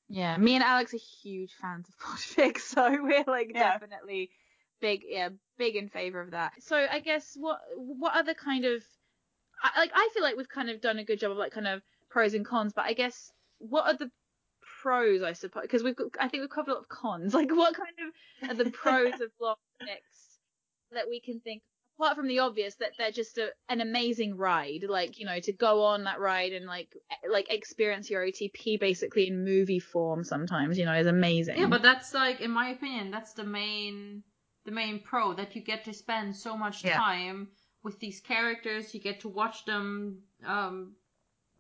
Yeah, 0.09 0.37
me 0.39 0.55
and 0.55 0.65
Alex 0.65 0.93
are 0.95 0.99
huge 1.23 1.53
fans 1.61 1.89
of 1.89 1.95
podfic, 2.05 2.59
so 2.59 2.91
we're 3.03 3.25
like 3.27 3.53
Yeah. 3.55 3.73
definitely 3.73 4.31
big, 4.81 5.03
yeah, 5.09 5.31
big 5.59 5.77
in 5.77 5.89
favor 5.89 6.21
of 6.21 6.33
that. 6.33 6.53
So 6.61 6.77
I 6.77 7.01
guess 7.01 7.37
what 7.39 7.61
what 7.77 8.15
other 8.15 8.35
kind 8.35 8.65
of 8.65 8.83
I, 9.63 9.81
like 9.81 9.93
I 9.95 10.09
feel 10.13 10.23
like 10.23 10.37
we've 10.37 10.49
kind 10.49 10.69
of 10.71 10.81
done 10.81 10.99
a 10.99 11.05
good 11.05 11.21
job 11.21 11.31
of 11.31 11.39
like 11.39 11.53
kind 11.53 11.67
of 11.69 11.83
pros 12.11 12.35
and 12.35 12.45
cons, 12.45 12.73
but 12.75 12.87
I 12.87 12.93
guess 12.93 13.31
what 13.59 13.87
are 13.87 13.97
the 13.97 14.11
pros, 14.87 15.23
I 15.23 15.33
suppose, 15.33 15.63
because 15.63 15.83
we've 15.83 15.97
got, 15.97 16.09
I 16.21 16.29
think 16.29 16.43
we've 16.43 16.51
covered 16.51 16.71
a 16.71 16.75
lot 16.75 16.83
of 16.83 16.89
cons. 16.89 17.35
Like, 17.41 17.51
what 17.51 17.75
kind 17.75 17.97
of 18.07 18.51
are 18.51 18.55
the 18.65 18.71
pros 18.71 19.15
of 19.21 19.31
long 19.41 19.57
fics 19.83 20.37
that 20.93 21.09
we 21.09 21.21
can 21.21 21.41
think 21.41 21.63
apart 21.99 22.17
from 22.17 22.29
the 22.29 22.39
obvious 22.39 22.77
that 22.77 22.93
they're 22.99 23.11
just 23.11 23.39
a, 23.39 23.49
an 23.69 23.81
amazing 23.81 24.37
ride, 24.37 24.85
like 24.89 25.19
you 25.19 25.27
know, 25.27 25.41
to 25.41 25.53
go 25.53 25.83
on 25.83 26.05
that 26.05 26.21
ride 26.21 26.53
and 26.53 26.67
like 26.67 26.95
like 27.29 27.53
experience 27.53 28.09
your 28.11 28.25
OTP 28.25 28.79
basically 28.79 29.27
in 29.27 29.45
movie 29.45 29.81
form 29.81 30.23
sometimes, 30.23 30.79
you 30.79 30.85
know, 30.85 30.95
is 30.95 31.07
amazing. 31.07 31.59
Yeah, 31.59 31.67
but 31.67 31.83
that's 31.83 32.15
like, 32.15 32.41
in 32.41 32.51
my 32.51 32.69
opinion, 32.69 33.11
that's 33.11 33.33
the 33.33 33.45
main 33.45 34.23
the 34.67 34.73
main 34.73 35.01
pro 35.01 35.33
that 35.35 35.57
you 35.57 35.63
get 35.63 35.85
to 35.85 35.93
spend 35.93 36.37
so 36.37 36.57
much 36.57 36.85
Yeah. 36.85 36.97
time 36.97 37.49
with 37.83 37.99
these 37.99 38.21
characters. 38.21 38.95
You 38.95 39.01
get 39.01 39.21
to 39.21 39.29
watch 39.29 39.65
them 39.65 40.23
um, 40.45 40.95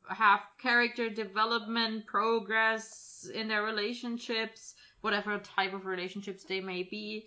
have 0.09 0.41
character 0.59 1.11
development, 1.11 2.07
progress 2.07 3.29
in 3.35 3.49
their 3.49 3.63
relationships, 3.63 4.75
whatever 5.01 5.39
type 5.39 5.73
of 5.75 5.87
relationships 5.87 6.45
they 6.45 6.61
may 6.61 6.83
be. 6.83 7.27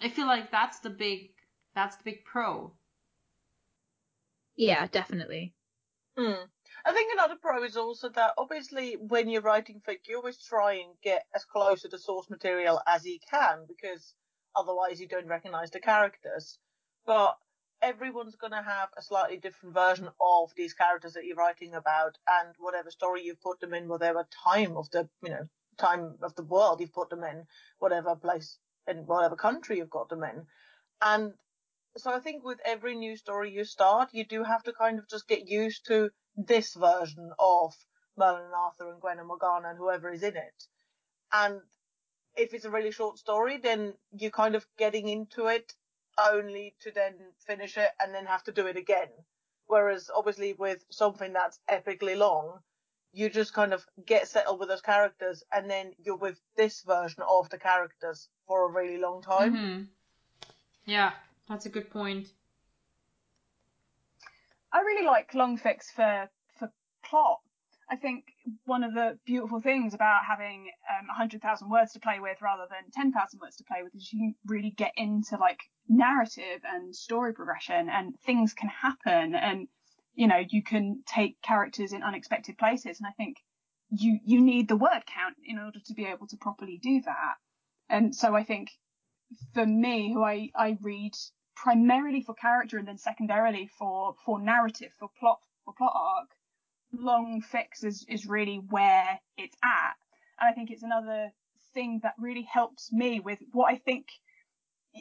I 0.00 0.08
feel 0.08 0.26
like 0.26 0.50
that's 0.50 0.80
the 0.80 0.90
big 0.90 1.30
that's 1.74 1.96
the 1.96 2.04
big 2.04 2.24
pro. 2.24 2.72
yeah, 4.56 4.86
definitely. 4.88 5.54
Hmm. 6.16 6.44
I 6.84 6.92
think 6.92 7.12
another 7.12 7.36
pro 7.40 7.62
is 7.64 7.76
also 7.76 8.08
that 8.10 8.32
obviously 8.38 8.96
when 8.96 9.28
you're 9.28 9.42
writing 9.42 9.80
fic, 9.86 9.98
you 10.08 10.16
always 10.16 10.38
try 10.38 10.74
and 10.74 10.94
get 11.02 11.24
as 11.34 11.44
close 11.44 11.82
to 11.82 11.88
the 11.88 11.98
source 11.98 12.28
material 12.30 12.80
as 12.86 13.04
you 13.04 13.18
can 13.30 13.66
because 13.68 14.14
otherwise 14.56 15.00
you 15.00 15.08
don't 15.08 15.28
recognize 15.28 15.70
the 15.70 15.80
characters. 15.80 16.58
But 17.06 17.36
everyone's 17.82 18.36
going 18.36 18.52
to 18.52 18.62
have 18.62 18.88
a 18.96 19.02
slightly 19.02 19.36
different 19.36 19.74
version 19.74 20.08
of 20.20 20.52
these 20.56 20.74
characters 20.74 21.12
that 21.14 21.24
you're 21.24 21.36
writing 21.36 21.74
about 21.74 22.18
and 22.28 22.54
whatever 22.58 22.90
story 22.90 23.22
you've 23.22 23.40
put 23.40 23.60
them 23.60 23.74
in, 23.74 23.88
whatever 23.88 24.26
time 24.44 24.76
of 24.76 24.90
the, 24.90 25.08
you 25.22 25.30
know, 25.30 25.48
time 25.76 26.14
of 26.22 26.34
the 26.34 26.42
world 26.42 26.80
you've 26.80 26.92
put 26.92 27.10
them 27.10 27.22
in, 27.22 27.44
whatever 27.78 28.16
place 28.16 28.58
in 28.86 29.06
whatever 29.06 29.36
country 29.36 29.78
you've 29.78 29.90
got 29.90 30.08
them 30.08 30.24
in. 30.24 30.46
And 31.00 31.32
so 31.96 32.12
I 32.12 32.20
think 32.20 32.44
with 32.44 32.58
every 32.64 32.96
new 32.96 33.16
story 33.16 33.52
you 33.52 33.64
start, 33.64 34.10
you 34.12 34.24
do 34.24 34.44
have 34.44 34.62
to 34.64 34.72
kind 34.72 34.98
of 34.98 35.08
just 35.08 35.28
get 35.28 35.48
used 35.48 35.86
to 35.86 36.10
this 36.36 36.74
version 36.74 37.30
of 37.38 37.74
Merlin 38.16 38.44
and 38.44 38.54
Arthur 38.54 38.90
and 38.90 39.00
Gwen 39.00 39.18
and 39.18 39.28
Morgana 39.28 39.70
and 39.70 39.78
whoever 39.78 40.10
is 40.10 40.22
in 40.22 40.36
it. 40.36 40.64
And 41.32 41.60
if 42.36 42.54
it's 42.54 42.64
a 42.64 42.70
really 42.70 42.90
short 42.90 43.18
story, 43.18 43.58
then 43.58 43.94
you're 44.12 44.30
kind 44.30 44.54
of 44.54 44.66
getting 44.76 45.08
into 45.08 45.46
it 45.46 45.72
only 46.18 46.74
to 46.80 46.90
then 46.90 47.32
finish 47.46 47.76
it 47.76 47.90
and 48.00 48.14
then 48.14 48.26
have 48.26 48.44
to 48.44 48.52
do 48.52 48.66
it 48.66 48.76
again. 48.76 49.08
Whereas 49.66 50.10
obviously 50.14 50.54
with 50.54 50.84
something 50.90 51.32
that's 51.32 51.60
epically 51.70 52.16
long, 52.16 52.60
you 53.12 53.28
just 53.30 53.54
kind 53.54 53.72
of 53.72 53.86
get 54.06 54.28
settled 54.28 54.60
with 54.60 54.68
those 54.68 54.80
characters 54.82 55.42
and 55.52 55.70
then 55.70 55.94
you're 55.98 56.16
with 56.16 56.40
this 56.56 56.82
version 56.82 57.22
of 57.28 57.48
the 57.50 57.58
characters 57.58 58.28
for 58.46 58.64
a 58.64 58.72
really 58.72 58.98
long 58.98 59.22
time. 59.22 59.54
hmm 59.54 59.82
Yeah, 60.84 61.12
that's 61.48 61.66
a 61.66 61.70
good 61.70 61.90
point. 61.90 62.32
I 64.72 64.80
really 64.80 65.06
like 65.06 65.34
long 65.34 65.58
fics 65.58 65.90
for 65.92 66.28
for 66.58 66.70
plot. 67.02 67.40
I 67.90 67.96
think 67.96 68.24
one 68.64 68.84
of 68.84 68.92
the 68.92 69.18
beautiful 69.24 69.60
things 69.60 69.94
about 69.94 70.24
having 70.26 70.70
um, 70.90 71.06
100,000 71.06 71.70
words 71.70 71.92
to 71.92 72.00
play 72.00 72.20
with 72.20 72.36
rather 72.42 72.66
than 72.68 72.90
10,000 72.92 73.40
words 73.40 73.56
to 73.56 73.64
play 73.64 73.82
with 73.82 73.94
is 73.94 74.12
you 74.12 74.18
can 74.18 74.34
really 74.46 74.70
get 74.70 74.92
into 74.96 75.36
like 75.36 75.60
narrative 75.88 76.60
and 76.64 76.94
story 76.94 77.32
progression 77.32 77.88
and 77.88 78.14
things 78.26 78.52
can 78.52 78.68
happen 78.68 79.34
and 79.34 79.68
you 80.14 80.26
know 80.26 80.42
you 80.50 80.62
can 80.62 81.02
take 81.06 81.40
characters 81.40 81.92
in 81.92 82.02
unexpected 82.02 82.58
places 82.58 83.00
and 83.00 83.06
I 83.06 83.12
think 83.12 83.38
you 83.90 84.18
you 84.24 84.40
need 84.42 84.68
the 84.68 84.76
word 84.76 85.02
count 85.06 85.36
in 85.44 85.58
order 85.58 85.78
to 85.86 85.94
be 85.94 86.04
able 86.04 86.26
to 86.26 86.36
properly 86.36 86.78
do 86.82 87.00
that. 87.02 87.34
And 87.88 88.14
so 88.14 88.34
I 88.34 88.44
think 88.44 88.70
for 89.54 89.66
me, 89.66 90.12
who 90.12 90.22
I, 90.22 90.50
I 90.54 90.78
read 90.80 91.12
primarily 91.56 92.22
for 92.22 92.34
character 92.34 92.78
and 92.78 92.86
then 92.86 92.98
secondarily 92.98 93.68
for, 93.78 94.14
for 94.24 94.40
narrative, 94.40 94.92
for 94.98 95.08
plot, 95.18 95.40
for 95.64 95.74
plot 95.74 95.92
arc, 95.94 96.28
long 96.92 97.42
fics 97.42 97.84
is, 97.84 98.04
is 98.08 98.26
really 98.26 98.56
where 98.70 99.20
it's 99.36 99.56
at. 99.62 99.94
And 100.40 100.48
I 100.48 100.52
think 100.52 100.70
it's 100.70 100.82
another 100.82 101.30
thing 101.74 102.00
that 102.02 102.14
really 102.18 102.42
helps 102.50 102.92
me 102.92 103.20
with 103.20 103.38
what 103.52 103.72
I 103.72 103.76
think 103.76 104.06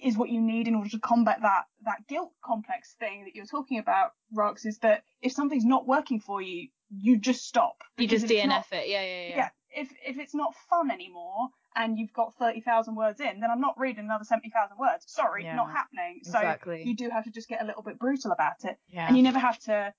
is 0.04 0.18
what 0.18 0.30
you 0.30 0.42
need 0.42 0.68
in 0.68 0.76
order 0.76 0.90
to 0.90 1.00
combat 1.00 1.40
that, 1.42 1.64
that 1.86 2.08
guilt 2.08 2.32
complex 2.44 2.96
thing 3.00 3.24
that 3.26 3.36
you're 3.36 3.46
talking 3.46 3.80
about, 3.80 4.12
Rox, 4.36 4.66
is 4.66 4.78
that 4.80 5.04
if 5.22 5.32
something's 5.32 5.66
not 5.66 5.88
working 5.88 6.20
for 6.20 6.42
you, 6.42 6.68
you 6.90 7.18
just 7.18 7.46
stop. 7.46 7.82
You 7.98 8.08
just 8.08 8.26
DNF 8.28 8.48
not- 8.48 8.66
it. 8.72 8.88
Yeah, 8.90 9.02
yeah, 9.02 9.28
yeah. 9.30 9.36
yeah, 9.36 9.50
if 9.72 9.90
if 10.06 10.18
it's 10.20 10.34
not 10.36 10.54
fun 10.70 10.90
anymore 10.92 11.50
and 11.76 11.98
you've 11.98 12.14
got 12.14 12.34
thirty 12.38 12.62
thousand 12.62 12.96
words 12.96 13.20
in, 13.20 13.40
then 13.40 13.50
I'm 13.52 13.60
not 13.60 13.78
reading 13.78 14.06
another 14.06 14.24
seventy 14.24 14.50
thousand 14.50 14.78
words. 14.78 15.04
Sorry, 15.08 15.44
Yeah, 15.46 15.56
not 15.56 15.72
happening. 15.72 16.20
So 16.24 16.38
exactly. 16.40 16.84
you 16.86 16.96
do 16.96 17.10
have 17.10 17.24
to 17.26 17.32
just 17.32 17.50
get 17.50 17.62
a 17.62 17.66
little 17.66 17.82
bit 17.84 17.98
brutal 18.00 18.32
about 18.32 18.64
it, 18.64 18.78
Yeah. 18.88 19.08
and 19.08 19.18
you 19.18 19.24
never 19.24 19.40
have 19.40 19.60
to 19.62 19.94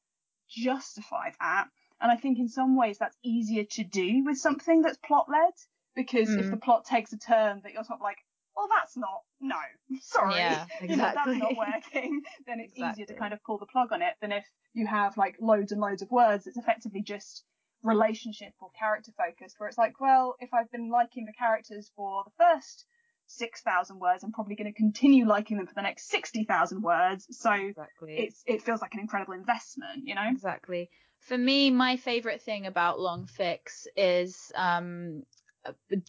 justify 0.49 1.31
that. 1.41 1.69
And 2.01 2.13
I 2.13 2.17
think 2.17 2.39
in 2.39 2.49
some 2.49 2.77
ways 2.77 2.99
that's 2.99 3.17
easier 3.23 3.65
to 3.65 3.85
do 3.85 4.25
with 4.25 4.39
something 4.39 4.83
that's 4.83 4.99
plot 4.99 5.27
led 5.29 5.55
because 5.95 6.31
if 6.31 6.47
Mm. 6.47 6.51
the 6.51 6.57
plot 6.57 6.85
takes 6.85 7.13
a 7.13 7.19
turn 7.19 7.61
that 7.65 7.73
you're 7.73 7.85
sort 7.85 7.99
of 7.99 8.03
like, 8.03 8.19
well, 8.57 8.69
that's 8.69 8.97
not 8.97 9.23
no, 9.41 9.57
sorry, 10.01 10.37
Yeah, 10.37 10.67
you 10.81 10.97
know, 10.97 11.13
that's 11.15 11.39
not 11.39 11.57
working. 11.57 12.23
then 12.47 12.61
it's 12.61 12.77
easier 12.77 13.07
to 13.07 13.15
kind 13.15 13.33
of 13.33 13.43
pull 13.45 13.59
the 13.59 13.67
plug 13.67 13.93
on 13.93 14.03
it 14.03 14.15
than 14.21 14.33
if 14.33 14.45
you 14.75 14.87
have 14.87 15.17
like 15.17 15.37
loads 15.41 15.73
and 15.73 15.81
loads 15.81 16.03
of 16.03 16.11
words. 16.11 16.47
It's 16.47 16.57
effectively 16.57 17.03
just 17.03 17.45
relationship 17.83 18.53
or 18.61 18.71
character 18.79 19.13
focused 19.17 19.59
where 19.59 19.69
it's 19.69 19.79
like, 19.79 20.01
well, 20.01 20.37
if 20.41 20.53
I've 20.53 20.71
been 20.71 20.91
liking 20.91 21.25
the 21.27 21.33
characters 21.33 21.91
for 21.95 22.25
the 22.25 22.33
first 22.37 22.87
6,000 23.27 23.99
words, 24.01 24.25
I'm 24.25 24.33
probably 24.33 24.57
going 24.57 24.73
to 24.73 24.77
continue 24.77 25.27
liking 25.27 25.57
them 25.59 25.67
for 25.67 25.75
the 25.75 25.83
next 25.83 26.09
60,000 26.09 26.83
words. 26.83 27.27
So 27.31 27.53
Exactly. 27.53 28.15
it's, 28.17 28.43
it 28.47 28.63
feels 28.63 28.81
like 28.81 28.95
an 28.95 29.01
incredible 29.01 29.35
investment, 29.35 30.07
you 30.07 30.15
know? 30.15 30.29
Exactly. 30.29 30.91
For 31.21 31.37
me, 31.37 31.71
my 31.71 31.97
favorite 31.97 32.43
thing 32.43 32.67
about 32.67 33.01
long 33.01 33.27
fics 33.27 33.87
is 33.97 34.53
um 34.55 35.25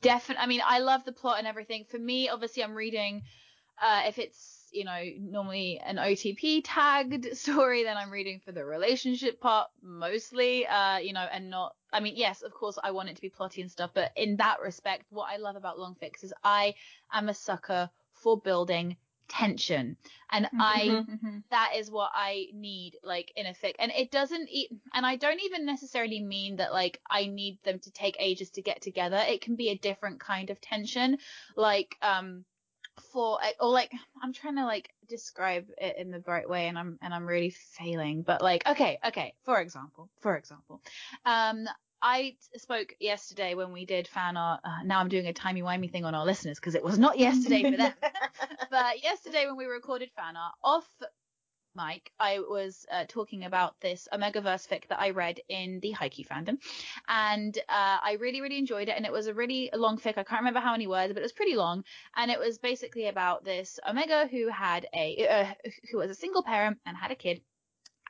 definitely. 0.02 0.44
I 0.44 0.48
mean, 0.48 0.62
I 0.66 0.80
love 0.80 1.04
the 1.06 1.12
plot 1.12 1.40
and 1.40 1.48
everything. 1.48 1.86
For 1.86 1.98
me, 1.98 2.30
obviously, 2.30 2.64
I'm 2.64 2.76
reading. 2.76 3.24
Uh, 3.82 4.04
if 4.08 4.20
it's 4.20 4.68
you 4.72 4.84
know 4.84 5.02
normally 5.20 5.80
an 5.84 5.98
OTP 5.98 6.62
tagged 6.64 7.38
story, 7.38 7.84
then 7.84 7.98
I'm 7.98 8.12
reading 8.12 8.40
for 8.44 8.52
the 8.52 8.66
relationship 8.66 9.40
part 9.40 9.70
mostly. 9.82 10.68
Uh, 10.68 10.98
you 10.98 11.14
know, 11.14 11.28
and 11.32 11.50
not. 11.50 11.76
I 11.92 12.00
mean, 12.02 12.14
yes, 12.16 12.42
of 12.42 12.54
course, 12.54 12.78
I 12.84 12.92
want 12.92 13.10
it 13.10 13.16
to 13.16 13.22
be 13.22 13.30
plotty 13.30 13.62
and 13.62 13.72
stuff, 13.72 13.92
but 13.94 14.12
in 14.16 14.38
that 14.38 14.62
respect, 14.62 15.06
what 15.10 15.30
I 15.32 15.38
love 15.38 15.56
about 15.56 15.80
long 15.80 15.96
fics 16.02 16.24
is 16.24 16.34
I 16.44 16.76
am 17.12 17.30
a 17.30 17.34
sucker 17.34 17.90
for 18.14 18.40
building 18.40 18.98
tension, 19.30 19.96
and 20.32 20.50
I 20.60 21.06
Mhm. 21.08 21.44
that 21.50 21.74
is 21.78 21.90
what 21.90 22.12
I 22.14 22.48
need, 22.54 22.98
like 23.04 23.32
in 23.36 23.46
a 23.48 23.54
fic. 23.54 23.76
And 23.80 23.92
it 23.92 24.12
doesn't, 24.12 24.50
e- 24.50 24.70
and 24.94 25.06
I 25.06 25.16
don't 25.16 25.42
even 25.44 25.66
necessarily 25.66 26.22
mean 26.22 26.58
that 26.58 26.72
like 26.74 27.00
I 27.10 27.26
need 27.28 27.58
them 27.64 27.80
to 27.80 27.92
take 27.92 28.16
ages 28.20 28.52
to 28.52 28.62
get 28.62 28.82
together. 28.82 29.18
It 29.18 29.42
can 29.42 29.56
be 29.56 29.70
a 29.70 29.78
different 29.78 30.20
kind 30.20 30.50
of 30.50 30.62
tension, 30.62 31.18
like 31.56 31.96
um, 32.02 32.46
for 33.12 33.40
or 33.60 33.70
like 33.72 33.92
I'm 34.22 34.34
trying 34.34 34.58
to 34.58 34.66
like 34.66 34.90
describe 35.08 35.68
it 35.78 35.98
in 35.98 36.12
the 36.12 36.24
right 36.28 36.48
way, 36.48 36.68
and 36.68 36.78
I'm 36.78 37.00
and 37.02 37.14
I'm 37.14 37.26
really 37.26 37.50
failing. 37.52 38.22
But 38.24 38.42
like, 38.42 38.68
okay, 38.68 39.00
okay. 39.08 39.34
For 39.44 39.60
example, 39.62 40.10
for 40.22 40.36
example, 40.38 40.82
um. 41.26 41.68
I 42.02 42.38
spoke 42.56 42.96
yesterday 43.02 43.56
when 43.56 43.74
we 43.74 43.84
did 43.86 44.08
fan 44.08 44.38
art. 44.38 44.62
Uh, 44.64 44.84
now 44.86 45.02
I'm 45.02 45.10
doing 45.10 45.28
a 45.28 45.34
timey 45.34 45.62
wimey 45.64 45.92
thing 45.92 46.06
on 46.06 46.16
our 46.16 46.26
listeners 46.26 46.58
because 46.58 46.76
it 46.76 46.82
was 46.82 46.98
not 46.98 47.20
yesterday 47.20 47.70
for 47.70 47.76
them 47.76 47.92
but 48.70 49.04
yesterday 49.04 49.46
when 49.48 49.58
we 49.58 49.66
recorded 49.66 50.10
fan 50.16 50.36
art 50.36 50.56
off 50.64 50.88
mic, 51.76 52.12
I 52.20 52.40
was 52.40 52.86
uh, 52.92 53.06
talking 53.08 53.46
about 53.46 53.80
this 53.80 54.08
Omegaverse 54.14 54.68
fic 54.68 54.88
that 54.90 55.00
I 55.00 55.12
read 55.12 55.40
in 55.50 55.80
the 55.82 55.94
Haikyuu 55.94 56.28
fandom, 56.28 56.58
and 57.08 57.58
uh, 57.70 57.98
I 58.04 58.18
really, 58.20 58.42
really 58.42 58.58
enjoyed 58.58 58.90
it. 58.90 58.96
And 58.98 59.06
it 59.06 59.12
was 59.12 59.28
a 59.28 59.34
really 59.34 59.70
long 59.74 59.98
fic. 59.98 60.18
I 60.18 60.24
can't 60.24 60.42
remember 60.42 60.60
how 60.60 60.72
many 60.72 60.88
words, 60.88 61.14
but 61.14 61.20
it 61.20 61.24
was 61.24 61.32
pretty 61.32 61.56
long. 61.56 61.84
And 62.16 62.32
it 62.32 62.40
was 62.40 62.58
basically 62.58 63.08
about 63.08 63.44
this 63.44 63.80
Omega 63.88 64.28
who 64.28 64.50
had 64.50 64.88
a 64.94 65.28
uh, 65.28 65.70
who 65.92 65.98
was 65.98 66.12
a 66.12 66.16
single 66.16 66.44
parent 66.44 66.80
and 66.86 66.98
had 66.98 67.12
a 67.12 67.16
kid. 67.16 67.42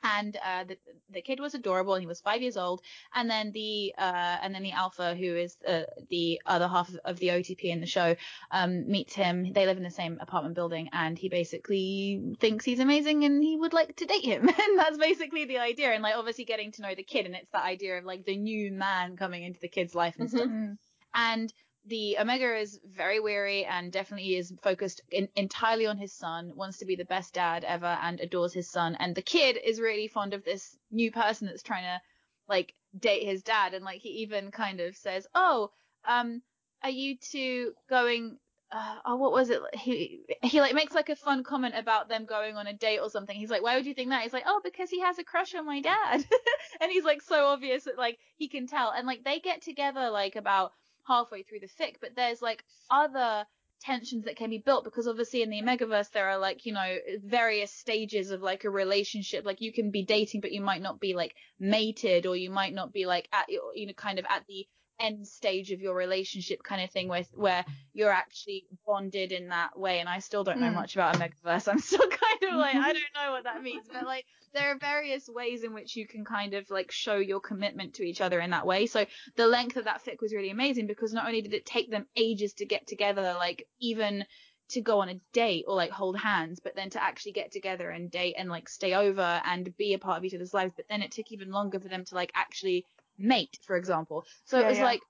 And 0.02 0.36
uh, 0.36 0.64
the 0.64 0.76
the 1.12 1.22
kid 1.22 1.40
was 1.40 1.54
adorable, 1.54 1.94
and 1.94 2.02
he 2.02 2.06
was 2.06 2.20
five 2.20 2.42
years 2.42 2.56
old. 2.56 2.82
And 3.14 3.28
then 3.28 3.52
the 3.52 3.94
uh, 3.98 4.38
and 4.42 4.54
then 4.54 4.62
the 4.62 4.72
alpha, 4.72 5.14
who 5.14 5.36
is 5.36 5.56
uh, 5.66 5.82
the 6.08 6.40
other 6.46 6.68
half 6.68 6.88
of, 6.88 6.96
of 7.04 7.18
the 7.18 7.28
OTP 7.28 7.64
in 7.64 7.80
the 7.80 7.86
show, 7.86 8.16
um, 8.50 8.90
meets 8.90 9.14
him. 9.14 9.52
They 9.52 9.66
live 9.66 9.76
in 9.76 9.82
the 9.82 9.90
same 9.90 10.18
apartment 10.20 10.54
building, 10.54 10.88
and 10.92 11.18
he 11.18 11.28
basically 11.28 12.36
thinks 12.40 12.64
he's 12.64 12.80
amazing, 12.80 13.24
and 13.24 13.42
he 13.42 13.56
would 13.56 13.72
like 13.72 13.96
to 13.96 14.06
date 14.06 14.24
him. 14.24 14.48
and 14.48 14.78
that's 14.78 14.98
basically 14.98 15.44
the 15.44 15.58
idea. 15.58 15.90
And 15.90 16.02
like 16.02 16.16
obviously 16.16 16.44
getting 16.44 16.72
to 16.72 16.82
know 16.82 16.94
the 16.94 17.02
kid, 17.02 17.26
and 17.26 17.34
it's 17.34 17.50
that 17.52 17.64
idea 17.64 17.98
of 17.98 18.04
like 18.04 18.24
the 18.24 18.36
new 18.36 18.72
man 18.72 19.16
coming 19.16 19.42
into 19.42 19.60
the 19.60 19.68
kid's 19.68 19.94
life 19.94 20.16
and 20.18 20.30
stuff. 20.30 20.48
Mm. 20.48 20.76
And 21.14 21.52
the 21.90 22.18
Omega 22.18 22.56
is 22.56 22.80
very 22.84 23.18
weary 23.18 23.64
and 23.64 23.90
definitely 23.90 24.36
is 24.36 24.54
focused 24.62 25.02
in, 25.10 25.28
entirely 25.34 25.86
on 25.86 25.98
his 25.98 26.12
son, 26.12 26.52
wants 26.54 26.78
to 26.78 26.84
be 26.86 26.94
the 26.94 27.04
best 27.04 27.34
dad 27.34 27.64
ever 27.64 27.98
and 28.00 28.20
adores 28.20 28.52
his 28.52 28.70
son. 28.70 28.94
And 28.94 29.14
the 29.14 29.22
kid 29.22 29.58
is 29.62 29.80
really 29.80 30.06
fond 30.06 30.32
of 30.32 30.44
this 30.44 30.76
new 30.92 31.10
person 31.10 31.48
that's 31.48 31.64
trying 31.64 31.82
to 31.82 32.00
like 32.48 32.74
date 32.96 33.24
his 33.26 33.42
dad, 33.42 33.74
and 33.74 33.84
like 33.84 34.00
he 34.00 34.08
even 34.22 34.52
kind 34.52 34.80
of 34.80 34.96
says, 34.96 35.26
"Oh, 35.34 35.72
um, 36.06 36.42
are 36.82 36.90
you 36.90 37.16
two 37.18 37.72
going?" 37.88 38.38
Uh, 38.72 38.98
oh, 39.04 39.16
what 39.16 39.32
was 39.32 39.50
it? 39.50 39.60
He 39.74 40.20
he 40.42 40.60
like 40.60 40.74
makes 40.74 40.94
like 40.94 41.08
a 41.08 41.16
fun 41.16 41.42
comment 41.42 41.74
about 41.76 42.08
them 42.08 42.24
going 42.24 42.56
on 42.56 42.68
a 42.68 42.72
date 42.72 43.00
or 43.00 43.10
something. 43.10 43.36
He's 43.36 43.50
like, 43.50 43.62
"Why 43.62 43.74
would 43.76 43.86
you 43.86 43.94
think 43.94 44.10
that?" 44.10 44.22
He's 44.22 44.32
like, 44.32 44.44
"Oh, 44.46 44.60
because 44.62 44.90
he 44.90 45.00
has 45.00 45.18
a 45.18 45.24
crush 45.24 45.56
on 45.56 45.66
my 45.66 45.80
dad," 45.80 46.24
and 46.80 46.92
he's 46.92 47.04
like 47.04 47.20
so 47.20 47.46
obvious 47.46 47.84
that 47.84 47.98
like 47.98 48.18
he 48.36 48.48
can 48.48 48.68
tell, 48.68 48.92
and 48.92 49.08
like 49.08 49.24
they 49.24 49.40
get 49.40 49.62
together 49.62 50.10
like 50.10 50.36
about 50.36 50.72
halfway 51.06 51.42
through 51.42 51.60
the 51.60 51.66
fic, 51.66 51.96
but 52.00 52.14
there's 52.16 52.42
like 52.42 52.64
other 52.90 53.46
tensions 53.80 54.26
that 54.26 54.36
can 54.36 54.50
be 54.50 54.58
built 54.58 54.84
because 54.84 55.08
obviously 55.08 55.42
in 55.42 55.48
the 55.48 55.62
Omegaverse 55.62 56.10
there 56.10 56.28
are 56.28 56.38
like 56.38 56.66
you 56.66 56.72
know 56.72 56.96
various 57.24 57.72
stages 57.72 58.30
of 58.30 58.42
like 58.42 58.64
a 58.64 58.70
relationship. 58.70 59.44
Like 59.44 59.60
you 59.60 59.72
can 59.72 59.90
be 59.90 60.04
dating 60.04 60.40
but 60.40 60.52
you 60.52 60.60
might 60.60 60.82
not 60.82 61.00
be 61.00 61.14
like 61.14 61.34
mated 61.58 62.26
or 62.26 62.36
you 62.36 62.50
might 62.50 62.74
not 62.74 62.92
be 62.92 63.06
like 63.06 63.28
at 63.32 63.46
you 63.48 63.86
know 63.86 63.92
kind 63.94 64.18
of 64.18 64.26
at 64.28 64.44
the 64.46 64.66
end 65.00 65.26
stage 65.26 65.72
of 65.72 65.80
your 65.80 65.94
relationship 65.96 66.62
kind 66.62 66.82
of 66.82 66.90
thing 66.90 67.08
where 67.08 67.24
where 67.34 67.64
you're 67.92 68.12
actually 68.12 68.66
bonded 68.86 69.32
in 69.32 69.48
that 69.48 69.78
way 69.78 69.98
and 70.00 70.08
I 70.08 70.18
still 70.20 70.44
don't 70.44 70.60
know 70.60 70.70
Mm. 70.70 70.74
much 70.74 70.94
about 70.94 71.16
Omegaverse 71.16 71.68
I'm 71.72 71.78
still 71.78 71.98
kind 72.08 72.52
of 72.52 72.58
like 72.58 72.76
I 72.76 72.92
don't 72.92 73.14
know 73.14 73.32
what 73.32 73.44
that 73.44 73.62
means 73.62 73.86
but 73.92 74.04
like 74.04 74.26
there 74.52 74.70
are 74.72 74.78
various 74.78 75.28
ways 75.28 75.64
in 75.64 75.72
which 75.72 75.96
you 75.96 76.06
can 76.06 76.24
kind 76.24 76.54
of 76.54 76.68
like 76.70 76.90
show 76.92 77.16
your 77.16 77.40
commitment 77.40 77.94
to 77.94 78.02
each 78.02 78.20
other 78.20 78.40
in 78.40 78.50
that 78.50 78.66
way 78.66 78.86
so 78.86 79.06
the 79.36 79.46
length 79.46 79.76
of 79.76 79.84
that 79.84 80.04
fic 80.04 80.20
was 80.20 80.34
really 80.34 80.50
amazing 80.50 80.86
because 80.86 81.12
not 81.12 81.26
only 81.26 81.40
did 81.42 81.54
it 81.54 81.66
take 81.66 81.90
them 81.90 82.06
ages 82.16 82.52
to 82.54 82.66
get 82.66 82.86
together, 82.86 83.34
like 83.38 83.66
even 83.80 84.24
to 84.70 84.80
go 84.80 85.00
on 85.00 85.08
a 85.08 85.20
date 85.32 85.64
or 85.66 85.74
like 85.74 85.90
hold 85.90 86.16
hands, 86.16 86.60
but 86.60 86.76
then 86.76 86.90
to 86.90 87.02
actually 87.02 87.32
get 87.32 87.50
together 87.50 87.90
and 87.90 88.10
date 88.10 88.34
and 88.38 88.48
like 88.48 88.68
stay 88.68 88.94
over 88.94 89.40
and 89.44 89.76
be 89.76 89.94
a 89.94 89.98
part 89.98 90.18
of 90.18 90.24
each 90.24 90.34
other's 90.34 90.54
lives. 90.54 90.72
But 90.76 90.86
then 90.88 91.02
it 91.02 91.10
took 91.10 91.32
even 91.32 91.50
longer 91.50 91.80
for 91.80 91.88
them 91.88 92.04
to 92.04 92.14
like 92.14 92.30
actually 92.34 92.86
mate, 93.20 93.58
for 93.66 93.76
example. 93.76 94.24
So 94.44 94.58
Yeah, 94.58 94.66
it 94.66 94.70
was 94.70 94.78
yeah. 94.78 94.84
like, 94.84 95.00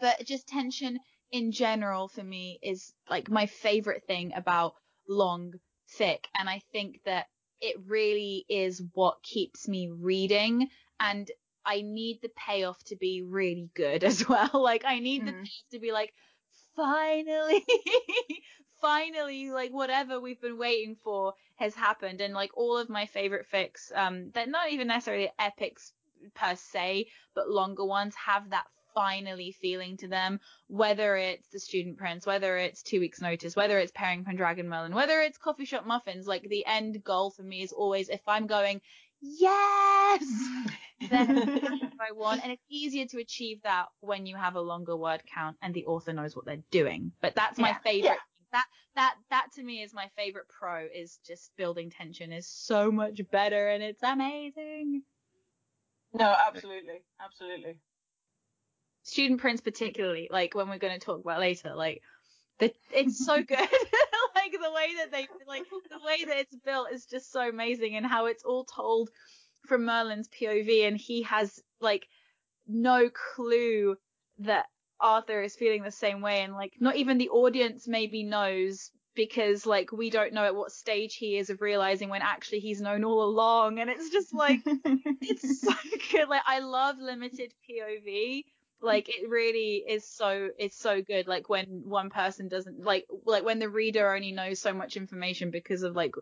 but 0.00 0.24
just 0.26 0.48
tension 0.48 0.98
in 1.32 1.52
general 1.52 2.08
for 2.08 2.22
me 2.22 2.58
is 2.62 2.92
like 3.10 3.30
my 3.30 3.46
favorite 3.46 4.04
thing 4.06 4.32
about 4.34 4.74
long 5.08 5.54
fic. 5.98 6.26
And 6.36 6.48
I 6.48 6.60
think 6.72 7.00
that 7.04 7.26
it 7.60 7.76
really 7.86 8.44
is 8.48 8.82
what 8.94 9.22
keeps 9.22 9.68
me 9.68 9.88
reading 9.88 10.68
and 11.00 11.30
I 11.66 11.82
need 11.82 12.20
the 12.22 12.30
payoff 12.36 12.82
to 12.84 12.96
be 12.96 13.22
really 13.22 13.70
good 13.74 14.04
as 14.10 14.28
well. 14.28 14.50
Like 14.54 14.84
I 14.84 14.98
need 15.00 15.24
the 15.24 15.32
Mm. 15.32 15.42
payoff 15.42 15.70
to 15.72 15.78
be 15.80 15.92
like, 15.92 16.12
finally, 16.76 17.64
finally, 18.82 19.50
like 19.50 19.72
whatever 19.72 20.20
we've 20.20 20.40
been 20.40 20.58
waiting 20.58 20.96
for 20.96 21.34
has 21.56 21.74
happened. 21.74 22.20
And 22.20 22.34
like 22.34 22.56
all 22.56 22.76
of 22.78 22.90
my 22.90 23.06
favorite 23.06 23.46
fics, 23.52 23.90
um, 23.94 24.30
they're 24.32 24.46
not 24.46 24.70
even 24.72 24.88
necessarily 24.88 25.30
epics 25.38 25.93
per 26.34 26.54
se, 26.56 27.06
but 27.34 27.48
longer 27.48 27.84
ones 27.84 28.14
have 28.14 28.50
that 28.50 28.64
finally 28.94 29.50
feeling 29.60 29.96
to 29.96 30.06
them. 30.08 30.38
Whether 30.68 31.16
it's 31.16 31.48
the 31.48 31.58
Student 31.58 31.98
Prince, 31.98 32.26
whether 32.26 32.56
it's 32.56 32.82
Two 32.82 33.00
Weeks 33.00 33.20
Notice, 33.20 33.56
whether 33.56 33.78
it's 33.78 33.92
Pairing 33.92 34.24
Pendragon 34.24 34.68
Merlin, 34.68 34.94
whether 34.94 35.20
it's 35.20 35.36
Coffee 35.38 35.64
Shop 35.64 35.84
Muffins, 35.84 36.26
like 36.26 36.42
the 36.48 36.64
end 36.64 37.02
goal 37.02 37.30
for 37.30 37.42
me 37.42 37.62
is 37.62 37.72
always 37.72 38.08
if 38.08 38.20
I'm 38.28 38.46
going, 38.46 38.80
yes, 39.20 40.22
then 41.10 41.48
I 42.00 42.12
want. 42.12 42.42
And 42.42 42.52
it's 42.52 42.62
easier 42.70 43.06
to 43.06 43.18
achieve 43.18 43.62
that 43.62 43.86
when 44.00 44.26
you 44.26 44.36
have 44.36 44.54
a 44.54 44.60
longer 44.60 44.96
word 44.96 45.22
count 45.32 45.56
and 45.62 45.74
the 45.74 45.86
author 45.86 46.12
knows 46.12 46.36
what 46.36 46.44
they're 46.44 46.62
doing. 46.70 47.12
But 47.20 47.34
that's 47.34 47.58
my 47.58 47.70
Yeah. 47.70 47.78
favorite. 47.78 48.08
Yeah. 48.10 48.16
That 48.52 48.66
that 48.94 49.14
that 49.30 49.46
to 49.56 49.62
me 49.64 49.82
is 49.82 49.92
my 49.92 50.08
favorite 50.16 50.46
pro 50.48 50.86
is 50.86 51.18
just 51.26 51.50
building 51.56 51.90
tension 51.90 52.32
is 52.32 52.46
so 52.48 52.92
much 52.92 53.20
better 53.32 53.68
and 53.68 53.82
it's 53.82 54.02
amazing. 54.04 55.02
No, 56.14 56.34
absolutely, 56.46 57.02
absolutely. 57.20 57.76
Student 59.02 59.40
Prince 59.40 59.60
particularly, 59.60 60.28
like 60.30 60.54
when 60.54 60.68
we're 60.68 60.78
going 60.78 60.98
to 60.98 61.04
talk 61.04 61.20
about 61.20 61.40
later, 61.40 61.74
like 61.74 62.00
the, 62.58 62.72
it's 62.92 63.24
so 63.24 63.42
good. 63.42 63.58
like 64.34 64.52
the 64.52 64.72
way 64.74 64.94
that 64.98 65.10
they 65.10 65.26
like 65.46 65.64
the 65.68 65.98
way 66.04 66.24
that 66.24 66.38
it's 66.38 66.56
built 66.64 66.88
is 66.92 67.04
just 67.06 67.32
so 67.32 67.48
amazing 67.48 67.96
and 67.96 68.06
how 68.06 68.26
it's 68.26 68.44
all 68.44 68.64
told 68.64 69.10
from 69.66 69.84
Merlin's 69.84 70.28
POV 70.28 70.86
and 70.86 70.96
he 70.96 71.22
has 71.22 71.60
like 71.80 72.06
no 72.66 73.10
clue 73.34 73.96
that 74.38 74.66
Arthur 75.00 75.42
is 75.42 75.56
feeling 75.56 75.82
the 75.82 75.90
same 75.90 76.20
way 76.20 76.42
and 76.42 76.54
like 76.54 76.74
not 76.80 76.96
even 76.96 77.18
the 77.18 77.30
audience 77.30 77.88
maybe 77.88 78.22
knows 78.22 78.90
because 79.14 79.66
like 79.66 79.92
we 79.92 80.10
don't 80.10 80.32
know 80.32 80.44
at 80.44 80.54
what 80.54 80.72
stage 80.72 81.16
he 81.16 81.36
is 81.36 81.50
of 81.50 81.60
realizing 81.60 82.08
when 82.08 82.22
actually 82.22 82.60
he's 82.60 82.80
known 82.80 83.04
all 83.04 83.22
along 83.22 83.78
and 83.78 83.88
it's 83.90 84.10
just 84.10 84.34
like 84.34 84.60
it's 84.66 85.60
so 85.60 85.72
good. 86.12 86.28
Like 86.28 86.42
I 86.46 86.60
love 86.60 86.96
limited 86.98 87.52
POV. 87.68 88.44
Like 88.80 89.08
it 89.08 89.28
really 89.28 89.84
is 89.88 90.06
so 90.06 90.50
it's 90.58 90.76
so 90.76 91.00
good. 91.00 91.26
Like 91.26 91.48
when 91.48 91.82
one 91.84 92.10
person 92.10 92.48
doesn't 92.48 92.84
like 92.84 93.06
like 93.24 93.44
when 93.44 93.58
the 93.58 93.68
reader 93.68 94.12
only 94.12 94.32
knows 94.32 94.60
so 94.60 94.72
much 94.74 94.96
information 94.96 95.50
because 95.50 95.82
of 95.82 95.94
like 95.94 96.14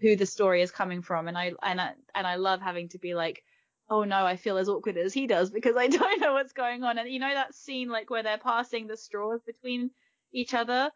who 0.00 0.16
the 0.16 0.26
story 0.26 0.62
is 0.62 0.70
coming 0.70 1.02
from. 1.02 1.28
And 1.28 1.38
I 1.38 1.52
and 1.62 1.80
I 1.80 1.92
and 2.14 2.26
I 2.26 2.36
love 2.36 2.60
having 2.60 2.88
to 2.90 2.98
be 2.98 3.14
like, 3.14 3.42
oh 3.88 4.04
no, 4.04 4.24
I 4.26 4.36
feel 4.36 4.58
as 4.58 4.68
awkward 4.68 4.96
as 4.96 5.12
he 5.14 5.26
does 5.26 5.50
because 5.50 5.76
I 5.76 5.86
don't 5.88 6.20
know 6.20 6.32
what's 6.32 6.52
going 6.52 6.82
on. 6.82 6.98
And 6.98 7.08
you 7.10 7.20
know 7.20 7.32
that 7.32 7.54
scene 7.54 7.88
like 7.88 8.10
where 8.10 8.22
they're 8.22 8.38
passing 8.38 8.86
the 8.86 8.96
straws 8.96 9.40
between 9.42 9.90
each 10.32 10.54
other. 10.54 10.90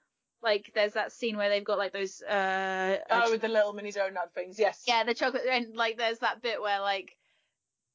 Like 0.45 0.71
there's 0.75 0.93
that 0.93 1.11
scene 1.13 1.37
where 1.37 1.49
they've 1.49 1.65
got 1.65 1.79
like 1.79 1.93
those 1.93 2.23
uh 2.23 2.99
Oh, 3.11 3.31
with 3.31 3.41
the 3.41 3.49
little 3.49 3.73
mini 3.73 3.91
donut 3.91 4.33
things, 4.35 4.59
yes. 4.59 4.85
yeah, 4.87 5.03
the 5.03 5.15
chocolate 5.15 5.43
and 5.51 5.75
like 5.75 5.97
there's 5.97 6.19
that 6.21 6.43
bit 6.43 6.61
where 6.61 6.81
like 6.81 7.17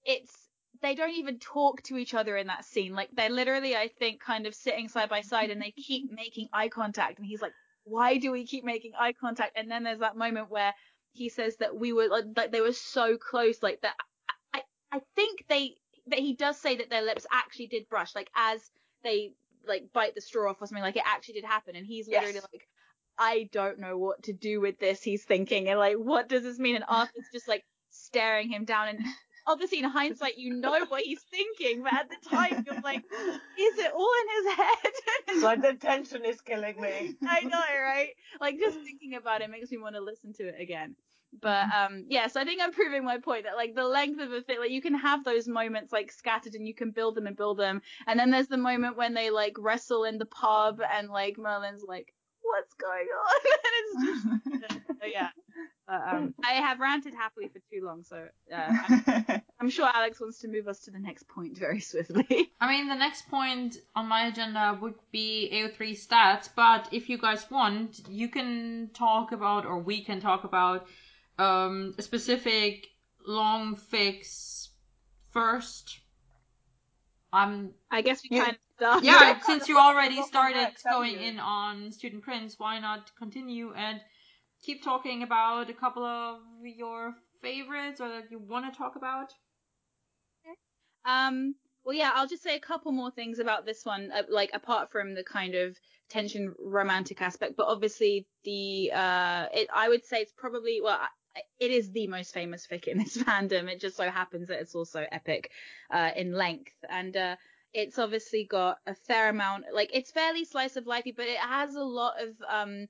it's 0.03 0.35
they 0.81 0.95
don't 0.95 1.13
even 1.13 1.39
talk 1.39 1.81
to 1.84 1.97
each 1.97 2.13
other 2.13 2.38
in 2.38 2.47
that 2.47 2.65
scene. 2.65 2.93
Like 2.93 3.09
they're 3.13 3.30
literally, 3.30 3.76
I 3.76 3.89
think, 3.99 4.21
kind 4.21 4.45
of 4.45 4.55
sitting 4.55 4.88
side 4.88 5.09
by 5.09 5.21
side 5.21 5.49
and 5.49 5.61
they 5.61 5.71
keep 5.71 6.11
making 6.11 6.47
eye 6.53 6.69
contact. 6.69 7.17
And 7.17 7.27
he's 7.27 7.41
like, 7.41 7.51
why 7.84 8.17
do 8.17 8.31
we 8.31 8.45
keep 8.45 8.63
making 8.63 8.93
eye 8.97 9.13
contact? 9.13 9.57
And 9.57 9.69
then 9.69 9.84
there's 9.84 9.99
that 9.99 10.15
moment 10.15 10.49
where 10.49 10.73
he 11.11 11.30
says 11.30 11.57
that 11.57 11.76
we 11.76 11.91
were 11.91 12.07
like, 12.07 12.26
like 12.35 12.51
they 12.51 12.61
were 12.61 12.71
so 12.71 13.17
close, 13.17 13.61
like 13.61 13.81
that. 13.81 13.95
I, 14.53 14.61
I 14.91 15.01
think 15.15 15.45
they 15.49 15.76
that 16.07 16.19
he 16.19 16.34
does 16.34 16.57
say 16.57 16.77
that 16.77 16.89
their 16.89 17.03
lips 17.03 17.26
actually 17.31 17.67
did 17.67 17.89
brush, 17.89 18.15
like 18.15 18.30
as 18.35 18.61
they 19.03 19.34
like 19.68 19.91
bite 19.94 20.15
the 20.15 20.22
straw 20.22 20.49
off 20.49 20.61
or 20.61 20.68
something, 20.68 20.84
like 20.84 20.95
it 20.95 21.03
actually 21.06 21.36
did 21.36 21.45
happen. 21.45 21.76
And 21.76 21.86
he's 21.86 22.07
literally 22.07 22.34
Yes. 22.36 22.48
like, 22.53 22.68
I 23.18 23.49
don't 23.52 23.80
know 23.80 23.98
what 23.98 24.23
to 24.23 24.34
do 24.34 24.61
with 24.61 24.80
this. 24.80 25.03
He's 25.03 25.23
thinking, 25.26 25.68
and 25.69 25.80
like, 25.80 25.95
what 25.98 26.30
does 26.30 26.44
this 26.44 26.57
mean? 26.60 26.76
And 26.76 26.86
Arthur's 26.88 27.27
just 27.34 27.48
like 27.48 27.64
staring 27.91 28.49
him 28.49 28.65
down. 28.65 28.88
And 28.90 28.99
obviously, 29.45 29.80
in 29.80 29.86
hindsight, 29.86 30.38
you 30.38 30.53
know 30.53 30.86
what 30.88 31.02
he's 31.03 31.22
thinking, 31.30 31.84
but 31.84 31.94
at 31.94 32.10
the 32.10 32.30
time, 32.30 32.64
you're 32.65 32.80
like, 32.84 33.03
is 33.03 33.77
it 33.80 33.91
all 33.94 34.11
in 34.22 34.45
his 34.45 34.56
head? 34.56 34.94
It's 35.31 35.44
like 35.44 35.61
the 35.61 35.73
tension 35.76 36.26
is 36.26 36.41
killing 36.41 36.80
me. 36.81 37.15
I 37.27 37.41
know, 37.41 37.60
right? 37.84 38.10
Like 38.41 38.57
just 38.57 38.80
thinking 38.80 39.14
about 39.15 39.41
it 39.41 39.49
makes 39.52 39.69
me 39.69 39.77
want 39.77 39.95
to 39.95 40.02
listen 40.02 40.34
to 40.34 40.48
it 40.48 40.60
again. 40.60 40.95
But 41.41 41.65
um 41.73 42.06
yeah, 42.10 42.27
so 42.27 42.41
I 42.41 42.43
think 42.43 42.61
I'm 42.61 42.72
proving 42.72 43.03
my 43.06 43.19
point 43.19 43.43
that 43.43 43.56
like 43.56 43.76
the 43.76 43.85
length 43.85 44.22
of 44.22 44.31
a 44.31 44.41
fic, 44.41 44.60
like 44.60 44.72
you 44.72 44.81
can 44.81 44.95
have 44.95 45.23
those 45.23 45.47
moments 45.47 45.93
like 45.93 46.11
scattered 46.11 46.56
and 46.56 46.68
you 46.68 46.73
can 46.73 46.91
build 46.91 47.15
them 47.15 47.27
and 47.27 47.38
build 47.38 47.57
them. 47.57 47.81
And 48.07 48.19
then 48.19 48.31
there's 48.31 48.47
the 48.47 48.57
moment 48.57 48.97
when 48.97 49.14
they 49.14 49.30
like 49.30 49.53
wrestle 49.57 50.03
in 50.06 50.18
the 50.18 50.26
pub 50.26 50.80
and 50.81 51.10
like 51.10 51.38
Merlin's 51.38 51.84
like, 51.88 52.14
What's 52.41 52.73
going 52.73 53.07
on? 53.26 54.03
and 54.03 54.64
it's 54.64 54.68
just 54.73 54.84
yeah. 55.14 55.30
But, 55.88 56.14
um 56.14 56.34
I 56.43 56.53
have 56.53 56.80
ranted 56.80 57.14
happily 57.14 57.47
for 57.47 57.60
too 57.72 57.85
long, 57.85 58.03
so 58.03 58.27
uh, 58.53 58.77
I'm, 58.88 59.41
I'm 59.60 59.69
sure 59.69 59.89
Alex 59.93 60.19
wants 60.19 60.39
to 60.39 60.47
move 60.47 60.68
us 60.68 60.80
to 60.81 60.91
the 60.91 60.99
next 60.99 61.27
point 61.27 61.57
very 61.57 61.80
swiftly. 61.80 62.51
I 62.60 62.69
mean, 62.69 62.88
the 62.88 62.95
next 62.95 63.30
point 63.30 63.77
on 63.95 64.07
my 64.07 64.27
agenda 64.27 64.77
would 64.81 64.95
be 65.11 65.49
AO3 65.53 65.91
stats, 65.91 66.49
but 66.56 66.89
if 66.91 67.10
you 67.10 67.18
guys 67.18 67.49
want, 67.49 68.01
you 68.10 68.30
can 68.30 68.89
talk 68.93 69.31
about, 69.31 69.65
or 69.65 69.80
we 69.80 70.03
can 70.03 70.19
talk 70.22 70.43
about, 70.43 70.88
um, 71.39 71.95
a 71.97 72.01
specific 72.01 72.87
long 73.25 73.75
fics 73.75 74.67
first. 75.31 75.99
I'm 77.31 77.73
I 77.91 78.01
guess 78.01 78.21
we 78.23 78.35
You- 78.35 78.43
kind 78.43 78.55
of 78.55 78.59
start. 78.77 79.03
yeah, 79.03 79.39
since 79.45 79.67
you 79.69 79.77
already 79.77 80.21
started 80.23 80.69
going 80.83 81.19
in 81.19 81.39
on 81.39 81.91
Student 81.91 82.23
Prince, 82.23 82.55
why 82.57 82.79
not 82.79 83.11
continue 83.17 83.73
and 83.73 84.01
keep 84.63 84.83
talking 84.83 85.23
about 85.23 85.69
a 85.69 85.73
couple 85.73 86.03
of 86.03 86.39
your 86.63 87.13
favorites 87.41 88.01
or 88.01 88.09
that 88.09 88.31
you 88.31 88.39
want 88.39 88.71
to 88.71 88.77
talk 88.77 88.95
about? 88.95 89.33
Um, 91.05 91.55
well, 91.85 91.95
yeah, 91.95 92.11
I'll 92.13 92.27
just 92.27 92.43
say 92.43 92.55
a 92.55 92.59
couple 92.59 92.91
more 92.91 93.09
things 93.11 93.39
about 93.39 93.65
this 93.65 93.85
one, 93.85 94.11
uh, 94.13 94.23
like 94.29 94.51
apart 94.53 94.91
from 94.91 95.13
the 95.15 95.23
kind 95.23 95.55
of 95.55 95.77
tension 96.09 96.53
romantic 96.59 97.21
aspect, 97.21 97.55
but 97.55 97.67
obviously 97.67 98.27
the, 98.43 98.91
uh, 98.93 99.45
it, 99.53 99.69
I 99.73 99.87
would 99.87 100.05
say 100.05 100.17
it's 100.17 100.33
probably, 100.35 100.81
well, 100.83 100.97
I- 100.99 101.07
it 101.60 101.72
is 101.72 101.91
the 101.91 102.07
most 102.07 102.34
famous 102.34 102.65
fic 102.68 102.88
in 102.88 102.97
this 102.97 103.18
fandom. 103.23 103.69
It 103.69 103.80
just 103.80 103.97
so 103.97 104.10
happens 104.10 104.47
that 104.47 104.61
it's 104.61 104.76
also 104.76 105.06
epic, 105.11 105.51
uh, 105.91 106.11
in 106.15 106.34
length. 106.34 106.73
And, 106.89 107.15
uh, 107.15 107.35
it's 107.73 107.99
obviously 107.99 108.45
got 108.45 108.80
a 108.88 108.95
fair 108.95 109.30
amount, 109.30 109.65
like, 109.73 109.91
it's 109.93 110.11
fairly 110.11 110.43
slice 110.43 110.76
of 110.76 110.85
lifey, 110.85 111.15
but 111.15 111.27
it 111.27 111.38
has 111.38 111.76
a 111.76 111.84
lot 111.84 112.22
of, 112.22 112.41
um, 112.47 112.88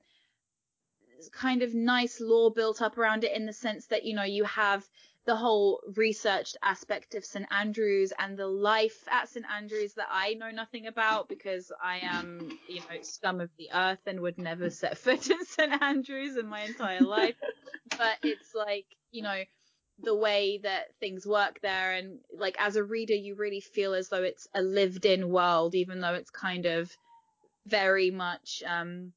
kind 1.32 1.62
of 1.62 1.74
nice 1.74 2.20
lore 2.20 2.50
built 2.50 2.80
up 2.80 2.96
around 2.96 3.24
it 3.24 3.36
in 3.36 3.44
the 3.44 3.52
sense 3.52 3.86
that, 3.88 4.04
you 4.04 4.14
know, 4.14 4.22
you 4.22 4.44
have 4.44 4.88
the 5.26 5.36
whole 5.36 5.80
researched 5.96 6.56
aspect 6.62 7.14
of 7.14 7.24
St 7.24 7.46
Andrews 7.50 8.12
and 8.18 8.38
the 8.38 8.46
life 8.46 9.04
at 9.10 9.28
St 9.28 9.44
Andrews 9.54 9.94
that 9.94 10.08
I 10.10 10.34
know 10.34 10.50
nothing 10.50 10.86
about 10.86 11.28
because 11.28 11.70
I 11.82 11.98
am, 11.98 12.50
you 12.68 12.80
know, 12.80 13.02
scum 13.02 13.40
of 13.40 13.50
the 13.58 13.68
earth 13.72 14.00
and 14.06 14.20
would 14.20 14.38
never 14.38 14.70
set 14.70 14.96
foot 14.98 15.28
in 15.30 15.44
St 15.44 15.82
Andrews 15.82 16.36
in 16.36 16.46
my 16.46 16.62
entire 16.62 17.02
life. 17.02 17.36
but 17.90 18.16
it's 18.22 18.54
like, 18.54 18.86
you 19.12 19.22
know, 19.22 19.42
the 20.02 20.14
way 20.14 20.58
that 20.62 20.94
things 20.98 21.26
work 21.26 21.60
there 21.60 21.92
and 21.92 22.20
like 22.34 22.56
as 22.58 22.76
a 22.76 22.84
reader 22.84 23.14
you 23.14 23.34
really 23.34 23.60
feel 23.60 23.92
as 23.92 24.08
though 24.08 24.22
it's 24.22 24.48
a 24.54 24.62
lived 24.62 25.04
in 25.04 25.28
world 25.28 25.74
even 25.74 26.00
though 26.00 26.14
it's 26.14 26.30
kind 26.30 26.64
of 26.64 26.90
very 27.66 28.10
much 28.10 28.62
um 28.66 29.12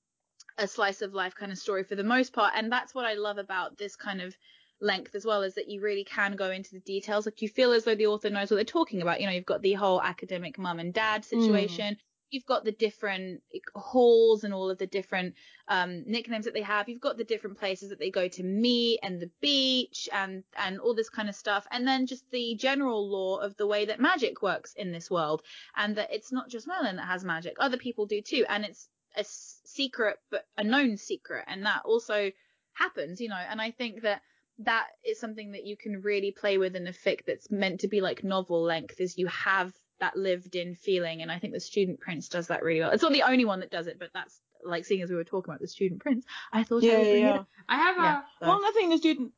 a 0.57 0.67
slice 0.67 1.01
of 1.01 1.13
life 1.13 1.35
kind 1.35 1.51
of 1.51 1.57
story 1.57 1.83
for 1.83 1.95
the 1.95 2.03
most 2.03 2.33
part 2.33 2.53
and 2.55 2.71
that's 2.71 2.93
what 2.93 3.05
I 3.05 3.13
love 3.13 3.37
about 3.37 3.77
this 3.77 3.95
kind 3.95 4.21
of 4.21 4.35
length 4.83 5.15
as 5.15 5.25
well 5.25 5.41
is 5.41 5.55
that 5.55 5.69
you 5.69 5.81
really 5.81 6.03
can 6.03 6.35
go 6.35 6.51
into 6.51 6.71
the 6.71 6.79
details. 6.79 7.25
Like 7.25 7.41
you 7.41 7.49
feel 7.49 7.71
as 7.71 7.85
though 7.85 7.95
the 7.95 8.07
author 8.07 8.29
knows 8.29 8.51
what 8.51 8.57
they're 8.57 8.65
talking 8.65 9.01
about. 9.01 9.21
You 9.21 9.27
know 9.27 9.33
you've 9.33 9.45
got 9.45 9.61
the 9.61 9.73
whole 9.73 10.01
academic 10.01 10.59
mum 10.59 10.79
and 10.79 10.93
dad 10.93 11.25
situation. 11.25 11.95
Mm. 11.95 11.97
you've 12.29 12.45
got 12.45 12.65
the 12.65 12.71
different 12.71 13.41
halls 13.75 14.43
and 14.43 14.53
all 14.53 14.69
of 14.69 14.79
the 14.79 14.87
different 14.87 15.35
um, 15.67 16.03
nicknames 16.07 16.45
that 16.45 16.53
they 16.55 16.63
have. 16.63 16.89
You've 16.89 16.99
got 16.99 17.15
the 17.15 17.23
different 17.23 17.59
places 17.59 17.89
that 17.89 17.99
they 17.99 18.09
go 18.09 18.27
to 18.27 18.43
meet 18.43 18.99
and 19.03 19.21
the 19.21 19.29
beach 19.39 20.09
and 20.11 20.43
and 20.57 20.79
all 20.79 20.93
this 20.93 21.09
kind 21.09 21.29
of 21.29 21.35
stuff. 21.35 21.65
And 21.71 21.87
then 21.87 22.05
just 22.05 22.29
the 22.31 22.55
general 22.55 23.09
law 23.09 23.37
of 23.37 23.55
the 23.57 23.67
way 23.67 23.85
that 23.85 23.99
magic 23.99 24.41
works 24.41 24.73
in 24.73 24.91
this 24.91 25.09
world 25.09 25.43
and 25.75 25.95
that 25.95 26.13
it's 26.13 26.31
not 26.31 26.49
just 26.49 26.67
Merlin 26.67 26.97
that 26.97 27.07
has 27.07 27.23
magic. 27.23 27.55
Other 27.59 27.77
people 27.77 28.05
do 28.05 28.21
too. 28.21 28.45
And 28.49 28.65
it's 28.65 28.89
a 29.15 29.23
secret 29.23 30.17
but 30.29 30.45
a 30.57 30.63
known 30.63 30.97
secret. 30.97 31.45
And 31.47 31.65
that 31.65 31.83
also 31.85 32.31
happens 32.73 33.21
you 33.21 33.29
know. 33.29 33.43
And 33.49 33.61
i 33.61 33.69
think 33.69 34.01
that 34.01 34.21
that 34.59 34.87
is 35.05 35.19
something 35.19 35.51
that 35.53 35.65
you 35.65 35.75
can 35.75 36.01
really 36.01 36.31
play 36.31 36.57
with 36.57 36.75
in 36.75 36.87
a 36.87 36.91
fic 36.91 37.25
that's 37.25 37.51
meant 37.51 37.81
to 37.81 37.87
be 37.87 38.01
like 38.01 38.23
novel 38.23 38.61
length 38.61 38.99
is 38.99 39.17
you 39.17 39.27
have 39.27 39.73
that 39.99 40.15
lived 40.15 40.55
in 40.55 40.75
feeling 40.75 41.21
and 41.21 41.31
i 41.31 41.39
think 41.39 41.53
the 41.53 41.59
student 41.59 41.99
prince 41.99 42.29
does 42.29 42.47
that 42.47 42.63
really 42.63 42.79
well 42.79 42.91
it's 42.91 43.03
not 43.03 43.13
the 43.13 43.23
only 43.23 43.45
one 43.45 43.61
that 43.61 43.71
does 43.71 43.87
it 43.87 43.97
but 43.99 44.09
that's 44.13 44.39
like 44.65 44.85
seeing 44.85 45.01
as 45.01 45.09
we 45.09 45.15
were 45.15 45.23
talking 45.23 45.51
about 45.51 45.61
the 45.61 45.67
student 45.67 46.01
prince 46.01 46.25
i 46.51 46.63
thought 46.63 46.83
yeah, 46.83 46.93
I, 46.93 47.01
yeah, 47.01 47.13
yeah. 47.13 47.43
I 47.67 47.77
have 47.77 47.97
yeah, 47.97 48.21
a 48.41 48.45
so. 48.45 48.49
one 48.49 48.73
thing 48.73 48.89
the 48.89 48.97
student 48.97 49.31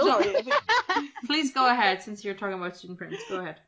sorry 0.00 0.34
please 1.26 1.52
go 1.52 1.68
ahead 1.68 2.02
since 2.02 2.24
you're 2.24 2.34
talking 2.34 2.58
about 2.58 2.76
student 2.76 2.98
prince 2.98 3.16
go 3.28 3.40
ahead 3.40 3.60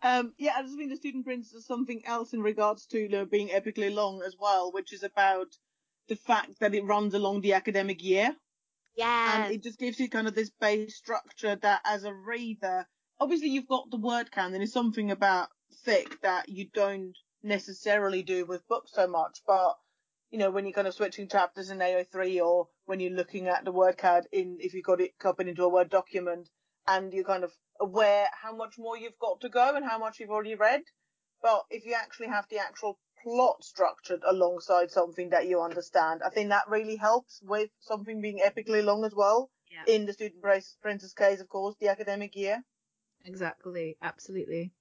um, 0.00 0.32
yeah, 0.38 0.52
I 0.56 0.62
just 0.62 0.76
think 0.76 0.90
the 0.90 0.96
student 0.96 1.24
prince 1.24 1.50
does 1.50 1.66
something 1.66 2.02
else 2.06 2.32
in 2.32 2.40
regards 2.40 2.86
to 2.86 2.98
you 2.98 3.08
know, 3.08 3.24
being 3.24 3.48
epically 3.48 3.92
long 3.92 4.22
as 4.24 4.36
well, 4.38 4.70
which 4.70 4.92
is 4.92 5.02
about 5.02 5.48
the 6.08 6.16
fact 6.16 6.60
that 6.60 6.74
it 6.74 6.84
runs 6.84 7.14
along 7.14 7.40
the 7.40 7.54
academic 7.54 8.02
year. 8.02 8.36
Yeah. 8.98 9.44
And 9.44 9.54
it 9.54 9.62
just 9.62 9.78
gives 9.78 10.00
you 10.00 10.10
kind 10.10 10.26
of 10.26 10.34
this 10.34 10.50
base 10.50 10.96
structure 10.96 11.54
that 11.54 11.80
as 11.84 12.02
a 12.02 12.12
reader, 12.12 12.84
obviously 13.20 13.48
you've 13.48 13.68
got 13.68 13.90
the 13.90 13.96
word 13.96 14.32
count 14.32 14.54
and 14.54 14.62
it's 14.62 14.72
something 14.72 15.12
about 15.12 15.48
fic 15.86 16.20
that 16.22 16.48
you 16.48 16.66
don't 16.74 17.16
necessarily 17.44 18.24
do 18.24 18.44
with 18.44 18.66
books 18.66 18.90
so 18.92 19.06
much, 19.06 19.42
but 19.46 19.76
you 20.32 20.38
know, 20.38 20.50
when 20.50 20.64
you're 20.64 20.74
kind 20.74 20.88
of 20.88 20.94
switching 20.94 21.28
chapters 21.28 21.70
in 21.70 21.78
AO3 21.78 22.44
or 22.44 22.68
when 22.86 22.98
you're 22.98 23.12
looking 23.12 23.46
at 23.46 23.64
the 23.64 23.70
word 23.70 23.96
count 23.96 24.26
in, 24.32 24.58
if 24.60 24.74
you've 24.74 24.84
got 24.84 25.00
it 25.00 25.16
copied 25.18 25.46
into 25.46 25.62
a 25.62 25.68
Word 25.68 25.88
document 25.88 26.48
and 26.88 27.12
you're 27.12 27.24
kind 27.24 27.44
of 27.44 27.52
aware 27.80 28.26
how 28.42 28.54
much 28.54 28.74
more 28.78 28.98
you've 28.98 29.18
got 29.20 29.40
to 29.42 29.48
go 29.48 29.76
and 29.76 29.84
how 29.84 29.98
much 29.98 30.18
you've 30.18 30.30
already 30.30 30.56
read. 30.56 30.82
But 31.40 31.62
if 31.70 31.86
you 31.86 31.94
actually 31.94 32.28
have 32.28 32.46
the 32.50 32.58
actual 32.58 32.98
plot 33.22 33.64
structured 33.64 34.22
alongside 34.28 34.90
something 34.90 35.30
that 35.30 35.46
you 35.46 35.60
understand, 35.60 36.22
I 36.24 36.30
think 36.30 36.50
that 36.50 36.68
really 36.68 36.96
helps 36.96 37.40
with 37.42 37.70
something 37.80 38.20
being 38.20 38.40
epically 38.44 38.84
long 38.84 39.04
as 39.04 39.14
well. 39.14 39.50
Yeah. 39.70 39.94
In 39.94 40.06
the 40.06 40.12
student 40.12 40.42
prince's 40.42 41.12
case, 41.12 41.40
of 41.40 41.48
course, 41.48 41.76
the 41.80 41.88
academic 41.88 42.34
year. 42.36 42.62
Exactly, 43.24 43.96
absolutely. 44.02 44.72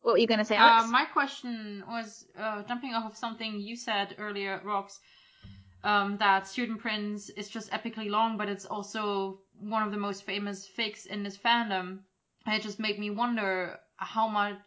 What 0.00 0.12
were 0.12 0.18
you 0.18 0.26
going 0.26 0.38
to 0.38 0.44
say, 0.44 0.56
Alex? 0.56 0.84
Uh, 0.84 0.90
my 0.90 1.04
question 1.06 1.82
was 1.86 2.26
uh, 2.38 2.62
jumping 2.62 2.94
off 2.94 3.10
of 3.10 3.16
something 3.16 3.60
you 3.60 3.76
said 3.76 4.14
earlier, 4.18 4.60
Rox 4.64 4.98
um, 5.84 6.16
that 6.18 6.48
Student 6.48 6.80
Prince 6.80 7.28
is 7.30 7.48
just 7.48 7.70
epically 7.70 8.08
long, 8.08 8.36
but 8.36 8.48
it's 8.48 8.64
also 8.64 9.40
one 9.60 9.82
of 9.82 9.92
the 9.92 9.98
most 9.98 10.24
famous 10.24 10.66
fakes 10.66 11.06
in 11.06 11.22
this 11.22 11.36
fandom. 11.36 12.00
And 12.46 12.54
it 12.54 12.62
just 12.62 12.80
made 12.80 12.98
me 12.98 13.10
wonder 13.10 13.78
how 13.96 14.28
much, 14.28 14.58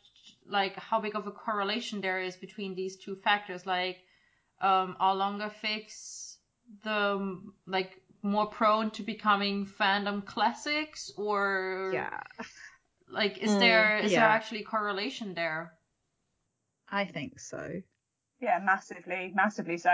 like, 0.49 0.75
how 0.75 0.99
big 0.99 1.15
of 1.15 1.27
a 1.27 1.31
correlation 1.31 2.01
there 2.01 2.21
is 2.21 2.35
between 2.35 2.75
these 2.75 2.97
two 2.97 3.15
factors. 3.15 3.65
Like, 3.65 3.97
um, 4.61 4.95
are 4.99 5.15
longer 5.15 5.51
fics 5.63 6.37
the, 6.83 7.41
like, 7.65 8.01
more 8.23 8.47
prone 8.47 8.91
to 8.91 9.03
becoming 9.03 9.65
fandom 9.65 10.25
classics 10.25 11.11
or 11.17 11.91
yeah 11.93 12.19
like 13.09 13.37
is 13.37 13.51
mm, 13.51 13.59
there 13.59 13.99
is 13.99 14.11
yeah. 14.11 14.21
there 14.21 14.29
actually 14.29 14.63
correlation 14.63 15.33
there 15.35 15.73
i 16.89 17.05
think 17.05 17.39
so 17.39 17.81
yeah, 18.39 18.59
massively, 18.63 19.31
massively 19.33 19.77
so. 19.77 19.89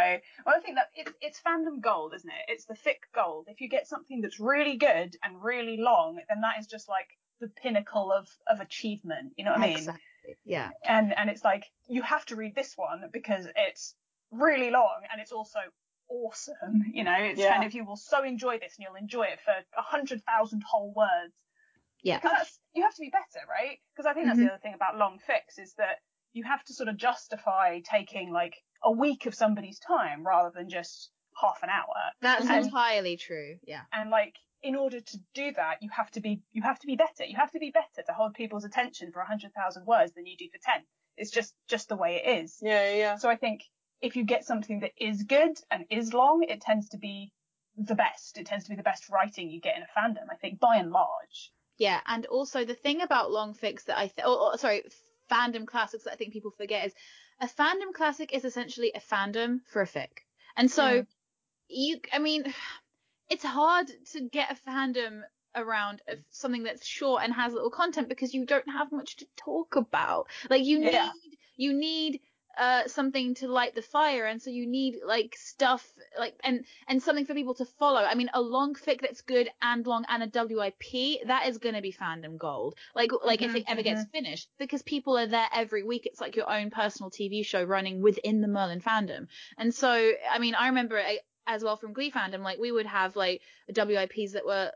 Well, 0.45 0.55
I 0.55 0.59
think 0.59 0.75
that 0.75 0.89
it's 0.95 1.11
it's 1.21 1.41
fandom 1.41 1.79
gold, 1.79 2.13
isn't 2.13 2.29
it? 2.29 2.51
It's 2.51 2.65
the 2.65 2.73
fic 2.73 2.99
gold. 3.15 3.47
If 3.47 3.61
you 3.61 3.69
get 3.69 3.87
something 3.87 4.19
that's 4.19 4.39
really 4.39 4.75
good 4.75 5.15
and 5.23 5.41
really 5.41 5.77
long, 5.77 6.19
then 6.27 6.41
that 6.41 6.59
is 6.59 6.67
just 6.67 6.89
like 6.89 7.07
the 7.39 7.47
pinnacle 7.47 8.11
of 8.11 8.27
of 8.47 8.59
achievement. 8.59 9.33
You 9.37 9.45
know 9.45 9.51
what 9.51 9.61
I 9.61 9.75
mean? 9.75 9.87
Yeah. 10.45 10.69
And 10.85 11.13
and 11.17 11.29
it's 11.29 11.43
like 11.43 11.65
you 11.87 12.01
have 12.01 12.25
to 12.27 12.35
read 12.35 12.55
this 12.55 12.73
one 12.75 13.03
because 13.11 13.47
it's 13.55 13.95
really 14.31 14.71
long 14.71 15.01
and 15.11 15.21
it's 15.21 15.31
also 15.31 15.59
awesome. 16.09 16.83
You 16.93 17.03
know, 17.03 17.15
it's 17.17 17.39
yeah. 17.39 17.53
kind 17.53 17.65
of 17.65 17.73
you 17.73 17.85
will 17.85 17.97
so 17.97 18.23
enjoy 18.23 18.59
this 18.59 18.75
and 18.77 18.85
you'll 18.85 19.01
enjoy 19.01 19.23
it 19.23 19.39
for 19.43 19.51
a 19.51 19.81
hundred 19.81 20.21
thousand 20.25 20.63
whole 20.69 20.93
words. 20.95 21.33
Yeah. 22.03 22.19
Because 22.19 22.37
that's 22.37 22.59
you 22.73 22.83
have 22.83 22.95
to 22.95 23.01
be 23.01 23.09
better, 23.09 23.45
right? 23.49 23.77
Because 23.95 24.09
I 24.09 24.13
think 24.13 24.27
that's 24.27 24.37
mm-hmm. 24.37 24.47
the 24.47 24.53
other 24.53 24.61
thing 24.61 24.73
about 24.73 24.97
long 24.97 25.19
fics 25.29 25.61
is 25.61 25.73
that 25.77 25.97
you 26.33 26.43
have 26.43 26.63
to 26.65 26.73
sort 26.73 26.89
of 26.89 26.97
justify 26.97 27.79
taking 27.79 28.31
like 28.31 28.55
a 28.83 28.91
week 28.91 29.25
of 29.25 29.35
somebody's 29.35 29.79
time 29.79 30.25
rather 30.25 30.51
than 30.53 30.69
just 30.69 31.11
half 31.39 31.59
an 31.63 31.69
hour. 31.69 32.11
That's 32.21 32.47
and, 32.47 32.65
entirely 32.65 33.17
true. 33.17 33.57
Yeah. 33.65 33.81
And 33.91 34.09
like 34.09 34.35
in 34.63 34.75
order 34.75 34.99
to 35.01 35.17
do 35.33 35.51
that, 35.51 35.77
you 35.81 35.89
have 35.89 36.09
to 36.11 36.21
be 36.21 36.41
you 36.51 36.61
have 36.63 36.79
to 36.79 36.87
be 36.87 36.95
better. 36.95 37.25
You 37.25 37.35
have 37.35 37.51
to 37.51 37.59
be 37.59 37.71
better 37.71 38.05
to 38.05 38.13
hold 38.13 38.33
people's 38.33 38.65
attention 38.65 39.11
for 39.11 39.19
a 39.19 39.27
hundred 39.27 39.53
thousand 39.53 39.85
words 39.85 40.13
than 40.13 40.25
you 40.25 40.37
do 40.37 40.49
for 40.51 40.59
ten. 40.63 40.83
It's 41.17 41.31
just 41.31 41.53
just 41.67 41.89
the 41.89 41.97
way 41.97 42.21
it 42.23 42.43
is. 42.43 42.57
Yeah, 42.61 42.93
yeah. 42.93 43.15
So 43.17 43.29
I 43.29 43.35
think 43.35 43.61
if 44.01 44.15
you 44.15 44.23
get 44.23 44.45
something 44.45 44.79
that 44.79 44.91
is 44.97 45.23
good 45.23 45.57
and 45.69 45.85
is 45.89 46.13
long, 46.13 46.43
it 46.47 46.61
tends 46.61 46.89
to 46.89 46.97
be 46.97 47.31
the 47.77 47.95
best. 47.95 48.37
It 48.37 48.45
tends 48.45 48.65
to 48.65 48.69
be 48.69 48.75
the 48.75 48.83
best 48.83 49.09
writing 49.09 49.49
you 49.49 49.59
get 49.59 49.75
in 49.77 49.83
a 49.83 49.99
fandom. 49.99 50.27
I 50.31 50.35
think 50.35 50.59
by 50.59 50.77
and 50.77 50.91
large. 50.91 51.51
Yeah, 51.77 51.99
and 52.05 52.25
also 52.27 52.65
the 52.65 52.75
thing 52.75 53.01
about 53.01 53.31
long 53.31 53.53
fics 53.53 53.85
that 53.85 53.97
I 53.97 54.07
th- 54.07 54.25
oh, 54.25 54.51
oh, 54.53 54.57
sorry, 54.57 54.83
fandom 55.31 55.65
classics 55.65 56.03
that 56.05 56.13
I 56.13 56.15
think 56.15 56.33
people 56.33 56.51
forget 56.51 56.87
is 56.87 56.93
a 57.41 57.47
fandom 57.47 57.93
classic 57.93 58.33
is 58.33 58.45
essentially 58.45 58.91
a 58.95 58.99
fandom 58.99 59.59
for 59.71 59.81
a 59.81 59.87
fic. 59.87 60.09
And 60.55 60.69
so 60.69 60.87
yeah. 60.87 61.01
you, 61.67 61.99
I 62.11 62.19
mean, 62.19 62.53
it's 63.33 63.43
hard 63.43 63.87
to 64.11 64.29
get 64.29 64.51
a 64.51 64.69
fandom 64.69 65.21
around 65.55 66.01
something 66.29 66.63
that's 66.63 66.85
short 66.85 67.23
and 67.23 67.33
has 67.33 67.51
little 67.51 67.71
content 67.71 68.07
because 68.07 68.33
you 68.33 68.45
don't 68.45 68.69
have 68.69 68.91
much 68.91 69.17
to 69.17 69.25
talk 69.35 69.75
about. 69.75 70.27
Like 70.51 70.63
you 70.63 70.83
yeah. 70.83 71.09
need, 71.23 71.37
you 71.57 71.73
need 71.73 72.19
uh, 72.59 72.87
something 72.87 73.33
to 73.33 73.47
light 73.47 73.73
the 73.73 73.81
fire, 73.81 74.25
and 74.25 74.39
so 74.39 74.51
you 74.51 74.67
need 74.67 74.97
like 75.03 75.35
stuff 75.35 75.91
like 76.19 76.35
and 76.43 76.63
and 76.87 77.01
something 77.01 77.25
for 77.25 77.33
people 77.33 77.55
to 77.55 77.65
follow. 77.65 78.01
I 78.01 78.13
mean, 78.13 78.29
a 78.35 78.41
long 78.41 78.75
fic 78.75 79.01
that's 79.01 79.21
good 79.21 79.49
and 79.63 79.85
long 79.87 80.05
and 80.07 80.21
a 80.21 80.27
WIP 80.27 81.25
that 81.25 81.47
is 81.47 81.57
gonna 81.57 81.81
be 81.81 81.91
fandom 81.91 82.37
gold. 82.37 82.75
Like 82.93 83.09
like 83.25 83.39
mm-hmm, 83.39 83.49
if 83.49 83.55
it 83.55 83.63
ever 83.67 83.81
mm-hmm. 83.81 83.95
gets 83.95 84.09
finished, 84.11 84.49
because 84.59 84.83
people 84.83 85.17
are 85.17 85.25
there 85.25 85.47
every 85.51 85.81
week. 85.81 86.05
It's 86.05 86.21
like 86.21 86.35
your 86.35 86.51
own 86.51 86.69
personal 86.69 87.09
TV 87.09 87.43
show 87.43 87.63
running 87.63 88.03
within 88.03 88.41
the 88.41 88.47
Merlin 88.47 88.81
fandom. 88.81 89.25
And 89.57 89.73
so 89.73 90.11
I 90.31 90.37
mean, 90.37 90.53
I 90.53 90.67
remember. 90.67 90.99
I, 90.99 91.19
as 91.47 91.63
well 91.63 91.77
from 91.77 91.93
Glee 91.93 92.11
fandom, 92.11 92.41
like 92.41 92.59
we 92.59 92.71
would 92.71 92.85
have 92.85 93.15
like 93.15 93.41
WIPs 93.73 94.33
that 94.33 94.45
were 94.45 94.71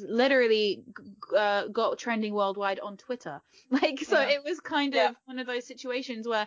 literally 0.00 0.84
uh, 1.36 1.68
got 1.68 1.98
trending 1.98 2.34
worldwide 2.34 2.80
on 2.80 2.96
Twitter. 2.96 3.40
Like 3.70 4.00
so, 4.00 4.20
yeah. 4.20 4.28
it 4.28 4.44
was 4.44 4.60
kind 4.60 4.94
yeah. 4.94 5.10
of 5.10 5.16
one 5.24 5.38
of 5.38 5.46
those 5.46 5.66
situations 5.66 6.28
where 6.28 6.46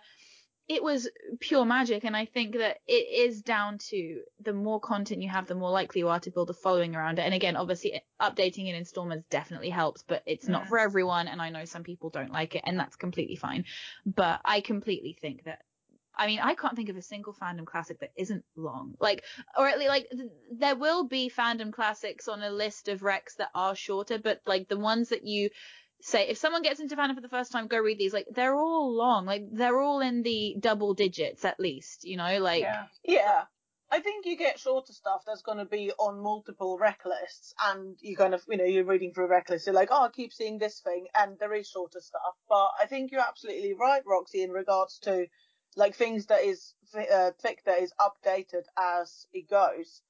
it 0.67 0.81
was 0.81 1.07
pure 1.39 1.65
magic 1.65 2.03
and 2.03 2.15
i 2.15 2.25
think 2.25 2.57
that 2.57 2.77
it 2.87 3.27
is 3.27 3.41
down 3.41 3.77
to 3.77 4.21
the 4.41 4.53
more 4.53 4.79
content 4.79 5.21
you 5.21 5.29
have 5.29 5.47
the 5.47 5.55
more 5.55 5.69
likely 5.69 5.99
you 5.99 6.07
are 6.07 6.19
to 6.19 6.31
build 6.31 6.49
a 6.49 6.53
following 6.53 6.95
around 6.95 7.19
it 7.19 7.23
and 7.23 7.33
again 7.33 7.55
obviously 7.55 8.01
updating 8.21 8.67
in 8.67 8.75
installments 8.75 9.25
definitely 9.29 9.69
helps 9.69 10.03
but 10.03 10.23
it's 10.25 10.47
not 10.47 10.67
for 10.67 10.79
everyone 10.79 11.27
and 11.27 11.41
i 11.41 11.49
know 11.49 11.65
some 11.65 11.83
people 11.83 12.09
don't 12.09 12.31
like 12.31 12.55
it 12.55 12.63
and 12.65 12.79
that's 12.79 12.95
completely 12.95 13.35
fine 13.35 13.63
but 14.05 14.39
i 14.43 14.59
completely 14.59 15.15
think 15.19 15.43
that 15.43 15.59
I 16.17 16.27
mean, 16.27 16.39
I 16.41 16.55
can't 16.55 16.75
think 16.75 16.89
of 16.89 16.97
a 16.97 17.01
single 17.01 17.33
fandom 17.33 17.65
classic 17.65 17.99
that 17.99 18.11
isn't 18.15 18.43
long. 18.55 18.95
Like, 18.99 19.23
or 19.57 19.67
at 19.67 19.77
least, 19.77 19.89
like, 19.89 20.09
th- 20.09 20.29
there 20.51 20.75
will 20.75 21.07
be 21.07 21.29
fandom 21.35 21.71
classics 21.71 22.27
on 22.27 22.41
a 22.41 22.49
list 22.49 22.87
of 22.87 23.01
recs 23.01 23.35
that 23.37 23.49
are 23.53 23.75
shorter, 23.75 24.17
but 24.17 24.41
like 24.45 24.67
the 24.67 24.79
ones 24.79 25.09
that 25.09 25.25
you 25.25 25.49
say 26.01 26.27
if 26.27 26.37
someone 26.37 26.61
gets 26.61 26.79
into 26.79 26.95
fandom 26.95 27.15
for 27.15 27.21
the 27.21 27.29
first 27.29 27.51
time, 27.51 27.67
go 27.67 27.79
read 27.79 27.97
these. 27.97 28.13
Like 28.13 28.27
they're 28.31 28.55
all 28.55 28.93
long. 28.95 29.25
Like 29.25 29.43
they're 29.51 29.79
all 29.79 30.01
in 30.01 30.23
the 30.23 30.55
double 30.59 30.93
digits 30.93 31.45
at 31.45 31.59
least. 31.59 32.03
You 32.03 32.17
know, 32.17 32.39
like 32.39 32.61
yeah, 32.61 32.85
yeah. 33.03 33.43
I 33.91 33.99
think 33.99 34.25
you 34.25 34.35
get 34.35 34.59
shorter 34.59 34.93
stuff 34.93 35.21
that's 35.25 35.43
going 35.43 35.59
to 35.59 35.65
be 35.65 35.91
on 35.99 36.19
multiple 36.19 36.77
rec 36.77 37.01
lists, 37.05 37.53
and 37.63 37.95
you 38.01 38.17
kind 38.17 38.33
of, 38.33 38.41
you 38.49 38.57
know, 38.57 38.65
you're 38.65 38.83
reading 38.83 39.13
through 39.13 39.27
rec 39.27 39.49
lists, 39.49 39.67
you're 39.67 39.75
like, 39.75 39.89
oh, 39.91 40.05
I 40.05 40.09
keep 40.09 40.33
seeing 40.33 40.57
this 40.57 40.79
thing, 40.79 41.05
and 41.17 41.37
there 41.39 41.53
is 41.53 41.69
shorter 41.69 42.01
stuff. 42.01 42.35
But 42.49 42.71
I 42.81 42.87
think 42.87 43.11
you're 43.11 43.21
absolutely 43.21 43.73
right, 43.73 44.01
Roxy, 44.05 44.41
in 44.41 44.49
regards 44.49 44.97
to 45.03 45.27
like 45.75 45.95
things 45.95 46.27
that 46.27 46.43
is 46.43 46.73
uh, 46.95 47.31
that 47.41 47.79
is 47.81 47.93
updated 47.99 48.63
as 48.77 49.27
it 49.33 49.49
goes. 49.49 50.01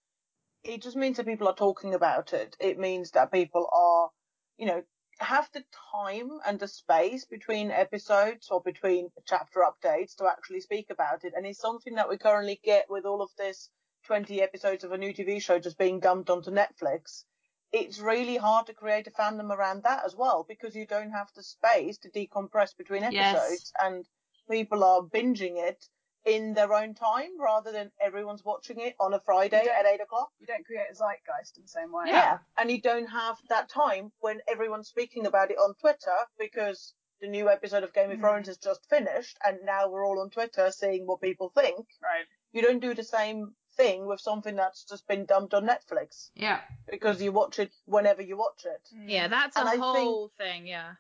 It 0.64 0.82
just 0.82 0.96
means 0.96 1.18
that 1.18 1.26
people 1.26 1.48
are 1.48 1.56
talking 1.56 1.94
about 1.94 2.34
it. 2.34 2.56
It 2.60 2.80
means 2.80 3.12
that 3.12 3.32
people 3.32 3.68
are, 3.72 4.10
you 4.58 4.66
know, 4.66 4.84
have 5.20 5.50
the 5.54 5.64
time 5.92 6.40
and 6.46 6.60
the 6.60 6.68
space 6.68 7.26
between 7.26 7.72
episodes 7.72 8.50
or 8.50 8.62
between 8.62 9.10
chapter 9.26 9.62
updates 9.62 10.16
to 10.18 10.26
actually 10.28 10.62
speak 10.62 10.90
about 10.90 11.24
it. 11.24 11.34
And 11.36 11.46
it's 11.46 11.60
something 11.60 11.96
that 11.96 12.10
we 12.10 12.18
currently 12.18 12.60
get 12.64 12.90
with 12.90 13.06
all 13.06 13.22
of 13.22 13.30
this 13.38 13.70
20 14.06 14.42
episodes 14.42 14.84
of 14.84 14.92
a 14.92 14.98
new 14.98 15.14
TV 15.14 15.42
show 15.42 15.60
just 15.60 15.78
being 15.78 16.00
dumped 16.00 16.30
onto 16.30 16.52
Netflix. 16.52 17.24
It's 17.72 18.00
really 18.00 18.38
hard 18.38 18.68
to 18.68 18.74
create 18.74 19.08
a 19.08 19.12
fandom 19.12 19.50
around 19.56 19.84
that 19.84 20.04
as 20.06 20.16
well 20.16 20.46
because 20.48 20.76
you 20.76 20.86
don't 20.86 21.12
have 21.12 21.30
the 21.36 21.44
space 21.44 21.98
to 22.00 22.10
decompress 22.10 22.76
between 22.78 23.04
episodes 23.04 23.72
Yes. 23.72 23.74
and 23.80 24.06
people 24.50 24.84
are 24.84 25.02
binging 25.02 25.58
it 25.58 25.86
in 26.26 26.54
their 26.56 26.74
own 26.74 26.96
time 26.96 27.40
rather 27.40 27.72
than 27.72 27.92
everyone's 28.02 28.44
watching 28.44 28.80
it 28.80 28.96
on 29.00 29.14
a 29.14 29.20
Friday 29.20 29.68
at 29.68 29.86
eight 29.86 30.02
o'clock. 30.02 30.30
You 30.40 30.48
don't 30.48 30.66
create 30.66 30.88
a 30.92 30.96
zeitgeist 30.96 31.58
in 31.58 31.64
the 31.64 31.68
same 31.70 31.92
way. 31.92 32.06
Yeah. 32.08 32.40
And 32.58 32.72
you 32.72 32.82
don't 32.82 33.06
have 33.08 33.38
that 33.50 33.70
time 33.70 34.12
when 34.20 34.42
everyone's 34.48 34.88
speaking 34.90 35.28
about 35.28 35.52
it 35.52 35.58
on 35.58 35.76
Twitter 35.76 36.18
because 36.40 36.94
the 37.22 37.28
new 37.28 37.48
episode 37.50 37.84
of 37.84 37.94
Game 37.94 38.10
of 38.10 38.18
Mhm. 38.18 38.22
Thrones 38.22 38.48
has 38.48 38.58
just 38.58 38.90
finished 38.90 39.38
and 39.46 39.60
now 39.64 39.88
we're 39.88 40.06
all 40.06 40.20
on 40.20 40.32
Twitter 40.32 40.72
seeing 40.72 41.06
what 41.06 41.22
people 41.22 41.50
think. 41.50 41.88
Right. 42.02 42.26
You 42.52 42.62
don't 42.64 42.80
do 42.80 42.94
the 42.96 43.04
same 43.04 43.56
thing 43.78 44.08
with 44.08 44.20
something 44.20 44.56
that's 44.56 44.84
just 44.86 45.06
been 45.08 45.26
dumped 45.26 45.54
on 45.54 45.66
Netflix 45.68 46.32
Yeah. 46.34 46.62
because 46.90 47.22
you 47.22 47.32
watch 47.34 47.60
it 47.60 47.72
whenever 47.86 48.22
you 48.22 48.36
watch 48.38 48.66
it. 48.66 48.82
Yeah, 48.92 49.28
that's 49.28 49.56
a 49.58 49.60
And 49.60 49.70
I 49.70 49.72
think- 49.74 49.84
whole 49.84 50.30
thing. 50.38 50.66
Yeah. 50.66 50.96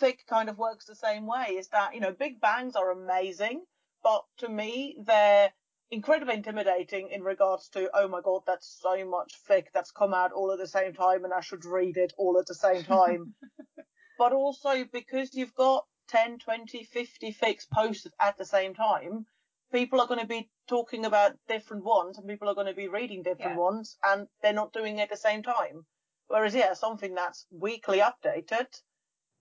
Fic 0.00 0.26
kind 0.26 0.48
of 0.48 0.58
works 0.58 0.86
the 0.86 0.94
same 0.94 1.26
way 1.26 1.56
is 1.56 1.68
that, 1.68 1.94
you 1.94 2.00
know, 2.00 2.12
big 2.12 2.40
bangs 2.40 2.76
are 2.76 2.90
amazing, 2.90 3.64
but 4.02 4.24
to 4.38 4.48
me, 4.48 4.96
they're 5.04 5.52
incredibly 5.90 6.34
intimidating 6.34 7.10
in 7.10 7.22
regards 7.22 7.68
to, 7.70 7.90
oh 7.94 8.08
my 8.08 8.20
god, 8.20 8.42
that's 8.46 8.78
so 8.80 9.08
much 9.08 9.34
fic 9.48 9.66
that's 9.72 9.92
come 9.92 10.12
out 10.12 10.32
all 10.32 10.50
at 10.52 10.58
the 10.58 10.66
same 10.66 10.92
time 10.92 11.24
and 11.24 11.32
I 11.32 11.40
should 11.40 11.64
read 11.64 11.96
it 11.96 12.12
all 12.16 12.38
at 12.38 12.46
the 12.46 12.54
same 12.54 12.82
time. 12.82 13.34
but 14.18 14.32
also 14.32 14.84
because 14.92 15.34
you've 15.34 15.54
got 15.54 15.86
10, 16.08 16.38
20, 16.38 16.84
50 16.84 17.32
fics 17.32 17.68
posted 17.70 18.12
at 18.20 18.36
the 18.36 18.44
same 18.44 18.74
time, 18.74 19.26
people 19.72 20.00
are 20.00 20.06
going 20.06 20.20
to 20.20 20.26
be 20.26 20.50
talking 20.68 21.04
about 21.04 21.36
different 21.48 21.84
ones 21.84 22.18
and 22.18 22.28
people 22.28 22.48
are 22.48 22.54
going 22.54 22.66
to 22.66 22.74
be 22.74 22.88
reading 22.88 23.22
different 23.22 23.56
Yeah. 23.56 23.58
ones 23.58 23.96
and 24.04 24.28
they're 24.42 24.52
not 24.52 24.72
doing 24.72 24.98
it 24.98 25.02
at 25.02 25.10
the 25.10 25.16
same 25.16 25.42
time. 25.42 25.86
Whereas, 26.28 26.54
yeah, 26.54 26.72
something 26.74 27.14
that's 27.14 27.46
weekly 27.50 27.98
updated, 27.98 28.66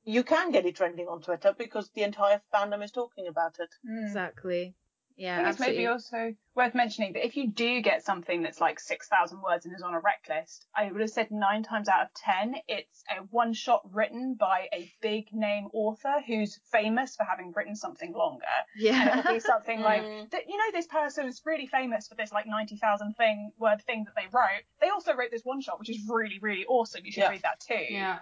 you 0.03 0.23
can 0.23 0.51
get 0.51 0.65
it 0.65 0.75
trending 0.75 1.07
on 1.07 1.21
Twitter 1.21 1.53
because 1.57 1.89
the 1.95 2.03
entire 2.03 2.41
fandom 2.53 2.84
is 2.84 2.91
talking 2.91 3.27
about 3.27 3.55
it. 3.59 3.69
Mm. 3.89 4.05
Exactly. 4.05 4.75
Yeah. 5.15 5.34
I 5.34 5.38
think 5.43 5.49
it's 5.49 5.59
maybe 5.59 5.85
also 5.85 6.34
worth 6.55 6.73
mentioning 6.73 7.13
that 7.13 7.23
if 7.23 7.38
you 7.38 7.51
do 7.51 7.81
get 7.81 8.03
something 8.03 8.41
that's 8.41 8.59
like 8.59 8.80
6,000 8.80 9.43
words 9.43 9.63
and 9.63 9.75
is 9.75 9.84
on 9.84 9.93
a 9.93 9.99
rec 9.99 10.25
list, 10.27 10.65
I 10.75 10.91
would 10.91 11.01
have 11.01 11.09
said 11.11 11.30
nine 11.30 11.61
times 11.61 11.88
out 11.88 12.01
of 12.01 12.07
ten, 12.15 12.55
it's 12.67 13.03
a 13.15 13.21
one 13.30 13.53
shot 13.53 13.81
written 13.93 14.34
by 14.34 14.69
a 14.73 14.91
big 15.03 15.27
name 15.31 15.67
author 15.71 16.15
who's 16.25 16.59
famous 16.71 17.15
for 17.15 17.25
having 17.25 17.53
written 17.55 17.75
something 17.75 18.11
longer. 18.11 18.43
And 18.73 18.84
Yeah. 18.84 19.19
it'll 19.19 19.34
be 19.34 19.39
something 19.53 19.81
like, 19.81 20.01
Mm. 20.01 20.31
that, 20.31 20.49
you 20.49 20.57
know, 20.57 20.71
this 20.73 20.88
person 20.88 21.27
is 21.27 21.43
really 21.45 21.67
famous 21.67 22.07
for 22.07 22.15
this 22.15 22.31
like 22.31 22.47
90,000 22.47 23.13
thing, 23.13 23.51
word 23.59 23.84
thing 23.84 24.05
that 24.05 24.15
they 24.15 24.27
wrote. 24.34 24.63
They 24.81 24.89
also 24.89 25.13
wrote 25.15 25.30
this 25.30 25.45
one 25.45 25.61
shot, 25.61 25.77
which 25.80 25.91
is 25.91 25.99
really, 26.09 26.39
really 26.41 26.65
awesome. 26.65 27.05
You 27.05 27.11
should 27.11 27.21
Yeah. 27.21 27.30
read 27.30 27.43
that 27.43 27.59
too. 27.59 27.85
Yeah. 27.88 28.17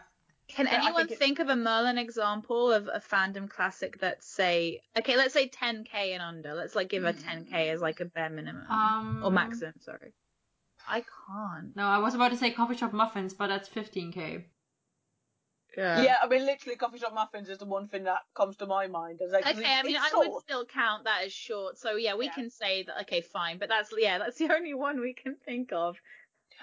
Can 0.54 0.66
Yeah, 0.68 0.74
I 0.82 0.86
anyone 0.86 1.08
think 1.08 1.20
think, 1.20 1.40
of 1.40 1.50
a 1.50 1.56
Merlin 1.56 1.98
example 1.98 2.72
of 2.72 2.88
a 2.88 3.00
fandom 3.00 3.50
classic 3.50 3.98
that's 4.00 4.28
say 4.28 4.82
okay, 4.98 5.16
let's 5.18 5.34
say 5.34 5.48
10k 5.48 6.14
and 6.14 6.22
under. 6.22 6.54
Let's 6.54 6.76
like 6.76 6.90
give 6.90 7.04
a 7.04 7.14
10k 7.14 7.70
as 7.70 7.82
like 7.82 8.00
a 8.00 8.06
bare 8.06 8.30
minimum 8.30 8.66
Um. 8.70 9.24
or 9.24 9.32
maximum. 9.32 9.74
Sorry, 9.80 10.14
I 10.88 11.02
can't. 11.28 11.76
No, 11.76 11.88
I 11.88 12.00
was 12.00 12.16
about 12.16 12.32
to 12.32 12.38
say 12.38 12.52
coffee 12.52 12.76
shop 12.76 12.94
muffins, 12.94 13.34
but 13.34 13.48
that's 13.48 13.70
15k. 13.70 14.46
Yeah, 15.78 16.02
yeah, 16.04 16.18
I 16.22 16.28
mean, 16.28 16.46
literally, 16.46 16.76
coffee 16.76 16.98
shop 17.00 17.14
muffins 17.14 17.48
is 17.48 17.60
the 17.60 17.66
one 17.66 17.88
thing 17.88 18.04
that 18.04 18.20
comes 18.36 18.58
to 18.58 18.66
my 18.66 18.88
mind. 18.88 19.22
As 19.22 19.32
like, 19.32 19.46
'cause 19.46 19.54
Okay, 19.54 19.62
it's- 19.62 19.80
I 19.80 19.84
mean, 19.84 19.96
it's 19.96 20.14
I 20.14 20.18
would 20.18 20.42
still 20.42 20.66
count 20.66 21.06
that 21.06 21.24
as 21.24 21.32
short. 21.32 21.78
So 21.78 21.96
yeah, 21.96 22.16
we 22.16 22.26
Yeah. 22.26 22.34
can 22.34 22.50
say 22.50 22.84
that. 22.84 23.00
Okay, 23.02 23.22
fine, 23.22 23.58
but 23.58 23.70
that's 23.70 23.94
yeah, 23.98 24.18
that's 24.18 24.38
the 24.38 24.50
only 24.54 24.74
one 24.74 25.00
we 25.00 25.14
can 25.14 25.38
think 25.38 25.72
of. 25.72 25.98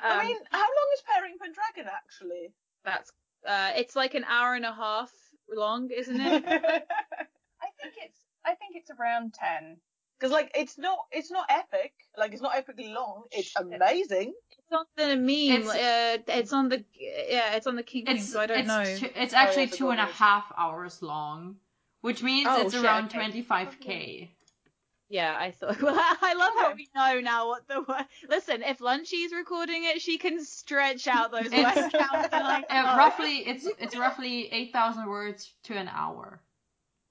I 0.02 0.20
Um, 0.20 0.26
mean, 0.26 0.44
how 0.50 0.58
long 0.60 0.90
is 0.94 1.02
Pairing 1.02 1.38
Pendragon 1.38 1.88
actually? 1.88 2.52
that's 2.84 3.12
uh, 3.46 3.70
it's 3.76 3.96
like 3.96 4.14
an 4.14 4.24
hour 4.24 4.54
and 4.54 4.64
a 4.64 4.72
half 4.72 5.10
long, 5.54 5.90
isn't 5.90 6.20
it? 6.20 6.44
I 6.46 7.68
think 7.80 7.94
it's, 7.96 8.18
I 8.44 8.54
think 8.54 8.74
it's 8.74 8.90
around 8.90 9.34
10. 9.34 9.76
Because 10.18 10.32
like, 10.32 10.50
it's 10.54 10.78
not, 10.78 10.98
it's 11.12 11.30
not 11.30 11.46
epic. 11.48 11.92
Like, 12.16 12.32
it's 12.32 12.42
not 12.42 12.54
epically 12.54 12.92
long. 12.92 13.24
It's 13.30 13.54
amazing. 13.56 14.34
It's 14.50 14.72
on 14.72 14.84
the 14.96 15.16
meme. 15.16 15.62
It's- 15.62 15.68
uh, 15.68 16.18
it's 16.28 16.52
on 16.52 16.68
the 16.68 16.84
yeah, 16.98 17.54
it's 17.54 17.66
on 17.66 17.76
the 17.76 17.82
King 17.82 18.04
It's 18.08 18.32
so 18.32 18.40
I 18.40 18.46
don't 18.46 18.58
it's 18.58 18.68
know. 18.68 18.84
Two, 18.84 19.06
it's 19.14 19.32
Oh, 19.32 19.36
yeah, 19.36 19.42
actually 19.44 19.66
the 19.66 19.76
two 19.76 19.90
and 19.90 20.00
a 20.00 20.06
half 20.06 20.52
hours 20.56 21.00
long, 21.02 21.56
which 22.00 22.22
means 22.22 22.48
Oh, 22.50 22.62
it's 22.62 22.74
shit, 22.74 22.84
around 22.84 23.10
25k. 23.10 24.30
Yeah, 25.10 25.34
I 25.38 25.52
thought. 25.52 25.80
Well, 25.82 25.96
I 25.98 26.34
love 26.34 26.52
how 26.56 26.66
Okay. 26.70 26.74
we 26.74 26.88
know 26.94 27.20
now 27.20 27.48
what 27.48 27.66
the 27.66 27.80
word. 27.80 28.04
Listen, 28.28 28.62
if 28.62 28.80
Lunchy's 28.80 29.32
recording 29.32 29.84
it, 29.84 30.02
she 30.02 30.18
can 30.18 30.44
stretch 30.44 31.06
out 31.08 31.30
those 31.30 31.46
It's- 31.46 31.76
word 31.76 31.92
counts. 31.92 32.28
And 32.32 32.86
Uh, 32.86 32.94
roughly, 32.98 33.38
it's 33.38 33.66
it's 33.78 33.96
roughly 33.96 34.52
8,000 34.52 35.06
words 35.08 35.50
to 35.64 35.74
an 35.76 35.88
hour. 35.88 36.42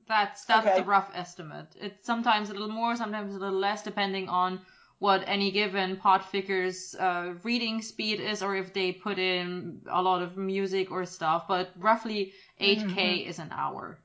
That's 0.07 0.45
that's 0.45 0.67
Okay. 0.67 0.77
the 0.79 0.85
rough 0.85 1.09
estimate. 1.13 1.67
It's 1.81 2.05
sometimes 2.05 2.49
a 2.49 2.53
little 2.53 2.69
more, 2.69 2.95
sometimes 2.95 3.35
a 3.35 3.39
little 3.39 3.59
less, 3.59 3.81
depending 3.83 4.29
on 4.29 4.61
what 4.99 5.23
any 5.27 5.51
given 5.51 5.97
pod 5.97 6.23
figure's 6.23 6.95
uh, 6.95 7.33
reading 7.43 7.81
speed 7.81 8.19
is, 8.19 8.41
or 8.41 8.55
if 8.55 8.73
they 8.73 8.91
put 8.93 9.19
in 9.19 9.81
a 9.89 10.01
lot 10.01 10.21
of 10.21 10.37
music 10.37 10.91
or 10.91 11.05
stuff. 11.05 11.47
But 11.47 11.71
roughly 11.77 12.33
8k 12.61 13.25
is 13.27 13.39
an 13.39 13.51
hour. 13.51 13.99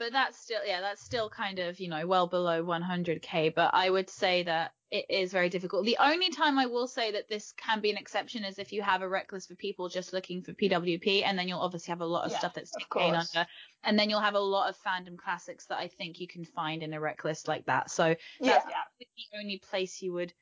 But 0.00 0.12
that's 0.14 0.38
still 0.38 0.64
yeah, 0.64 0.80
that's 0.80 1.04
still 1.04 1.28
kind 1.28 1.58
of 1.58 1.78
you 1.78 1.86
know 1.88 2.06
well 2.06 2.26
below 2.26 2.64
100k. 2.64 3.54
But 3.54 3.74
I 3.74 3.90
would 3.90 4.08
say 4.08 4.42
that 4.44 4.72
it 4.90 5.04
is 5.10 5.30
very 5.30 5.50
difficult. 5.50 5.84
The 5.84 5.98
only 6.00 6.30
time 6.30 6.58
I 6.58 6.64
will 6.64 6.88
say 6.88 7.12
that 7.12 7.28
this 7.28 7.52
can 7.52 7.82
be 7.82 7.90
an 7.90 7.98
exception 7.98 8.42
is 8.42 8.58
if 8.58 8.72
you 8.72 8.80
have 8.80 9.02
a 9.02 9.08
rec 9.08 9.30
list 9.30 9.48
for 9.48 9.56
people 9.56 9.90
just 9.90 10.14
looking 10.14 10.42
for 10.42 10.54
PWP, 10.54 11.22
and 11.22 11.38
then 11.38 11.48
you'll 11.48 11.60
obviously 11.60 11.92
have 11.92 12.00
a 12.00 12.06
lot 12.06 12.24
of 12.24 12.32
Yeah, 12.32 12.38
stuff 12.38 12.54
that's 12.54 12.74
of 12.74 12.82
10k 12.82 13.08
and 13.08 13.16
under, 13.16 13.46
and 13.84 13.98
then 13.98 14.08
you'll 14.08 14.20
have 14.20 14.34
a 14.34 14.40
lot 14.40 14.70
of 14.70 14.78
fandom 14.78 15.18
classics 15.18 15.66
that 15.66 15.78
I 15.78 15.88
think 15.88 16.18
you 16.18 16.26
can 16.26 16.46
find 16.46 16.82
in 16.82 16.94
a 16.94 17.00
rec 17.00 17.22
list 17.22 17.46
like 17.46 17.66
that. 17.66 17.90
So 17.90 18.16
Yeah. 18.40 18.62
the 18.98 19.06
only 19.38 19.58
place 19.58 20.00
you 20.00 20.14
would 20.14 20.32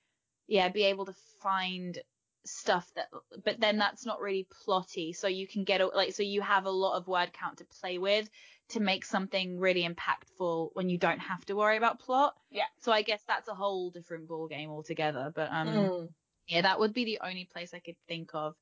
yeah 0.47 0.69
be 0.69 0.85
able 0.85 1.07
to 1.07 1.15
find 1.41 1.99
stuff 2.47 2.91
that 2.95 3.09
but 3.45 3.61
then 3.61 3.77
that's 3.77 4.07
not 4.07 4.21
really 4.21 4.49
plotty 4.67 5.15
so 5.15 5.27
you 5.29 5.47
can 5.47 5.65
get 5.65 5.83
like 5.95 6.15
so 6.15 6.23
you 6.23 6.41
have 6.41 6.65
a 6.65 6.71
lot 6.71 6.97
of 6.97 7.07
word 7.07 7.33
count 7.33 7.59
to 7.59 7.65
play 7.67 7.99
with 7.99 8.31
to 8.71 8.81
make 8.81 9.05
something 9.05 9.59
really 9.59 9.89
impactful 9.89 10.71
when 10.75 10.89
you 10.89 10.99
don't 10.99 11.19
have 11.21 11.45
to 11.47 11.55
worry 11.55 11.77
about 11.77 11.99
plot. 12.01 12.35
Yeah. 12.51 12.65
so 12.81 12.93
i 12.93 13.03
guess 13.03 13.23
that's 13.27 13.49
a 13.49 13.55
whole 13.55 13.91
different 13.91 14.29
ball 14.29 14.47
game 14.49 14.71
altogether 14.71 15.33
but 15.35 15.49
um 15.51 15.69
Mm. 15.69 16.09
yeah 16.47 16.63
that 16.63 16.79
would 16.81 16.93
be 16.95 17.05
the 17.05 17.19
only 17.23 17.45
place 17.53 17.75
i 17.75 17.79
could 17.79 17.97
think 18.07 18.31
of 18.35 18.55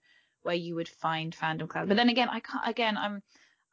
where 0.43 0.55
you 0.55 0.75
would 0.75 0.89
find 0.89 1.37
fandom 1.37 1.69
class 1.69 1.87
but 1.89 1.97
then 1.97 2.09
again 2.09 2.29
i 2.29 2.41
can't 2.41 2.67
again 2.67 2.97
i'm 2.97 3.23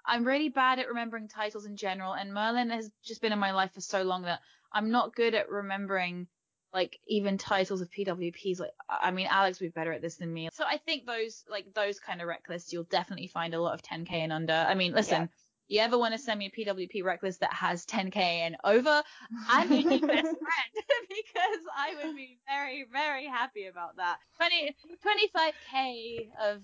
i'm 0.05 0.23
really 0.25 0.49
bad 0.49 0.79
at 0.79 0.87
remembering 0.87 1.27
titles 1.27 1.65
in 1.65 1.75
general 1.77 2.13
and 2.13 2.33
merlin 2.33 2.69
has 2.69 2.89
just 3.03 3.21
been 3.21 3.31
in 3.33 3.39
my 3.39 3.51
life 3.53 3.71
for 3.73 3.81
so 3.81 4.03
long 4.03 4.23
that 4.23 4.39
i'm 4.71 4.91
not 4.91 5.15
good 5.15 5.33
at 5.35 5.49
remembering 5.49 6.27
like 6.73 6.99
even 7.07 7.37
titles 7.37 7.81
of 7.81 7.89
pwps 7.91 8.59
like 8.59 8.71
i 8.89 9.11
mean 9.11 9.27
alex 9.29 9.59
would 9.59 9.67
be 9.67 9.71
better 9.71 9.91
at 9.93 10.01
this 10.01 10.15
than 10.15 10.33
me. 10.33 10.49
So 10.53 10.63
i 10.65 10.77
think 10.77 11.05
those 11.05 11.43
like 11.49 11.73
those 11.73 11.99
kind 11.99 12.21
of 12.21 12.27
rec 12.27 12.43
lists 12.49 12.73
you'll 12.73 12.83
definitely 12.85 13.27
find 13.27 13.53
a 13.53 13.61
lot 13.61 13.73
of 13.75 13.81
10k 13.83 14.11
and 14.11 14.33
under. 14.33 14.53
I 14.53 14.73
mean 14.73 14.93
listen 14.93 15.29
you 15.67 15.79
ever 15.81 15.97
want 15.97 16.13
to 16.13 16.17
send 16.19 16.39
me 16.39 16.47
a 16.47 16.51
pwp 16.51 17.03
rec 17.03 17.23
list 17.23 17.39
that 17.41 17.53
has 17.53 17.85
10k 17.85 18.17
and 18.17 18.57
over 18.63 19.01
I'm 19.49 19.71
your 19.71 19.83
best 19.83 19.99
friend 20.07 20.85
because 21.09 21.61
I 21.77 21.95
would 21.95 22.15
be 22.15 22.37
very, 22.47 22.85
very 22.91 23.25
happy 23.25 23.65
about 23.65 23.97
that. 23.97 24.17
20, 24.37 24.75
25k 25.05 26.29
of 26.41 26.63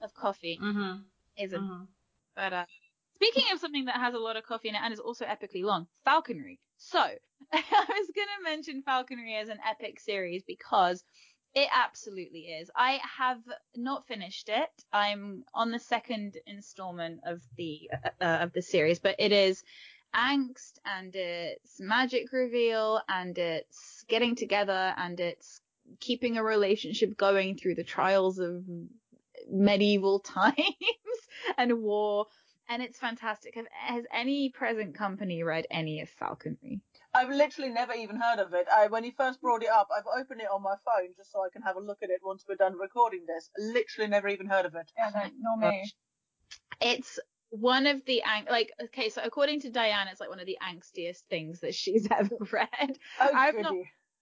of 0.00 0.14
coffee 0.14 0.58
Mm-hmm. 0.62 0.98
isn't, 1.38 1.60
mm-hmm. 1.60 1.84
but 2.36 2.52
uh, 2.52 2.64
speaking 3.16 3.44
of 3.52 3.60
something 3.60 3.86
that 3.86 3.96
has 3.96 4.14
a 4.14 4.18
lot 4.18 4.36
of 4.36 4.44
coffee 4.44 4.68
in 4.68 4.74
it 4.74 4.80
and 4.82 4.92
is 4.92 5.00
also 5.00 5.24
epically 5.24 5.62
long, 5.64 5.86
Falconry. 6.04 6.58
So 6.78 6.98
I 7.52 7.84
was 7.88 8.10
gonna 8.14 8.42
mention 8.44 8.82
Falconry 8.82 9.36
as 9.36 9.48
an 9.48 9.58
epic 9.68 10.00
series 10.00 10.42
because 10.46 11.02
it 11.58 11.68
absolutely 11.72 12.40
is. 12.40 12.70
I 12.74 13.00
have 13.18 13.40
not 13.76 14.06
finished 14.06 14.48
it. 14.48 14.70
I'm 14.92 15.44
on 15.52 15.70
the 15.70 15.78
second 15.78 16.36
installment 16.46 17.20
of 17.24 17.42
the 17.56 17.90
uh, 17.92 18.08
uh, 18.20 18.38
of 18.42 18.52
the 18.52 18.62
series, 18.62 18.98
but 19.00 19.16
it 19.18 19.32
is 19.32 19.64
angst 20.14 20.78
and 20.84 21.14
it's 21.14 21.80
magic 21.80 22.32
reveal 22.32 23.00
and 23.08 23.36
it's 23.36 24.04
getting 24.08 24.36
together 24.36 24.94
and 24.96 25.18
it's 25.20 25.60
keeping 26.00 26.36
a 26.36 26.44
relationship 26.44 27.16
going 27.16 27.56
through 27.56 27.74
the 27.74 27.84
trials 27.84 28.38
of 28.38 28.64
medieval 29.50 30.18
times 30.38 30.56
and 31.56 31.82
war. 31.82 32.26
And 32.68 32.82
it's 32.82 32.98
fantastic. 32.98 33.58
Has 33.72 34.04
any 34.12 34.50
present 34.50 34.94
company 34.94 35.42
read 35.42 35.66
any 35.70 36.02
of 36.02 36.08
Falconry? 36.10 36.80
I've 37.18 37.30
literally 37.30 37.70
never 37.70 37.94
even 37.94 38.16
heard 38.16 38.38
of 38.38 38.54
it. 38.54 38.66
I, 38.72 38.86
when 38.86 39.02
you 39.02 39.10
first 39.16 39.40
brought 39.40 39.64
it 39.64 39.68
up, 39.68 39.88
I've 39.96 40.20
opened 40.20 40.40
it 40.40 40.46
on 40.52 40.62
my 40.62 40.76
phone 40.84 41.08
just 41.16 41.32
so 41.32 41.40
I 41.40 41.48
can 41.52 41.62
have 41.62 41.74
a 41.74 41.80
look 41.80 41.98
at 42.02 42.10
it 42.10 42.20
once 42.22 42.44
we're 42.48 42.54
done 42.54 42.78
recording 42.78 43.24
this. 43.26 43.50
Literally 43.58 44.08
never 44.08 44.28
even 44.28 44.46
heard 44.46 44.66
of 44.66 44.76
it. 44.76 44.88
Yeah, 44.96 45.10
no, 45.14 45.56
nor 45.56 45.70
me. 45.70 45.82
It's 46.80 47.18
one 47.50 47.86
of 47.86 48.04
the 48.06 48.22
ang- 48.22 48.46
like 48.48 48.70
okay, 48.84 49.08
so 49.08 49.20
according 49.24 49.62
to 49.62 49.70
Diane, 49.70 50.06
it's 50.08 50.20
like 50.20 50.28
one 50.28 50.38
of 50.38 50.46
the 50.46 50.58
angstiest 50.62 51.24
things 51.28 51.60
that 51.60 51.74
she's 51.74 52.06
ever 52.16 52.36
read. 52.52 52.98
Oh, 53.20 53.30
I've 53.34 53.54
goody. 53.54 53.62
not 53.62 53.74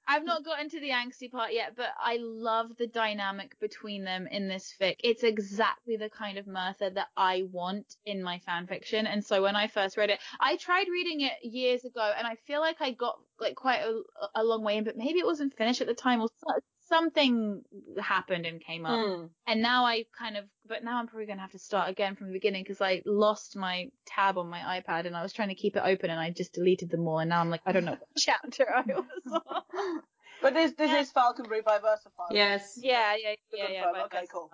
I've 0.08 0.24
not 0.24 0.44
gotten 0.44 0.68
to 0.70 0.80
the 0.80 0.90
angsty 0.90 1.30
part 1.30 1.52
yet, 1.52 1.74
but 1.76 1.88
I 2.00 2.18
love 2.20 2.76
the 2.78 2.86
dynamic 2.86 3.58
between 3.60 4.04
them 4.04 4.26
in 4.28 4.48
this 4.48 4.72
fic. 4.80 4.96
It's 5.02 5.24
exactly 5.24 5.96
the 5.96 6.08
kind 6.10 6.38
of 6.38 6.46
Merthur 6.46 6.94
that 6.94 7.08
I 7.16 7.44
want 7.50 7.96
in 8.04 8.22
my 8.22 8.38
fan 8.40 8.66
fiction. 8.66 9.06
And 9.06 9.24
so 9.24 9.42
when 9.42 9.56
I 9.56 9.66
first 9.66 9.96
read 9.96 10.10
it, 10.10 10.20
I 10.38 10.56
tried 10.56 10.86
reading 10.88 11.22
it 11.22 11.32
years 11.42 11.84
ago, 11.84 12.12
and 12.16 12.26
I 12.26 12.36
feel 12.46 12.60
like 12.60 12.80
I 12.80 12.92
got 12.92 13.18
like 13.40 13.54
quite 13.56 13.80
a, 13.82 14.00
a 14.34 14.44
long 14.44 14.62
way 14.64 14.76
in, 14.76 14.84
but 14.84 14.96
maybe 14.96 15.18
it 15.18 15.26
wasn't 15.26 15.56
finished 15.56 15.80
at 15.80 15.86
the 15.86 15.94
time, 15.94 16.20
or 16.20 16.28
so- 16.38 16.60
something 16.88 17.62
happened 18.00 18.46
and 18.46 18.60
came 18.64 18.86
up. 18.86 19.04
Hmm. 19.04 19.24
And 19.46 19.60
now 19.60 19.84
I 19.84 20.04
kind 20.16 20.36
of, 20.36 20.44
but 20.68 20.84
now 20.84 20.98
I'm 20.98 21.08
probably 21.08 21.26
gonna 21.26 21.40
have 21.40 21.50
to 21.52 21.58
start 21.58 21.90
again 21.90 22.14
from 22.14 22.28
the 22.28 22.32
beginning 22.32 22.62
because 22.62 22.80
I 22.80 23.02
lost 23.04 23.56
my 23.56 23.88
tab 24.06 24.38
on 24.38 24.48
my 24.48 24.60
iPad 24.80 25.04
and 25.06 25.16
I 25.16 25.22
was 25.22 25.32
trying 25.32 25.48
to 25.48 25.56
keep 25.56 25.74
it 25.76 25.82
open 25.84 26.10
and 26.10 26.20
I 26.20 26.30
just 26.30 26.52
deleted 26.52 26.90
them 26.90 27.06
all 27.08 27.18
and 27.18 27.28
now 27.28 27.40
I'm 27.40 27.50
like 27.50 27.62
I 27.66 27.72
don't 27.72 27.84
know 27.84 27.92
what 27.92 28.08
chapter 28.16 28.66
I 28.72 28.82
was 28.86 29.42
on. 29.44 30.00
But 30.42 30.54
this 30.54 30.72
this 30.78 30.90
Yeah. 30.92 31.00
is 31.00 31.10
Falconry 31.10 31.60
by 31.62 31.78
Versify. 31.78 32.26
Yes. 32.30 32.78
Yeah, 32.80 33.16
yeah, 33.20 33.32
To 33.32 33.38
yeah, 33.56 33.68
yeah. 33.68 34.02
Okay, 34.04 34.18
Versify. 34.18 34.26
cool. 34.32 34.50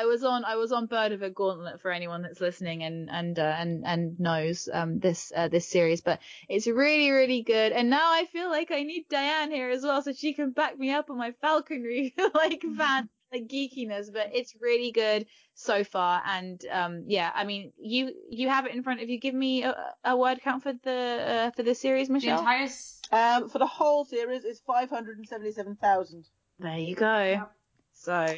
I 0.00 0.04
was 0.04 0.22
on 0.24 0.44
I 0.44 0.56
was 0.56 0.72
on 0.72 0.86
Bird 0.86 1.12
of 1.12 1.22
a 1.22 1.30
Gauntlet 1.30 1.80
for 1.80 1.90
anyone 1.90 2.22
that's 2.22 2.40
listening 2.40 2.82
and 2.82 3.08
and 3.10 3.38
uh, 3.38 3.54
and 3.58 3.84
and 3.86 4.20
knows 4.20 4.68
um 4.72 4.98
this 5.00 5.32
uh, 5.34 5.48
this 5.48 5.66
series, 5.66 6.02
but 6.02 6.20
it's 6.48 6.66
really 6.66 7.10
really 7.10 7.42
good. 7.42 7.72
And 7.72 7.88
now 7.88 8.12
I 8.12 8.26
feel 8.26 8.50
like 8.50 8.70
I 8.70 8.82
need 8.82 9.06
Diane 9.08 9.50
here 9.50 9.70
as 9.70 9.82
well 9.82 10.02
so 10.02 10.12
she 10.12 10.34
can 10.34 10.50
back 10.50 10.78
me 10.78 10.90
up 10.92 11.08
on 11.10 11.16
my 11.16 11.32
falconry 11.40 12.14
like 12.34 12.62
fan 12.76 13.08
like 13.32 13.48
geekiness. 13.48 14.12
But 14.12 14.30
it's 14.34 14.54
really 14.60 14.92
good 14.92 15.26
so 15.54 15.82
far. 15.84 16.22
And 16.26 16.62
um 16.70 17.04
yeah, 17.06 17.30
I 17.34 17.44
mean 17.44 17.72
you 17.78 18.12
you 18.30 18.48
have 18.50 18.66
it 18.66 18.74
in 18.74 18.82
front 18.82 19.00
of 19.02 19.08
you. 19.08 19.18
Give 19.18 19.34
me 19.34 19.62
a, 19.64 19.74
a 20.04 20.16
word 20.16 20.40
count 20.42 20.62
for 20.62 20.74
the 20.74 20.92
uh, 20.92 21.50
for 21.52 21.62
the 21.62 21.74
series, 21.74 22.10
Michelle. 22.10 22.36
The 22.36 22.40
entire. 22.42 22.64
s- 22.64 22.92
Um, 23.12 23.48
for 23.48 23.60
the 23.60 23.66
whole 23.78 24.04
series, 24.04 24.44
it's 24.44 24.60
five 24.66 24.90
hundred 24.90 25.18
and 25.18 25.26
seventy-seven 25.28 25.76
thousand. 25.76 26.24
There 26.58 26.76
you 26.88 26.94
go. 26.96 27.22
Yep. 27.38 27.52
So 27.92 28.34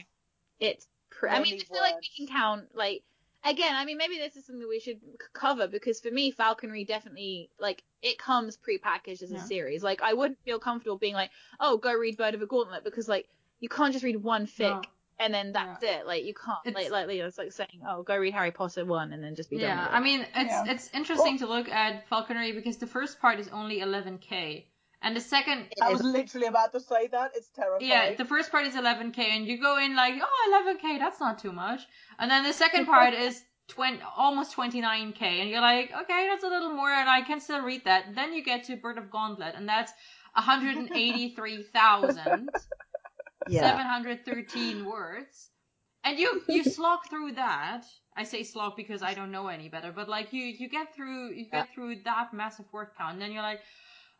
it's. 0.61 0.87
Pr- 1.19 1.29
I 1.29 1.41
mean, 1.43 1.55
I 1.61 1.65
feel 1.65 1.81
like 1.83 1.97
we 2.01 2.09
can 2.17 2.33
count 2.35 2.67
like 2.75 3.03
again. 3.45 3.75
I 3.75 3.85
mean, 3.85 3.97
maybe 3.99 4.19
this 4.19 4.37
is 4.37 4.47
something 4.47 4.69
we 4.69 4.81
should 4.81 5.01
c- 5.01 5.17
cover 5.33 5.67
because 5.67 6.01
for 6.01 6.11
me, 6.11 6.31
Falconry 6.31 6.85
definitely 6.85 7.51
like 7.59 7.83
it 8.03 8.19
comes 8.19 8.57
pre-packaged 8.57 9.23
as 9.23 9.33
a 9.33 9.41
series. 9.41 9.83
Like 9.83 10.01
I 10.03 10.13
wouldn't 10.15 10.39
feel 10.45 10.59
comfortable 10.59 10.97
being 10.99 11.15
like, 11.15 11.31
oh, 11.59 11.77
go 11.79 11.93
read 11.93 12.17
Bird 12.17 12.35
of 12.35 12.43
a 12.43 12.47
Gauntlet 12.47 12.85
because 12.85 13.09
like 13.09 13.27
you 13.61 13.69
can't 13.69 13.93
just 13.93 14.05
read 14.05 14.23
one 14.23 14.47
fic 14.47 14.71
No. 14.71 14.83
and 15.19 15.35
then 15.35 15.51
that's 15.53 15.83
it. 15.83 16.07
Like 16.07 16.25
you 16.25 16.35
can't 16.35 16.59
It's- 16.65 16.91
like 16.91 16.93
like 17.09 17.17
you 17.17 17.23
know, 17.23 17.29
it's 17.29 17.39
like 17.39 17.51
saying, 17.53 17.81
oh, 17.89 18.05
go 18.05 18.17
read 18.17 18.35
Harry 18.35 18.53
Potter 18.53 18.85
one 18.85 19.13
and 19.13 19.23
then 19.25 19.35
just 19.35 19.51
be 19.51 19.57
done. 19.57 19.67
Yeah. 19.79 19.89
I 19.91 19.99
mean 19.99 20.21
it's 20.37 20.51
Yeah. 20.53 20.65
it's 20.69 20.91
interesting 20.95 21.39
to 21.39 21.47
look 21.49 21.69
at 21.69 22.07
Falconry 22.09 22.53
because 22.53 22.77
the 22.77 22.87
first 22.87 23.21
part 23.21 23.41
is 23.41 23.49
only 23.49 23.81
11k, 23.81 24.67
and 25.03 25.17
the 25.17 25.21
second 25.21 25.69
I 25.81 25.93
was 25.93 26.03
literally 26.03 26.47
about 26.47 26.73
to 26.73 26.81
say 26.81 27.07
that. 27.09 27.33
It's 27.35 27.51
terrifying. 27.51 27.91
yeah 27.91 28.15
the 28.15 28.25
first 28.25 28.51
part 28.51 28.67
is 28.67 28.75
11k, 28.75 29.19
and 29.19 29.47
you 29.47 29.61
go 29.61 29.79
in 29.79 29.95
like 29.97 30.15
oh 30.21 30.77
11k 30.83 30.99
that's 30.99 31.21
not 31.21 31.39
too 31.39 31.53
much, 31.53 31.81
and 32.19 32.31
then 32.31 32.45
the 32.45 32.53
second 32.53 32.87
part 32.95 33.15
is 33.15 33.43
20 33.69 34.01
almost 34.17 34.57
29k, 34.57 35.23
and 35.23 35.51
you're 35.51 35.61
like 35.61 35.93
okay 36.03 36.29
that's 36.31 36.45
a 36.45 36.49
little 36.49 36.73
more, 36.73 36.91
and 36.91 37.09
I 37.09 37.23
can 37.23 37.41
still 37.41 37.63
read 37.63 37.85
that. 37.85 38.15
Then 38.15 38.33
you 38.33 38.43
get 38.43 38.65
to 38.65 38.77
Bird 38.77 38.99
of 38.99 39.11
Gauntlet, 39.11 39.55
and 39.55 39.69
that's 39.69 39.93
183,000. 40.35 42.49
yeah. 43.49 43.61
713 43.61 44.85
words 44.85 45.51
and 46.05 46.19
you 46.19 46.43
you 46.49 46.65
slog 46.65 47.01
through 47.09 47.33
that 47.33 47.85
i 48.17 48.25
say 48.25 48.43
slog 48.43 48.75
because 48.77 49.03
i 49.03 49.15
don't 49.15 49.31
know 49.31 49.49
any 49.49 49.69
better 49.69 49.93
but 49.93 50.09
like 50.09 50.33
you 50.33 50.45
you 50.45 50.69
get 50.69 50.95
through 50.95 51.33
you 51.33 51.47
get 51.51 51.73
through 51.75 51.97
that 52.05 52.33
massive 52.33 52.67
word 52.73 52.89
count 52.97 53.15
and 53.15 53.23
then 53.23 53.33
you're 53.33 53.43
like 53.43 53.61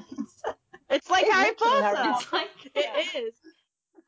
It's 0.90 1.10
like 1.10 1.24
It's 1.26 1.34
Harry 1.34 1.50
literally 1.60 1.82
Harry 1.82 1.96
Potter. 1.96 2.10
it's 2.22 2.32
like 2.32 2.48
It 2.74 3.14
is. 3.14 3.34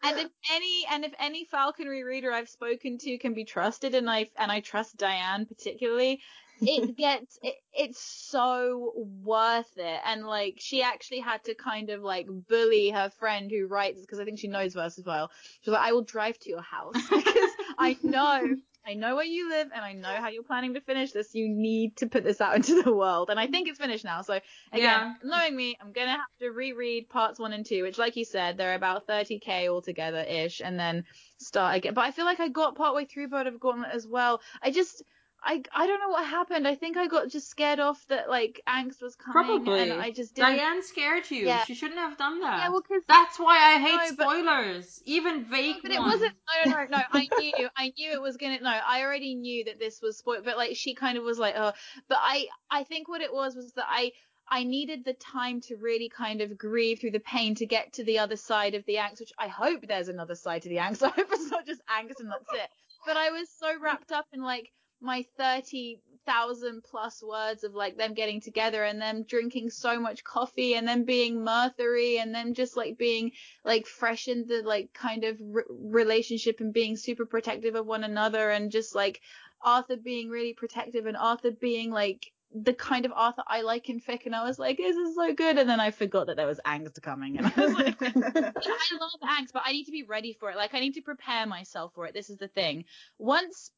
And 0.03 0.19
if 0.19 0.31
any 0.53 0.87
and 0.91 1.05
if 1.05 1.13
any 1.19 1.45
falconry 1.45 2.03
reader 2.05 2.33
I've 2.33 2.49
spoken 2.49 2.99
to 2.99 3.19
can 3.19 3.35
be 3.35 3.45
trusted, 3.45 3.95
and 3.95 4.09
I 4.09 4.29
and 4.37 4.51
I 4.51 4.61
trust 4.61 4.97
Diane 4.97 5.47
particularly, 5.47 6.21
it 6.61 6.97
gets 6.97 7.39
it, 7.43 7.57
it's 7.73 8.01
so 8.01 8.93
worth 8.97 9.77
it. 9.77 10.01
And 10.05 10.27
like 10.27 10.57
she 10.59 10.83
actually 10.83 11.21
had 11.21 11.45
to 11.45 11.55
kind 11.55 11.91
of 11.91 12.03
like 12.03 12.27
bully 12.49 12.91
her 12.91 13.11
friend 13.11 13.51
who 13.51 13.67
writes 13.67 14.01
because 14.01 14.21
I 14.21 14.25
think 14.25 14.39
she 14.39 14.49
knows 14.49 14.75
Versafile. 14.75 15.29
She's 15.61 15.73
like, 15.73 15.87
I 15.87 15.93
will 15.93 16.05
drive 16.05 16.39
to 16.41 16.51
your 16.51 16.63
house 16.63 16.95
because 17.11 17.51
I 17.79 17.97
know. 18.03 18.57
I 18.87 18.95
know 18.95 19.15
where 19.15 19.25
you 19.25 19.49
live 19.51 19.69
and 19.75 19.85
I 19.85 19.93
know 19.93 20.09
how 20.09 20.29
you're 20.29 20.43
planning 20.43 20.75
to 20.75 20.81
finish 20.81 21.13
this. 21.13 21.35
You 21.35 21.49
need 21.49 21.97
to 21.99 22.07
put 22.09 22.25
this 22.25 22.41
out 22.41 22.57
into 22.57 22.83
the 22.83 22.95
world. 22.95 23.31
And 23.31 23.39
I 23.39 23.47
think 23.47 23.69
it's 23.69 23.79
finished 23.79 24.05
now. 24.05 24.23
So 24.23 24.35
again, 24.73 24.83
Yeah. 24.83 25.15
knowing 25.23 25.55
me, 25.57 25.77
I'm 25.81 25.93
gonna 25.93 26.13
have 26.13 26.37
to 26.41 26.49
reread 26.51 27.09
parts 27.09 27.39
one 27.39 27.53
and 27.53 27.65
two, 27.65 27.83
which, 27.83 27.99
like 27.99 28.17
you 28.17 28.25
said, 28.25 28.57
they're 28.57 28.75
about 28.75 29.07
30k 29.07 29.69
altogether 29.69 30.21
ish, 30.21 30.61
and 30.61 30.79
then 30.79 31.05
start 31.39 31.77
again. 31.77 31.95
But 31.95 32.07
I 32.07 32.11
feel 32.11 32.25
like 32.25 32.41
I 32.41 32.49
got 32.49 32.75
partway 32.75 33.05
through 33.05 33.29
Bird 33.29 33.47
of 33.47 33.61
Gauntlet 33.61 33.91
as 33.93 34.07
well. 34.07 34.41
I 34.63 34.71
just, 34.71 35.03
I, 35.43 35.63
I 35.75 35.87
don't 35.87 36.01
know 36.01 36.11
what 36.11 36.27
happened. 36.27 36.69
I 36.69 36.75
think 36.75 36.97
I 36.97 37.07
got 37.07 37.29
just 37.29 37.49
scared 37.49 37.81
off 37.81 38.05
that 38.09 38.29
like 38.29 38.61
angst 38.69 39.01
was 39.01 39.17
coming, 39.17 39.63
Probably. 39.65 39.89
and 39.91 40.01
I 40.01 40.11
just 40.11 40.35
didn't. 40.35 40.57
Diane 40.57 40.83
scared 40.83 41.31
you. 41.31 41.47
Yeah. 41.47 41.65
She 41.65 41.75
shouldn't 41.75 41.99
have 41.99 42.19
done 42.19 42.41
that. 42.41 42.59
Yeah, 42.59 42.69
well, 42.69 42.83
cause 42.83 43.03
That's 43.09 43.39
why 43.39 43.75
I 43.75 43.79
hate 43.81 44.11
No, 44.11 44.17
but- 44.17 44.25
spoilers, 44.29 45.03
even 45.07 45.45
vague 45.45 45.77
but 45.83 45.93
it 45.93 45.99
wasn't. 45.99 46.35
No, 46.67 46.71
no, 46.73 46.77
no, 46.77 46.87
no. 46.91 47.03
I 47.13 47.29
knew. 47.39 47.69
I 47.77 47.93
knew 47.97 48.13
it 48.13 48.21
was 48.21 48.37
gonna. 48.37 48.61
No, 48.61 48.69
I 48.71 49.03
already 49.03 49.35
knew 49.35 49.65
that 49.65 49.79
this 49.79 50.01
was 50.03 50.19
spoiled. 50.19 50.45
But 50.45 50.57
like, 50.59 50.77
she 50.77 50.95
kind 50.95 51.17
of 51.17 51.25
was 51.25 51.39
like, 51.39 51.55
oh. 51.57 51.73
But 52.09 52.19
I, 52.21 52.47
I 52.71 52.85
think 52.85 53.09
what 53.09 53.23
it 53.23 53.33
was 53.33 53.55
was 53.57 53.73
that 53.73 53.87
I, 53.89 54.13
I 54.49 54.65
needed 54.65 55.05
the 55.05 55.15
time 55.15 55.61
to 55.63 55.77
really 55.77 56.11
kind 56.11 56.43
of 56.43 56.59
grieve 56.59 57.01
through 57.01 57.13
the 57.13 57.21
pain 57.21 57.55
to 57.57 57.67
get 57.67 57.95
to 57.95 58.05
the 58.05 58.19
other 58.19 58.37
side 58.37 58.75
of 58.75 58.85
the 58.85 58.97
angst. 58.97 59.21
Which 59.21 59.33
I 59.39 59.49
hope 59.49 59.87
there's 59.87 60.09
another 60.09 60.35
side 60.35 60.63
to 60.63 60.69
the 60.69 60.77
angst. 60.77 61.03
I 61.07 61.09
hope 61.09 61.29
it's 61.33 61.51
not 61.51 61.67
just 61.67 61.81
angst 61.87 62.21
and 62.21 62.31
that's 62.31 62.53
it. 62.53 62.69
But 63.07 63.17
I 63.17 63.31
was 63.31 63.49
so 63.59 63.69
wrapped 63.81 64.13
up 64.13 64.27
in 64.35 64.43
like 64.43 64.71
my 65.01 65.25
thirty 65.37 66.01
thousand 66.27 66.83
plus 66.83 67.23
words 67.23 67.65
of 67.65 67.75
like 67.75 67.97
them 67.97 68.15
getting 68.15 68.41
together 68.41 68.85
and 68.85 69.01
them 69.01 69.25
drinking 69.25 69.71
so 69.71 69.99
much 69.99 70.23
coffee 70.23 70.75
and 70.75 70.87
them 70.87 71.05
being 71.05 71.39
mirthery 71.39 72.19
and 72.21 72.35
them 72.35 72.55
just 72.55 72.77
like 72.77 72.99
being 72.99 73.33
like 73.65 73.87
fresh 73.87 74.29
in 74.29 74.47
the 74.47 74.63
like 74.63 74.93
kind 74.93 75.25
of 75.25 75.37
re- 75.41 75.65
relationship 75.69 76.61
and 76.61 76.73
being 76.73 76.97
super 76.97 77.25
protective 77.25 77.75
of 77.75 77.87
one 77.87 78.05
another 78.05 78.51
and 78.51 78.71
just 78.71 78.95
like 78.95 79.21
Arthur 79.63 79.97
being 79.97 80.29
really 80.29 80.53
protective 80.53 81.07
and 81.07 81.17
Arthur 81.17 81.51
being 81.51 81.91
like 81.91 82.33
the 82.53 82.75
kind 82.75 83.07
of 83.07 83.13
Arthur 83.15 83.43
I 83.47 83.63
like 83.63 83.89
in 83.89 84.01
fic 84.01 84.27
and 84.27 84.35
I 84.35 84.45
was 84.45 84.59
like 84.59 84.77
this 84.77 84.97
is 84.97 85.15
so 85.15 85.33
good. 85.35 85.57
And 85.59 85.69
then 85.69 85.81
I 85.81 85.91
forgot 85.91 86.27
that 86.27 86.37
there 86.37 86.47
was 86.47 86.61
angst 86.67 87.01
coming 87.03 87.39
and 87.39 87.47
I 87.47 87.61
was 87.61 87.75
like 87.75 87.97
I 88.03 88.13
love 88.13 89.21
angst 89.25 89.53
but 89.53 89.63
I 89.65 89.73
need 89.73 89.85
to 89.85 89.93
be 89.93 90.03
ready 90.03 90.33
for 90.39 90.51
it. 90.51 90.57
Like 90.57 90.75
I 90.75 90.81
need 90.81 90.95
to 90.95 91.03
prepare 91.03 91.47
myself 91.47 91.93
for 91.95 92.07
it. 92.07 92.15
This 92.15 92.29
is 92.29 92.37
the 92.37 92.49
thing. 92.49 92.85
Once 93.19 93.71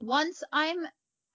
once 0.00 0.42
I'm 0.52 0.86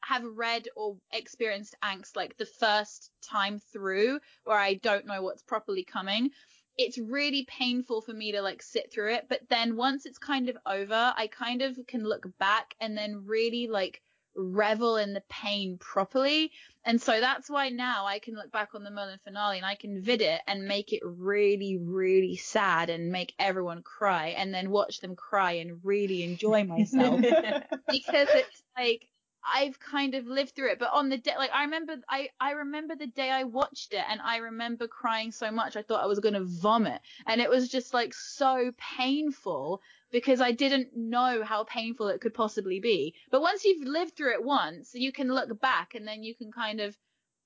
have 0.05 0.23
read 0.25 0.67
or 0.75 0.97
experienced 1.13 1.75
angst 1.81 2.15
like 2.15 2.35
the 2.37 2.45
first 2.45 3.09
time 3.21 3.59
through 3.71 4.19
where 4.43 4.57
I 4.57 4.73
don't 4.75 5.05
know 5.05 5.21
what's 5.21 5.43
properly 5.43 5.83
coming 5.85 6.29
it's 6.77 6.97
really 6.97 7.45
painful 7.45 8.01
for 8.01 8.13
me 8.13 8.31
to 8.31 8.41
like 8.41 8.61
sit 8.61 8.91
through 8.91 9.13
it. 9.13 9.27
But 9.29 9.41
then 9.49 9.75
once 9.75 10.05
it's 10.05 10.17
kind 10.17 10.49
of 10.49 10.57
over 10.65 11.13
I 11.15 11.27
kind 11.27 11.61
of 11.61 11.77
can 11.87 12.03
look 12.03 12.25
back 12.39 12.73
and 12.79 12.97
then 12.97 13.23
really 13.25 13.67
like 13.67 14.01
revel 14.35 14.97
in 14.97 15.13
the 15.13 15.23
pain 15.29 15.77
properly. 15.77 16.51
And 16.85 17.01
so 17.01 17.19
that's 17.19 17.49
why 17.49 17.69
now 17.69 18.05
I 18.05 18.19
can 18.19 18.35
look 18.35 18.51
back 18.51 18.69
on 18.75 18.83
the 18.83 18.91
Merlin 18.91 19.19
finale 19.23 19.57
and 19.57 19.65
I 19.65 19.75
can 19.75 20.01
vid 20.01 20.21
it 20.21 20.41
and 20.47 20.67
make 20.67 20.91
it 20.91 21.01
really, 21.03 21.77
really 21.81 22.35
sad 22.35 22.89
and 22.89 23.11
make 23.11 23.33
everyone 23.39 23.83
cry 23.83 24.29
and 24.29 24.53
then 24.53 24.69
watch 24.69 24.99
them 24.99 25.15
cry 25.15 25.53
and 25.53 25.79
really 25.83 26.23
enjoy 26.23 26.63
myself 26.63 27.21
because 27.87 28.27
it's 28.31 28.63
like 28.77 29.07
I've 29.45 29.79
kind 29.79 30.15
of 30.15 30.25
lived 30.27 30.55
through 30.55 30.71
it. 30.71 30.79
But 30.79 30.91
on 30.93 31.09
the 31.09 31.17
day, 31.17 31.35
like 31.37 31.51
I 31.51 31.63
remember, 31.63 31.97
I 32.09 32.29
I 32.39 32.51
remember 32.51 32.95
the 32.95 33.07
day 33.07 33.29
I 33.29 33.43
watched 33.43 33.93
it, 33.93 34.03
and 34.07 34.21
I 34.21 34.37
remember 34.37 34.87
crying 34.87 35.31
so 35.31 35.51
much 35.51 35.75
I 35.75 35.81
thought 35.83 36.03
I 36.03 36.07
was 36.07 36.19
gonna 36.19 36.43
vomit, 36.43 37.01
and 37.27 37.41
it 37.41 37.49
was 37.49 37.69
just 37.69 37.93
like 37.93 38.13
so 38.13 38.71
painful 38.77 39.81
because 40.11 40.41
I 40.41 40.51
didn't 40.51 40.95
know 40.95 41.43
how 41.43 41.63
painful 41.65 42.07
it 42.09 42.21
could 42.21 42.33
possibly 42.33 42.79
be. 42.79 43.15
But 43.31 43.41
once 43.41 43.65
you've 43.65 43.87
lived 43.87 44.15
through 44.15 44.33
it 44.33 44.43
once, 44.43 44.93
you 44.93 45.11
can 45.11 45.27
look 45.33 45.59
back 45.59 45.95
and 45.95 46.07
then 46.07 46.23
you 46.23 46.35
can 46.35 46.51
kind 46.51 46.79
of 46.81 46.97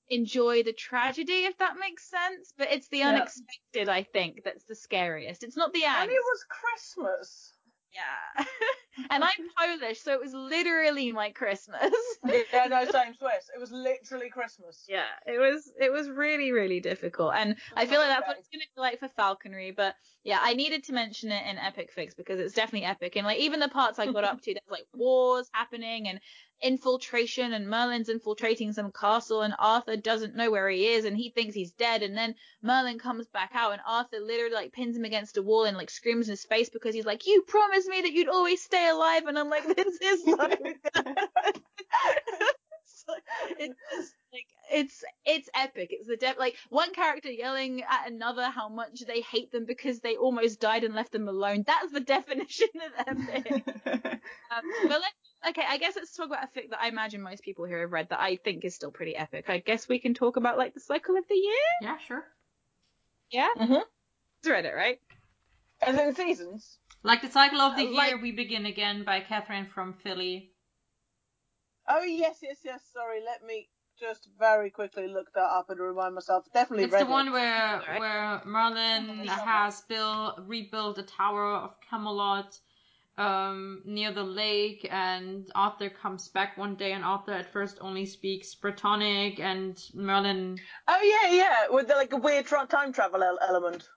enjoy 0.08 0.62
the 0.62 0.72
tragedy 0.72 1.44
if 1.44 1.58
that 1.58 1.78
makes 1.78 2.04
sense. 2.08 2.52
But 2.56 2.70
it's 2.72 2.88
the 2.88 3.02
Yeah. 3.02 3.04
unexpected, 3.04 3.88
I 3.88 4.02
think, 4.04 4.44
that's 4.44 4.64
the 4.64 4.74
scariest. 4.74 5.42
It's 5.44 5.56
not 5.56 5.72
the 5.72 5.82
angst. 5.82 6.02
And 6.02 6.10
it 6.10 6.22
was 6.24 6.44
Christmas. 6.48 7.57
Yeah. 7.92 8.44
and 9.10 9.24
I'm 9.24 9.30
Polish, 9.56 10.00
so 10.00 10.12
it 10.12 10.20
was 10.20 10.34
literally 10.34 11.12
my 11.12 11.30
Christmas. 11.30 11.92
Yeah, 12.52 12.66
no, 12.66 12.84
same 12.90 13.14
Swiss. 13.14 13.50
It 13.54 13.60
was 13.60 13.70
literally 13.70 14.28
Christmas. 14.28 14.84
yeah, 14.88 15.04
it 15.26 15.38
was 15.38 15.70
it 15.80 15.90
was 15.90 16.10
really 16.10 16.52
really 16.52 16.80
difficult, 16.80 17.32
and 17.34 17.56
I 17.74 17.86
feel 17.86 18.00
like 18.00 18.08
that's 18.08 18.26
what 18.26 18.36
it's 18.38 18.48
gonna 18.52 18.64
be 18.74 18.80
like 18.80 18.98
for 18.98 19.08
Falconry. 19.08 19.70
But 19.70 19.94
yeah, 20.24 20.38
I 20.42 20.54
needed 20.54 20.84
to 20.84 20.92
mention 20.92 21.30
it 21.32 21.46
in 21.48 21.56
Epic 21.58 21.90
Fics 21.96 22.16
because 22.16 22.38
it's 22.38 22.54
definitely 22.54 22.86
epic, 22.86 23.16
and 23.16 23.26
like 23.26 23.38
even 23.38 23.60
the 23.60 23.68
parts 23.68 23.98
I 23.98 24.10
got 24.12 24.24
up 24.24 24.42
to, 24.42 24.52
there's 24.52 24.70
like 24.70 24.86
wars 24.92 25.48
happening 25.52 26.08
and 26.08 26.20
infiltration, 26.62 27.52
and 27.52 27.68
Merlin's 27.68 28.08
infiltrating 28.08 28.72
some 28.72 28.92
castle, 28.92 29.42
and 29.42 29.54
Arthur 29.58 29.96
doesn't 29.96 30.36
know 30.36 30.50
where 30.50 30.68
he 30.68 30.86
is, 30.86 31.04
and 31.04 31.16
he 31.16 31.30
thinks 31.30 31.54
he's 31.54 31.72
dead, 31.72 32.02
and 32.02 32.16
then 32.16 32.34
Merlin 32.62 32.98
comes 32.98 33.26
back 33.28 33.50
out, 33.54 33.72
and 33.72 33.80
Arthur 33.86 34.20
literally 34.20 34.54
like 34.54 34.72
pins 34.72 34.96
him 34.96 35.04
against 35.04 35.36
a 35.36 35.42
wall 35.42 35.64
and 35.64 35.76
like 35.76 35.90
screams 35.90 36.28
in 36.28 36.32
his 36.32 36.44
face 36.44 36.68
because 36.68 36.94
he's 36.94 37.06
like, 37.06 37.26
"You 37.26 37.42
promised 37.42 37.88
me 37.88 38.02
that 38.02 38.12
you'd 38.12 38.28
always 38.28 38.62
stay 38.62 38.88
alive," 38.88 39.26
and 39.26 39.38
I'm 39.38 39.50
like, 39.50 39.66
"This 39.76 39.98
is 40.00 40.24
so 40.24 40.36
it's 43.58 43.74
just 43.96 44.14
like 44.32 44.46
it's 44.70 45.04
it's 45.24 45.48
epic. 45.54 45.88
It's 45.90 46.08
the 46.08 46.16
de- 46.16 46.34
like 46.38 46.56
one 46.68 46.92
character 46.92 47.30
yelling 47.30 47.82
at 47.82 48.10
another 48.10 48.50
how 48.50 48.68
much 48.68 49.02
they 49.06 49.20
hate 49.20 49.50
them 49.52 49.64
because 49.64 50.00
they 50.00 50.16
almost 50.16 50.60
died 50.60 50.84
and 50.84 50.94
left 50.94 51.12
them 51.12 51.28
alone. 51.28 51.64
That's 51.66 51.92
the 51.92 52.00
definition 52.00 52.68
of 52.76 52.92
epic. 53.06 53.64
Um, 54.50 54.62
but 54.88 55.00
let 55.00 55.12
okay, 55.46 55.62
I 55.68 55.78
guess 55.78 55.96
let's 55.96 56.14
talk 56.14 56.26
about 56.26 56.44
a 56.44 56.46
fic 56.58 56.70
that 56.70 56.80
I 56.80 56.88
imagine 56.88 57.22
most 57.22 57.42
people 57.42 57.64
here 57.64 57.80
have 57.80 57.92
read 57.92 58.08
that 58.10 58.20
I 58.20 58.36
think 58.36 58.64
is 58.64 58.74
still 58.74 58.90
pretty 58.90 59.14
epic. 59.16 59.48
I 59.48 59.58
guess 59.58 59.88
we 59.88 59.98
can 59.98 60.14
talk 60.14 60.36
about 60.36 60.58
like 60.58 60.74
the 60.74 60.80
cycle 60.80 61.16
of 61.16 61.24
the 61.28 61.34
year. 61.34 61.54
Yeah, 61.82 61.98
sure. 61.98 62.24
Yeah, 63.30 63.48
Mhm. 63.56 63.82
it's 64.40 64.48
read 64.48 64.64
it 64.64 64.74
right. 64.74 65.00
As 65.82 65.96
in 65.98 66.14
seasons. 66.14 66.78
Like 67.02 67.22
the 67.22 67.30
cycle 67.30 67.60
of 67.60 67.76
the 67.76 67.82
Uh, 67.82 67.90
year, 67.90 67.94
like- 68.14 68.22
we 68.22 68.32
begin 68.32 68.66
again 68.66 69.04
by 69.04 69.20
Catherine 69.20 69.66
from 69.66 69.94
Philly. 69.94 70.54
Oh 71.86 72.02
yes, 72.02 72.38
yes, 72.42 72.58
yes. 72.64 72.82
Sorry, 72.92 73.22
let 73.22 73.42
me 73.44 73.70
just 73.98 74.28
very 74.38 74.70
quickly 74.70 75.08
look 75.08 75.32
that 75.34 75.40
up 75.40 75.70
and 75.70 75.80
remind 75.80 76.14
myself. 76.14 76.46
Definitely 76.52 76.84
read. 76.84 76.92
It's 76.92 76.92
read 76.94 77.06
the 77.06 77.10
one 77.10 77.32
where 77.32 77.80
Alright. 77.80 78.00
where 78.00 78.42
Merlin 78.44 79.26
has 79.26 79.80
built 79.82 80.38
rebuilt 80.40 80.96
the 80.96 81.02
Tower 81.02 81.44
of 81.54 81.80
Camelot 81.80 82.58
um, 83.18 83.82
near 83.84 84.12
the 84.12 84.22
lake, 84.22 84.86
and 84.90 85.50
Arthur 85.54 85.90
comes 85.90 86.28
back 86.28 86.56
one 86.56 86.76
day, 86.76 86.92
and 86.92 87.04
Arthur 87.04 87.32
at 87.32 87.52
first 87.52 87.78
only 87.80 88.06
speaks 88.06 88.54
Bretonic, 88.54 89.40
and 89.40 89.76
Merlin. 89.92 90.58
Oh 90.86 91.02
yeah, 91.02 91.32
yeah, 91.34 91.66
with 91.70 91.88
the, 91.88 91.94
like 91.94 92.12
a 92.12 92.16
weird 92.16 92.46
tra- 92.46 92.66
time 92.66 92.92
travel 92.92 93.22
el- 93.22 93.38
element. 93.42 93.88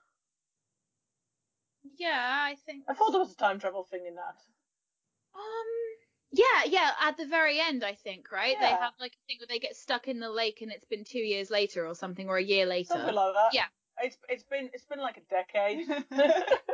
Yeah, 1.98 2.10
I 2.18 2.56
think. 2.66 2.84
I 2.88 2.94
thought 2.94 3.12
there 3.12 3.20
was 3.20 3.32
a 3.32 3.36
time 3.36 3.60
travel 3.60 3.84
thing 3.84 4.04
in 4.06 4.16
that. 4.16 4.36
Um. 5.34 5.66
Yeah, 6.34 6.64
yeah. 6.66 6.90
At 7.00 7.16
the 7.18 7.26
very 7.26 7.60
end, 7.60 7.84
I 7.84 7.94
think, 7.94 8.32
right? 8.32 8.56
Yeah. 8.58 8.70
They 8.70 8.76
have 8.76 8.94
like 8.98 9.12
a 9.12 9.22
thing 9.28 9.36
where 9.38 9.46
they 9.48 9.58
get 9.58 9.76
stuck 9.76 10.08
in 10.08 10.18
the 10.18 10.30
lake, 10.30 10.62
and 10.62 10.72
it's 10.72 10.86
been 10.86 11.04
two 11.04 11.18
years 11.18 11.50
later 11.50 11.86
or 11.86 11.94
something, 11.94 12.28
or 12.28 12.38
a 12.38 12.42
year 12.42 12.66
later. 12.66 12.94
Something 12.94 13.14
like 13.14 13.34
that. 13.34 13.50
Yeah. 13.54 13.66
It's 14.02 14.16
it's 14.28 14.44
been 14.44 14.70
it's 14.72 14.86
been 14.86 14.98
like 14.98 15.18
a 15.18 15.20
decade. 15.30 15.86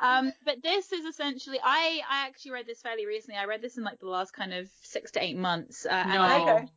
um, 0.00 0.32
but 0.44 0.62
this 0.62 0.92
is 0.92 1.04
essentially, 1.04 1.58
I 1.62 2.02
I 2.08 2.26
actually 2.26 2.52
read 2.52 2.66
this 2.66 2.82
fairly 2.82 3.06
recently. 3.06 3.38
I 3.38 3.44
read 3.46 3.62
this 3.62 3.76
in 3.76 3.84
like 3.84 4.00
the 4.00 4.08
last 4.08 4.32
kind 4.32 4.52
of 4.54 4.68
six 4.82 5.10
to 5.12 5.22
eight 5.22 5.36
months, 5.36 5.86
uh, 5.86 6.06
and 6.10 6.10
no, 6.12 6.22
I 6.22 6.38
Okay. 6.40 6.68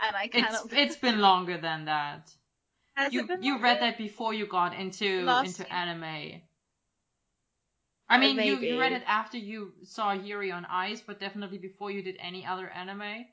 and 0.00 0.16
I 0.16 0.30
it's 0.32 0.64
it's 0.72 0.94
been 0.96 1.20
longer 1.20 1.58
than 1.58 1.86
that. 1.86 2.36
Has 2.96 3.12
You 3.12 3.28
you 3.40 3.58
read 3.58 3.80
that 3.82 3.98
before 3.98 4.34
you 4.34 4.46
got 4.46 4.74
into 4.74 5.08
Last 5.24 5.42
into 5.42 5.66
year. 5.66 5.72
anime. 5.72 6.42
I 8.08 8.18
Uh, 8.18 8.18
mean, 8.18 8.40
you, 8.40 8.58
you 8.58 8.80
read 8.80 8.90
it 8.92 9.04
after 9.06 9.38
you 9.38 9.74
saw 9.84 10.10
Yuri 10.12 10.50
on 10.50 10.64
Ice, 10.64 11.00
but 11.00 11.20
definitely 11.20 11.58
before 11.58 11.92
you 11.92 12.02
did 12.02 12.16
any 12.18 12.44
other 12.44 12.68
anime. 12.68 13.26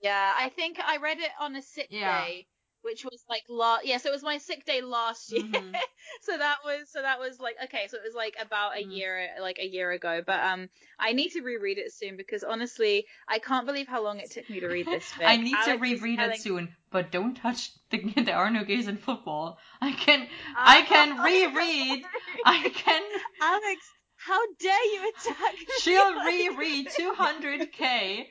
Yeah, 0.00 0.34
I 0.36 0.50
think 0.50 0.78
I 0.80 0.98
read 0.98 1.18
it 1.18 1.30
on 1.38 1.56
a 1.56 1.62
sick 1.62 1.88
Yeah. 1.88 2.00
day, 2.02 2.46
which 2.82 3.04
was 3.04 3.24
like 3.28 3.42
last. 3.48 3.84
Yeah, 3.86 3.98
so 3.98 4.08
it 4.08 4.12
was 4.12 4.22
my 4.22 4.38
sick 4.38 4.64
day 4.64 4.80
last 4.82 5.32
year. 5.32 5.42
Mhm. 5.42 5.74
so 6.22 6.36
that 6.36 6.56
was 6.64 6.88
so 6.90 7.00
that 7.02 7.18
was 7.18 7.40
like 7.40 7.56
okay, 7.64 7.86
so 7.88 7.96
it 7.96 8.02
was 8.04 8.14
like 8.14 8.34
about 8.40 8.76
a 8.76 8.82
Mhm. 8.84 8.96
year 8.96 9.28
like 9.40 9.58
a 9.58 9.66
year 9.66 9.90
ago. 9.92 10.22
But 10.26 10.40
um, 10.40 10.68
I 10.98 11.12
need 11.12 11.30
to 11.30 11.42
reread 11.42 11.78
it 11.78 11.92
soon 11.92 12.16
because 12.16 12.44
honestly, 12.44 13.06
I 13.28 13.38
can't 13.38 13.66
believe 13.66 13.88
how 13.88 14.02
long 14.02 14.18
it 14.20 14.30
took 14.30 14.48
me 14.50 14.60
to 14.60 14.66
read 14.68 14.86
this. 14.86 15.04
Fic. 15.12 15.24
I 15.26 15.36
need 15.36 15.52
to 15.52 15.56
Alex 15.70 15.80
was 15.80 15.90
reread 16.02 16.18
telling- 16.18 16.34
it 16.34 16.40
soon, 16.40 16.76
but 16.90 17.10
don't 17.10 17.34
touch 17.36 17.70
the 17.90 17.98
there 18.22 18.36
are 18.36 18.50
no 18.50 18.64
gays 18.64 18.88
in 18.88 18.96
football. 18.98 19.58
I 19.80 19.92
can 19.92 20.26
I 20.56 20.82
can 20.82 21.18
reread. 21.22 22.04
I 22.44 22.68
can. 22.68 23.02
Alex, 23.40 23.80
how 24.16 24.40
dare 24.60 24.84
you 24.92 25.10
attack? 25.10 25.54
She'll 25.80 26.14
reread 26.24 26.88
200k 26.88 28.26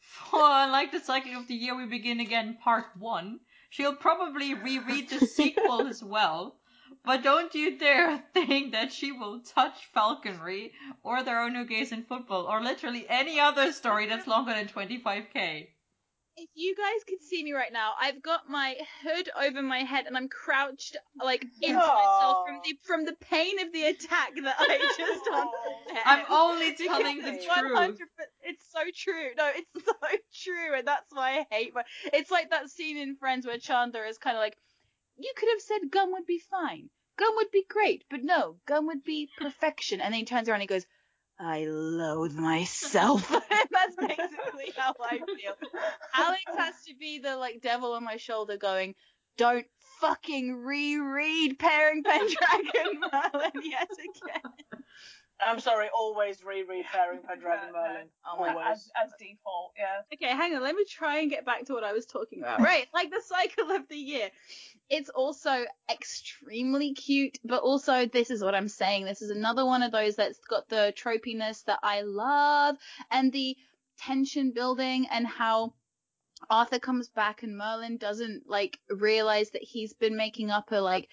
for 0.00 0.40
like 0.40 0.92
the 0.92 1.00
cycle 1.00 1.36
of 1.40 1.46
the 1.48 1.54
year 1.54 1.76
we 1.76 1.86
begin 1.86 2.20
again 2.20 2.58
part 2.62 2.86
one. 2.98 3.40
She'll 3.70 3.94
probably 3.94 4.52
reread 4.52 5.08
the 5.08 5.26
sequel 5.26 5.86
as 5.86 6.02
well. 6.02 6.56
But 7.04 7.22
don't 7.22 7.54
you 7.54 7.78
dare 7.78 8.18
think 8.34 8.72
that 8.72 8.92
she 8.92 9.12
will 9.12 9.40
touch 9.40 9.86
falconry 9.86 10.74
or 11.02 11.22
no 11.22 11.64
gays 11.64 11.92
in 11.92 12.02
football 12.04 12.46
or 12.46 12.60
literally 12.60 13.08
any 13.08 13.40
other 13.40 13.72
story 13.72 14.06
that's 14.06 14.26
longer 14.26 14.52
than 14.52 14.68
25k. 14.68 15.68
If 16.36 16.48
you 16.54 16.74
guys 16.74 17.04
could 17.06 17.20
see 17.22 17.42
me 17.44 17.52
right 17.52 17.72
now, 17.72 17.92
I've 18.00 18.22
got 18.22 18.48
my 18.48 18.76
hood 19.02 19.28
over 19.38 19.62
my 19.62 19.80
head 19.80 20.06
and 20.06 20.16
I'm 20.16 20.28
crouched 20.28 20.96
like 21.22 21.44
into 21.60 21.76
myself 21.78 22.46
from 22.46 22.60
the 22.64 22.78
from 22.82 23.04
the 23.04 23.14
pain 23.20 23.60
of 23.60 23.72
the 23.72 23.84
attack 23.84 24.30
that 24.42 24.56
I 24.58 24.78
just 24.96 25.26
underwent. 25.28 26.06
I'm 26.06 26.24
only 26.30 26.74
telling 26.74 27.18
the 27.18 27.32
truth. 27.68 27.98
It's 28.42 28.64
so 28.70 28.80
true. 28.94 29.30
No, 29.36 29.50
it's 29.54 29.84
so 29.84 29.92
true, 30.44 30.74
and 30.78 30.86
that's 30.86 31.12
why 31.12 31.40
I 31.50 31.54
hate. 31.54 31.74
My, 31.74 31.82
it's 32.12 32.30
like 32.30 32.50
that 32.50 32.70
scene 32.70 32.96
in 32.96 33.16
Friends 33.16 33.46
where 33.46 33.58
Chandler 33.58 34.04
is 34.04 34.16
kind 34.18 34.36
of 34.36 34.40
like, 34.40 34.56
"You 35.18 35.32
could 35.36 35.48
have 35.52 35.60
said 35.60 35.90
gum 35.90 36.12
would 36.12 36.26
be 36.26 36.38
fine. 36.38 36.88
Gum 37.18 37.34
would 37.36 37.50
be 37.50 37.64
great, 37.68 38.04
but 38.08 38.22
no, 38.22 38.56
gum 38.66 38.86
would 38.86 39.04
be 39.04 39.28
perfection." 39.38 40.00
And 40.00 40.14
then 40.14 40.20
he 40.20 40.24
turns 40.24 40.48
around 40.48 40.62
and 40.62 40.70
he 40.70 40.74
goes, 40.74 40.86
"I 41.40 41.64
loathe 41.66 42.34
myself." 42.34 43.28
that's 43.70 43.96
basically 43.96 44.72
how 44.76 44.94
I 45.02 45.18
feel. 45.18 45.54
Alex 46.14 46.42
has 46.56 46.74
to 46.86 46.94
be 46.94 47.18
the 47.18 47.36
like 47.36 47.60
devil 47.62 47.92
on 47.92 48.04
my 48.04 48.16
shoulder, 48.16 48.56
going, 48.56 48.94
"Don't 49.36 49.66
fucking 50.00 50.56
reread 50.56 51.58
Pairing 51.58 52.02
Pendragon 52.02 53.00
Merlin 53.12 53.52
yet 53.62 53.90
again." 53.90 54.82
I'm 55.44 55.60
sorry, 55.60 55.88
always 55.94 56.44
reread 56.44 56.84
Pairing 56.92 57.20
Pendragon 57.26 57.68
Yeah, 57.74 57.80
Merlin. 57.80 58.06
Oh 58.26 58.44
always. 58.44 58.66
as, 58.68 58.90
as 59.04 59.12
default, 59.18 59.72
yeah. 59.78 60.02
Okay, 60.12 60.34
hang 60.36 60.54
on. 60.54 60.62
Let 60.62 60.74
me 60.74 60.84
try 60.84 61.20
and 61.20 61.30
get 61.30 61.46
back 61.46 61.64
to 61.66 61.72
what 61.72 61.84
I 61.84 61.92
was 61.92 62.06
talking 62.06 62.40
about. 62.40 62.60
Right, 62.60 62.86
like 62.92 63.10
the 63.10 63.22
cycle 63.24 63.70
of 63.74 63.88
the 63.88 63.96
year. 63.96 64.30
It's 64.90 65.08
also 65.08 65.64
extremely 65.90 66.94
cute, 66.94 67.38
but 67.44 67.62
also 67.62 68.06
this 68.06 68.30
is 68.30 68.42
what 68.42 68.56
I'm 68.56 68.68
saying. 68.68 69.04
This 69.04 69.22
is 69.22 69.30
another 69.30 69.64
one 69.64 69.84
of 69.84 69.92
those 69.92 70.16
that's 70.16 70.40
got 70.40 70.68
the 70.68 70.92
tropiness 70.96 71.64
that 71.64 71.78
I 71.82 72.02
love 72.02 72.76
and 73.10 73.32
the 73.32 73.56
tension 73.98 74.50
building 74.50 75.06
and 75.10 75.26
how 75.26 75.74
Arthur 76.48 76.78
comes 76.78 77.08
back 77.08 77.42
and 77.42 77.56
Merlin 77.56 77.98
doesn't 77.98 78.48
like 78.48 78.78
realize 78.88 79.50
that 79.50 79.62
he's 79.62 79.92
been 79.92 80.16
making 80.16 80.50
up 80.50 80.72
a 80.72 80.76
like 80.76 81.08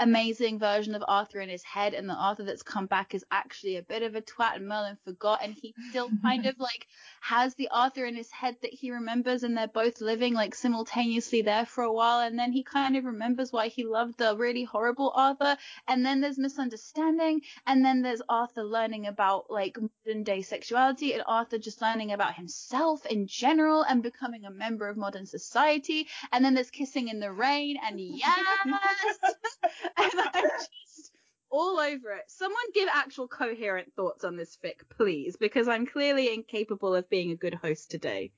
amazing 0.00 0.58
version 0.58 0.94
of 0.94 1.04
Arthur 1.06 1.40
in 1.40 1.48
his 1.48 1.62
head, 1.62 1.94
and 1.94 2.08
the 2.08 2.14
Arthur 2.14 2.44
that's 2.44 2.62
come 2.62 2.86
back 2.86 3.14
is 3.14 3.24
actually 3.30 3.76
a 3.76 3.82
bit 3.82 4.02
of 4.02 4.14
a 4.14 4.22
twat, 4.22 4.56
and 4.56 4.66
Merlin 4.66 4.96
forgot, 5.04 5.40
and 5.42 5.54
he 5.54 5.74
still 5.90 6.10
kind 6.22 6.46
of 6.46 6.58
like 6.58 6.86
has 7.20 7.54
the 7.54 7.68
Arthur 7.70 8.06
in 8.06 8.16
his 8.16 8.30
head 8.30 8.56
that 8.62 8.72
he 8.72 8.90
remembers, 8.90 9.42
and 9.42 9.56
they're 9.56 9.68
both 9.68 10.00
living 10.00 10.34
like 10.34 10.54
simultaneously 10.54 11.42
there 11.42 11.66
for 11.66 11.84
a 11.84 11.92
while, 11.92 12.20
and 12.20 12.38
then 12.38 12.50
he 12.50 12.62
kind 12.62 12.96
of 12.96 13.04
remembers 13.04 13.52
why 13.52 13.68
he 13.68 13.84
loved 13.84 14.18
the 14.18 14.36
really 14.36 14.64
horrible 14.64 15.12
Arthur, 15.14 15.56
and 15.86 16.04
then 16.04 16.20
there's 16.20 16.38
misunderstanding, 16.38 17.42
and 17.66 17.84
then 17.84 18.02
there's 18.02 18.22
Arthur 18.28 18.64
learning 18.64 19.06
about 19.06 19.50
like 19.50 19.76
modern 19.78 20.24
day 20.24 20.42
sexuality, 20.42 21.12
and 21.12 21.22
Arthur 21.26 21.58
just 21.58 21.82
learning 21.82 22.12
about 22.12 22.34
himself 22.34 23.04
in 23.06 23.26
general 23.26 23.82
and 23.82 24.02
becoming 24.02 24.46
a 24.46 24.50
member 24.50 24.88
of 24.88 24.96
modern 24.96 25.26
society, 25.26 26.08
and 26.32 26.44
then 26.44 26.54
there's 26.54 26.70
kissing 26.70 27.08
in 27.08 27.20
the 27.20 27.30
rain, 27.30 27.76
and 27.86 28.00
yes. 28.00 28.38
and 29.96 30.12
I'm 30.34 30.42
just 30.86 31.12
all 31.50 31.78
over 31.78 32.12
it. 32.12 32.24
Someone 32.28 32.72
give 32.74 32.88
actual 32.92 33.28
coherent 33.28 33.92
thoughts 33.94 34.24
on 34.24 34.36
this 34.36 34.56
fic, 34.62 34.88
please, 34.88 35.36
because 35.36 35.68
I'm 35.68 35.86
clearly 35.86 36.32
incapable 36.32 36.94
of 36.94 37.10
being 37.10 37.32
a 37.32 37.36
good 37.36 37.54
host 37.54 37.90
today. 37.90 38.32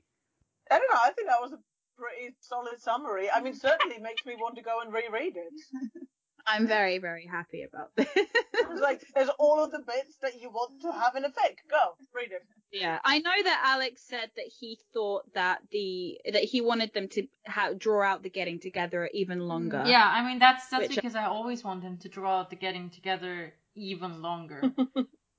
I 0.71 0.79
don't 0.79 0.91
know. 0.91 1.01
I 1.01 1.11
think 1.11 1.29
that 1.29 1.41
was 1.41 1.53
a 1.53 1.59
pretty 1.99 2.35
solid 2.41 2.81
summary. 2.81 3.31
I 3.31 3.41
mean, 3.43 3.55
certainly 3.59 3.99
makes 3.99 4.25
me 4.25 4.35
want 4.37 4.57
to 4.57 4.63
go 4.63 4.81
and 4.81 4.93
reread 4.93 5.37
it. 5.37 6.07
I'm 6.47 6.67
very, 6.67 6.99
very 6.99 7.27
happy 7.27 7.63
about 7.63 7.95
this. 7.97 8.09
It's 8.15 8.81
like 8.81 9.03
there's 9.15 9.29
all 9.39 9.63
of 9.63 9.71
the 9.71 9.81
bits 9.81 10.17
that 10.23 10.41
you 10.41 10.51
want 10.51 10.81
to 10.83 10.93
have 10.93 11.15
in 11.15 11.25
a 11.25 11.29
fic. 11.29 11.57
Go 11.71 11.97
read 12.15 12.33
it. 12.33 12.43
Yeah, 12.73 12.99
I 13.05 13.19
know 13.19 13.43
that 13.45 13.63
Alex 13.67 14.03
said 14.03 14.31
that 14.37 14.47
he 14.61 14.79
thought 14.95 15.25
that 15.35 15.61
the 15.71 16.19
that 16.33 16.43
he 16.43 16.61
wanted 16.61 16.95
them 16.95 17.09
to 17.09 17.27
ha- 17.47 17.73
draw 17.77 18.03
out 18.03 18.23
the 18.23 18.31
getting 18.31 18.61
together 18.61 19.11
even 19.13 19.41
mm, 19.41 19.47
longer. 19.47 19.85
Yeah, 19.87 20.05
I 20.05 20.27
mean 20.27 20.39
that's 20.39 20.69
that's 20.69 20.89
Which- 20.89 20.97
because 20.97 21.15
I 21.15 21.25
always 21.25 21.63
want 21.63 21.83
them 21.83 21.99
to 21.99 22.09
draw 22.09 22.41
out 22.41 22.51
the 22.51 22.57
getting 22.57 22.89
together 22.91 23.53
even 23.75 24.23
longer. 24.23 24.63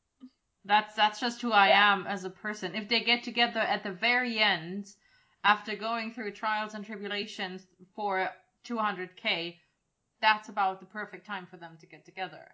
that's 0.66 0.96
that's 0.96 1.20
just 1.20 1.42
who 1.42 1.52
I 1.52 1.70
am 1.70 2.06
as 2.06 2.24
a 2.24 2.30
person. 2.30 2.76
If 2.76 2.88
they 2.88 3.02
get 3.02 3.24
together 3.24 3.60
at 3.60 3.84
the 3.84 3.92
very 3.92 4.40
end, 4.40 4.88
after 5.44 5.76
going 5.76 6.14
through 6.14 6.32
trials 6.32 6.74
and 6.74 6.86
tribulations 6.86 7.66
for 7.96 8.30
200k, 8.66 9.56
that's 10.24 10.48
about 10.48 10.80
the 10.80 10.86
perfect 10.86 11.28
time 11.28 11.46
for 11.52 11.58
them 11.58 11.78
to 11.82 11.86
get 11.86 12.06
together. 12.06 12.46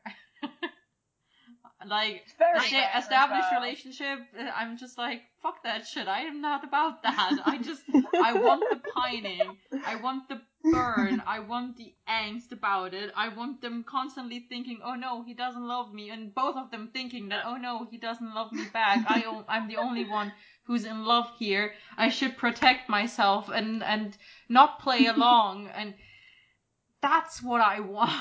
like 1.87 2.23
very 2.37 2.57
a 2.57 2.61
sta- 2.61 2.97
established 2.97 3.51
relationship, 3.51 4.19
uh, 4.37 4.49
I'm 4.59 4.77
just 4.77 4.97
like 4.97 5.21
fuck 5.41 5.63
that 5.63 5.87
shit. 5.87 6.07
I 6.07 6.21
am 6.21 6.41
not 6.41 6.63
about 6.63 7.03
that. 7.03 7.37
I 7.45 7.57
just 7.59 7.83
I 8.21 8.33
want 8.33 8.69
the 8.71 8.81
pining. 8.95 9.57
I 9.85 9.95
want 9.95 10.27
the 10.29 10.41
burn. 10.71 11.21
I 11.25 11.39
want 11.39 11.77
the 11.77 11.93
angst 12.07 12.51
about 12.51 12.93
it. 12.93 13.11
I 13.15 13.29
want 13.29 13.61
them 13.61 13.85
constantly 13.87 14.39
thinking, 14.49 14.79
"Oh 14.83 14.95
no, 14.95 15.21
he 15.23 15.33
doesn't 15.35 15.67
love 15.75 15.93
me," 15.93 16.09
and 16.09 16.33
both 16.33 16.57
of 16.57 16.71
them 16.71 16.89
thinking 16.91 17.29
that, 17.29 17.43
"Oh 17.45 17.57
no, 17.57 17.85
he 17.91 17.97
doesn't 17.97 18.33
love 18.33 18.51
me 18.51 18.65
back. 18.73 19.03
I 19.07 19.25
o- 19.25 19.45
I'm 19.47 19.67
the 19.67 19.77
only 19.77 20.05
one 20.05 20.33
who's 20.63 20.85
in 20.85 21.05
love 21.05 21.27
here. 21.37 21.73
I 21.97 22.09
should 22.09 22.35
protect 22.37 22.89
myself 22.89 23.47
and 23.49 23.83
and 23.83 24.17
not 24.49 24.79
play 24.79 25.05
along." 25.05 25.67
And 25.67 25.93
that's 27.01 27.41
what 27.41 27.61
I 27.61 27.79
want. 27.79 28.11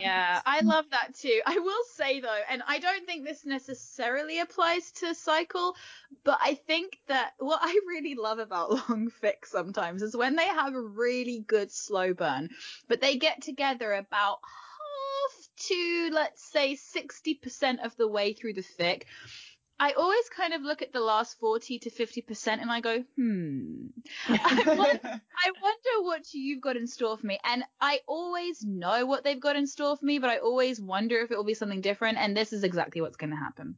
Yeah, 0.00 0.40
I 0.46 0.60
love 0.64 0.86
that 0.90 1.14
too. 1.14 1.40
I 1.46 1.58
will 1.58 1.84
say 1.94 2.20
though, 2.20 2.40
and 2.50 2.62
I 2.66 2.78
don't 2.78 3.06
think 3.06 3.24
this 3.24 3.44
necessarily 3.44 4.40
applies 4.40 4.90
to 4.92 5.14
Cycle, 5.14 5.76
but 6.24 6.38
I 6.42 6.54
think 6.54 6.98
that 7.08 7.32
what 7.38 7.60
I 7.62 7.78
really 7.86 8.14
love 8.14 8.38
about 8.38 8.70
long 8.88 9.10
fics 9.22 9.46
sometimes 9.46 10.02
is 10.02 10.16
when 10.16 10.36
they 10.36 10.46
have 10.46 10.74
a 10.74 10.80
really 10.80 11.44
good 11.46 11.70
slow 11.70 12.14
burn, 12.14 12.50
but 12.88 13.00
they 13.00 13.16
get 13.16 13.42
together 13.42 13.92
about 13.92 14.38
half 14.42 15.48
to 15.68 16.10
let's 16.12 16.42
say 16.42 16.76
60% 16.76 17.84
of 17.84 17.96
the 17.96 18.08
way 18.08 18.32
through 18.32 18.54
the 18.54 18.64
fic. 18.78 19.02
I 19.78 19.92
always 19.92 20.28
kind 20.30 20.54
of 20.54 20.62
look 20.62 20.80
at 20.80 20.92
the 20.92 21.00
last 21.00 21.38
40 21.38 21.78
to 21.80 21.90
50% 21.90 22.46
and 22.48 22.70
I 22.70 22.80
go, 22.80 23.04
hmm. 23.16 23.86
I 24.28 24.62
wonder, 24.66 25.00
I 25.04 25.52
wonder 25.62 26.02
what 26.02 26.32
you've 26.32 26.62
got 26.62 26.76
in 26.76 26.86
store 26.86 27.18
for 27.18 27.26
me. 27.26 27.38
And 27.44 27.62
I 27.80 28.00
always 28.06 28.64
know 28.64 29.04
what 29.04 29.22
they've 29.22 29.40
got 29.40 29.56
in 29.56 29.66
store 29.66 29.96
for 29.96 30.04
me, 30.04 30.18
but 30.18 30.30
I 30.30 30.38
always 30.38 30.80
wonder 30.80 31.20
if 31.20 31.30
it 31.30 31.36
will 31.36 31.44
be 31.44 31.54
something 31.54 31.82
different. 31.82 32.18
And 32.18 32.34
this 32.36 32.52
is 32.52 32.64
exactly 32.64 33.02
what's 33.02 33.16
going 33.16 33.30
to 33.30 33.36
happen. 33.36 33.76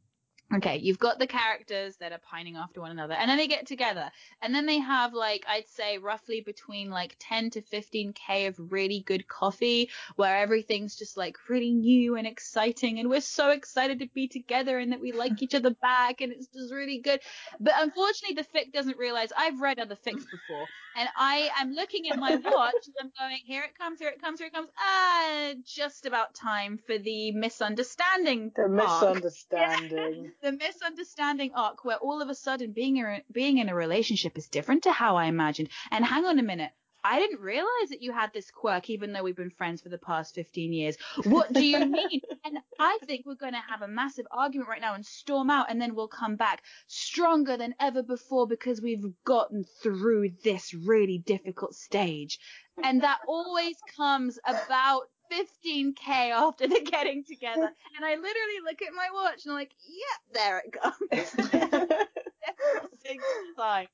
Okay, 0.51 0.77
you've 0.77 0.97
got 0.97 1.19
the 1.19 1.27
characters 1.27 1.97
that 1.97 2.11
are 2.11 2.19
pining 2.19 2.55
after 2.55 2.81
one 2.81 2.89
another, 2.89 3.13
and 3.13 3.29
then 3.29 3.37
they 3.37 3.47
get 3.47 3.67
together, 3.67 4.09
and 4.41 4.53
then 4.53 4.65
they 4.65 4.79
have 4.79 5.13
like 5.13 5.45
I'd 5.47 5.69
say 5.69 5.99
roughly 5.99 6.41
between 6.41 6.89
like 6.89 7.15
10 7.19 7.51
to 7.51 7.61
15k 7.61 8.47
of 8.47 8.55
really 8.71 9.01
good 9.05 9.27
coffee, 9.27 9.91
where 10.15 10.37
everything's 10.37 10.95
just 10.95 11.17
like 11.17 11.37
really 11.49 11.71
new 11.71 12.15
and 12.15 12.25
exciting, 12.25 12.97
and 12.97 13.11
we're 13.11 13.21
so 13.21 13.51
excited 13.51 13.99
to 13.99 14.07
be 14.07 14.27
together 14.27 14.79
and 14.79 14.91
that 14.91 14.99
we 14.99 15.11
like 15.11 15.39
each 15.43 15.53
other 15.53 15.69
back, 15.69 16.21
and 16.21 16.31
it's 16.31 16.47
just 16.47 16.73
really 16.73 16.97
good. 16.97 17.19
But 17.59 17.73
unfortunately, 17.77 18.35
the 18.41 18.59
fic 18.59 18.73
doesn't 18.73 18.97
realize 18.97 19.31
I've 19.37 19.61
read 19.61 19.77
other 19.77 19.95
fics 19.95 20.25
before, 20.31 20.65
and 20.95 21.09
I 21.15 21.49
am 21.59 21.73
looking 21.73 22.09
at 22.09 22.19
my 22.19 22.35
watch 22.35 22.87
and 22.87 22.95
I'm 22.99 23.11
going, 23.17 23.37
here 23.45 23.63
it 23.63 23.77
comes, 23.77 23.99
here 23.99 24.09
it 24.09 24.21
comes, 24.21 24.39
here 24.39 24.47
it 24.47 24.53
comes. 24.53 24.69
Ah, 24.77 25.53
just 25.65 26.05
about 26.05 26.33
time 26.33 26.79
for 26.85 26.97
the 26.97 27.31
misunderstanding. 27.31 28.51
The 28.55 28.63
arc 28.63 28.71
misunderstanding. 28.71 30.31
the 30.41 30.51
misunderstanding 30.51 31.51
arc 31.55 31.85
where 31.85 31.97
all 31.97 32.21
of 32.21 32.29
a 32.29 32.35
sudden 32.35 32.71
being 32.71 32.97
a, 32.97 33.21
being 33.31 33.57
in 33.57 33.69
a 33.69 33.75
relationship 33.75 34.37
is 34.37 34.47
different 34.47 34.83
to 34.83 34.91
how 34.91 35.15
I 35.15 35.25
imagined. 35.25 35.69
And 35.91 36.05
hang 36.05 36.25
on 36.25 36.39
a 36.39 36.43
minute. 36.43 36.71
I 37.03 37.19
didn't 37.19 37.39
realize 37.39 37.89
that 37.89 38.01
you 38.01 38.11
had 38.11 38.33
this 38.33 38.51
quirk 38.51 38.89
even 38.89 39.13
though 39.13 39.23
we've 39.23 39.35
been 39.35 39.49
friends 39.49 39.81
for 39.81 39.89
the 39.89 39.97
past 39.97 40.35
15 40.35 40.73
years. 40.73 40.97
What 41.23 41.51
do 41.53 41.65
you 41.65 41.85
mean? 41.85 42.21
and 42.45 42.59
I 42.79 42.97
think 43.05 43.25
we're 43.25 43.35
going 43.35 43.53
to 43.53 43.63
have 43.69 43.81
a 43.81 43.87
massive 43.87 44.25
argument 44.31 44.69
right 44.69 44.81
now 44.81 44.93
and 44.93 45.05
storm 45.05 45.49
out 45.49 45.69
and 45.69 45.81
then 45.81 45.95
we'll 45.95 46.07
come 46.07 46.35
back 46.35 46.63
stronger 46.87 47.57
than 47.57 47.75
ever 47.79 48.03
before 48.03 48.47
because 48.47 48.81
we've 48.81 49.05
gotten 49.25 49.63
through 49.81 50.31
this 50.43 50.73
really 50.73 51.17
difficult 51.17 51.75
stage. 51.75 52.39
And 52.83 53.01
that 53.01 53.19
always 53.27 53.75
comes 53.97 54.39
about 54.45 55.03
15k 55.31 56.31
after 56.31 56.67
the 56.67 56.81
getting 56.81 57.23
together. 57.23 57.71
And 57.95 58.05
I 58.05 58.15
literally 58.15 58.59
look 58.65 58.81
at 58.81 58.93
my 58.95 59.07
watch 59.13 59.45
and 59.45 59.51
I'm 59.51 59.57
like, 59.59 59.73
yep, 59.87 60.33
there 60.33 60.59
it 60.65 60.71
comes. 60.71 61.33
Every 61.51 62.97
single 63.05 63.25
time. 63.57 63.87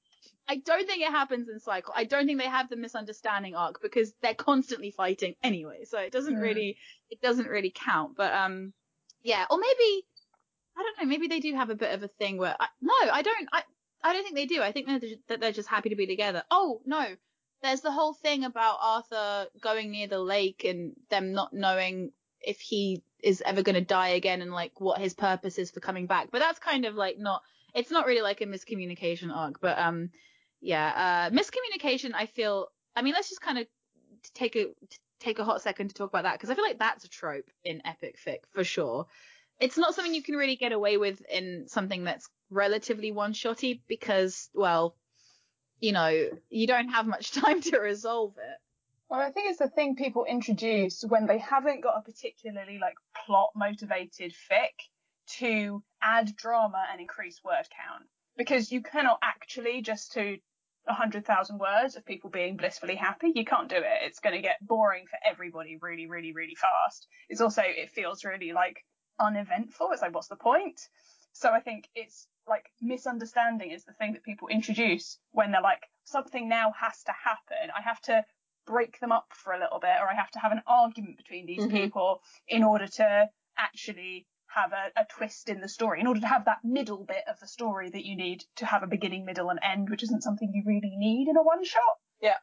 I 0.48 0.58
don't 0.58 0.86
think 0.88 1.02
it 1.02 1.10
happens 1.12 1.50
in 1.50 1.60
Cycle. 1.60 1.94
I 1.96 2.04
don't 2.04 2.26
think 2.28 2.40
they 2.40 2.48
have 2.48 2.70
the 2.70 2.76
misunderstanding 2.76 3.56
arc 3.56 3.82
because 3.82 4.14
they're 4.22 4.36
constantly 4.36 4.92
fighting 4.92 5.36
anyway. 5.42 5.86
So 5.86 6.00
it 6.00 6.12
doesn't 6.12 6.36
Hmm. 6.36 6.42
really, 6.42 6.78
it 7.10 7.22
doesn't 7.22 7.48
really 7.48 7.72
count. 7.74 8.16
But 8.16 8.34
um, 8.34 8.74
yeah, 9.24 9.46
or 9.50 9.58
maybe 9.58 10.06
I 10.78 10.84
don't 10.84 11.00
know. 11.00 11.10
Maybe 11.10 11.28
they 11.28 11.40
do 11.40 11.54
have 11.56 11.70
a 11.70 11.76
bit 11.76 11.94
of 11.94 12.04
a 12.04 12.08
thing 12.08 12.38
where 12.38 12.56
I, 12.60 12.68
no, 12.82 12.94
I 13.12 13.22
don't. 13.22 13.48
I 13.52 13.64
I 14.04 14.14
don't 14.14 14.24
think 14.24 14.36
they 14.36 14.46
do. 14.46 14.62
I 14.62 14.72
think 14.72 14.88
they're, 14.88 15.00
that 15.30 15.40
they're 15.40 15.52
just 15.52 15.70
happy 15.70 15.90
to 15.90 15.96
be 15.96 16.06
together. 16.06 16.44
Oh 16.52 16.82
no, 16.86 17.06
there's 17.64 17.82
the 17.82 17.92
whole 17.92 18.14
thing 18.14 18.44
about 18.44 18.78
Arthur 18.82 19.48
going 19.62 19.90
near 19.90 20.08
the 20.08 20.20
lake 20.20 20.64
and 20.64 20.94
them 21.10 21.34
not 21.34 21.54
knowing 21.54 22.12
if 22.42 22.60
he 22.60 23.02
is 23.24 23.42
ever 23.44 23.64
going 23.64 23.76
to 23.76 23.82
die 23.82 24.10
again 24.10 24.44
and 24.44 24.52
like 24.52 24.80
what 24.80 25.00
his 25.02 25.16
purpose 25.16 25.58
is 25.58 25.72
for 25.72 25.80
coming 25.80 26.06
back. 26.06 26.30
But 26.32 26.40
that's 26.40 26.60
kind 26.60 26.86
of 26.86 26.94
like 26.94 27.18
not. 27.18 27.42
It's 27.74 27.90
not 27.92 28.06
really 28.06 28.22
like 28.22 28.42
a 28.42 28.46
miscommunication 28.46 29.36
arc. 29.36 29.60
But 29.60 29.80
um, 29.80 30.12
yeah, 30.66 31.30
uh, 31.32 31.36
miscommunication. 31.36 32.14
I 32.16 32.26
feel. 32.26 32.70
I 32.96 33.04
mean, 33.04 33.14
let's 33.14 33.30
just 33.30 33.42
kind 33.42 33.60
of 33.60 33.68
take 34.34 34.56
a 34.56 34.68
take 35.20 35.38
a 35.38 35.44
hot 35.44 35.62
second 35.62 35.90
to 35.90 35.94
talk 35.94 36.10
about 36.10 36.24
that 36.24 36.34
because 36.34 36.50
I 36.50 36.56
feel 36.56 36.64
like 36.64 36.80
that's 36.80 37.06
a 37.06 37.10
trope 37.10 37.50
in 37.64 37.84
epic 37.86 38.18
fic 38.26 38.40
for 38.52 38.64
sure. 38.64 39.06
It's 39.60 39.78
not 39.78 39.94
something 39.94 40.14
you 40.14 40.24
can 40.24 40.36
really 40.36 40.56
get 40.56 40.72
away 40.72 40.98
with 40.98 41.22
in 41.32 41.68
something 41.68 42.04
that's 42.04 42.28
relatively 42.50 43.12
one 43.12 43.34
shotty 43.34 43.82
because, 43.88 44.50
well, 44.56 44.96
you 45.80 45.92
know, 45.92 46.30
you 46.50 46.66
don't 46.66 46.90
have 46.90 47.06
much 47.06 47.32
time 47.44 47.62
to 47.62 47.78
resolve 47.78 48.34
it. 48.38 48.58
Well, 49.08 49.20
I 49.20 49.30
think 49.30 49.52
it's 49.52 49.60
the 49.60 49.70
thing 49.70 49.96
people 49.96 50.26
introduce 50.26 51.04
when 51.08 51.28
they 51.28 51.38
haven't 51.38 51.84
got 51.84 52.00
a 52.00 52.02
particularly 52.02 52.80
like 52.80 52.96
plot 53.24 53.52
motivated 53.56 54.34
fic 54.34 54.74
to 55.38 55.84
add 56.02 56.36
drama 56.36 56.84
and 56.92 57.00
increase 57.00 57.44
word 57.44 57.68
count. 57.70 58.10
Because 58.36 58.72
you 58.72 58.82
cannot 58.82 59.20
actually 59.22 59.82
just 59.82 60.14
to 60.14 60.40
a 60.88 60.94
hundred 60.94 61.26
thousand 61.26 61.60
words 61.60 61.96
of 61.96 62.06
people 62.06 62.30
being 62.30 62.58
blissfully 62.58 62.96
happy. 62.96 63.32
You 63.34 63.46
can't 63.46 63.70
do 63.70 63.78
it. 63.78 64.04
It's 64.04 64.20
going 64.20 64.36
to 64.36 64.42
get 64.42 64.58
boring 64.62 65.06
for 65.08 65.18
everybody 65.26 65.78
really, 65.82 66.08
really, 66.08 66.32
really 66.34 66.56
fast. 66.56 67.08
It's 67.30 67.42
also, 67.42 67.64
it 67.66 67.90
feels 67.90 68.24
really 68.24 68.54
like 68.54 68.78
uneventful. 69.20 69.90
It's 69.92 70.02
like, 70.02 70.14
what's 70.14 70.28
the 70.28 70.36
point? 70.36 70.80
So 71.34 71.50
I 71.52 71.60
think 71.60 71.88
it's 71.96 72.28
like 72.48 72.66
misunderstanding 72.82 73.72
is 73.72 73.84
the 73.84 73.94
thing 73.94 74.14
that 74.14 74.24
people 74.24 74.48
introduce 74.48 75.18
when 75.32 75.52
they're 75.52 75.62
like, 75.62 75.82
something 76.04 76.48
now 76.48 76.72
has 76.80 77.02
to 77.04 77.12
happen. 77.12 77.72
I 77.76 77.82
have 77.82 78.00
to 78.02 78.24
break 78.68 79.00
them 79.00 79.12
up 79.12 79.28
for 79.34 79.54
a 79.54 79.60
little 79.60 79.80
bit, 79.80 79.98
or 80.02 80.10
I 80.10 80.16
have 80.16 80.32
to 80.32 80.40
have 80.40 80.52
an 80.52 80.62
argument 80.68 81.18
between 81.18 81.46
these 81.46 81.66
Mhm. 81.66 81.72
people 81.72 82.22
in 82.48 82.64
order 82.64 82.88
to 82.88 83.30
actually 83.58 84.28
have 84.56 84.72
a, 84.72 85.02
a 85.02 85.06
twist 85.06 85.50
in 85.50 85.62
the 85.62 85.70
story, 85.70 86.00
in 86.00 86.08
order 86.08 86.22
to 86.22 86.28
have 86.28 86.46
that 86.46 86.64
middle 86.64 87.04
bit 87.04 87.24
of 87.30 87.40
the 87.40 87.48
story 87.48 87.90
that 87.90 88.06
you 88.06 88.16
need 88.16 88.44
to 88.56 88.66
have 88.66 88.82
a 88.82 88.88
beginning, 88.88 89.26
middle, 89.26 89.50
and 89.50 89.60
end, 89.62 89.90
which 89.90 90.04
isn't 90.04 90.24
something 90.24 90.52
you 90.54 90.64
really 90.66 90.96
need 90.96 91.28
in 91.28 91.38
a 91.38 91.44
one 91.44 91.64
shot. 91.64 91.98
Yeah. 92.22 92.38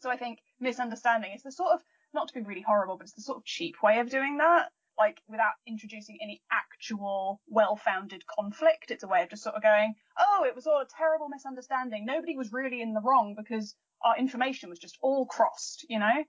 So 0.00 0.10
I 0.10 0.16
think 0.16 0.38
misunderstanding 0.58 1.32
is 1.34 1.42
the 1.42 1.52
sort 1.52 1.74
of 1.74 1.80
not 2.12 2.28
to 2.28 2.34
be 2.34 2.40
really 2.40 2.64
horrible, 2.66 2.96
but 2.96 3.04
it's 3.04 3.14
the 3.14 3.22
sort 3.22 3.38
of 3.38 3.44
cheap 3.44 3.76
way 3.82 4.00
of 4.00 4.10
doing 4.10 4.38
that. 4.38 4.70
Like 4.98 5.20
without 5.26 5.52
introducing 5.66 6.18
any 6.22 6.42
actual 6.52 7.40
well-founded 7.48 8.24
conflict. 8.26 8.90
It's 8.90 9.02
a 9.02 9.08
way 9.08 9.22
of 9.22 9.30
just 9.30 9.42
sort 9.42 9.54
of 9.54 9.62
going, 9.62 9.94
oh, 10.18 10.44
it 10.46 10.54
was 10.54 10.66
all 10.66 10.80
a 10.80 10.86
terrible 10.98 11.28
misunderstanding. 11.28 12.04
Nobody 12.04 12.36
was 12.36 12.52
really 12.52 12.82
in 12.82 12.92
the 12.92 13.00
wrong 13.00 13.34
because 13.36 13.74
our 14.04 14.18
information 14.18 14.68
was 14.68 14.78
just 14.78 14.98
all 15.00 15.24
crossed, 15.26 15.86
you 15.88 15.98
know? 15.98 16.24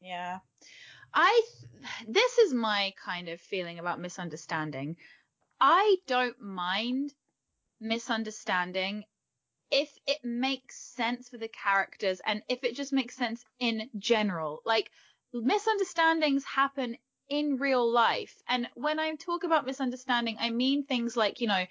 Yeah. 0.00 0.38
I 1.16 1.42
th- 1.48 2.14
this 2.14 2.36
is 2.38 2.52
my 2.52 2.92
kind 3.02 3.30
of 3.30 3.40
feeling 3.40 3.78
about 3.78 3.98
misunderstanding. 3.98 4.96
I 5.58 5.96
don't 6.06 6.38
mind 6.42 7.14
misunderstanding 7.80 9.04
if 9.70 9.90
it 10.06 10.18
makes 10.22 10.78
sense 10.94 11.30
for 11.30 11.38
the 11.38 11.48
characters 11.48 12.20
and 12.24 12.42
if 12.48 12.62
it 12.64 12.76
just 12.76 12.92
makes 12.92 13.16
sense 13.16 13.42
in 13.58 13.88
general. 13.96 14.60
Like 14.66 14.90
misunderstandings 15.32 16.44
happen 16.44 16.98
in 17.30 17.56
real 17.56 17.90
life. 17.90 18.36
And 18.46 18.68
when 18.74 18.98
I 18.98 19.14
talk 19.14 19.42
about 19.42 19.64
misunderstanding, 19.64 20.36
I 20.38 20.50
mean 20.50 20.84
things 20.84 21.16
like, 21.16 21.40
you 21.40 21.48
know, 21.48 21.64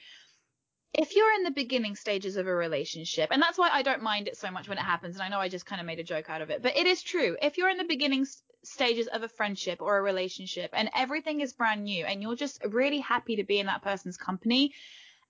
if 0.97 1.15
you're 1.15 1.33
in 1.33 1.43
the 1.43 1.51
beginning 1.51 1.95
stages 1.95 2.37
of 2.37 2.47
a 2.47 2.55
relationship, 2.55 3.29
and 3.31 3.41
that's 3.41 3.57
why 3.57 3.69
I 3.69 3.81
don't 3.81 4.01
mind 4.01 4.27
it 4.27 4.37
so 4.37 4.49
much 4.49 4.69
when 4.69 4.77
it 4.77 4.83
happens, 4.83 5.15
and 5.15 5.23
I 5.23 5.29
know 5.29 5.39
I 5.39 5.49
just 5.49 5.65
kind 5.65 5.81
of 5.81 5.87
made 5.87 5.99
a 5.99 6.03
joke 6.03 6.29
out 6.29 6.41
of 6.41 6.49
it, 6.49 6.61
but 6.61 6.75
it 6.77 6.87
is 6.87 7.03
true. 7.03 7.37
If 7.41 7.57
you're 7.57 7.69
in 7.69 7.77
the 7.77 7.83
beginning 7.83 8.25
stages 8.65 9.07
of 9.07 9.23
a 9.23 9.29
friendship 9.29 9.81
or 9.81 9.97
a 9.97 10.01
relationship 10.01 10.71
and 10.73 10.89
everything 10.95 11.41
is 11.41 11.53
brand 11.53 11.83
new 11.83 12.05
and 12.05 12.21
you're 12.21 12.35
just 12.35 12.63
really 12.65 12.99
happy 12.99 13.37
to 13.37 13.43
be 13.43 13.59
in 13.59 13.67
that 13.67 13.81
person's 13.81 14.17
company, 14.17 14.73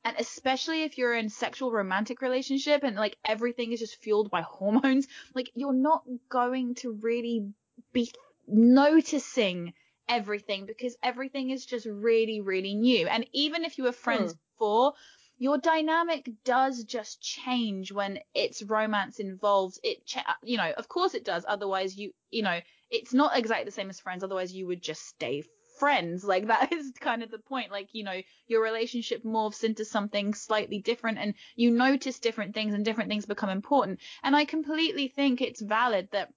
and 0.04 0.16
especially 0.20 0.84
if 0.84 0.98
you're 0.98 1.16
in 1.16 1.30
sexual 1.30 1.72
romantic 1.72 2.22
relationship 2.22 2.84
and 2.84 2.96
like 2.96 3.18
everything 3.26 3.72
is 3.72 3.80
just 3.80 4.02
fueled 4.02 4.30
by 4.30 4.42
hormones, 4.48 5.08
like 5.34 5.52
you're 5.56 5.74
not 5.74 6.04
going 6.30 6.76
to 6.76 6.92
really 6.94 7.48
be 7.94 8.12
noticing 8.48 9.74
everything 10.08 10.66
because 10.66 10.96
everything 11.02 11.50
is 11.50 11.66
just 11.66 11.86
really, 11.86 12.42
really 12.42 12.76
new. 12.76 13.08
And 13.08 13.28
even 13.34 13.64
if 13.66 13.78
you 13.78 13.86
were 13.86 13.92
friends 13.92 14.34
Hmm. 14.34 14.40
before, 14.54 14.94
your 15.38 15.58
dynamic 15.58 16.30
does 16.46 16.84
just 16.84 17.22
change 17.22 17.92
when 17.92 18.20
it's 18.34 18.64
romance 18.64 19.20
involved. 19.20 19.80
It, 19.84 20.06
cha- 20.06 20.38
you 20.44 20.58
know, 20.58 20.72
of 20.78 20.88
course 20.88 21.14
it 21.16 21.26
does. 21.26 21.44
Otherwise, 21.48 21.98
you, 21.98 22.12
you 22.32 22.44
know, 22.44 22.60
it's 22.90 23.14
not 23.14 23.38
exactly 23.38 23.66
the 23.66 23.72
same 23.72 23.90
as 23.90 24.00
friends. 24.00 24.24
Otherwise, 24.24 24.54
you 24.54 24.68
would 24.68 24.82
just 24.82 25.06
stay 25.06 25.44
friends. 25.80 26.24
Like 26.36 26.48
that 26.48 26.72
is 26.74 26.92
kind 27.00 27.24
of 27.24 27.32
the 27.32 27.40
point. 27.40 27.72
Like, 27.72 27.90
you 27.94 28.04
know, 28.04 28.22
your 28.48 28.64
relationship 28.64 29.24
morphs 29.24 29.64
into 29.64 29.86
something 29.86 30.34
slightly 30.34 30.80
different 30.80 31.18
and 31.18 31.34
you 31.56 31.72
notice 31.72 32.20
different 32.20 32.54
things 32.54 32.74
and 32.74 32.86
different 32.86 33.10
things 33.10 33.26
become 33.26 33.50
important. 33.50 34.00
And 34.24 34.36
I 34.36 34.46
completely 34.46 35.08
think 35.08 35.42
it's 35.42 35.62
valid 35.62 36.10
that 36.12 36.30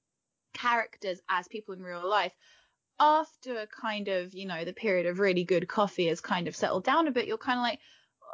characters 0.55 1.20
as 1.29 1.49
people 1.49 1.75
in 1.75 1.83
real 1.83 2.09
life 2.09 2.33
after 3.01 3.66
kind 3.66 4.09
of, 4.09 4.35
you 4.35 4.47
know, 4.47 4.65
the 4.65 4.73
period 4.73 5.07
of 5.07 5.20
really 5.20 5.45
good 5.45 5.69
coffee 5.69 6.09
has 6.09 6.20
kind 6.20 6.49
of 6.49 6.57
settled 6.57 6.85
down 6.85 7.07
a 7.07 7.12
bit, 7.12 7.27
you're 7.27 7.39
kind 7.39 7.59
of 7.59 7.62
like, 7.62 7.79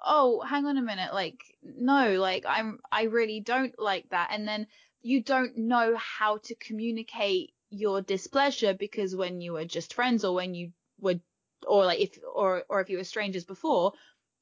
oh, 0.07 0.41
hang 0.41 0.67
on 0.67 0.79
a 0.79 0.83
minute, 0.83 1.13
like, 1.13 1.41
no, 1.63 2.19
like, 2.21 2.45
I'm, 2.47 2.79
I 2.91 3.05
really 3.05 3.41
don't 3.41 3.79
like 3.79 4.09
that. 4.11 4.29
And 4.33 4.47
then 4.47 4.67
you 5.03 5.23
don't 5.23 5.57
know 5.57 5.97
how 5.97 6.39
to 6.45 6.55
communicate 6.55 7.53
your 7.75 8.01
displeasure 8.03 8.75
because 8.75 9.15
when 9.15 9.41
you 9.41 9.53
were 9.53 9.65
just 9.65 9.95
friends 9.95 10.25
or 10.25 10.35
when 10.35 10.55
you 10.55 10.73
were, 11.01 11.21
or 11.67 11.85
like 11.85 12.01
if, 12.01 12.19
or, 12.35 12.65
or 12.69 12.81
if 12.81 12.91
you 12.91 12.99
were 12.99 13.05
strangers 13.05 13.45
before, 13.45 13.93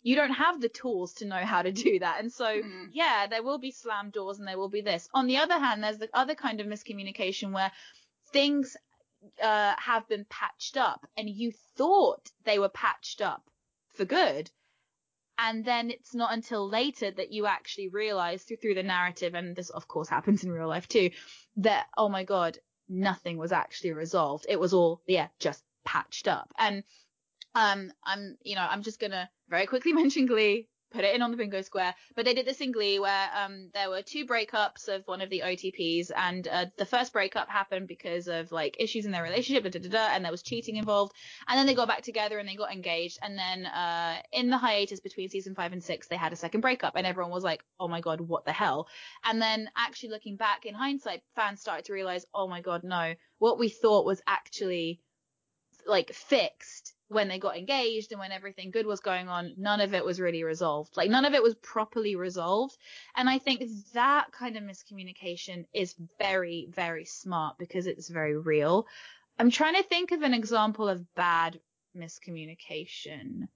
you 0.02 0.16
don't 0.16 0.32
have 0.32 0.60
the 0.60 0.68
tools 0.68 1.14
to 1.14 1.24
know 1.24 1.36
how 1.36 1.62
to 1.62 1.72
do 1.72 1.98
that. 2.00 2.20
And 2.20 2.32
so, 2.32 2.44
Mm. 2.44 2.88
yeah, 2.92 3.26
there 3.28 3.42
will 3.42 3.58
be 3.58 3.70
slam 3.70 4.10
doors 4.10 4.38
and 4.38 4.48
there 4.48 4.58
will 4.58 4.68
be 4.68 4.80
this. 4.80 5.08
On 5.14 5.26
the 5.26 5.36
other 5.38 5.58
hand, 5.58 5.82
there's 5.82 5.98
the 5.98 6.10
other 6.12 6.34
kind 6.34 6.60
of 6.60 6.66
miscommunication 6.66 7.52
where 7.52 7.70
things 8.32 8.76
uh, 9.40 9.74
have 9.78 10.08
been 10.08 10.26
patched 10.28 10.76
up 10.76 11.06
and 11.16 11.30
you 11.30 11.52
thought 11.76 12.30
they 12.44 12.58
were 12.58 12.68
patched 12.68 13.22
up 13.22 13.42
for 13.94 14.04
good. 14.04 14.50
And 15.38 15.64
then 15.64 15.90
it's 15.90 16.14
not 16.14 16.32
until 16.32 16.68
later 16.68 17.10
that 17.10 17.32
you 17.32 17.46
actually 17.46 17.88
realize 17.88 18.42
through, 18.42 18.58
through 18.58 18.74
the 18.74 18.82
narrative, 18.82 19.34
and 19.34 19.56
this 19.56 19.70
of 19.70 19.88
course 19.88 20.08
happens 20.08 20.44
in 20.44 20.50
real 20.52 20.68
life 20.68 20.88
too, 20.88 21.10
that, 21.56 21.86
oh 21.96 22.08
my 22.08 22.24
God, 22.24 22.58
nothing 22.88 23.38
was 23.38 23.52
actually 23.52 23.92
resolved. 23.92 24.46
It 24.48 24.58
was 24.60 24.72
all, 24.72 25.00
yeah, 25.06 25.28
just 25.38 25.62
patched 25.84 26.28
up. 26.28 26.52
And, 26.58 26.84
um, 27.54 27.92
I'm, 28.04 28.36
you 28.42 28.54
know, 28.54 28.66
I'm 28.68 28.82
just 28.82 29.00
gonna 29.00 29.30
very 29.48 29.66
quickly 29.66 29.92
mention 30.00 30.26
Glee, 30.26 30.68
put 30.92 31.04
it 31.04 31.14
in 31.14 31.22
on 31.22 31.30
the 31.30 31.36
bingo 31.36 31.62
square. 31.62 31.94
But 32.14 32.24
they 32.24 32.34
did 32.34 32.46
this 32.46 32.60
in 32.60 32.72
Glee 32.72 32.98
where 32.98 33.28
um 33.34 33.70
there 33.74 33.90
were 33.90 34.02
two 34.02 34.26
breakups 34.26 34.88
of 34.88 35.06
one 35.06 35.20
of 35.20 35.30
the 35.30 35.42
OTPs, 35.44 36.10
and 36.14 36.46
uh, 36.48 36.66
the 36.76 36.86
first 36.86 37.12
breakup 37.12 37.48
happened 37.48 37.88
because 37.88 38.28
of 38.28 38.52
like 38.52 38.76
issues 38.78 39.06
in 39.06 39.12
their 39.12 39.22
relationship, 39.22 39.64
and 39.64 40.24
there 40.24 40.30
was 40.30 40.42
cheating 40.42 40.76
involved. 40.76 41.12
And 41.48 41.58
then 41.58 41.66
they 41.66 41.74
got 41.74 41.88
back 41.88 42.02
together 42.02 42.38
and 42.38 42.48
they 42.48 42.56
got 42.56 42.72
engaged. 42.72 43.18
And 43.22 43.38
then 43.38 43.66
uh 43.66 44.16
in 44.32 44.50
the 44.50 44.58
hiatus 44.58 45.00
between 45.00 45.28
season 45.28 45.54
five 45.54 45.72
and 45.72 45.82
six, 45.82 46.08
they 46.08 46.16
had 46.16 46.32
a 46.32 46.36
second 46.36 46.60
breakup, 46.60 46.94
and 46.96 47.06
everyone 47.06 47.32
was 47.32 47.44
like, 47.44 47.64
oh 47.80 47.88
my 47.88 48.00
god, 48.00 48.20
what 48.20 48.44
the 48.44 48.52
hell? 48.52 48.88
And 49.24 49.40
then 49.40 49.68
actually 49.76 50.10
looking 50.10 50.36
back 50.36 50.66
in 50.66 50.74
hindsight, 50.74 51.22
fans 51.34 51.60
started 51.60 51.86
to 51.86 51.92
realize, 51.92 52.26
oh 52.34 52.48
my 52.48 52.60
god, 52.60 52.84
no, 52.84 53.14
what 53.38 53.58
we 53.58 53.68
thought 53.68 54.04
was 54.04 54.20
actually 54.26 55.00
like 55.86 56.12
fixed 56.12 56.94
when 57.12 57.28
they 57.28 57.38
got 57.38 57.56
engaged 57.56 58.12
and 58.12 58.18
when 58.18 58.32
everything 58.32 58.70
good 58.70 58.86
was 58.86 59.00
going 59.00 59.28
on, 59.28 59.54
none 59.56 59.80
of 59.80 59.94
it 59.94 60.04
was 60.04 60.20
really 60.20 60.44
resolved. 60.44 60.96
Like 60.96 61.10
none 61.10 61.24
of 61.24 61.34
it 61.34 61.42
was 61.42 61.54
properly 61.56 62.16
resolved. 62.16 62.76
And 63.16 63.28
I 63.28 63.38
think 63.38 63.62
that 63.92 64.32
kind 64.32 64.56
of 64.56 64.62
miscommunication 64.62 65.66
is 65.72 65.94
very, 66.18 66.68
very 66.70 67.04
smart 67.04 67.58
because 67.58 67.86
it's 67.86 68.08
very 68.08 68.36
real. 68.36 68.86
I'm 69.38 69.50
trying 69.50 69.74
to 69.74 69.82
think 69.82 70.12
of 70.12 70.22
an 70.22 70.34
example 70.34 70.88
of 70.88 71.14
bad 71.14 71.60
miscommunication. 71.96 73.48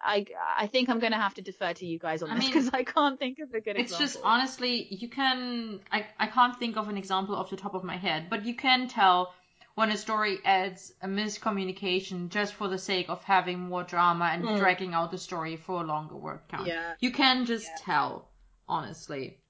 I 0.00 0.26
I 0.56 0.66
think 0.66 0.88
I'm 0.88 0.98
gonna 0.98 1.20
have 1.20 1.34
to 1.34 1.42
defer 1.42 1.72
to 1.72 1.86
you 1.86 1.98
guys 1.98 2.22
on 2.22 2.30
I 2.30 2.36
this 2.36 2.46
because 2.46 2.70
I 2.72 2.84
can't 2.84 3.18
think 3.18 3.38
of 3.38 3.48
a 3.54 3.60
good 3.60 3.76
It's 3.76 3.92
example. 3.92 4.04
It's 4.04 4.14
just 4.14 4.24
honestly, 4.24 4.86
you 4.90 5.08
can. 5.08 5.80
I, 5.90 6.06
I 6.18 6.26
can't 6.26 6.58
think 6.58 6.76
of 6.76 6.88
an 6.88 6.98
example 6.98 7.34
off 7.34 7.50
the 7.50 7.56
top 7.56 7.74
of 7.74 7.84
my 7.84 7.96
head, 7.96 8.28
but 8.28 8.44
you 8.44 8.54
can 8.54 8.86
tell 8.86 9.32
when 9.74 9.90
a 9.90 9.96
story 9.96 10.38
adds 10.44 10.92
a 11.02 11.06
miscommunication 11.08 12.28
just 12.28 12.54
for 12.54 12.68
the 12.68 12.78
sake 12.78 13.08
of 13.08 13.22
having 13.24 13.58
more 13.58 13.82
drama 13.82 14.26
and 14.26 14.44
Mm. 14.44 14.58
dragging 14.58 14.94
out 14.94 15.10
the 15.10 15.18
story 15.18 15.56
for 15.56 15.80
a 15.82 15.84
longer 15.86 16.16
word 16.16 16.40
count. 16.48 16.68
Yeah. 16.68 16.94
You 17.00 17.10
can 17.10 17.44
just 17.44 17.66
Yeah. 17.66 17.76
tell, 17.78 18.30
honestly. 18.68 19.40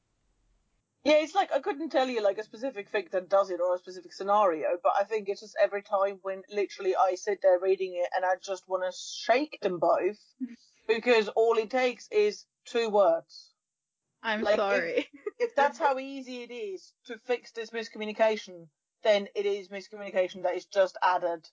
Yeah, 1.04 1.16
it's 1.16 1.34
like 1.34 1.52
I 1.52 1.60
couldn't 1.60 1.90
tell 1.90 2.08
you 2.08 2.22
like 2.22 2.38
a 2.38 2.42
specific 2.44 2.88
thing 2.88 3.08
that 3.12 3.28
does 3.28 3.50
it 3.50 3.60
or 3.60 3.74
a 3.74 3.78
specific 3.78 4.14
scenario, 4.14 4.78
but 4.82 4.94
I 4.98 5.04
think 5.04 5.28
it's 5.28 5.42
just 5.42 5.54
every 5.60 5.82
time 5.82 6.18
when 6.22 6.42
literally 6.48 6.96
I 6.96 7.14
sit 7.16 7.40
there 7.42 7.58
reading 7.60 7.94
it 7.94 8.08
and 8.16 8.24
I 8.24 8.36
just 8.42 8.66
want 8.66 8.84
to 8.84 8.92
shake 8.98 9.58
them 9.60 9.78
both 9.78 10.16
because 10.88 11.28
all 11.28 11.58
it 11.58 11.68
takes 11.70 12.08
is 12.10 12.46
two 12.64 12.88
words. 12.88 13.50
I'm 14.22 14.40
like, 14.40 14.54
if- 14.54 14.60
sorry. 14.60 15.10
If 15.38 15.54
that's 15.54 15.78
how 15.86 15.98
easy 15.98 16.42
it 16.44 16.50
is 16.50 16.94
to 17.04 17.18
fix 17.18 17.50
this 17.52 17.68
miscommunication, 17.68 18.68
then 19.04 19.28
it 19.34 19.46
is 19.46 19.68
miscommunication 19.68 20.42
that 20.42 20.56
is 20.56 20.66
just 20.66 20.96
added 21.02 21.48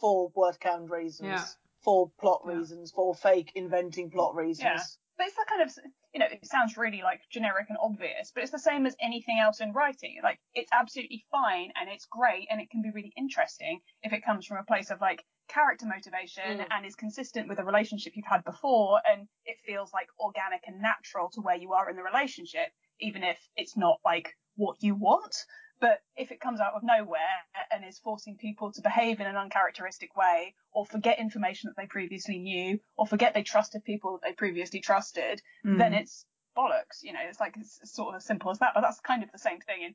for 0.00 0.28
word 0.34 0.58
count 0.60 0.90
reasons, 0.90 1.26
Yeah. 1.28 1.44
for 1.82 2.10
plot 2.20 2.42
Yeah. 2.44 2.56
reasons, 2.56 2.90
for 2.92 3.14
fake 3.14 3.52
inventing 3.54 4.10
plot 4.10 4.34
reasons. 4.34 4.64
Yeah. 4.64 4.82
But 5.16 5.28
it's 5.28 5.36
that 5.36 5.46
kind 5.46 5.62
of, 5.62 5.74
you 6.12 6.20
know, 6.20 6.26
it 6.26 6.44
sounds 6.44 6.76
really 6.76 7.00
like 7.00 7.22
generic 7.30 7.70
and 7.70 7.78
obvious, 7.80 8.32
but 8.32 8.42
it's 8.42 8.52
the 8.52 8.58
same 8.58 8.84
as 8.84 8.94
anything 9.00 9.38
else 9.38 9.60
in 9.60 9.72
writing. 9.72 10.20
Like, 10.22 10.38
it's 10.52 10.70
absolutely 10.72 11.24
fine 11.30 11.72
and 11.80 11.88
it's 11.88 12.04
great 12.04 12.48
and 12.50 12.60
it 12.60 12.68
can 12.68 12.82
be 12.82 12.90
really 12.90 13.14
interesting 13.16 13.80
if 14.02 14.12
it 14.12 14.22
comes 14.22 14.44
from 14.44 14.58
a 14.58 14.62
place 14.64 14.90
of 14.90 15.00
like 15.00 15.24
character 15.48 15.86
motivation 15.86 16.58
Mm. 16.58 16.66
and 16.70 16.84
is 16.84 16.96
consistent 16.96 17.48
with 17.48 17.58
a 17.60 17.64
relationship 17.64 18.14
you've 18.14 18.26
had 18.26 18.44
before 18.44 19.00
and 19.10 19.26
it 19.46 19.56
feels 19.64 19.90
like 19.94 20.08
organic 20.18 20.66
and 20.68 20.82
natural 20.82 21.30
to 21.30 21.40
where 21.40 21.56
you 21.56 21.72
are 21.72 21.88
in 21.88 21.96
the 21.96 22.02
relationship, 22.02 22.68
even 23.00 23.22
if 23.22 23.38
it's 23.56 23.74
not 23.76 23.98
like 24.04 24.36
what 24.56 24.82
you 24.82 24.94
want. 24.94 25.46
But 25.80 26.02
if 26.16 26.32
it 26.32 26.40
comes 26.40 26.60
out 26.60 26.74
of 26.74 26.82
nowhere 26.82 27.44
and 27.70 27.84
is 27.84 27.98
forcing 27.98 28.36
people 28.36 28.72
to 28.72 28.80
behave 28.80 29.20
in 29.20 29.26
an 29.26 29.36
uncharacteristic 29.36 30.16
way, 30.16 30.54
or 30.72 30.86
forget 30.86 31.18
information 31.18 31.68
that 31.68 31.80
they 31.80 31.86
previously 31.86 32.38
knew, 32.38 32.80
or 32.96 33.06
forget 33.06 33.34
they 33.34 33.42
trusted 33.42 33.84
people 33.84 34.12
that 34.12 34.22
they 34.26 34.32
previously 34.32 34.80
trusted, 34.80 35.42
then 35.64 35.92
Mm. 35.92 36.00
it's 36.00 36.24
bollocks. 36.56 37.02
You 37.02 37.12
know, 37.12 37.20
it's 37.22 37.40
like 37.40 37.56
it's 37.58 37.78
sort 37.92 38.10
of 38.10 38.14
as 38.16 38.24
simple 38.24 38.50
as 38.50 38.58
that. 38.60 38.72
But 38.74 38.80
that's 38.80 39.00
kind 39.00 39.22
of 39.22 39.30
the 39.32 39.38
same 39.38 39.60
thing 39.60 39.82
in 39.82 39.94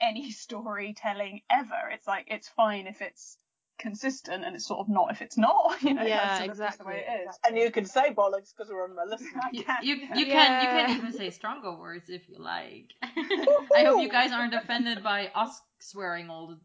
any 0.00 0.30
storytelling 0.46 1.42
ever. 1.50 1.88
It's 1.92 2.06
like 2.06 2.26
it's 2.28 2.48
fine 2.48 2.86
if 2.86 3.00
it's 3.00 3.38
consistent, 3.78 4.44
and 4.44 4.54
it's 4.54 4.66
sort 4.66 4.80
of 4.80 4.88
not 4.88 5.10
if 5.10 5.22
it's 5.22 5.36
not. 5.38 5.76
You 5.82 5.94
know, 5.94 6.02
Yeah, 6.02 6.26
that's 6.26 6.38
sort 6.38 6.50
of 6.50 6.58
just 6.58 6.78
the 6.78 6.84
way 6.84 6.94
exactly, 6.98 7.14
it 7.14 7.28
is. 7.28 7.38
And 7.46 7.56
you 7.58 7.70
can 7.70 7.84
say 7.84 8.12
bollocks 8.14 8.52
because 8.56 8.70
we're 8.70 8.84
on 8.84 8.96
Merlisten. 8.96 9.36
I 9.42 9.48
You, 9.52 9.64
can. 9.64 9.76
you, 9.82 9.94
you 9.94 10.06
can 10.06 10.16
you 10.16 10.28
Yeah. 10.28 10.86
can 10.86 10.96
even 10.96 11.12
say 11.12 11.30
stronger 11.30 11.74
words 11.74 12.08
if 12.08 12.28
you 12.28 12.38
like. 12.38 12.92
I 13.02 13.84
hope 13.84 14.00
you 14.02 14.08
guys 14.08 14.32
aren't 14.32 14.54
offended 14.54 15.02
by 15.02 15.30
us 15.34 15.60
swearing 15.80 16.30
all 16.30 16.46
the 16.48 16.58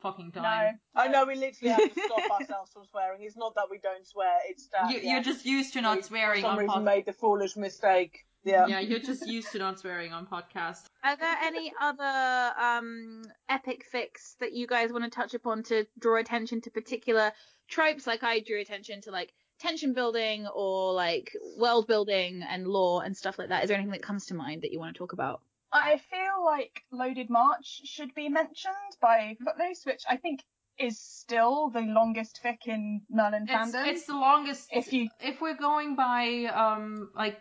fucking 0.00 0.32
no. 0.34 0.42
time. 0.42 0.80
I 0.94 1.08
know 1.08 1.24
we 1.24 1.36
literally 1.36 1.72
have 1.72 1.94
to 1.94 2.00
stop 2.02 2.30
ourselves 2.30 2.72
from 2.72 2.84
swearing. 2.90 3.22
It's 3.22 3.36
not 3.36 3.54
that 3.54 3.68
we 3.70 3.78
don't 3.78 4.06
swear, 4.06 4.38
it's 4.46 4.68
that 4.68 4.90
You, 4.90 5.00
yeah, 5.02 5.14
you're 5.14 5.22
just 5.22 5.44
used 5.46 5.72
to 5.74 5.78
we, 5.78 5.82
not 5.82 6.04
swearing 6.04 6.42
for 6.42 6.48
some 6.48 6.50
on 6.52 6.58
reason 6.58 6.80
podcast. 6.80 6.84
made 6.84 7.06
the 7.06 7.12
foolish 7.12 7.56
mistake 7.56 8.24
Yeah. 8.46 8.66
Yeah, 8.68 8.78
you're 8.78 9.00
just 9.00 9.26
used 9.26 9.50
to 9.52 9.58
not 9.58 9.78
swearing 9.80 10.12
on 10.12 10.24
podcasts. 10.26 10.84
Are 11.02 11.16
there 11.16 11.36
any 11.42 11.72
other 11.80 12.52
um 12.58 13.22
epic 13.48 13.84
fics 13.92 14.36
that 14.40 14.52
you 14.52 14.66
guys 14.66 14.92
want 14.92 15.04
to 15.04 15.10
touch 15.10 15.34
upon 15.34 15.64
to 15.64 15.86
draw 15.98 16.18
attention 16.18 16.60
to 16.62 16.70
particular 16.70 17.32
tropes? 17.68 18.06
Like 18.06 18.22
I 18.22 18.40
drew 18.40 18.60
attention 18.60 19.00
to 19.02 19.10
like 19.10 19.32
tension 19.58 19.94
building 19.94 20.46
or 20.54 20.92
like 20.92 21.32
world 21.58 21.88
building 21.88 22.42
and 22.48 22.68
lore 22.68 23.02
and 23.04 23.16
stuff 23.16 23.38
like 23.38 23.48
that. 23.48 23.64
Is 23.64 23.68
there 23.68 23.76
anything 23.76 23.92
that 23.92 24.02
comes 24.02 24.26
to 24.26 24.34
mind 24.34 24.62
that 24.62 24.70
you 24.72 24.78
want 24.78 24.94
to 24.94 24.98
talk 24.98 25.12
about? 25.12 25.40
I 25.72 25.98
feel 25.98 26.44
like 26.44 26.82
Loaded 26.92 27.28
March 27.28 27.80
should 27.84 28.14
be 28.14 28.28
mentioned 28.28 28.74
by 29.02 29.36
Footloose, 29.44 29.84
which 29.84 30.04
I 30.08 30.16
think 30.16 30.44
is 30.78 30.98
still 31.00 31.70
the 31.70 31.80
longest 31.80 32.40
fic 32.44 32.66
in 32.66 33.00
Merlin 33.10 33.46
It's, 33.48 33.52
fandom. 33.74 33.86
it's 33.88 34.04
the 34.06 34.14
longest. 34.14 34.68
If 34.70 34.92
you- 34.92 35.08
if 35.20 35.40
we're 35.40 35.56
going 35.56 35.96
by 35.96 36.44
um 36.54 37.10
like 37.14 37.40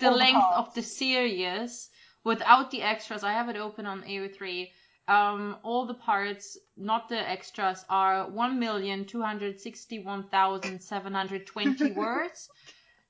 the 0.00 0.10
length 0.10 0.46
of 0.54 0.74
the 0.74 0.82
series 0.82 1.88
without 2.24 2.70
the 2.70 2.82
extras, 2.82 3.22
I 3.24 3.32
have 3.32 3.48
it 3.48 3.56
open 3.56 3.86
on 3.86 4.02
AO3. 4.02 4.70
Um, 5.08 5.56
all 5.62 5.86
the 5.86 5.94
parts, 5.94 6.58
not 6.76 7.08
the 7.08 7.18
extras, 7.18 7.84
are 7.88 8.28
one 8.30 8.58
million 8.60 9.04
two 9.06 9.22
hundred 9.22 9.60
sixty-one 9.60 10.24
thousand 10.28 10.80
seven 10.82 11.14
hundred 11.14 11.46
twenty 11.46 11.92
words. 12.04 12.48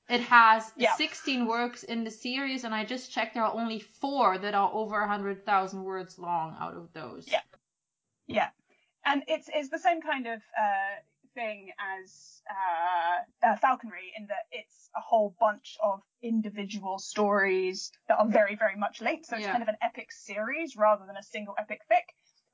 It 0.09 0.21
has 0.21 0.73
Yeah. 0.75 0.95
16 0.95 1.45
works 1.45 1.83
in 1.83 2.03
the 2.03 2.11
series, 2.11 2.63
and 2.65 2.73
I 2.75 2.83
just 2.83 3.11
checked 3.11 3.33
there 3.35 3.43
are 3.43 3.53
only 3.53 3.79
four 3.79 4.37
that 4.37 4.53
are 4.53 4.69
over 4.73 4.99
100,000 4.99 5.83
words 5.83 6.19
long 6.19 6.57
out 6.59 6.75
of 6.75 6.91
those. 6.93 7.27
Yeah. 7.31 7.41
Yeah, 8.27 8.49
and 9.05 9.23
it's 9.27 9.49
it's 9.53 9.69
the 9.69 9.79
same 9.79 10.01
kind 10.01 10.27
of 10.27 10.39
uh, 10.57 10.95
thing 11.33 11.69
as 11.79 12.41
uh, 12.49 13.47
uh, 13.47 13.55
Falconry 13.57 14.13
in 14.17 14.27
that 14.27 14.45
it's 14.51 14.89
a 14.95 15.01
whole 15.01 15.35
bunch 15.39 15.77
of 15.83 16.01
individual 16.21 16.99
stories 16.99 17.91
that 18.07 18.17
are 18.19 18.27
very 18.27 18.55
very 18.55 18.75
much 18.75 19.01
linked. 19.01 19.25
So 19.25 19.37
it's 19.37 19.45
Yeah. 19.45 19.51
kind 19.51 19.63
of 19.63 19.69
an 19.69 19.77
epic 19.81 20.11
series 20.11 20.75
rather 20.75 21.05
than 21.05 21.17
a 21.17 21.23
single 21.23 21.55
epic 21.57 21.81
fic. 21.91 22.03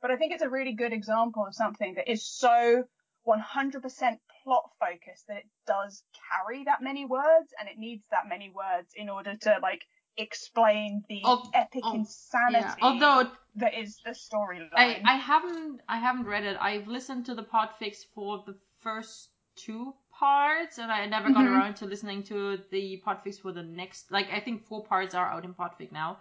But 0.02 0.12
I 0.12 0.18
think 0.18 0.34
it's 0.34 0.44
a 0.44 0.49
really 0.49 0.74
good 0.74 0.94
example 0.94 1.45
of 1.45 1.56
something 1.56 1.95
that 1.95 2.10
is 2.10 2.26
so 2.26 2.84
100% 3.28 4.20
plot 4.44 4.72
focused 4.80 5.28
that 5.28 5.38
it 5.38 5.49
does 5.66 6.04
carry 6.32 6.64
that 6.64 6.82
many 6.82 7.06
words 7.06 7.54
and 7.60 7.68
it 7.68 7.78
needs 7.78 8.04
that 8.12 8.28
many 8.30 8.49
words 8.49 8.94
in 8.95 9.10
order 9.10 9.36
to 9.36 9.58
like 9.62 9.82
explain 10.18 11.04
the 11.10 11.24
epic 11.54 11.84
insanity 11.94 12.64
Yeah. 12.64 12.76
Although 12.82 13.32
that 13.56 13.74
is 13.74 13.99
the 14.06 14.12
storyline. 14.12 14.70
I, 14.76 15.02
I 15.04 15.16
haven't 15.16 15.82
I 15.90 15.98
haven't 15.98 16.26
read 16.26 16.45
it. 16.45 16.58
I've 16.60 16.88
listened 16.88 17.26
to 17.26 17.36
the 17.36 17.44
podfics 17.44 18.06
for 18.16 18.44
the 18.45 18.56
first 18.82 19.30
two 19.56 19.94
parts, 20.12 20.78
and 20.78 20.91
I 20.91 21.06
never 21.08 21.32
got 21.32 21.45
Mhm. 21.45 21.48
around 21.48 21.76
to 21.78 21.86
listening 21.86 22.24
to 22.24 22.58
the 22.72 23.02
podfics 23.06 23.40
for 23.40 23.52
the 23.52 23.64
next. 23.64 24.12
Like 24.12 24.28
I 24.32 24.40
think 24.40 24.64
four 24.66 24.84
parts 24.84 25.14
are 25.16 25.28
out 25.28 25.45
in 25.45 25.54
podfics 25.54 25.91
now. 25.91 26.20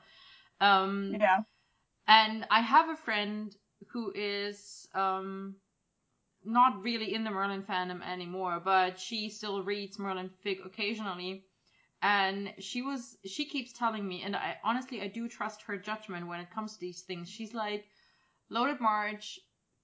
Um, 0.61 1.21
yeah. 1.21 1.41
and 2.07 2.47
I 2.51 2.61
have 2.61 2.89
a 2.91 2.97
friend 2.97 3.55
who 3.89 4.13
is 4.15 4.89
um 4.95 5.57
not 6.45 6.83
really 6.83 7.13
in 7.15 7.25
the 7.25 7.31
Merlin 7.31 7.63
fandom 7.63 8.03
anymore, 8.07 8.61
but 8.65 8.99
she 8.99 9.29
still 9.29 9.63
reads 9.63 9.99
Merlin 9.99 10.31
fic 10.45 10.65
occasionally. 10.65 11.45
And 12.03 12.55
she 12.59 12.83
was 12.83 13.19
she 13.27 13.45
keeps 13.47 13.73
telling 13.73 14.07
me, 14.07 14.23
and 14.23 14.37
I 14.37 14.59
honestly 14.65 15.03
I 15.03 15.09
do 15.09 15.29
trust 15.29 15.63
her 15.63 15.77
judgment 15.77 16.27
when 16.29 16.41
it 16.41 16.51
comes 16.51 16.75
to 16.75 16.81
these 16.81 17.03
things. 17.03 17.29
She's 17.31 17.55
like, 17.55 17.87
Loaded 18.51 18.81
March 18.81 19.41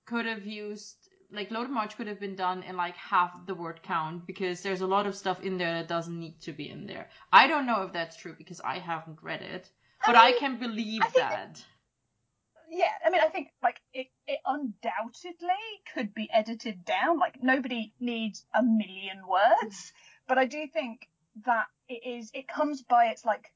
could 0.07 0.27
have 0.27 0.47
used 0.47 1.02
like 1.33 1.51
Loaded 1.51 1.71
March 1.71 1.97
could 1.97 2.07
have 2.07 2.21
been 2.21 2.37
done 2.37 2.63
in 2.63 2.77
like 2.77 2.97
half 2.97 3.33
the 3.47 3.55
word 3.55 3.83
count 3.83 4.27
because 4.27 4.61
there's 4.61 4.83
a 4.83 4.87
lot 4.87 5.07
of 5.07 5.17
stuff 5.17 5.41
in 5.43 5.59
there 5.59 5.75
that 5.75 5.89
doesn't 5.89 6.19
need 6.19 6.41
to 6.43 6.53
be 6.53 6.69
in 6.69 6.87
there. 6.87 7.09
I 7.33 7.47
don't 7.47 7.67
know 7.67 7.83
if 7.83 7.93
that's 7.93 8.17
true 8.17 8.35
because 8.37 8.61
I 8.61 8.79
haven't 8.79 9.23
read 9.23 9.43
it, 9.43 9.71
but 10.07 10.17
I, 10.17 10.31
mean, 10.31 10.39
can 10.39 10.59
believe 10.59 11.03
I 11.03 11.11
that. 11.17 11.65
Yeah, 12.71 12.93
I 13.05 13.11
mean, 13.11 13.21
I 13.21 13.29
think 13.29 13.49
like 13.63 13.81
it, 13.93 14.09
it 14.27 14.39
undoubtedly 14.47 15.49
could 15.95 16.15
be 16.15 16.29
edited 16.33 16.85
down. 16.85 17.19
Like 17.19 17.43
nobody 17.43 17.93
needs 18.01 18.45
a 18.55 18.63
million 18.63 19.27
words, 19.29 19.77
mm. 19.77 19.93
but 20.29 20.39
I 20.39 20.47
do 20.47 20.67
think 20.73 21.09
that 21.47 21.67
it 21.89 22.07
is. 22.07 22.31
It 22.35 22.49
comes 22.49 22.83
by 22.83 23.07
its 23.07 23.25
like, 23.25 23.52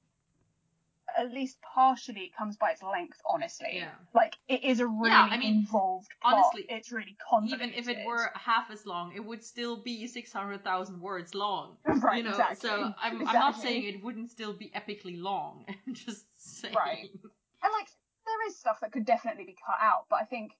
at 1.18 1.32
least 1.32 1.58
partially, 1.74 2.22
it 2.22 2.36
comes 2.36 2.56
by 2.56 2.70
its 2.72 2.82
length. 2.82 3.20
Honestly, 3.28 3.78
Yeah. 3.78 3.90
like 4.14 4.36
it 4.48 4.64
is 4.64 4.80
a 4.80 4.86
really 4.86 5.10
yeah, 5.10 5.28
I 5.30 5.36
mean, 5.36 5.56
involved 5.58 6.08
plot. 6.20 6.34
honestly, 6.34 6.66
it's 6.68 6.90
really 6.92 7.16
convoluted. 7.30 7.68
Even 7.68 7.78
if 7.78 7.88
it 7.88 8.04
were 8.06 8.30
half 8.34 8.70
as 8.70 8.84
long, 8.86 9.12
it 9.14 9.24
would 9.24 9.44
still 9.44 9.76
be 9.76 10.06
six 10.06 10.32
hundred 10.32 10.64
thousand 10.64 11.00
words 11.00 11.34
long. 11.34 11.76
right, 11.84 12.18
you 12.18 12.22
know, 12.24 12.30
exactly. 12.30 12.68
so 12.68 12.92
I'm 13.00 13.26
I'm 13.26 13.34
not 13.34 13.60
saying 13.60 13.84
it 13.84 14.02
wouldn't 14.02 14.30
still 14.30 14.52
be 14.52 14.70
epically 14.74 15.20
long. 15.20 15.64
I'm 15.86 15.94
just 15.94 16.24
saying. 16.36 16.74
Right. 16.74 17.08
and 17.12 17.72
like 17.72 17.88
there 18.26 18.48
is 18.48 18.58
stuff 18.58 18.80
that 18.80 18.92
could 18.92 19.06
definitely 19.06 19.44
be 19.44 19.54
cut 19.66 19.76
out 19.80 20.04
but 20.10 20.16
i 20.16 20.24
think 20.24 20.52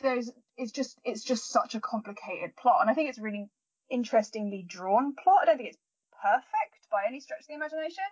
there's 0.00 0.30
it's 0.56 0.72
just 0.72 0.98
it's 1.04 1.24
just 1.24 1.48
such 1.50 1.74
a 1.74 1.80
complicated 1.80 2.54
plot 2.56 2.78
and 2.80 2.90
i 2.90 2.94
think 2.94 3.08
it's 3.08 3.18
really 3.18 3.48
interestingly 3.90 4.64
drawn 4.66 5.14
plot 5.14 5.38
i 5.42 5.44
don't 5.46 5.56
think 5.56 5.70
it's 5.70 5.78
perfect 6.22 6.88
by 6.90 7.04
any 7.06 7.20
stretch 7.20 7.40
of 7.40 7.46
the 7.46 7.54
imagination 7.54 8.04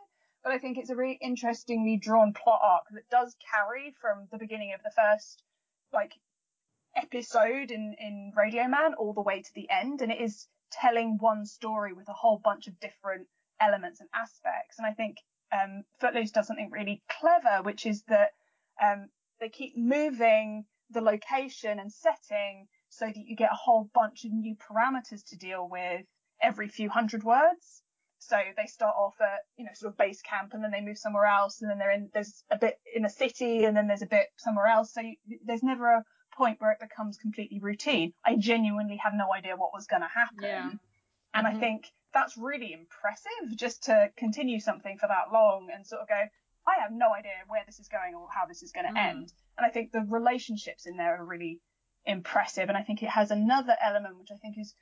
but 0.46 0.54
i 0.54 0.58
think 0.58 0.78
it's 0.78 0.90
a 0.90 0.96
really 0.96 1.18
interestingly 1.20 1.96
drawn 1.96 2.32
plot 2.32 2.60
arc 2.62 2.84
that 2.92 3.10
does 3.10 3.34
carry 3.52 3.92
from 4.00 4.28
the 4.30 4.38
beginning 4.38 4.72
of 4.72 4.80
the 4.84 4.92
first 4.94 5.42
like 5.92 6.12
episode 6.94 7.72
in 7.72 7.94
in 7.98 8.32
radio 8.36 8.68
man 8.68 8.94
all 8.94 9.12
the 9.12 9.20
way 9.20 9.42
to 9.42 9.50
the 9.56 9.68
end 9.68 10.00
and 10.00 10.12
it 10.12 10.20
is 10.20 10.46
telling 10.70 11.18
one 11.18 11.44
story 11.44 11.92
with 11.92 12.08
a 12.08 12.12
whole 12.12 12.40
bunch 12.42 12.68
of 12.68 12.78
different 12.78 13.26
elements 13.60 13.98
and 13.98 14.08
aspects 14.14 14.78
and 14.78 14.86
i 14.86 14.92
think 14.92 15.16
um, 15.52 15.84
Footloose 16.00 16.32
does 16.32 16.46
something 16.46 16.70
really 16.70 17.02
clever, 17.08 17.62
which 17.62 17.86
is 17.86 18.02
that 18.08 18.30
um, 18.82 19.08
they 19.40 19.48
keep 19.48 19.76
moving 19.76 20.64
the 20.90 21.00
location 21.00 21.78
and 21.78 21.92
setting 21.92 22.66
so 22.88 23.06
that 23.06 23.16
you 23.16 23.36
get 23.36 23.52
a 23.52 23.56
whole 23.56 23.90
bunch 23.94 24.24
of 24.24 24.32
new 24.32 24.54
parameters 24.56 25.24
to 25.28 25.36
deal 25.36 25.68
with 25.68 26.04
every 26.40 26.68
few 26.68 26.88
hundred 26.88 27.24
words. 27.24 27.82
So 28.28 28.36
they 28.56 28.66
start 28.66 28.94
off 28.96 29.14
at 29.20 29.40
you 29.56 29.64
know 29.64 29.70
sort 29.74 29.92
of 29.92 29.98
base 29.98 30.20
camp, 30.22 30.52
and 30.54 30.62
then 30.62 30.70
they 30.70 30.80
move 30.80 30.98
somewhere 30.98 31.26
else, 31.26 31.62
and 31.62 31.70
then 31.70 31.78
they're 31.78 31.92
in 31.92 32.10
there's 32.12 32.42
a 32.50 32.58
bit 32.58 32.78
in 32.94 33.04
a 33.04 33.10
city, 33.10 33.64
and 33.64 33.76
then 33.76 33.86
there's 33.86 34.02
a 34.02 34.06
bit 34.06 34.26
somewhere 34.36 34.66
else. 34.66 34.92
So 34.92 35.00
you, 35.00 35.16
there's 35.44 35.62
never 35.62 35.86
a 35.86 36.04
point 36.36 36.60
where 36.60 36.72
it 36.72 36.80
becomes 36.80 37.16
completely 37.16 37.60
routine. 37.60 38.12
I 38.24 38.36
genuinely 38.36 38.96
had 38.96 39.14
no 39.14 39.32
idea 39.32 39.56
what 39.56 39.72
was 39.72 39.86
going 39.86 40.02
to 40.02 40.08
happen. 40.08 40.42
Yeah. 40.42 40.70
And 41.34 41.46
Mhm. 41.46 41.50
I 41.50 41.54
think 41.54 41.92
that's 42.12 42.36
really 42.36 42.72
impressive 42.72 43.56
just 43.56 43.84
to 43.84 44.10
continue 44.16 44.58
something 44.60 44.98
for 44.98 45.06
that 45.06 45.32
long 45.32 45.68
and 45.72 45.86
sort 45.86 46.02
of 46.02 46.08
go, 46.08 46.14
I 46.66 46.80
have 46.80 46.90
no 46.92 47.12
idea 47.12 47.32
where 47.48 47.62
this 47.66 47.78
is 47.78 47.88
going 47.88 48.14
or 48.14 48.28
how 48.34 48.46
this 48.46 48.62
is 48.62 48.72
going 48.72 48.86
to 48.86 48.92
Mm. 48.92 49.10
end. 49.10 49.32
And 49.56 49.66
I 49.66 49.70
think 49.70 49.92
the 49.92 50.00
relationships 50.00 50.86
in 50.86 50.96
there 50.96 51.16
are 51.20 51.24
really 51.24 51.60
impressive. 52.04 52.68
And 52.68 52.76
I 52.78 52.82
think 52.82 53.02
it 53.02 53.10
has 53.10 53.30
another 53.30 53.76
element 53.82 54.18
which 54.18 54.30
I 54.30 54.36
think 54.36 54.56
is 54.58 54.74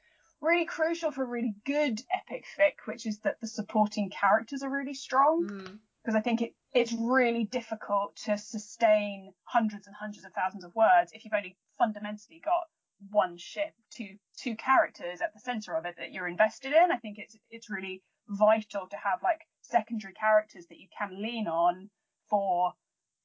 really 0.44 0.66
crucial 0.66 1.10
for 1.10 1.22
a 1.24 1.26
really 1.26 1.54
good 1.64 2.00
epic 2.14 2.44
fic, 2.58 2.86
which 2.86 3.06
is 3.06 3.18
that 3.20 3.40
the 3.40 3.46
supporting 3.46 4.10
characters 4.10 4.62
are 4.62 4.70
really 4.70 4.94
strong 4.94 5.48
Mm. 5.48 5.78
because 6.02 6.14
I 6.14 6.20
think 6.20 6.42
it, 6.42 6.54
it's 6.72 6.92
really 6.92 7.44
difficult 7.44 8.16
to 8.24 8.36
sustain 8.36 9.32
hundreds 9.44 9.86
and 9.86 9.96
hundreds 9.96 10.24
of 10.24 10.32
thousands 10.32 10.64
of 10.64 10.74
words 10.74 11.12
if 11.12 11.24
you've 11.24 11.34
only 11.34 11.56
fundamentally 11.78 12.40
got 12.44 12.64
one 13.10 13.36
ship, 13.36 13.74
two 13.90 14.16
two 14.36 14.56
characters 14.56 15.20
at 15.20 15.32
the 15.34 15.40
center 15.40 15.74
of 15.74 15.84
it 15.84 15.96
that 15.98 16.12
you're 16.12 16.28
invested 16.28 16.72
in. 16.72 16.92
I 16.92 16.96
think 16.96 17.18
it's 17.18 17.36
it's 17.50 17.68
really 17.68 18.02
vital 18.28 18.86
to 18.88 18.96
have 18.96 19.22
like 19.22 19.40
secondary 19.60 20.14
characters 20.14 20.66
that 20.68 20.78
you 20.78 20.88
can 20.96 21.20
lean 21.20 21.46
on 21.48 21.90
for 22.30 22.72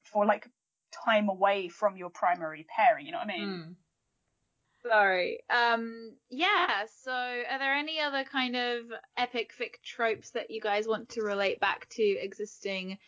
for 0.04 0.26
like 0.26 0.48
time 1.04 1.28
away 1.28 1.68
from 1.68 1.96
your 1.96 2.10
primary 2.10 2.66
pairing. 2.76 3.06
You 3.06 3.12
know 3.12 3.18
what 3.18 3.30
I 3.30 3.38
mean? 3.38 3.48
Mm. 3.48 3.74
Sorry. 4.86 5.40
Um. 5.50 6.12
Yeah. 6.30 6.84
So, 7.02 7.12
are 7.12 7.58
there 7.58 7.74
any 7.74 8.00
other 8.00 8.24
kind 8.24 8.56
of 8.56 8.84
epic 9.16 9.52
fic 9.58 9.82
tropes 9.84 10.30
that 10.30 10.50
you 10.50 10.60
guys 10.60 10.88
want 10.88 11.10
to 11.10 11.22
relate 11.22 11.60
back 11.60 11.88
to 11.90 12.02
existing 12.02 12.98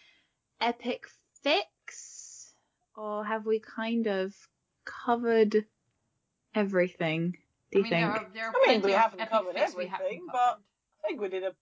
epic 0.61 1.07
fics, 1.44 2.51
or 2.97 3.24
have 3.24 3.47
we 3.47 3.59
kind 3.61 4.07
of 4.07 4.35
covered 4.85 5.65
everything? 6.55 7.36
Do 7.70 7.78
you 7.78 7.85
I 7.86 7.89
mean, 7.89 7.90
think? 7.90 8.01
there 8.05 8.11
are, 8.11 8.27
there 8.35 8.47
are 8.49 8.53
I 8.55 8.73
mean, 8.73 8.82
we 8.82 8.93
haven't 8.93 9.31
covered 9.31 9.55
fics 9.57 9.77
we 9.77 9.86
haven't 9.86 10.07
everything, 10.07 10.27
covered. 10.27 10.32
but 10.32 10.59
I 11.03 11.09
think 11.09 11.20
we 11.20 11.28
did 11.28 11.44
a, 11.44 11.53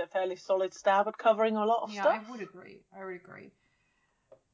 a 0.00 0.06
fairly 0.06 0.36
solid 0.36 0.72
stab 0.72 1.06
at 1.06 1.18
covering 1.18 1.56
a 1.56 1.66
lot 1.66 1.82
of 1.82 1.92
yeah, 1.94 2.02
stuff. 2.02 2.24
I 2.26 2.30
would 2.30 2.40
agree. 2.40 2.80
I 2.98 3.04
would 3.04 3.16
agree. 3.16 3.52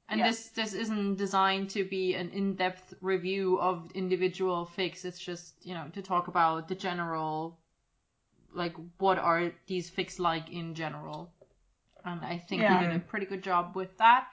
And 0.09 0.23
this 0.23 0.49
this 0.49 0.73
isn't 0.73 1.17
designed 1.17 1.71
to 1.71 1.85
be 1.85 2.15
an 2.15 2.31
in-depth 2.31 2.95
review 3.01 3.59
of 3.61 3.91
individual 3.93 4.67
fics. 4.77 5.05
It's 5.05 5.19
just 5.19 5.55
you 5.67 5.75
know 5.75 5.89
to 5.93 6.03
talk 6.03 6.29
about 6.29 6.69
the 6.69 6.75
general, 6.75 7.59
like 8.55 8.75
what 8.99 9.19
are 9.19 9.53
these 9.67 9.91
fics 9.91 10.19
like 10.19 10.51
in 10.51 10.75
general. 10.75 11.31
And 12.05 12.25
I 12.25 12.39
think 12.39 12.63
Yeah. 12.63 12.81
we 12.81 12.87
did 12.87 12.97
a 12.97 12.99
pretty 13.01 13.27
good 13.27 13.43
job 13.43 13.77
with 13.77 13.97
that. 13.99 14.29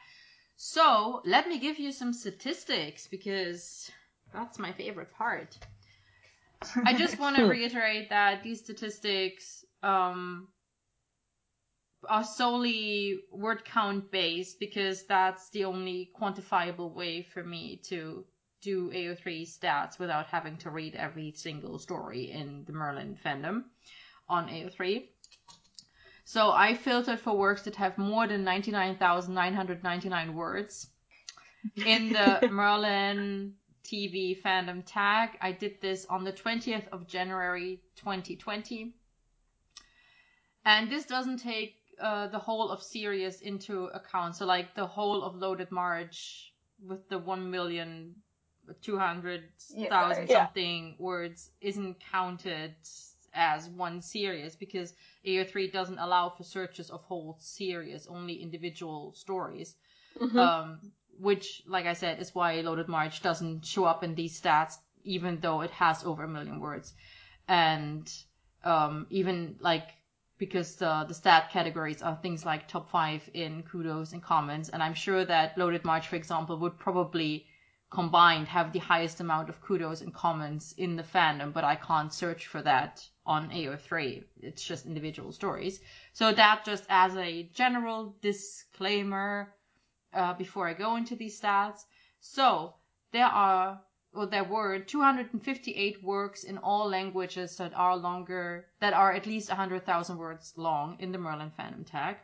So 0.56 1.22
let 1.26 1.48
me 1.50 1.60
give 1.60 1.80
you 1.80 1.92
some 1.92 2.14
statistics 2.14 3.08
because 3.08 3.92
that's 4.34 4.58
my 4.60 4.72
favorite 4.72 5.12
part. 5.12 5.58
I 6.86 6.94
just 6.94 7.18
want 7.20 7.36
to 7.36 7.44
reiterate 7.44 8.10
that 8.10 8.44
these 8.44 8.60
statistics 8.60 9.66
um, 9.84 10.48
are 12.10 12.24
solely 12.24 13.22
word 13.32 13.66
count 13.66 14.12
based 14.12 14.60
because 14.60 15.04
that's 15.04 15.50
the 15.50 15.66
only 15.66 16.12
quantifiable 16.20 16.94
way 16.94 17.22
for 17.22 17.44
me 17.44 17.78
to 17.86 18.26
do 18.62 18.90
AO3 18.92 19.48
stats 19.48 20.00
without 20.00 20.28
having 20.28 20.58
to 20.58 20.72
read 20.72 20.96
every 20.96 21.32
single 21.36 21.78
story 21.78 22.32
in 22.32 22.64
the 22.66 22.74
Merlin 22.74 23.18
fandom 23.24 23.66
on 24.28 24.48
AO3. 24.48 25.08
So 26.24 26.52
I 26.52 26.74
filtered 26.74 27.20
for 27.20 27.38
works 27.38 27.62
that 27.64 27.76
have 27.76 28.00
more 28.00 28.28
than 28.28 28.44
99,999 28.44 30.34
words. 30.34 30.88
In 31.86 32.14
the 32.14 32.48
Merlin 32.52 33.54
TV 33.84 34.42
fandom 34.42 34.82
tag, 34.86 35.38
I 35.40 35.52
did 35.52 35.80
this 35.82 36.06
on 36.10 36.24
the 36.24 36.34
20th 36.34 36.88
of 36.92 37.08
January 37.08 37.82
2020. 37.98 38.96
And 40.66 40.90
this 40.90 41.06
doesn't 41.06 41.38
take 41.38 41.76
uh, 42.02 42.28
the 42.28 42.40
whole 42.40 42.70
of 42.70 42.82
series 42.84 43.42
into 43.42 43.86
account. 43.86 44.36
So 44.36 44.46
like 44.46 44.76
the 44.76 44.86
whole 44.86 45.24
of 45.24 45.36
Loaded 45.36 45.72
March 45.72 46.54
with 46.86 47.08
the 47.10 47.18
1 47.18 47.50
million 47.50 48.16
200,000 48.82 50.28
Yeah. 50.28 50.46
something 50.46 50.96
words 50.98 51.52
isn't 51.62 52.00
counted 52.12 52.76
as 53.34 53.70
one 53.70 54.02
series 54.02 54.56
because 54.56 54.94
AO3 55.26 55.72
doesn't 55.72 56.00
allow 56.00 56.30
for 56.30 56.44
searches 56.44 56.90
of 56.90 57.02
whole 57.04 57.38
series, 57.40 58.08
only 58.08 58.36
individual 58.42 59.14
stories. 59.14 59.76
Um, 60.40 60.80
which, 61.20 61.64
like 61.68 61.86
I 61.86 61.94
said, 61.94 62.20
is 62.20 62.34
why 62.36 62.60
Loaded 62.62 62.88
March 62.88 63.22
doesn't 63.22 63.66
show 63.66 63.86
up 63.86 64.04
in 64.04 64.16
these 64.16 64.40
stats, 64.40 64.76
even 65.04 65.40
though 65.40 65.62
it 65.62 65.72
has 65.72 66.04
over 66.04 66.24
a 66.24 66.28
million 66.28 66.60
words. 66.60 66.94
And 67.48 68.12
um, 68.64 69.08
even 69.10 69.56
like 69.60 69.88
because 70.38 70.76
the 70.76 71.06
the 71.08 71.14
stat 71.14 71.50
categories 71.52 72.02
are 72.02 72.16
things 72.22 72.46
like 72.46 72.68
top 72.68 72.90
five 72.90 73.30
in 73.34 73.64
kudos 73.64 74.14
and 74.14 74.22
comments, 74.22 74.70
and 74.70 74.84
I'm 74.84 74.94
sure 74.94 75.26
that 75.26 75.58
Loaded 75.58 75.86
March, 75.86 76.08
for 76.08 76.16
example, 76.16 76.58
would 76.60 76.78
probably 76.78 77.48
combined 77.90 78.48
have 78.48 78.74
the 78.74 78.80
highest 78.80 79.22
amount 79.22 79.48
of 79.50 79.62
kudos 79.62 80.02
and 80.02 80.14
comments 80.14 80.74
in 80.74 80.96
the 80.96 81.04
fandom, 81.04 81.54
but 81.54 81.64
I 81.64 81.76
can't 81.76 82.14
search 82.14 82.48
for 82.48 82.62
that 82.62 83.08
on 83.26 83.50
AO3. 83.50 84.24
It's 84.42 84.64
just 84.64 84.86
individual 84.86 85.32
stories. 85.32 85.80
So 86.14 86.34
that 86.34 86.66
just 86.66 86.86
as 86.90 87.16
a 87.16 87.44
general 87.54 88.16
disclaimer 88.22 89.54
uh, 90.14 90.34
before 90.34 90.68
I 90.68 90.74
go 90.74 90.96
into 90.96 91.16
these 91.16 91.40
stats. 91.40 91.86
So 92.20 92.74
there 93.12 93.28
are 93.28 93.80
or 94.16 94.26
there 94.26 94.44
were 94.44 94.80
258 94.80 96.04
works 96.04 96.44
in 96.44 96.58
all 96.58 96.90
languages 96.90 97.58
that 97.58 97.74
are 97.76 97.98
longer 97.98 98.66
that 98.80 98.94
are 98.94 99.12
at 99.12 99.26
least 99.26 99.50
100,000 99.50 100.18
words 100.18 100.54
long 100.56 100.98
in 101.00 101.12
the 101.12 101.18
Merlin 101.18 101.52
fandom 101.58 101.86
tag. 101.86 102.18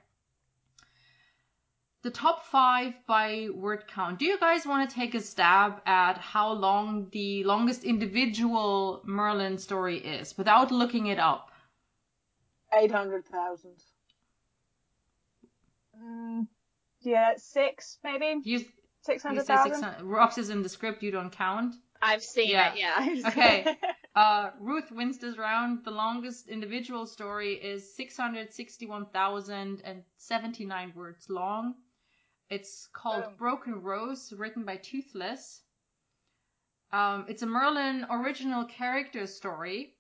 The 2.04 2.10
top 2.10 2.46
five 2.46 2.94
by 3.06 3.50
word 3.54 3.88
count. 3.88 4.18
Do 4.18 4.26
you 4.26 4.40
guys 4.40 4.66
want 4.66 4.90
to 4.90 4.96
take 4.96 5.14
a 5.14 5.22
stab 5.22 5.82
at 5.86 6.18
how 6.18 6.52
long 6.54 7.10
the 7.12 7.44
longest 7.44 7.84
individual 7.84 9.02
Merlin 9.06 9.60
story 9.60 9.98
is 9.98 10.36
without 10.36 10.72
looking 10.72 11.08
it 11.08 11.20
up? 11.20 11.52
800,000. 12.74 13.72
Mm, 16.04 16.48
yeah, 17.02 17.34
six 17.38 18.00
maybe 18.04 18.42
you 18.44 18.66
six 19.02 19.24
say 19.24 19.36
600. 19.36 19.46
thousand. 19.46 20.38
Is 20.40 20.50
in 20.50 20.62
the 20.62 20.70
script, 20.70 21.04
you 21.04 21.12
don't 21.12 21.32
count. 21.32 21.76
I've 22.02 22.24
seen 22.24 22.50
Yeah. 22.50 22.74
it, 22.74 22.80
yeah. 22.80 23.16
Okay. 23.28 23.78
Uh, 24.16 24.50
Ruth 24.60 24.92
wins 24.92 25.20
this 25.20 25.38
round. 25.38 25.86
The 25.86 25.92
longest 25.92 26.50
individual 26.50 27.06
story 27.06 27.54
is 27.54 27.96
661,079 27.96 30.94
words 30.96 31.30
long. 31.30 31.76
It's 32.50 32.90
called 32.92 33.24
Boom. 33.24 33.34
Broken 33.38 33.82
Rose, 33.82 34.34
written 34.36 34.66
by 34.66 34.76
Toothless. 34.78 35.62
Um, 36.92 37.26
it's 37.30 37.44
a 37.44 37.46
Merlin 37.46 38.06
original 38.10 38.66
character 38.66 39.26
story, 39.28 39.94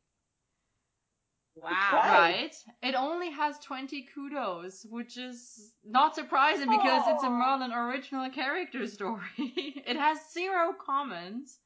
Wow. 1.56 1.70
Right? 1.94 2.56
It 2.82 2.96
only 2.96 3.32
has 3.32 3.60
20 3.60 4.08
kudos, 4.16 4.86
which 4.90 5.18
is 5.18 5.72
not 5.86 6.16
surprising 6.16 6.70
because 6.70 7.04
it's 7.08 7.24
a. 7.24 7.30
Merlin 7.30 7.74
original 7.74 8.30
character 8.30 8.88
story. 8.88 9.22
it 9.38 9.98
has 9.98 10.18
zero 10.34 10.74
comments. 10.74 11.60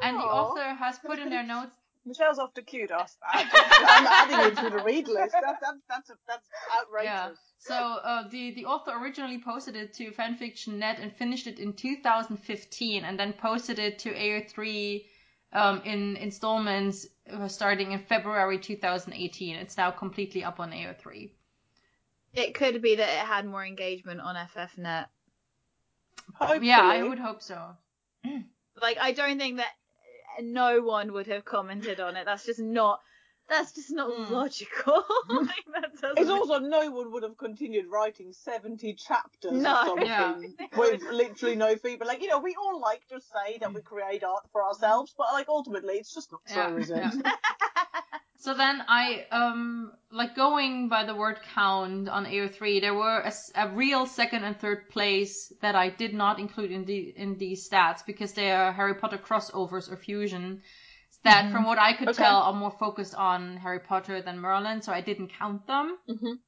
And 0.00 0.16
the 0.16 0.22
author 0.22 0.74
has 0.74 0.98
put 1.00 1.18
in 1.18 1.28
their 1.28 1.42
notes 1.42 1.72
Michelle's 2.08 2.38
off 2.38 2.54
to 2.54 2.62
kudos. 2.62 3.16
I'm 3.28 3.46
adding 3.52 4.52
it 4.52 4.56
to 4.62 4.70
the 4.70 4.82
read 4.82 5.08
list. 5.08 5.32
That, 5.32 5.58
that, 5.60 5.74
that's, 5.88 6.10
that's 6.26 6.48
outrageous. 6.80 7.06
Yeah. 7.06 7.30
So 7.58 7.74
uh, 7.74 8.28
the 8.30 8.52
the 8.52 8.64
author 8.64 8.92
originally 8.98 9.40
posted 9.44 9.76
it 9.76 9.92
to 9.94 10.10
fanfiction.net 10.12 11.00
and 11.00 11.12
finished 11.12 11.46
it 11.46 11.58
in 11.58 11.74
2015, 11.74 13.04
and 13.04 13.18
then 13.18 13.32
posted 13.34 13.78
it 13.78 13.98
to 14.00 14.14
AO3 14.14 15.04
um, 15.52 15.82
in 15.84 16.16
installments 16.16 17.06
starting 17.48 17.92
in 17.92 17.98
February 18.00 18.58
2018. 18.58 19.56
It's 19.56 19.76
now 19.76 19.90
completely 19.90 20.44
up 20.44 20.60
on 20.60 20.70
AO3. 20.72 21.30
It 22.34 22.54
could 22.54 22.82
be 22.82 22.96
that 22.96 23.08
it 23.08 23.26
had 23.26 23.46
more 23.46 23.64
engagement 23.64 24.20
on 24.20 24.34
FFnet. 24.34 25.06
Hopefully. 26.34 26.68
Yeah, 26.68 26.82
I 26.82 27.02
would 27.02 27.18
hope 27.18 27.42
so. 27.42 27.76
Like, 28.80 28.98
I 29.00 29.12
don't 29.12 29.38
think 29.38 29.56
that 29.56 29.72
no 30.40 30.82
one 30.82 31.12
would 31.12 31.26
have 31.26 31.44
commented 31.44 32.00
on 32.00 32.16
it. 32.16 32.26
That's 32.26 32.44
just 32.44 32.60
not. 32.60 33.00
That's 33.48 33.72
just 33.72 33.90
not 33.90 34.10
Mm. 34.10 34.30
logical. 34.30 35.02
like, 35.30 35.64
that 35.74 35.92
doesn't 36.00 36.18
It's 36.18 36.30
also 36.30 36.58
no 36.58 36.90
one 36.90 37.12
would 37.12 37.22
have 37.22 37.36
continued 37.38 37.86
writing 37.90 38.32
70 38.32 38.94
chapters 38.94 39.62
No. 39.62 39.70
or 39.70 39.84
something 40.06 40.06
Yeah. 40.06 40.34
with 40.76 41.02
literally 41.10 41.56
no 41.56 41.76
feedback. 41.76 42.08
Like, 42.08 42.22
you 42.22 42.28
know, 42.28 42.40
we 42.40 42.54
all 42.56 42.80
like 42.80 43.06
to 43.08 43.20
say 43.20 43.58
that 43.58 43.72
we 43.72 43.80
create 43.80 44.22
art 44.22 44.46
for 44.52 44.62
ourselves, 44.62 45.14
but 45.16 45.28
like 45.32 45.48
ultimately 45.48 45.94
it's 45.94 46.14
just 46.14 46.30
not 46.30 46.42
Yeah, 46.48 46.68
true, 46.68 46.82
is 46.82 46.90
it? 46.90 46.96
yeah. 46.96 47.12
So 48.40 48.54
then 48.54 48.84
I 48.86 49.26
um 49.32 49.92
like 50.12 50.36
going 50.36 50.88
by 50.88 51.04
the 51.04 51.14
word 51.14 51.40
count 51.54 52.08
on 52.08 52.24
AO3, 52.24 52.80
there 52.80 52.94
were 52.94 53.28
a 53.56 53.68
real 53.70 54.06
second 54.06 54.44
and 54.44 54.56
third 54.56 54.88
place 54.90 55.52
that 55.60 55.74
I 55.74 55.90
did 55.90 56.14
not 56.14 56.38
include 56.38 56.70
in 56.70 56.84
the 56.84 57.12
in 57.16 57.36
these 57.36 57.68
stats 57.68 58.06
because 58.06 58.34
they 58.34 58.52
are 58.52 58.72
Harry 58.72 58.94
Potter 58.94 59.18
crossovers 59.18 59.90
or 59.90 59.96
fusion 59.96 60.62
that 61.24 61.50
from 61.50 61.64
what 61.64 61.78
I 61.78 61.94
could 61.94 62.08
Okay. 62.08 62.24
tell 62.24 62.42
are 62.42 62.52
more 62.52 62.70
focused 62.70 63.14
on 63.14 63.56
Harry 63.58 63.80
Potter 63.80 64.22
than 64.22 64.38
Merlin, 64.38 64.82
so 64.82 64.92
I 64.92 65.00
didn't 65.00 65.28
count 65.28 65.66
them. 65.66 65.98
Mhm. 66.08 66.38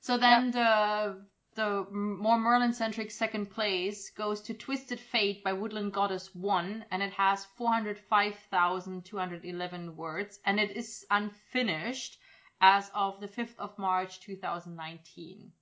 So 0.00 0.16
then 0.16 0.50
the 0.50 1.26
the 1.56 1.84
more 1.90 2.38
Merlin 2.38 2.72
centric 2.72 3.10
second 3.10 3.50
place 3.50 4.08
goes 4.10 4.40
to 4.42 4.54
Twisted 4.54 5.00
Fate 5.00 5.42
by 5.44 5.52
Woodland 5.52 5.92
Goddess 5.92 6.32
1 6.34 6.86
and 6.90 7.02
it 7.02 7.12
has 7.12 7.44
405,211 7.44 9.96
words 9.96 10.38
and 10.44 10.60
it 10.60 10.76
is 10.76 11.04
unfinished 11.10 12.18
as 12.60 12.90
of 12.94 13.20
the 13.20 13.28
5th 13.28 13.58
of 13.58 13.76
March 13.78 14.20
2019. 14.20 15.52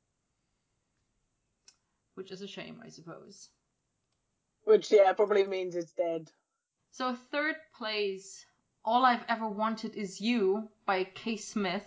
Which 2.15 2.31
is 2.31 2.43
a 2.43 2.47
shame, 2.47 2.81
I 2.85 2.90
suppose. 2.90 3.48
Which, 4.65 4.93
yeah, 4.93 5.12
probably 5.15 5.47
means 5.47 5.74
it's 5.74 5.93
dead. 5.93 6.31
So 6.90 7.15
third 7.31 7.55
place, 7.77 8.44
All 8.85 9.05
I've 9.05 9.24
Ever 9.28 9.48
Wanted 9.48 9.94
Is 9.94 10.20
You 10.20 10.69
by 10.86 11.05
Kay 11.05 11.36
Smith. 11.36 11.85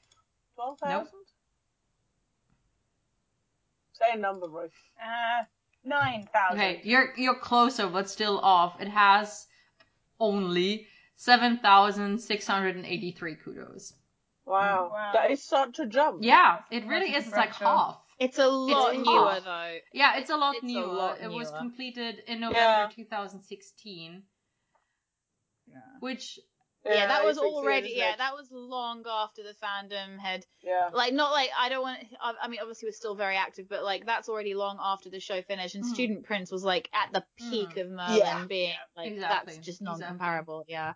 12,000? 0.56 1.08
Say 3.94 4.06
a 4.14 4.18
number, 4.18 4.48
Ruth. 4.48 4.72
Uh, 5.02 5.44
nine 5.84 6.28
thousand. 6.32 6.60
Okay, 6.60 6.82
you're 6.84 7.14
you're 7.18 7.40
closer, 7.40 7.88
but 7.88 8.08
still 8.10 8.40
off. 8.40 8.80
It 8.80 8.88
has 8.90 9.48
only 10.20 10.86
7,683 11.16 13.36
kudos. 13.44 13.94
Wow. 14.46 14.92
Wow. 14.94 15.12
That 15.14 15.32
is 15.32 15.42
such 15.44 15.80
a 15.80 15.88
jump. 15.88 16.20
Yeah, 16.24 16.60
it 16.70 16.86
really 16.86 17.08
That's 17.12 17.22
is. 17.26 17.30
It's 17.30 17.38
like 17.38 17.54
half. 17.56 18.00
It's 18.20 18.38
a 18.40 18.48
lot 18.48 18.94
It's 18.96 19.06
newer 19.06 19.32
half. 19.34 19.44
though. 19.44 19.78
Yeah, 19.94 20.18
it's 20.18 20.30
a 20.30 20.38
lot 20.38 20.56
It's 20.56 20.64
a 20.64 20.68
newer. 20.68 20.86
lot 20.88 21.20
It 21.22 21.30
was 21.32 21.52
completed 21.52 22.22
in 22.28 22.40
November 22.40 22.60
Yeah. 22.60 22.90
2016, 22.96 24.24
Yeah. 25.68 25.76
which 26.00 26.40
Yeah, 26.90 27.08
that 27.08 27.24
was 27.26 27.38
already. 27.38 27.94
Yeah, 27.96 28.14
it? 28.14 28.18
that 28.20 28.34
was 28.34 28.48
long 28.52 29.04
after 29.10 29.44
the 29.44 29.54
fandom 29.54 30.20
had 30.20 30.46
Yeah. 30.62 30.90
like 30.94 31.14
not 31.14 31.32
like 31.32 31.50
I 31.58 31.70
don't 31.70 31.82
want. 31.82 32.00
I 32.22 32.34
I 32.44 32.48
mean, 32.48 32.60
obviously 32.62 32.88
we're 32.88 32.94
still 32.94 33.16
very 33.16 33.36
active, 33.36 33.68
but 33.70 33.84
like 33.84 34.06
that's 34.06 34.30
already 34.30 34.54
long 34.54 34.78
after 34.82 35.10
the 35.10 35.20
show 35.20 35.42
finished, 35.42 35.76
and 35.76 35.84
Mhm. 35.84 35.94
Student 35.94 36.26
Prince 36.26 36.52
was 36.52 36.64
like 36.64 36.90
at 36.94 37.12
the 37.14 37.26
peak 37.38 37.70
Mhm. 37.76 37.82
of 37.82 37.90
Merlin 37.90 38.18
Yeah. 38.18 38.46
being 38.46 38.76
like 38.96 39.12
Exactly, 39.12 39.54
that's 39.56 39.66
just 39.66 39.82
non-comparable. 39.82 40.66
Yeah. 40.68 40.94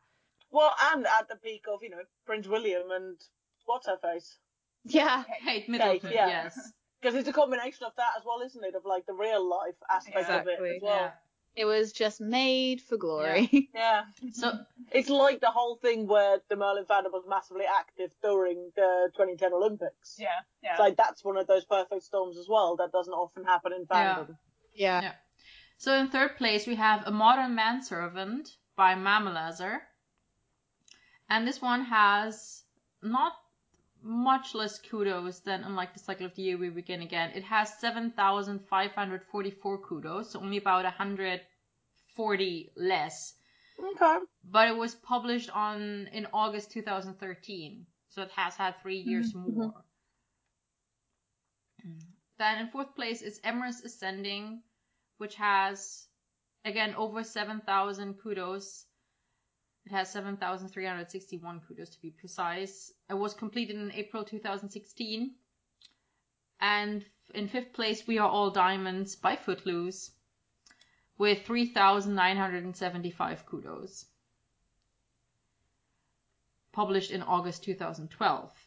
Well, 0.49 0.73
and 0.91 1.07
at 1.07 1.27
the 1.30 1.38
peak 1.38 1.65
of, 1.69 1.81
you 1.81 1.89
know, 1.89 2.03
Prince 2.26 2.45
William 2.47 2.91
and 2.91 3.18
what's 3.65 3.88
her 3.88 3.97
face? 3.97 4.38
Yeah. 4.84 5.23
Kate 5.45 5.69
Middleton, 5.69 6.11
yeah. 6.11 6.27
yes. 6.27 6.59
Because 7.01 7.15
it's 7.15 7.27
a 7.27 7.34
combination 7.34 7.84
of 7.88 7.95
that 7.95 8.11
as 8.15 8.23
well, 8.23 8.41
isn't 8.41 8.63
it? 8.63 8.76
Of 8.76 8.85
like 8.85 9.07
the 9.07 9.13
real 9.13 9.43
life 9.49 9.73
aspect 9.89 10.30
of 10.30 10.47
it 10.47 10.59
as 10.59 10.81
well. 10.84 10.95
Yeah. 10.95 11.11
It 11.56 11.65
was 11.65 11.91
just 11.91 12.22
made 12.22 12.82
for 12.82 12.98
glory. 12.98 13.69
Yeah. 13.73 14.03
So 14.34 14.52
It's 14.91 15.10
like 15.10 15.40
the 15.40 15.52
whole 15.52 15.76
thing 15.76 16.07
where 16.07 16.40
the 16.49 16.56
Merlin 16.56 16.86
fandom 16.86 17.11
was 17.11 17.23
massively 17.28 17.65
active 17.65 18.11
during 18.22 18.72
the 18.76 19.10
2010 19.15 19.53
Olympics. 19.53 20.18
Yeah, 20.19 20.28
yeah. 20.64 20.72
It's 20.72 20.80
like 20.80 20.98
that's 20.98 21.23
one 21.23 21.38
of 21.38 21.48
those 21.48 21.65
perfect 21.65 22.03
storms 22.03 22.38
as 22.38 22.48
well 22.49 22.76
that 22.78 22.91
doesn't 22.91 23.14
often 23.14 23.44
happen 23.44 23.73
in 23.73 23.86
fandom. 23.86 24.36
Yeah. 24.73 24.99
fandom. 24.99 25.03
yeah. 25.03 25.14
So 25.78 25.94
in 25.98 26.10
third 26.10 26.38
place 26.38 26.68
we 26.68 26.76
have 26.76 27.07
A 27.07 27.11
Modern 27.11 27.56
Manservant 27.56 28.49
by 28.76 28.95
Mamalazer. 28.95 29.80
And 31.30 31.48
this 31.48 31.61
one 31.61 31.86
has 31.86 32.64
not 33.02 33.34
much 34.03 34.56
less 34.56 34.80
kudos 34.80 35.40
than 35.40 35.64
Unlike 35.64 35.94
the 35.94 35.99
Cycle 35.99 36.26
of 36.26 36.36
the 36.36 36.41
Year 36.41 36.57
We 36.57 36.69
Begin 36.69 37.02
Again. 37.02 37.32
It 37.36 37.44
has 37.44 37.80
7,544 37.80 39.78
kudos, 39.80 40.32
so 40.32 40.40
only 40.40 40.57
about 40.57 40.84
140 40.84 42.72
less. 42.76 43.34
Okay. 43.80 44.18
But 44.44 44.68
it 44.69 44.78
was 44.78 44.95
published 44.95 45.49
on 45.52 46.07
in 46.11 46.28
August 46.34 46.72
2013, 46.72 47.86
so 48.10 48.22
it 48.23 48.32
has 48.32 48.56
had 48.56 48.82
three 48.82 49.02
mm-hmm. 49.02 49.10
years 49.10 49.34
mm-hmm. 49.34 49.60
more. 49.60 49.73
Then 52.38 52.60
in 52.60 52.68
fourth 52.69 52.95
place 52.95 53.22
is 53.22 53.40
Emrys 53.41 53.84
Ascending, 53.84 54.64
which 55.18 55.36
has 55.36 56.07
again 56.65 56.95
over 56.95 57.23
7,000 57.23 58.15
kudos. 58.22 58.86
Has 59.91 60.11
7,361 60.11 61.61
kudos 61.68 61.89
to 61.89 62.01
be 62.01 62.11
precise. 62.11 62.93
It 63.09 63.15
was 63.15 63.34
completed 63.34 63.76
in 63.76 63.91
April 63.91 64.23
2016. 64.23 65.35
And 66.61 67.05
in 67.34 67.49
fifth 67.49 67.73
place, 67.73 68.07
We 68.07 68.18
Are 68.18 68.30
All 68.30 68.51
Diamonds 68.51 69.18
by 69.18 69.35
Footloose 69.35 70.11
with 71.18 71.45
3,975 71.45 73.45
kudos. 73.45 74.05
Published 76.72 77.11
in 77.11 77.22
August 77.22 77.65
2012. 77.65 78.61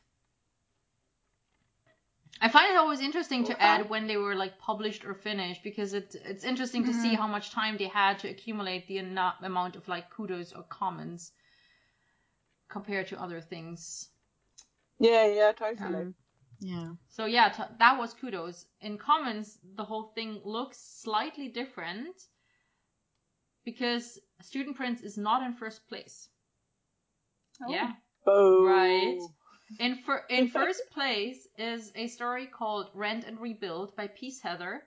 I 2.40 2.48
find 2.48 2.70
it 2.70 2.76
always 2.76 3.00
interesting 3.00 3.44
to 3.44 3.62
add 3.62 3.88
when 3.88 4.06
they 4.06 4.16
were 4.16 4.34
like 4.34 4.58
published 4.58 5.04
or 5.04 5.14
finished 5.14 5.62
because 5.62 5.94
it, 5.94 6.16
it's 6.24 6.44
interesting 6.44 6.84
to 6.84 6.92
see 6.92 7.14
how 7.14 7.26
much 7.26 7.50
time 7.50 7.76
they 7.76 7.86
had 7.88 8.18
to 8.20 8.28
accumulate 8.28 8.86
the 8.86 8.98
ena- 8.98 9.36
amount 9.42 9.76
of 9.76 9.86
like 9.88 10.10
kudos 10.10 10.52
or 10.52 10.62
comments 10.64 11.32
compared 12.68 13.08
to 13.08 13.20
other 13.22 13.40
things. 13.40 14.08
Yeah, 14.98 15.26
yeah, 15.26 15.52
totally. 15.52 16.02
Um, 16.02 16.14
yeah. 16.60 16.90
So 17.08 17.26
yeah, 17.26 17.48
t- 17.50 17.74
that 17.78 17.98
was 17.98 18.14
kudos. 18.14 18.66
In 18.80 18.98
comments, 18.98 19.58
the 19.76 19.84
whole 19.84 20.12
thing 20.14 20.40
looks 20.44 20.78
slightly 21.02 21.48
different 21.48 22.16
because 23.64 24.18
Student 24.42 24.76
Prince 24.76 25.00
is 25.02 25.16
not 25.16 25.42
in 25.42 25.54
first 25.54 25.86
place. 25.88 26.28
Oh. 27.62 27.72
Yeah. 27.72 27.92
Boo. 28.24 28.66
Right. 28.66 29.18
In 29.78 29.96
fir- 29.96 30.24
in 30.28 30.48
first 30.48 30.90
place 30.90 31.46
is 31.58 31.92
a 31.94 32.06
story 32.08 32.46
called 32.46 32.90
Rent 32.94 33.24
and 33.24 33.40
Rebuild 33.40 33.96
by 33.96 34.08
Peace 34.08 34.40
Heather 34.40 34.86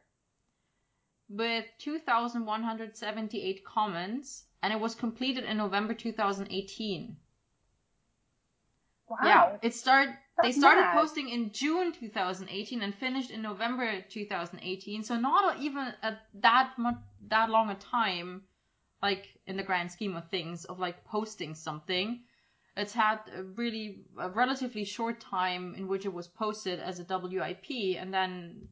with 1.30 1.66
2,178 1.80 3.66
comments, 3.66 4.46
and 4.62 4.74
it 4.74 4.80
was 4.80 4.96
completed 4.96 5.44
in 5.44 5.58
November 5.58 5.94
2018. 5.94 7.18
wow. 9.10 9.18
Yeah, 9.24 9.58
it 9.62 9.74
started. 9.74 10.16
They 10.42 10.52
started 10.52 10.82
mad. 10.82 10.94
posting 10.94 11.30
in 11.30 11.52
June 11.52 11.92
2018 11.94 12.84
and 12.84 12.94
finished 12.94 13.32
in 13.32 13.42
November 13.42 14.02
2018. 14.02 15.04
So 15.04 15.18
not 15.18 15.60
even 15.60 15.94
a, 16.04 16.18
that 16.36 16.74
much, 16.78 16.98
that 17.28 17.50
long 17.50 17.70
a 17.72 17.76
time, 17.76 18.44
like 19.02 19.28
in 19.48 19.58
the 19.58 19.64
grand 19.64 19.92
scheme 19.92 20.16
of 20.16 20.30
things, 20.30 20.66
of 20.66 20.80
like 20.80 21.04
posting 21.06 21.56
something. 21.56 22.22
It's 22.78 22.94
had 22.94 23.20
a 23.36 23.44
really 23.44 24.06
a 24.18 24.30
relatively 24.30 24.84
short 24.86 25.20
time 25.20 25.74
in 25.76 25.88
which 25.88 26.06
it 26.06 26.14
was 26.14 26.28
posted 26.28 26.80
as 26.80 27.00
a 27.00 27.04
WIP, 27.04 27.98
and 28.00 28.14
then 28.14 28.68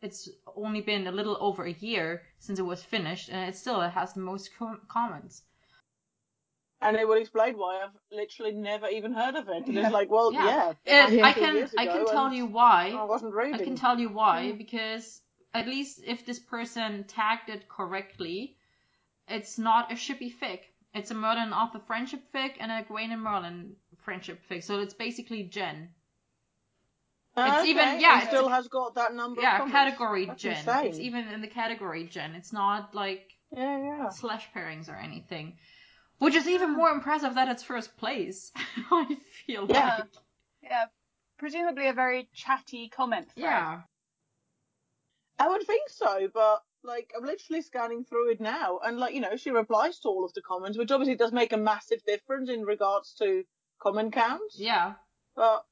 it's 0.00 0.28
only 0.56 0.80
been 0.80 1.06
a 1.06 1.12
little 1.12 1.36
over 1.40 1.64
a 1.64 1.72
year 1.72 2.22
since 2.38 2.58
it 2.58 2.62
was 2.62 2.82
finished, 2.82 3.28
and 3.28 3.48
it 3.48 3.56
still 3.56 3.80
has 3.80 4.14
the 4.14 4.20
most 4.20 4.50
com- 4.58 4.80
comments. 4.88 5.42
And 6.80 6.96
it 6.96 7.06
would 7.06 7.20
explain 7.20 7.56
why 7.56 7.82
I've 7.84 7.96
literally 8.10 8.52
never 8.52 8.88
even 8.88 9.12
heard 9.12 9.36
of 9.36 9.48
it. 9.48 9.66
And 9.66 9.74
Yeah. 9.74 9.82
it's 9.84 9.92
like, 9.92 10.10
well, 10.10 10.32
Yeah. 10.32 10.74
yeah. 10.84 11.12
It 11.12 11.22
I 11.22 11.32
can 11.32 11.70
I 11.78 11.86
can 11.86 12.06
tell 12.06 12.32
you 12.32 12.46
why. 12.46 12.90
I 12.90 13.04
wasn't 13.04 13.34
reading. 13.34 13.54
I 13.54 13.64
can 13.64 13.76
tell 13.76 14.00
you 14.00 14.08
why 14.08 14.52
Mm. 14.52 14.58
because 14.58 15.22
at 15.54 15.66
least 15.68 16.00
if 16.04 16.26
this 16.26 16.40
person 16.40 17.04
tagged 17.04 17.48
it 17.50 17.68
correctly, 17.68 18.56
it's 19.28 19.58
not 19.58 19.92
a 19.92 19.94
shippy 19.94 20.32
fic. 20.34 20.60
It's 20.94 21.10
a 21.10 21.14
Merlin 21.14 21.44
and 21.44 21.54
Arthur 21.54 21.80
friendship 21.86 22.20
fic 22.34 22.52
and 22.60 22.70
a 22.70 22.82
Gwen 22.86 23.10
and 23.12 23.22
Merlin 23.22 23.76
friendship 24.02 24.40
fic. 24.50 24.62
So 24.62 24.80
it's 24.80 24.94
basically 24.94 25.44
gen. 25.44 25.88
Ah, 27.34 27.60
it's 27.60 27.68
even- 27.68 27.98
yeah, 28.00 28.22
It 28.22 28.28
still 28.28 28.48
has 28.48 28.68
got 28.68 28.94
that 28.96 29.14
number. 29.14 29.40
Yeah, 29.40 29.58
comments. 29.58 29.72
category 29.72 30.26
That's 30.26 30.42
gen. 30.42 30.56
insane. 30.58 30.86
It's 30.86 30.98
even 30.98 31.28
in 31.28 31.40
the 31.40 31.48
category 31.48 32.04
gen. 32.06 32.34
It's 32.34 32.52
not 32.52 32.94
like 32.94 33.32
Yeah, 33.50 33.78
yeah. 33.78 34.08
slash 34.10 34.48
pairings 34.54 34.88
or 34.90 34.96
anything. 34.96 35.56
Which 36.18 36.34
is 36.34 36.46
even 36.46 36.72
more 36.74 36.90
impressive 36.90 37.34
that 37.36 37.48
it's 37.48 37.62
first 37.62 37.96
place. 37.96 38.52
I 38.90 39.16
feel 39.46 39.66
Yeah. 39.68 39.96
like. 40.00 40.08
Yeah. 40.62 40.84
Presumably 41.38 41.88
a 41.88 41.92
very 41.94 42.28
chatty 42.34 42.88
comment 42.90 43.32
thread. 43.32 43.44
Yeah. 43.44 43.82
I 45.38 45.48
would 45.48 45.62
think 45.66 45.88
so, 45.88 46.28
but 46.32 46.62
like 46.84 47.12
I'm 47.16 47.24
literally 47.24 47.62
scanning 47.62 48.04
through 48.04 48.32
it 48.32 48.40
now, 48.40 48.78
and 48.84 48.98
like 48.98 49.14
you 49.14 49.20
know, 49.20 49.36
she 49.36 49.50
replies 49.50 49.98
to 50.00 50.08
all 50.08 50.24
of 50.24 50.32
the 50.34 50.42
comments, 50.42 50.76
which 50.78 50.90
obviously 50.90 51.16
does 51.16 51.32
make 51.32 51.52
a 51.52 51.56
massive 51.56 52.04
difference 52.04 52.50
in 52.50 52.62
regards 52.62 53.14
to 53.18 53.44
comment 53.80 54.12
counts. 54.12 54.56
Yeah. 54.58 54.94
But 55.36 55.64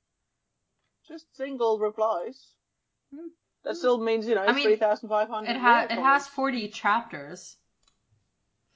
just 1.09 1.27
single 1.37 1.78
replies. 1.78 2.55
Hmm. 3.12 3.28
That 3.65 3.77
still 3.77 3.99
means 3.99 4.27
you 4.27 4.35
know 4.37 4.43
I 4.45 4.53
mean, 4.53 4.65
three 4.65 4.77
thousand 4.77 5.09
five 5.09 5.28
hundred. 5.28 5.51
It 5.51 5.61
has 5.61 5.91
it 5.91 5.99
has 5.99 6.27
40 6.28 6.69
chapters. 6.69 7.57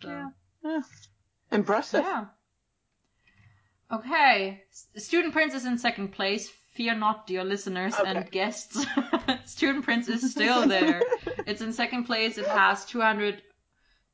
So, 0.03 0.31
Yeah. 0.63 0.81
impressive. 1.53 2.03
yeah. 2.03 2.25
Okay, 3.93 4.63
S- 4.71 5.05
Student 5.05 5.33
Prince 5.33 5.55
is 5.55 5.65
in 5.67 5.79
second 5.79 6.09
place. 6.09 6.53
Fear 6.75 6.97
not, 6.97 7.27
dear 7.29 7.45
listeners 7.45 7.95
and 8.05 8.29
guests. 8.31 8.85
Student 9.45 9.85
Prince 9.85 10.09
is 10.09 10.33
still 10.33 10.67
there. 10.67 11.03
it's 11.47 11.61
in 11.61 11.73
second 11.73 12.05
place. 12.05 12.37
It 12.37 12.47
has 12.47 12.85
200, 12.87 13.43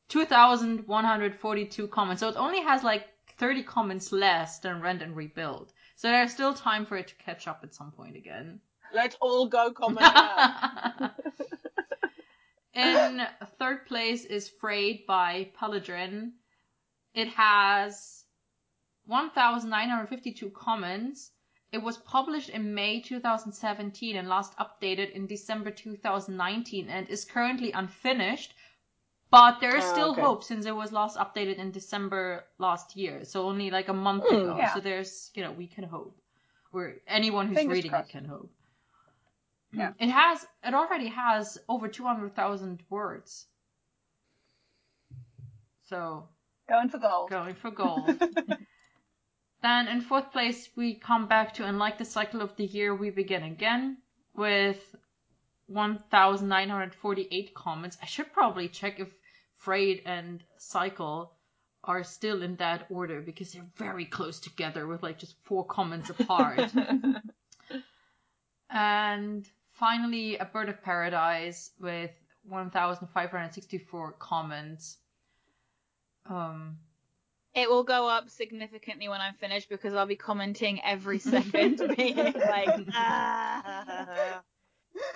2,142 0.08 1.88
comments. 1.88 2.20
So 2.20 2.28
it 2.28 2.36
only 2.36 2.60
has 2.60 2.84
like 2.84 3.08
30 3.38 3.62
comments 3.62 4.12
less 4.12 4.58
than 4.58 4.82
Rent 4.82 5.00
and 5.00 5.16
Rebuild. 5.16 5.72
So 5.96 6.08
there's 6.08 6.32
still 6.32 6.52
time 6.52 6.84
for 6.84 6.96
it 6.98 7.08
to 7.08 7.14
catch 7.14 7.48
up 7.48 7.60
at 7.62 7.74
some 7.74 7.92
point 7.92 8.16
again. 8.16 8.60
Let's 8.92 9.16
all 9.20 9.46
go 9.46 9.72
comment 9.72 10.00
now. 10.14 11.12
In 12.74 13.22
third 13.58 13.86
place 13.86 14.24
is 14.26 14.50
Frayed 14.60 15.06
by 15.06 15.50
Paladrin. 15.58 16.32
It 17.14 17.28
has 17.28 18.24
1,952 19.06 20.50
comments. 20.50 21.32
It 21.72 21.82
was 21.82 21.98
published 21.98 22.48
in 22.48 22.74
May 22.74 23.00
2017 23.00 24.16
and 24.16 24.28
last 24.28 24.56
updated 24.58 25.12
in 25.12 25.26
December 25.26 25.70
2019 25.70 26.88
and 26.88 27.08
is 27.08 27.24
currently 27.24 27.70
unfinished. 27.72 28.54
But 29.30 29.60
there 29.60 29.76
is 29.76 29.84
Ah, 29.84 29.92
still 29.92 30.10
okay. 30.12 30.20
hope 30.22 30.42
since 30.42 30.66
it 30.66 30.74
was 30.74 30.90
last 30.90 31.16
updated 31.16 31.56
in 31.58 31.70
December 31.70 32.44
last 32.58 32.96
year, 32.96 33.24
so 33.24 33.46
only 33.48 33.70
like 33.70 33.88
a 33.88 33.92
month 33.94 34.24
Hmm. 34.28 34.34
ago. 34.34 34.56
Yeah. 34.58 34.74
So 34.74 34.80
there's, 34.80 35.30
you 35.34 35.44
know, 35.44 35.52
we 35.52 35.68
can 35.68 35.84
hope. 35.84 36.20
Or 36.72 36.96
anyone 37.06 37.46
who's 37.46 37.58
Fingers 37.58 37.74
reading 37.76 37.90
crossed. 37.92 38.08
it 38.08 38.12
can 38.12 38.24
hope. 38.24 38.50
Yeah. 39.72 39.92
It 40.00 40.10
has 40.10 40.44
it 40.64 40.74
already 40.74 41.06
has 41.08 41.58
over 41.68 41.86
200,000 41.88 42.82
words. 42.90 43.46
So, 45.84 46.28
Going 46.68 46.88
for 46.88 46.98
gold. 46.98 47.30
going 47.30 47.54
for 47.54 47.70
gold. 47.70 48.20
then 49.62 49.88
in 49.88 50.00
fourth 50.00 50.32
place 50.32 50.68
we 50.76 50.94
come 50.94 51.26
back 51.26 51.54
to 51.54 51.64
and 51.64 51.78
like 51.78 51.98
the 51.98 52.04
cycle 52.04 52.40
of 52.40 52.56
the 52.56 52.64
year 52.64 52.94
we 52.94 53.10
begin 53.10 53.42
again 53.42 53.98
with 54.34 54.96
1948 55.66 57.54
comments. 57.54 57.98
I 58.02 58.06
should 58.06 58.32
probably 58.32 58.68
check 58.68 58.98
if 58.98 59.08
Frayed 59.58 60.02
and 60.06 60.42
Cycle 60.58 61.32
are 61.84 62.04
still 62.04 62.42
in 62.42 62.56
that 62.56 62.86
order 62.90 63.20
because 63.20 63.52
they're 63.52 63.66
very 63.76 64.04
close 64.04 64.40
together 64.40 64.86
with 64.86 65.02
like 65.02 65.18
just 65.18 65.34
four 65.44 65.64
comments 65.64 66.10
apart. 66.10 66.72
and 68.70 69.48
finally, 69.72 70.36
A 70.36 70.44
Bird 70.44 70.68
of 70.68 70.82
Paradise 70.82 71.70
with 71.78 72.10
1,564 72.48 74.12
comments. 74.18 74.96
Um, 76.26 76.78
It 77.54 77.68
will 77.68 77.82
go 77.82 78.06
up 78.08 78.30
significantly 78.30 79.08
when 79.08 79.20
I'm 79.20 79.34
finished 79.34 79.68
because 79.68 79.94
I'll 79.94 80.06
be 80.06 80.16
commenting 80.16 80.80
every 80.84 81.18
second, 81.34 81.82
being 81.96 82.16
like, 82.16 82.68
ah. 82.94 84.42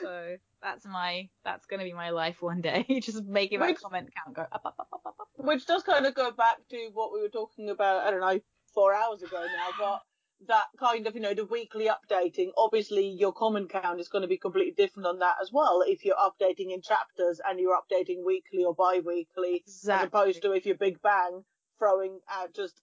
So 0.00 0.36
that's 0.62 0.86
my 0.86 1.28
that's 1.44 1.66
gonna 1.66 1.84
be 1.84 1.92
my 1.92 2.10
life 2.10 2.40
one 2.42 2.60
day. 2.60 2.84
Just 3.02 3.24
making 3.24 3.60
my 3.60 3.68
Which- 3.68 3.80
comment 3.80 4.10
count 4.16 4.36
go 4.36 4.42
up, 4.42 4.62
up, 4.64 4.74
up, 4.78 4.88
up, 4.92 5.00
up, 5.06 5.14
up. 5.20 5.28
Which 5.36 5.66
does 5.66 5.82
kind 5.82 6.06
of 6.06 6.14
go 6.14 6.30
back 6.30 6.56
to 6.70 6.90
what 6.92 7.12
we 7.12 7.20
were 7.20 7.28
talking 7.28 7.68
about, 7.70 8.04
I 8.06 8.10
don't 8.10 8.20
know, 8.20 8.40
four 8.72 8.94
hours 8.94 9.22
ago 9.22 9.40
now, 9.44 9.68
but 9.78 10.00
that 10.48 10.64
kind 10.78 11.06
of, 11.06 11.14
you 11.14 11.20
know, 11.20 11.34
the 11.34 11.44
weekly 11.44 11.88
updating, 11.88 12.48
obviously 12.56 13.06
your 13.08 13.32
comment 13.32 13.70
count 13.70 14.00
is 14.00 14.08
going 14.08 14.22
to 14.22 14.28
be 14.28 14.36
completely 14.38 14.72
different 14.76 15.06
on 15.06 15.18
that 15.20 15.36
as 15.42 15.50
well 15.52 15.82
if 15.86 16.04
you're 16.04 16.16
updating 16.16 16.72
in 16.72 16.82
chapters 16.82 17.40
and 17.48 17.58
you're 17.60 17.76
updating 17.76 18.24
weekly 18.24 18.64
or 18.64 18.74
bi-weekly, 18.74 19.64
as 19.66 20.02
opposed 20.02 20.42
to 20.42 20.52
if 20.52 20.66
you're 20.66 20.76
Big 20.76 21.00
Bang 21.02 21.44
throwing 21.78 22.20
out 22.28 22.54
just 22.54 22.74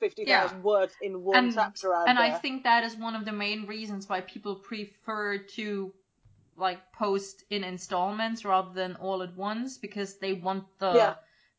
50,000 0.00 0.62
words 0.62 0.94
in 1.00 1.22
one 1.22 1.36
and 1.36 1.54
chapter 1.54 1.94
out 1.94 2.08
and 2.08 2.18
there. 2.18 2.24
I 2.24 2.30
think 2.38 2.64
that 2.64 2.84
is 2.84 2.96
one 2.96 3.14
of 3.14 3.24
the 3.24 3.32
main 3.32 3.66
reasons 3.66 4.08
why 4.08 4.20
people 4.20 4.56
prefer 4.56 5.38
to 5.38 5.92
like 6.56 6.92
post 6.92 7.42
in 7.50 7.64
installments 7.64 8.44
rather 8.44 8.72
than 8.72 8.96
all 8.96 9.22
at 9.22 9.34
once 9.36 9.78
because 9.78 10.18
they 10.18 10.34
want 10.34 10.64
the 10.78 10.92
Yeah. 10.94 11.14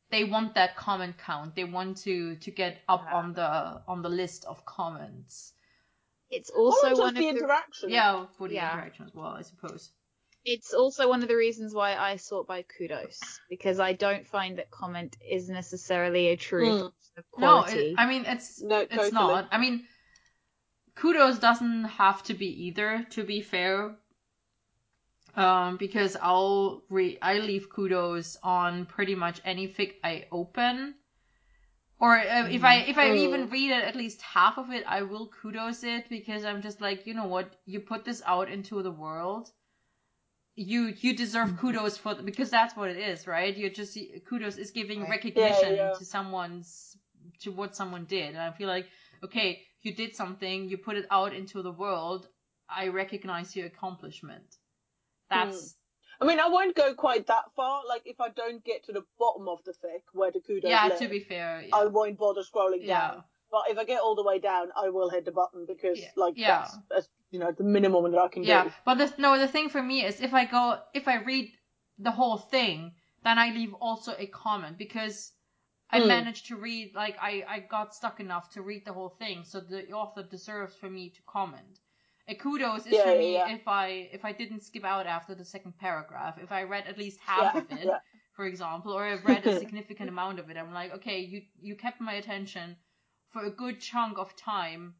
they 0.09 0.23
want 0.23 0.53
that 0.55 0.75
comment 0.77 1.17
count. 1.17 1.55
They 1.55 1.65
want 1.65 1.97
to 1.97 2.35
to 2.35 2.51
get 2.51 2.81
up 2.87 3.03
Yeah. 3.05 3.15
on 3.15 3.33
the 3.33 3.81
on 3.87 4.01
the 4.01 4.09
list 4.09 4.45
of 4.45 4.63
comments. 4.65 5.53
It's 6.29 6.49
also 6.49 6.87
not 6.87 6.89
just 6.89 7.01
one 7.01 7.09
of 7.09 7.15
the 7.15 7.21
the 7.21 7.29
interaction. 7.29 7.89
Yeah, 7.89 8.25
for 8.37 8.47
the 8.47 8.55
Yeah. 8.55 8.71
interaction 8.73 9.05
as 9.05 9.13
well, 9.13 9.31
I 9.31 9.41
suppose. 9.41 9.91
It's 10.45 10.73
also 10.73 11.09
one 11.09 11.21
of 11.23 11.27
the 11.27 11.35
reasons 11.35 11.73
why 11.73 11.95
I 11.95 12.17
sort 12.17 12.47
by 12.47 12.61
kudos 12.63 13.39
because 13.49 13.79
I 13.79 13.93
don't 13.93 14.25
find 14.25 14.57
that 14.57 14.71
comment 14.71 15.17
is 15.27 15.49
necessarily 15.49 16.27
a 16.27 16.37
true 16.37 16.67
Mm. 16.67 16.79
function 16.79 16.91
of 17.17 17.25
No, 17.37 17.63
it, 17.63 17.97
I 17.97 18.05
mean 18.05 18.25
it's 18.25 18.61
No, 18.61 18.85
it's 18.85 18.93
totally. 18.95 19.11
not. 19.11 19.47
I 19.51 19.57
mean, 19.57 19.87
kudos 20.95 21.39
doesn't 21.39 21.85
have 21.85 22.23
to 22.23 22.33
be 22.33 22.47
either. 22.67 23.03
To 23.11 23.23
be 23.23 23.41
fair, 23.41 23.97
um, 25.35 25.77
because 25.77 26.15
I'll 26.21 26.83
re 26.89 27.17
I 27.21 27.39
leave 27.39 27.69
kudos 27.69 28.37
on 28.43 28.85
pretty 28.85 29.15
much 29.15 29.41
any 29.45 29.67
fic 29.67 29.95
I 30.03 30.27
open, 30.31 30.95
or 31.99 32.17
uh, 32.17 32.47
if 32.47 32.63
I 32.63 32.75
if 32.81 32.97
I 32.97 33.11
Mm. 33.11 33.17
even 33.17 33.49
read 33.49 33.71
it 33.71 33.83
at 33.83 33.95
least 33.95 34.21
half 34.21 34.57
of 34.57 34.71
it, 34.71 34.83
I 34.87 35.01
will 35.03 35.27
kudos 35.27 35.83
it 35.83 36.07
because 36.09 36.45
I'm 36.45 36.61
just 36.61 36.79
like 36.81 37.05
you 37.05 37.13
know 37.13 37.27
what 37.27 37.55
you 37.65 37.81
put 37.81 38.05
this 38.05 38.21
out 38.25 38.49
into 38.49 38.81
the 38.81 38.91
world. 38.91 39.51
You 40.55 40.93
you 40.99 41.15
deserve 41.15 41.49
mm-hmm. 41.49 41.57
kudos 41.57 41.97
for 41.97 42.15
because 42.15 42.49
that's 42.49 42.75
what 42.75 42.89
it 42.89 42.97
is, 42.97 43.27
right? 43.27 43.55
You're 43.55 43.69
just 43.69 43.97
kudos 44.29 44.57
is 44.57 44.71
giving 44.71 45.01
recognition 45.09 45.75
Yeah, 45.75 45.89
yeah. 45.89 45.93
to 45.93 46.05
someone's 46.05 46.97
to 47.41 47.51
what 47.51 47.75
someone 47.75 48.05
did, 48.05 48.29
and 48.29 48.39
I 48.39 48.51
feel 48.51 48.67
like 48.69 48.87
okay, 49.23 49.63
you 49.81 49.93
did 49.93 50.15
something, 50.15 50.69
you 50.69 50.77
put 50.77 50.97
it 50.97 51.05
out 51.11 51.33
into 51.33 51.61
the 51.61 51.71
world. 51.71 52.27
I 52.69 52.87
recognize 52.87 53.55
your 53.55 53.67
accomplishment. 53.67 54.57
That's 55.29 55.59
hmm. 55.61 55.67
I 56.21 56.25
mean, 56.25 56.39
I 56.39 56.47
won't 56.47 56.75
go 56.75 56.93
quite 56.93 57.27
that 57.27 57.45
far. 57.55 57.81
Like, 57.87 58.03
if 58.05 58.21
I 58.21 58.29
don't 58.29 58.63
get 58.63 58.85
to 58.85 58.93
the 58.93 59.03
bottom 59.19 59.47
of 59.47 59.59
the 59.65 59.71
fic 59.71 60.01
where 60.13 60.31
the 60.31 60.39
kudos 60.39 60.69
yeah. 60.69 60.87
live, 60.87 60.99
To 60.99 61.07
be 61.09 61.19
fair, 61.19 61.61
yeah. 61.61 61.75
I 61.75 61.85
won't 61.87 62.17
bother 62.17 62.41
scrolling 62.41 62.85
Yeah. 62.85 63.11
down. 63.11 63.23
But 63.51 63.63
if 63.69 63.77
I 63.77 63.83
get 63.83 63.99
all 63.99 64.15
the 64.15 64.23
way 64.23 64.39
down, 64.39 64.69
I 64.75 64.89
will 64.89 65.09
hit 65.09 65.25
the 65.25 65.31
button 65.31 65.65
because, 65.67 65.99
Yeah. 65.99 66.11
like, 66.15 66.37
Yeah. 66.37 66.61
that's, 66.61 66.77
that's 66.89 67.09
you 67.31 67.39
know 67.39 67.51
the 67.51 67.63
minimum 67.63 68.11
that 68.11 68.19
I 68.19 68.27
can 68.29 68.43
yeah, 68.43 68.65
do. 68.65 68.73
but 68.85 68.95
the, 68.95 69.13
no, 69.17 69.37
the 69.39 69.47
thing 69.47 69.69
for 69.69 69.81
me 69.81 70.05
is 70.05 70.21
if 70.21 70.33
I 70.33 70.45
go, 70.45 70.81
if 70.93 71.07
I 71.07 71.15
read 71.23 71.51
the 71.97 72.11
whole 72.11 72.37
thing, 72.37 72.93
then 73.23 73.39
I 73.39 73.49
leave 73.49 73.73
also 73.73 74.13
a 74.17 74.27
comment 74.27 74.77
because 74.77 75.33
I 75.89 75.99
Hmm. 75.99 76.01
managed 76.01 76.47
to 76.47 76.55
read, 76.57 76.93
like, 76.95 77.17
I, 77.21 77.43
I 77.47 77.59
got 77.59 77.95
stuck 77.95 78.19
enough 78.19 78.51
to 78.53 78.61
read 78.61 78.85
the 78.85 78.93
whole 78.93 79.09
thing, 79.09 79.43
so 79.43 79.59
the 79.59 79.91
author 79.91 80.23
deserves 80.23 80.75
for 80.75 80.89
me 80.89 81.09
to 81.11 81.21
comment. 81.23 81.79
A 82.27 82.35
kudos 82.35 82.85
is 82.87 82.97
Yeah, 82.97 83.03
for 83.03 83.13
yeah, 83.13 83.21
me 83.21 83.37
yeah. 83.37 83.47
if 83.47 83.67
I 83.67 84.09
if 84.11 84.25
I 84.25 84.31
didn't 84.31 84.63
skip 84.63 84.83
out 84.83 85.05
after 85.05 85.35
the 85.35 85.45
second 85.45 85.77
paragraph, 85.77 86.37
if 86.39 86.51
I 86.51 86.63
read 86.63 86.87
at 86.87 86.97
least 86.97 87.19
half 87.21 87.53
Yeah, 87.53 87.61
of 87.61 87.71
it, 87.71 87.91
yeah. 87.91 87.99
for 88.33 88.45
example, 88.45 88.93
or 88.93 89.05
I've 89.05 89.25
read 89.25 89.45
a 89.45 89.51
significant 89.51 90.09
amount 90.09 90.39
of 90.39 90.49
it, 90.49 90.57
I'm 90.57 90.73
like, 90.73 90.91
okay, 90.93 91.19
you 91.19 91.43
you 91.59 91.75
kept 91.75 92.01
my 92.01 92.13
attention 92.13 92.77
for 93.29 93.43
a 93.43 93.51
good 93.51 93.79
chunk 93.79 94.17
of 94.17 94.35
time. 94.35 94.95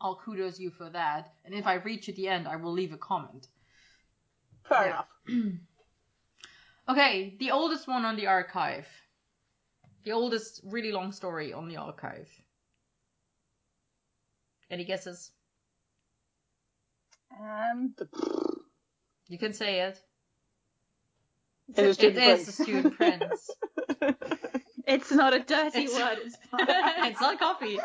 I'll 0.00 0.16
kudos 0.16 0.58
you 0.60 0.70
for 0.70 0.88
that. 0.90 1.32
And 1.44 1.54
if 1.54 1.66
I 1.66 1.74
reach 1.74 2.08
at 2.08 2.16
the 2.16 2.28
end, 2.28 2.46
I 2.48 2.56
will 2.56 2.72
leave 2.72 2.92
a 2.92 2.96
comment. 2.98 3.46
Fair 4.68 4.86
Yeah. 4.86 5.02
enough. 5.28 5.52
Okay, 6.90 7.36
the 7.38 7.50
oldest 7.50 7.86
one 7.86 8.06
on 8.06 8.16
the 8.16 8.28
archive. 8.28 8.86
The 10.04 10.12
oldest 10.12 10.62
really 10.64 10.90
long 10.90 11.12
story 11.12 11.52
on 11.52 11.68
the 11.68 11.76
archive. 11.76 12.30
Any 14.70 14.84
guesses? 14.84 15.30
Um, 17.38 17.94
You 19.28 19.38
can 19.38 19.52
say 19.52 19.80
it. 19.82 20.00
It 21.76 21.84
is 21.84 21.98
It 21.98 22.00
Student 22.00 22.46
the 22.46 22.52
student 22.52 22.96
prince. 22.96 23.50
It's 24.86 25.12
not 25.12 25.34
a 25.34 25.40
dirty 25.40 25.80
It's- 25.84 25.94
word. 25.94 26.18
It's 26.24 26.36
fine. 26.50 26.64
it's 27.10 27.20
not 27.20 27.38
coffee. 27.38 27.78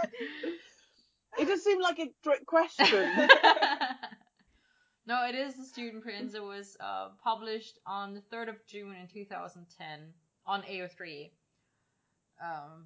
It 1.38 1.48
just 1.48 1.64
seemed 1.64 1.82
like 1.82 2.00
a 2.00 2.12
question. 2.46 2.86
no, 5.08 5.26
it 5.28 5.36
is 5.36 5.56
the 5.56 5.66
student 5.66 6.04
prince. 6.04 6.34
It 6.36 6.44
was 6.44 6.78
uh, 6.80 7.10
published 7.24 7.80
on 7.86 8.14
the 8.14 8.22
3rd 8.36 8.50
of 8.50 8.56
June 8.68 8.96
in 9.00 9.08
2010 9.08 10.00
on 10.46 10.62
AO3. 10.64 11.32
Um, 12.42 12.86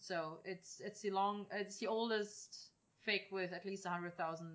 so 0.00 0.38
it's 0.44 0.80
it's 0.84 1.00
the 1.00 1.10
long 1.10 1.46
it's 1.52 1.78
the 1.78 1.88
oldest 1.88 2.70
fic 3.06 3.22
with 3.32 3.52
at 3.52 3.66
least 3.66 3.84
100,000 3.84 4.46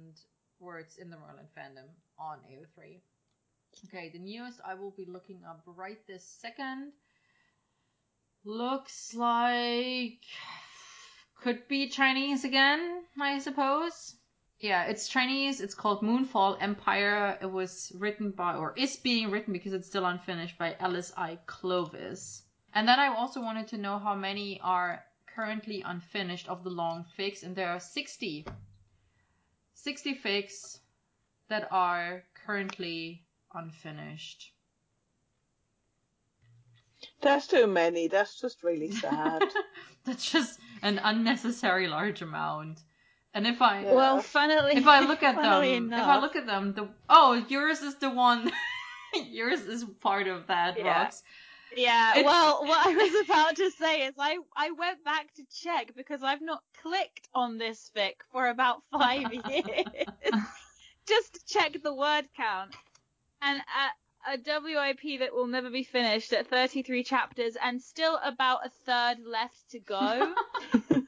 words 0.60 0.98
in 0.98 1.10
the 1.10 1.18
Merlin 1.18 1.48
fandom 1.58 1.90
on 2.18 2.40
AO3. 2.50 3.02
Okay, 3.88 4.10
the 4.10 4.20
newest 4.20 4.60
I 4.66 4.76
will 4.76 4.92
be 4.92 5.06
looking 5.06 5.42
up 5.48 5.64
right 5.66 6.00
this 6.08 6.26
second. 6.42 6.94
Looks 8.46 9.14
like 9.14 10.24
could 11.44 11.68
be 11.68 11.90
Chinese 11.90 12.46
again, 12.46 13.04
I 13.20 13.38
suppose. 13.40 14.16
Yeah, 14.62 14.86
it's 14.86 15.10
Chinese. 15.10 15.60
It's 15.60 15.76
called 15.76 16.02
Moonfall 16.02 16.58
Empire. 16.62 17.38
It 17.42 17.52
was 17.52 17.92
written 17.96 18.32
by, 18.32 18.56
or 18.56 18.74
is 18.78 18.96
being 18.96 19.30
written 19.30 19.52
because 19.52 19.74
it's 19.74 19.90
still 19.90 20.06
unfinished 20.06 20.58
by 20.58 20.78
Alice 20.80 21.12
I. 21.18 21.38
Clovis. 21.46 22.44
And 22.74 22.88
then 22.88 22.98
I 22.98 23.08
also 23.08 23.42
wanted 23.42 23.68
to 23.68 23.78
know 23.78 24.00
how 24.00 24.16
many 24.16 24.62
are 24.62 25.04
currently 25.36 25.84
unfinished 25.86 26.48
of 26.48 26.64
the 26.64 26.70
long 26.70 27.06
fics, 27.20 27.44
and 27.44 27.58
there 27.58 27.72
are 27.72 27.80
60. 27.80 28.48
60 29.74 30.16
fics 30.16 30.80
that 31.50 31.68
are 31.72 32.24
currently 32.46 33.26
unfinished. 33.54 34.53
There's 37.24 37.48
too 37.48 37.68
many. 37.68 38.08
That's 38.08 38.40
just 38.40 38.64
really 38.64 38.92
sad. 38.92 39.44
That's 40.06 40.30
just 40.30 40.60
an 40.82 41.00
unnecessary 41.04 41.88
large 41.88 42.22
amount. 42.22 42.80
And 43.34 43.48
if 43.48 43.62
I 43.62 43.84
Yeah. 43.84 43.94
Well, 43.94 44.22
funnily, 44.22 44.74
if 44.76 44.86
I 44.88 45.00
look 45.00 45.24
at 45.24 45.36
them, 45.36 45.44
funnily 45.44 45.76
if 45.78 45.92
I 45.94 46.20
look 46.20 46.36
at 46.36 46.46
them, 46.46 46.74
the 46.74 46.90
oh, 47.10 47.34
yours 47.48 47.82
is 47.82 47.96
the 47.96 48.10
one. 48.10 48.52
yours 49.30 49.62
is 49.62 49.84
part 50.02 50.28
of 50.28 50.48
that, 50.48 50.78
Yeah. 50.78 51.06
Rox. 51.06 51.22
Yeah, 51.76 52.12
It's- 52.12 52.26
well, 52.26 52.64
what 52.66 52.86
I 52.86 52.94
was 52.96 53.26
about 53.28 53.56
to 53.56 53.72
say 53.72 54.04
is 54.06 54.14
I, 54.20 54.38
I 54.56 54.70
went 54.72 55.04
back 55.04 55.34
to 55.36 55.44
check 55.52 55.96
because 55.96 56.22
I've 56.22 56.42
not 56.42 56.62
clicked 56.82 57.28
on 57.34 57.58
this 57.58 57.90
fic 57.96 58.14
for 58.32 58.48
about 58.50 58.84
five 58.92 59.34
years. 59.34 59.88
Just 61.08 61.34
to 61.34 61.40
check 61.48 61.76
the 61.84 61.94
word 61.94 62.26
count. 62.38 62.76
And 63.42 63.60
at 63.60 63.92
a 64.26 64.38
WIP 64.38 65.20
that 65.20 65.34
will 65.34 65.48
never 65.48 65.70
be 65.70 65.84
finished 65.84 66.32
at 66.34 66.48
33 66.48 67.04
chapters 67.04 67.56
and 67.62 67.82
still 67.82 68.18
about 68.24 68.66
a 68.66 68.70
third 68.86 69.18
left 69.26 69.72
to 69.72 69.80
go, 69.80 70.34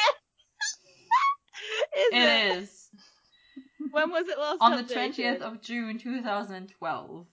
Is 1.99 2.09
it? 2.13 2.13
it 2.13 2.59
is 2.59 2.91
When 3.91 4.11
was 4.11 4.29
it 4.29 4.39
last 4.39 4.59
on 4.61 4.77
the 4.77 4.83
20th 4.83 5.41
of 5.41 5.63
June 5.63 5.99
2012. 5.99 7.27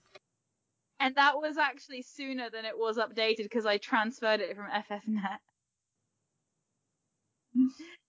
And 1.04 1.16
that 1.16 1.36
was 1.36 1.58
actually 1.58 2.00
sooner 2.00 2.48
than 2.48 2.64
it 2.64 2.78
was 2.78 2.96
updated 2.96 3.42
because 3.42 3.66
I 3.66 3.76
transferred 3.76 4.40
it 4.40 4.56
from 4.56 4.70
FFnet. 4.70 5.36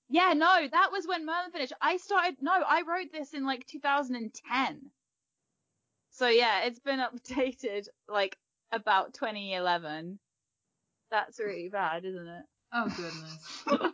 yeah, 0.10 0.32
no, 0.32 0.66
that 0.72 0.94
was 0.94 1.06
when 1.06 1.26
Merlin 1.26 1.52
finished. 1.52 1.74
I 1.82 1.98
started, 1.98 2.38
no, 2.40 2.54
I 2.54 2.84
wrote 2.88 3.12
this 3.12 3.34
in 3.34 3.46
like 3.46 3.68
2010. 3.68 4.82
So 6.12 6.30
yeah, 6.30 6.64
it's 6.64 6.80
been 6.80 7.02
updated 7.02 7.90
like 8.08 8.38
about 8.72 9.14
2011. 9.14 10.18
That's 11.12 11.38
really 11.38 11.68
bad, 11.68 12.06
isn't 12.06 12.28
it? 12.30 12.44
Oh 12.74 12.88
goodness. 12.96 13.94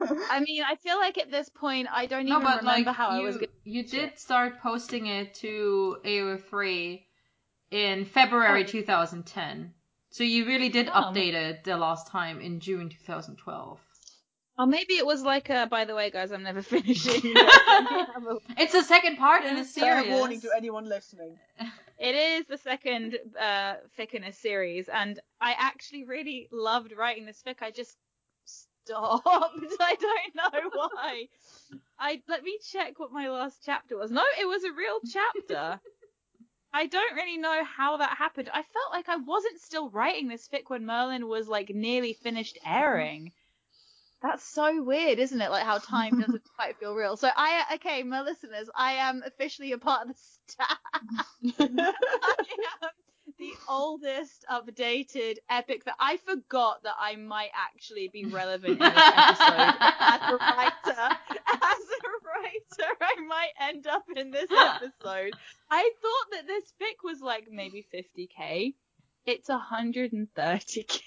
I 0.30 0.38
mean, 0.38 0.62
I 0.62 0.76
feel 0.76 0.98
like 0.98 1.18
at 1.18 1.32
this 1.32 1.48
point 1.48 1.88
I 1.92 2.06
don't 2.06 2.26
No, 2.26 2.36
even 2.36 2.44
but 2.44 2.60
remember 2.60 2.90
like 2.90 2.96
how 2.96 3.16
you, 3.16 3.22
I 3.22 3.24
was. 3.24 3.38
Gonna... 3.38 3.48
you 3.64 3.82
did 3.82 4.20
start 4.20 4.60
posting 4.62 5.06
it 5.06 5.34
to 5.34 5.96
AO3 6.04 7.02
in 7.72 8.04
February 8.04 8.62
Oh. 8.64 8.66
2010. 8.66 9.72
So 10.10 10.24
you 10.24 10.46
really 10.46 10.68
did 10.68 10.88
Oh. 10.88 10.92
update 10.92 11.32
it 11.34 11.64
the 11.64 11.76
last 11.76 12.06
time 12.08 12.40
in 12.40 12.60
June 12.60 12.88
2012. 12.90 13.80
Oh, 14.58 14.66
maybe 14.66 14.94
it 14.94 15.06
was 15.06 15.22
like, 15.22 15.48
uh, 15.48 15.64
by 15.66 15.86
the 15.86 15.94
way, 15.94 16.10
guys, 16.10 16.30
I'm 16.30 16.42
never 16.42 16.60
finishing. 16.74 17.32
this. 17.34 17.34
Let 17.66 17.84
me 17.90 18.04
have 18.14 18.26
a 18.26 18.38
It's 18.58 18.72
the 18.74 18.82
second 18.82 19.16
part 19.16 19.44
in 19.44 19.56
a 19.56 19.64
Fair 19.64 20.02
series. 20.02 20.10
warning 20.12 20.40
to 20.42 20.50
anyone 20.56 20.84
listening. 20.88 21.38
It 21.98 22.16
is 22.16 22.46
the 22.46 22.58
second 22.58 23.16
uh, 23.40 23.74
fic 23.96 24.12
in 24.12 24.24
a 24.24 24.32
series, 24.32 24.88
and 24.88 25.20
I 25.40 25.54
actually 25.56 26.02
really 26.04 26.48
loved 26.50 26.92
writing 26.96 27.26
this 27.26 27.40
fic. 27.46 27.62
I 27.62 27.70
just 27.70 27.96
stopped. 28.44 29.24
I 29.80 29.94
don't 30.00 30.34
know 30.34 30.70
why. 30.74 31.28
I 32.00 32.20
let 32.26 32.42
me 32.42 32.58
check 32.72 32.98
what 32.98 33.12
my 33.12 33.28
last 33.28 33.60
chapter 33.64 33.96
was. 33.96 34.10
No, 34.10 34.24
it 34.40 34.46
was 34.48 34.64
a 34.64 34.72
real 34.72 34.98
chapter. 35.12 35.80
I 36.74 36.86
don't 36.86 37.14
really 37.14 37.36
know 37.36 37.64
how 37.64 37.98
that 37.98 38.16
happened. 38.16 38.48
I 38.52 38.62
felt 38.62 38.92
like 38.92 39.08
I 39.08 39.16
wasn't 39.16 39.60
still 39.60 39.90
writing 39.90 40.28
this 40.28 40.48
fic 40.48 40.68
when 40.68 40.86
Merlin 40.86 41.28
was 41.28 41.48
like 41.48 41.70
nearly 41.70 42.14
finished 42.14 42.56
mm-hmm. 42.56 42.74
airing. 42.74 43.32
That's 44.22 44.44
so 44.44 44.82
weird, 44.82 45.18
isn't 45.18 45.40
it? 45.40 45.50
Like 45.50 45.64
how 45.64 45.78
time 45.78 46.20
doesn't 46.20 46.48
quite 46.56 46.78
feel 46.78 46.94
real. 46.94 47.16
So 47.16 47.28
I, 47.36 47.64
okay, 47.74 48.02
my 48.02 48.22
listeners, 48.22 48.70
I 48.74 48.94
am 48.94 49.22
officially 49.26 49.72
a 49.72 49.78
part 49.78 50.02
of 50.02 50.14
the 50.14 50.20
staff. 50.46 50.78
I 51.58 52.44
am 52.82 52.90
the 53.42 53.52
oldest 53.68 54.44
updated 54.48 55.34
epic 55.50 55.84
that 55.84 55.96
I 55.98 56.16
forgot 56.18 56.84
that 56.84 56.94
I 56.96 57.16
might 57.16 57.50
actually 57.56 58.08
be 58.12 58.24
relevant 58.24 58.74
in 58.74 58.78
this 58.78 58.92
episode. 58.96 59.74
As 59.98 60.20
a 60.30 60.36
writer, 60.36 60.70
as 61.52 61.82
a 61.90 62.10
writer, 62.24 62.92
I 63.00 63.20
might 63.26 63.50
end 63.60 63.88
up 63.88 64.04
in 64.14 64.30
this 64.30 64.48
episode. 64.56 65.32
I 65.68 65.90
thought 66.00 66.30
that 66.30 66.46
this 66.46 66.72
fic 66.80 67.02
was 67.02 67.20
like 67.20 67.48
maybe 67.50 67.84
50k. 67.92 68.74
It's 69.26 69.48
130k 69.48 70.28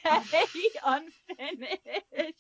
unfinished. 0.86 2.38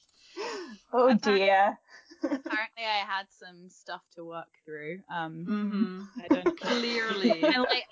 Oh 0.92 1.14
dear. 1.14 1.80
Apparently, 2.22 2.84
I 2.84 3.06
had 3.08 3.28
some 3.40 3.70
stuff 3.70 4.02
to 4.16 4.26
work 4.26 4.48
through. 4.66 5.00
Um, 5.10 5.46
hmm 5.46 6.02
I 6.22 6.28
don't. 6.28 6.60
Clearly. 6.60 7.42
like 7.42 7.86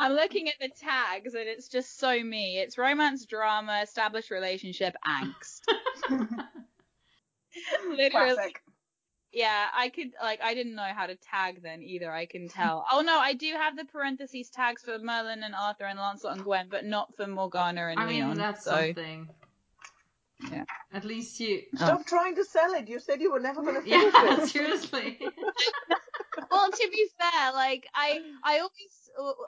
I'm 0.00 0.12
looking 0.14 0.48
at 0.48 0.54
the 0.58 0.70
tags 0.70 1.34
and 1.34 1.46
it's 1.46 1.68
just 1.68 1.98
so 1.98 2.22
me. 2.22 2.58
It's 2.58 2.78
romance, 2.78 3.26
drama, 3.26 3.80
established 3.82 4.30
relationship, 4.30 4.96
angst. 5.06 5.60
Literally, 7.86 8.34
Classic. 8.34 8.62
yeah. 9.30 9.66
I 9.76 9.90
could 9.90 10.12
like 10.22 10.40
I 10.42 10.54
didn't 10.54 10.74
know 10.74 10.88
how 10.96 11.06
to 11.06 11.16
tag 11.16 11.62
then 11.62 11.82
either. 11.82 12.10
I 12.10 12.24
can 12.24 12.48
tell. 12.48 12.86
Oh 12.92 13.02
no, 13.02 13.18
I 13.18 13.34
do 13.34 13.52
have 13.52 13.76
the 13.76 13.84
parentheses 13.84 14.48
tags 14.48 14.82
for 14.82 14.98
Merlin 14.98 15.42
and 15.42 15.54
Arthur 15.54 15.84
and 15.84 15.98
Lancelot 15.98 16.36
and 16.36 16.44
Gwen, 16.44 16.68
but 16.70 16.86
not 16.86 17.14
for 17.16 17.26
Morgana 17.26 17.88
and 17.88 18.00
I 18.00 18.06
mean, 18.06 18.24
Leon. 18.24 18.38
that's 18.38 18.64
so 18.64 18.70
something. 18.70 19.28
Yeah. 20.50 20.64
At 20.94 21.04
least 21.04 21.38
you. 21.40 21.62
Stop 21.74 22.00
oh. 22.00 22.04
trying 22.06 22.36
to 22.36 22.44
sell 22.44 22.72
it. 22.72 22.88
You 22.88 22.98
said 23.00 23.20
you 23.20 23.30
were 23.30 23.40
never 23.40 23.60
going 23.60 23.74
to 23.74 23.82
finish 23.82 24.14
Yeah, 24.14 24.42
it. 24.42 24.48
seriously. 24.48 25.18
well, 26.50 26.70
to 26.70 26.88
be 26.90 27.06
fair, 27.18 27.52
like 27.52 27.86
I, 27.94 28.20
I 28.42 28.60
always 28.60 28.99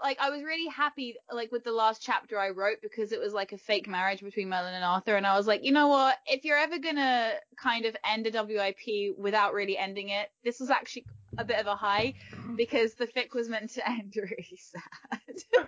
like 0.03 0.19
I 0.21 0.31
was 0.31 0.43
really 0.43 0.69
happy 0.69 1.15
like 1.31 1.53
with 1.53 1.65
the 1.65 1.73
last 1.73 2.03
chapter 2.03 2.39
I 2.39 2.51
wrote 2.51 2.79
because 2.83 3.13
it 3.13 3.21
was 3.21 3.33
like 3.33 3.53
a 3.53 3.59
fake 3.59 3.89
marriage 3.89 4.21
between 4.21 4.49
Merlin 4.49 4.75
and 4.75 4.85
Arthur, 4.85 5.17
and 5.17 5.27
I 5.27 5.37
was 5.37 5.47
like, 5.47 5.65
you 5.65 5.73
know 5.73 5.89
what? 5.89 6.17
If 6.27 6.45
you're 6.45 6.59
ever 6.59 6.79
gonna 6.79 7.33
kind 7.61 7.85
of 7.85 7.97
end 8.05 8.27
a 8.27 8.45
WIP 8.45 9.17
without 9.19 9.55
really 9.55 9.77
ending 9.77 10.09
it, 10.11 10.31
this 10.45 10.61
was 10.61 10.71
actually 10.71 11.07
a 11.39 11.45
bit 11.45 11.59
of 11.59 11.67
a 11.67 11.77
high 11.77 12.15
because 12.57 12.95
the 12.95 13.07
fic 13.07 13.35
was 13.35 13.49
meant 13.49 13.71
to 13.71 13.89
end 13.89 14.15
really 14.17 14.59
sad. 14.59 15.21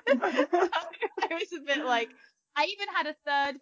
I 0.23 1.29
was 1.31 1.53
a 1.57 1.65
bit 1.65 1.85
like, 1.85 2.11
I 2.57 2.65
even 2.67 2.89
had 2.95 3.07
a 3.07 3.15
third 3.27 3.61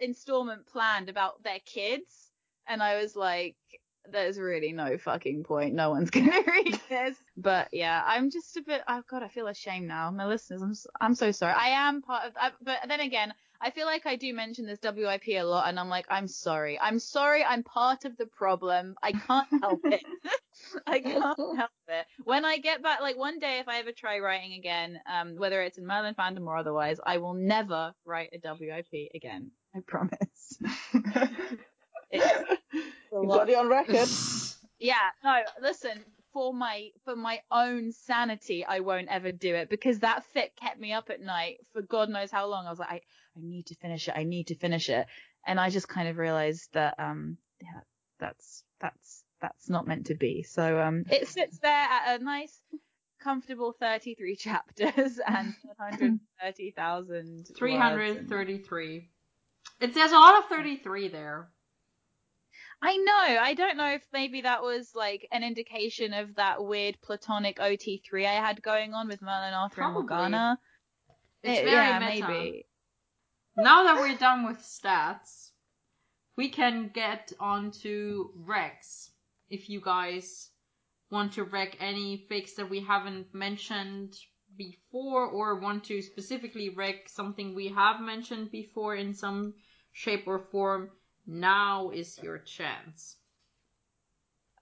installment 0.00 0.66
planned 0.66 1.08
about 1.08 1.42
their 1.42 1.60
kids, 1.64 2.30
and 2.66 2.82
I 2.82 3.00
was 3.00 3.16
like, 3.16 3.56
there's 4.10 4.38
really 4.38 4.72
no 4.72 4.98
fucking 4.98 5.44
point. 5.44 5.74
No 5.74 5.90
one's 5.90 6.10
gonna 6.12 6.42
read 6.46 6.78
this. 6.88 7.16
But 7.36 7.68
yeah, 7.72 8.02
I'm 8.06 8.30
just 8.30 8.56
a 8.56 8.62
bit. 8.62 8.82
Oh 8.88 9.02
god, 9.08 9.22
I 9.22 9.28
feel 9.28 9.48
ashamed 9.48 9.88
now. 9.88 10.10
My 10.10 10.26
listeners, 10.26 10.62
I'm 10.62 10.70
s- 10.70 10.86
I'm 11.00 11.14
so 11.14 11.32
sorry. 11.32 11.54
I 11.54 11.68
am 11.88 12.02
part 12.02 12.26
of. 12.26 12.32
I, 12.36 12.52
but 12.62 12.78
then 12.88 13.00
again, 13.00 13.34
I 13.60 13.70
feel 13.70 13.86
like 13.86 14.06
I 14.06 14.16
do 14.16 14.32
mention 14.34 14.66
this 14.66 14.80
WIP 14.82 15.28
a 15.28 15.42
lot, 15.42 15.68
and 15.68 15.80
I'm 15.80 15.88
like, 15.88 16.06
I'm 16.10 16.28
sorry. 16.28 16.78
I'm 16.78 16.98
sorry. 16.98 17.44
I'm 17.44 17.62
part 17.62 18.04
of 18.04 18.16
the 18.16 18.26
problem. 18.26 18.94
I 19.02 19.12
can't 19.12 19.48
help 19.62 19.80
it. 19.84 20.02
I 20.86 21.00
can't 21.00 21.24
help 21.56 21.70
it. 21.88 22.06
When 22.24 22.44
I 22.44 22.58
get 22.58 22.82
back, 22.82 23.00
like 23.00 23.16
one 23.16 23.38
day, 23.38 23.58
if 23.60 23.68
I 23.68 23.78
ever 23.78 23.92
try 23.92 24.18
writing 24.18 24.52
again, 24.54 25.00
um, 25.10 25.36
whether 25.36 25.62
it's 25.62 25.78
in 25.78 25.86
Merlin 25.86 26.14
fandom 26.14 26.46
or 26.46 26.56
otherwise, 26.56 26.98
I 27.04 27.18
will 27.18 27.34
never 27.34 27.94
write 28.04 28.30
a 28.32 28.54
WIP 28.60 29.10
again. 29.14 29.50
I 29.74 29.80
promise. 29.80 30.58
It's 33.14 33.22
You 33.22 33.28
lot 33.28 33.38
got 33.38 33.50
it 33.50 33.56
on 33.56 33.68
record. 33.68 34.08
yeah, 34.78 35.10
no, 35.22 35.40
listen, 35.60 36.04
for 36.32 36.52
my 36.52 36.88
for 37.04 37.14
my 37.14 37.40
own 37.50 37.92
sanity, 37.92 38.64
I 38.64 38.80
won't 38.80 39.08
ever 39.08 39.30
do 39.30 39.54
it 39.54 39.70
because 39.70 40.00
that 40.00 40.24
fic 40.34 40.56
kept 40.60 40.80
me 40.80 40.92
up 40.92 41.10
at 41.10 41.20
night 41.20 41.58
for 41.72 41.82
God 41.82 42.08
knows 42.08 42.30
how 42.30 42.48
long. 42.48 42.66
I 42.66 42.70
was 42.70 42.78
like, 42.78 42.90
I, 42.90 43.00
I 43.36 43.40
need 43.40 43.66
to 43.66 43.76
finish 43.76 44.08
it, 44.08 44.14
I 44.16 44.24
need 44.24 44.48
to 44.48 44.56
finish 44.56 44.88
it. 44.88 45.06
And 45.46 45.60
I 45.60 45.70
just 45.70 45.88
kind 45.88 46.08
of 46.08 46.18
realized 46.18 46.70
that 46.72 46.94
um 46.98 47.38
yeah, 47.60 47.80
that's 48.18 48.64
that's 48.80 49.22
that's 49.40 49.70
not 49.70 49.86
meant 49.86 50.06
to 50.06 50.16
be. 50.16 50.42
So 50.42 50.80
um 50.80 51.04
it 51.08 51.28
sits 51.28 51.58
there 51.60 51.72
at 51.72 52.20
a 52.20 52.24
nice 52.24 52.60
comfortable 53.22 53.72
33 53.78 54.36
chapters 54.36 55.18
and 55.26 55.54
130,000 55.76 57.16
words. 57.16 57.50
333. 57.56 59.08
It, 59.80 59.94
says 59.94 60.12
a 60.12 60.16
lot 60.16 60.38
of 60.38 60.48
33 60.50 61.08
there. 61.08 61.48
I 62.82 62.96
know. 62.96 63.38
I 63.40 63.54
don't 63.54 63.76
know 63.76 63.88
if 63.94 64.06
maybe 64.12 64.42
that 64.42 64.62
was 64.62 64.94
like 64.94 65.26
an 65.32 65.42
indication 65.42 66.12
of 66.12 66.34
that 66.36 66.62
weird 66.64 66.98
platonic 67.02 67.58
OT3 67.58 68.26
I 68.26 68.34
had 68.34 68.62
going 68.62 68.92
on 68.94 69.08
with 69.08 69.22
Merlin, 69.22 69.54
Arthur, 69.54 69.76
Probably. 69.76 70.00
and 70.00 70.08
Morgana. 70.08 70.58
It's 71.42 71.60
Eh, 71.60 71.64
very 71.64 71.88
yeah, 71.88 71.98
meta. 71.98 72.28
maybe. 72.28 72.66
Now 73.56 73.84
that 73.84 74.00
we're 74.00 74.16
done 74.18 74.46
with 74.46 74.58
stats, 74.58 75.50
we 76.36 76.48
can 76.48 76.90
get 76.92 77.32
on 77.38 77.70
to 77.82 78.30
recs. 78.46 79.10
If 79.48 79.68
you 79.70 79.80
guys 79.80 80.50
want 81.10 81.34
to 81.34 81.44
rec 81.44 81.76
any 81.80 82.26
fics 82.30 82.56
that 82.56 82.68
we 82.68 82.80
haven't 82.80 83.32
mentioned 83.32 84.14
before 84.56 85.26
or 85.26 85.60
want 85.60 85.84
to 85.84 86.02
specifically 86.02 86.70
rec 86.70 87.08
something 87.08 87.54
we 87.54 87.68
have 87.68 88.00
mentioned 88.00 88.50
before 88.50 88.96
in 88.96 89.14
some 89.14 89.54
shape 89.92 90.24
or 90.26 90.38
form, 90.50 90.90
now 91.26 91.90
is 91.90 92.18
your 92.22 92.38
chance. 92.38 93.16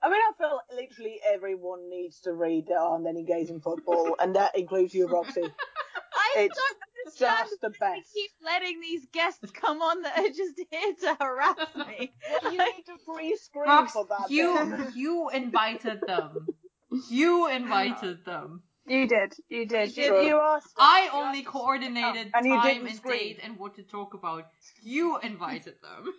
I 0.02 0.08
mean, 0.10 0.18
I 0.20 0.32
feel 0.36 0.60
literally 0.74 1.20
everyone 1.32 1.88
needs 1.88 2.20
to 2.22 2.32
read 2.32 2.68
on 2.70 3.06
any 3.06 3.22
gays 3.24 3.50
in 3.50 3.60
football, 3.60 4.16
and 4.20 4.34
that 4.36 4.56
includes 4.58 4.94
you, 4.94 5.06
Roxy. 5.06 5.42
I 6.14 6.34
It's 6.38 6.56
don't 6.58 6.78
understand 7.06 7.48
just 7.50 7.60
the 7.60 7.72
why 7.78 7.90
we 7.92 8.00
best. 8.00 8.12
keep 8.14 8.30
letting 8.44 8.80
these 8.80 9.06
guests 9.12 9.50
come 9.52 9.80
on 9.80 10.02
that 10.02 10.18
are 10.18 10.28
just 10.28 10.60
here 10.70 10.94
to 11.02 11.16
harass 11.20 11.56
me. 11.86 12.12
Well, 12.42 12.52
you 12.52 12.58
need 12.58 12.84
to 12.86 12.96
pre-screen 13.06 13.66
Rox, 13.68 13.90
for 13.90 14.06
that. 14.06 14.30
you 14.30 14.54
then. 14.54 14.92
you 14.96 15.28
invited 15.30 16.00
them. 16.06 16.46
You 17.10 17.48
invited 17.48 18.24
them. 18.24 18.62
You 18.86 19.06
did. 19.06 19.34
You 19.48 19.64
did. 19.66 19.96
You 19.96 20.04
You, 20.04 20.10
did. 20.12 20.26
you 20.26 20.36
asked. 20.40 20.74
I 20.76 21.04
you 21.04 21.10
only 21.12 21.38
asked 21.40 21.48
coordinated 21.48 22.32
oh, 22.34 22.38
And 22.38 22.46
you 22.46 22.56
time 22.56 22.66
didn't 22.74 22.88
and 22.88 22.96
scream. 22.96 23.18
date 23.18 23.38
and 23.42 23.56
what 23.58 23.76
to 23.76 23.82
talk 23.84 24.14
about. 24.14 24.46
You 24.82 25.18
invited 25.22 25.74
them. 25.82 26.12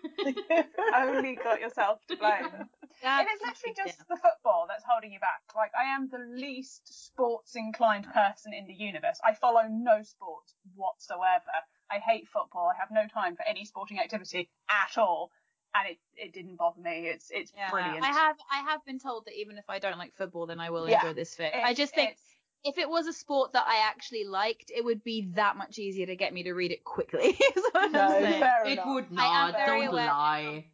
come. 0.47 0.63
Only 0.95 1.35
got 1.35 1.59
yourself 1.59 1.99
to 2.07 2.15
blame. 2.17 2.47
That's 3.03 3.29
it 3.29 3.33
is 3.35 3.41
literally 3.41 3.75
yeah. 3.77 3.83
just 3.85 3.97
the 4.07 4.15
football 4.15 4.65
that's 4.69 4.83
holding 4.87 5.11
you 5.11 5.19
back. 5.19 5.41
Like 5.53 5.71
I 5.77 5.93
am 5.93 6.07
the 6.09 6.19
least 6.19 6.87
sports 7.07 7.53
inclined 7.55 8.05
person 8.13 8.53
in 8.53 8.65
the 8.65 8.73
universe. 8.73 9.19
I 9.25 9.33
follow 9.33 9.63
no 9.69 10.03
sports 10.03 10.55
whatsoever. 10.75 11.51
I 11.91 11.97
hate 11.99 12.27
football. 12.29 12.71
I 12.73 12.79
have 12.79 12.89
no 12.91 13.05
time 13.13 13.35
for 13.35 13.43
any 13.45 13.65
sporting 13.65 13.99
activity 13.99 14.49
at 14.69 14.97
all. 14.97 15.31
And 15.75 15.89
it, 15.89 15.97
it 16.15 16.33
didn't 16.33 16.55
bother 16.55 16.79
me. 16.79 17.07
It's 17.07 17.27
it's 17.29 17.51
Yeah, 17.57 17.71
brilliant. 17.71 18.03
I 18.05 18.11
have 18.11 18.37
I 18.49 18.59
have 18.71 18.85
been 18.85 18.99
told 18.99 19.25
that 19.25 19.33
even 19.37 19.57
if 19.57 19.65
I 19.67 19.79
don't 19.79 19.97
like 19.97 20.13
football, 20.15 20.45
then 20.45 20.61
I 20.61 20.69
will 20.69 20.87
Yeah. 20.87 21.01
enjoy 21.01 21.13
this 21.13 21.35
fic. 21.35 21.47
It's- 21.47 21.63
I 21.65 21.73
just 21.73 21.93
think 21.95 22.11
it's- 22.11 22.23
if 22.63 22.77
it 22.77 22.89
was 22.89 23.07
a 23.07 23.13
sport 23.13 23.53
that 23.53 23.65
I 23.67 23.87
actually 23.87 24.25
liked, 24.25 24.71
it 24.75 24.83
would 24.85 25.03
be 25.03 25.29
that 25.35 25.57
much 25.57 25.79
easier 25.79 26.05
to 26.05 26.15
get 26.15 26.33
me 26.33 26.43
to 26.43 26.53
read 26.53 26.71
it 26.71 26.83
quickly. 26.83 27.29
is 27.55 27.63
what 27.71 27.91
No, 27.91 27.99
I'm 28.01 28.11
saying. 28.23 28.39
fair 28.41 28.65
It 28.65 28.71
enough. 28.73 28.85
would 28.87 29.11
not. 29.11 29.53
very 29.53 29.81
Don't 29.81 29.87
aware- 29.93 30.05
lie. 30.07 30.65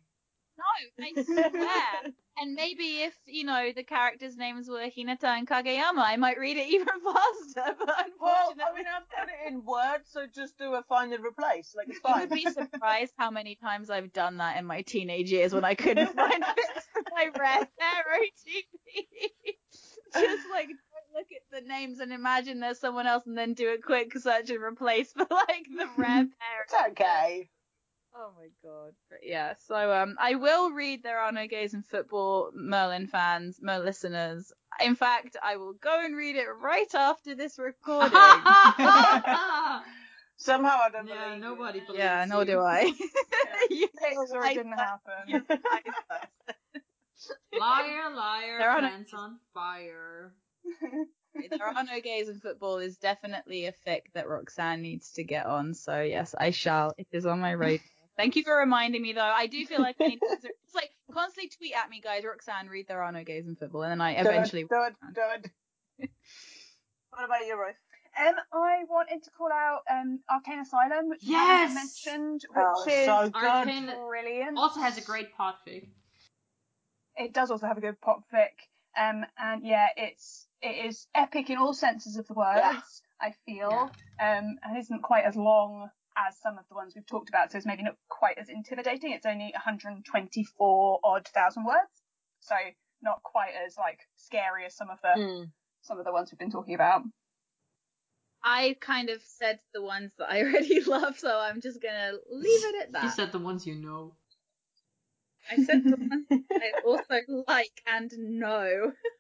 No, 0.58 1.06
I 1.06 1.24
swear. 1.24 2.12
and 2.38 2.54
maybe 2.54 3.04
if 3.04 3.14
you 3.26 3.46
know 3.46 3.72
the 3.74 3.82
characters' 3.84 4.36
names 4.36 4.68
were 4.68 4.82
Hinata 4.90 5.24
and 5.24 5.48
Kageyama, 5.48 6.00
I 6.00 6.18
might 6.18 6.38
read 6.38 6.58
it 6.58 6.68
even 6.74 6.86
faster. 7.02 7.76
But 7.80 8.08
Well, 8.20 8.54
I 8.62 8.76
mean, 8.76 8.84
I've 8.86 9.10
got 9.10 9.30
it 9.30 9.48
in 9.48 9.64
Word, 9.64 10.02
so 10.04 10.28
just 10.28 10.58
do 10.58 10.74
a 10.74 10.84
find 10.84 11.14
and 11.14 11.24
replace. 11.24 11.74
Like, 11.78 11.88
it's 11.88 11.96
you 11.96 12.02
fine. 12.02 12.20
would 12.22 12.30
be 12.32 12.44
surprised 12.52 13.14
how 13.18 13.32
many 13.32 13.56
times 13.56 13.90
I've 13.90 14.12
done 14.12 14.36
that 14.38 14.58
in 14.58 14.66
my 14.66 14.82
teenage 14.82 15.32
years 15.32 15.54
when 15.54 15.64
I 15.64 15.76
couldn't 15.76 16.14
find 16.14 16.44
bits 16.58 16.88
of 16.98 17.06
my 17.14 17.30
rare 17.40 17.66
pair 17.80 18.20
OTP. 18.20 19.08
Just 20.14 20.50
like 20.52 20.68
don't 20.68 20.78
look 21.20 21.28
at 21.36 21.44
the 21.64 21.68
names 21.68 22.00
and 22.00 22.12
imagine 22.14 22.60
there's 22.60 22.80
someone 22.80 23.08
else 23.08 23.26
and 23.26 23.38
then 23.38 23.54
do 23.54 23.70
a 23.74 23.78
quick 23.78 24.18
search 24.18 24.50
and 24.50 24.62
replace 24.64 25.12
for 25.12 25.28
like 25.30 25.66
the 25.70 25.86
rare 25.98 26.26
pair. 26.26 26.64
It's 26.64 26.74
okay. 26.92 27.50
Oh 28.16 28.32
my 28.38 28.48
god. 28.64 28.94
But 29.10 29.20
yeah, 29.24 29.54
so 29.68 29.92
um 29.94 30.16
I 30.20 30.36
will 30.36 30.72
read 30.72 31.04
There 31.04 31.20
Are 31.20 31.32
No 31.32 31.46
Gays 31.48 31.74
in 31.74 31.84
Football, 31.84 32.52
Merlin 32.56 33.08
fans, 33.08 33.60
Mer 33.62 33.80
listeners. 33.80 34.52
In 34.84 34.96
fact, 34.96 35.36
I 35.44 35.58
will 35.58 35.74
go 35.74 36.00
and 36.04 36.16
read 36.16 36.36
it 36.36 36.48
right 36.62 36.94
after 36.96 37.36
this 37.36 37.60
recording. 37.60 38.12
Somehow 40.38 40.80
I 40.82 40.90
don't 40.92 41.08
yeah, 41.08 41.26
believe 41.26 41.36
you. 41.36 41.42
nobody 41.42 41.80
believes 41.82 42.00
yeah, 42.00 42.26
nor 42.28 42.46
do 42.46 42.52
you. 42.54 42.60
I. 42.62 42.94
You 43.70 43.88
Pics 44.02 44.32
or 44.32 44.44
I- 44.46 44.52
it 44.52 44.56
didn't 44.56 44.72
happen. 44.74 45.14
you 45.28 45.40
vice 45.42 45.60
versa. 46.10 46.56
Liar, 47.60 48.16
liar, 48.16 48.58
There 48.60 48.80
pants 48.80 49.14
on 49.14 49.38
fire. 49.54 50.32
There 51.50 51.66
Are 51.66 51.84
No 51.84 52.02
Gays 52.02 52.28
in 52.30 52.40
Football 52.40 52.78
is 52.80 52.98
definitely 52.98 53.66
a 53.66 53.74
fic 53.88 54.02
that 54.14 54.28
Roxanne 54.28 54.82
needs 54.82 55.12
to 55.14 55.24
get 55.24 55.46
on. 55.46 55.74
So 55.74 56.02
yes, 56.02 56.36
I 56.38 56.50
shall. 56.52 56.94
It 56.98 57.08
is 57.12 57.26
on 57.26 57.40
my 57.40 57.52
radar. 57.54 57.80
Thank 58.18 58.36
you 58.36 58.44
for 58.44 58.56
reminding 58.58 59.02
me, 59.02 59.14
though. 59.14 59.22
I 59.22 59.48
do 59.48 59.66
feel 59.66 59.80
like 59.80 59.96
I 60.02 60.08
need 60.08 60.20
to. 60.20 60.36
It's 60.44 60.76
like 60.76 60.90
constantly 61.14 61.50
tweet 61.58 61.74
at 61.74 61.90
me, 61.90 62.02
guys. 62.02 62.24
Roxanne, 62.26 62.68
read 62.68 62.88
There 62.88 63.02
Are 63.02 63.12
No 63.12 63.24
Gays 63.24 63.48
in 63.48 63.56
Football, 63.56 63.84
and 63.84 63.92
then 63.92 64.02
I 64.02 64.14
Do 64.22 64.30
it, 64.30 64.34
eventually. 64.34 64.64
Do 64.64 64.84
it, 64.84 64.96
do 65.16 65.22
it. 66.02 66.10
what 67.12 67.26
about 67.26 67.46
you, 67.48 67.58
Ruth? 67.58 67.76
Um, 68.20 68.36
I 68.52 68.84
wanted 68.90 69.24
to 69.24 69.30
call 69.38 69.52
out 69.54 69.82
um, 69.90 70.20
Arcane 70.30 70.60
Asylum, 70.60 71.08
which 71.10 71.22
we 71.24 71.32
Yes! 71.32 71.70
haven't 71.70 71.76
mentioned, 71.76 72.42
which 72.50 72.66
Oh, 72.76 72.86
is 72.88 73.06
so 73.06 73.30
good. 73.30 73.46
Arcane 73.46 73.86
brilliant. 74.10 74.58
also 74.58 74.82
has 74.82 74.98
a 74.98 75.02
great 75.02 75.28
podfic. 75.38 75.88
It 77.16 77.34
does 77.34 77.52
also 77.52 77.68
have 77.68 77.78
a 77.78 77.82
good 77.82 78.02
pop 78.02 78.24
fic, 78.34 78.50
um, 79.00 79.26
and 79.38 79.66
yeah, 79.66 79.88
it's 79.96 80.48
it 80.62 80.86
is 80.88 81.08
epic 81.16 81.50
in 81.50 81.58
all 81.58 81.74
senses 81.74 82.18
of 82.18 82.28
the 82.28 82.34
word. 82.34 82.58
Yeah. 82.58 82.80
I 83.22 83.34
feel, 83.46 83.92
um, 84.22 84.58
and 84.64 84.78
isn't 84.78 85.04
quite 85.04 85.26
as 85.26 85.36
long 85.36 85.90
as 86.18 86.40
some 86.42 86.58
of 86.58 86.66
the 86.70 86.76
ones 86.76 86.94
we've 86.96 87.06
talked 87.06 87.30
about, 87.30 87.52
so 87.52 87.58
it's 87.58 87.68
maybe 87.68 87.84
not 87.84 87.96
quite 88.08 88.38
as 88.38 88.50
intimidating. 88.50 89.12
It's 89.12 89.26
only 89.26 89.52
124 89.54 91.00
odd 91.04 91.28
thousand 91.28 91.66
words, 91.66 92.04
so 92.40 92.56
not 93.02 93.22
quite 93.24 93.54
as 93.66 93.78
like 93.78 94.00
scary 94.16 94.66
as 94.66 94.76
some 94.76 94.90
of 94.90 95.00
the 95.02 95.20
Mm. 95.20 95.52
some 95.82 96.00
of 96.00 96.06
the 96.06 96.12
ones 96.12 96.32
we've 96.32 96.40
been 96.40 96.52
talking 96.52 96.76
about. 96.76 97.04
I 98.44 98.78
kind 98.80 99.10
of 99.10 99.22
said 99.24 99.60
the 99.74 99.82
ones 99.82 100.12
that 100.18 100.30
I 100.30 100.42
already 100.44 100.82
love, 100.82 101.18
so 101.20 101.38
I'm 101.38 101.62
just 101.62 101.82
gonna 101.82 102.14
leave 102.32 102.64
it 102.66 102.84
at 102.84 102.92
that. 102.94 103.04
You 103.04 103.10
said 103.12 103.32
the 103.32 103.40
ones 103.40 103.66
you 103.66 103.76
know. 103.76 104.16
I 105.52 105.56
said 105.64 105.84
the 105.84 105.98
ones 105.98 106.26
I 106.52 106.72
also 106.86 107.44
like 107.48 107.82
and 107.88 108.12
know. 108.18 108.92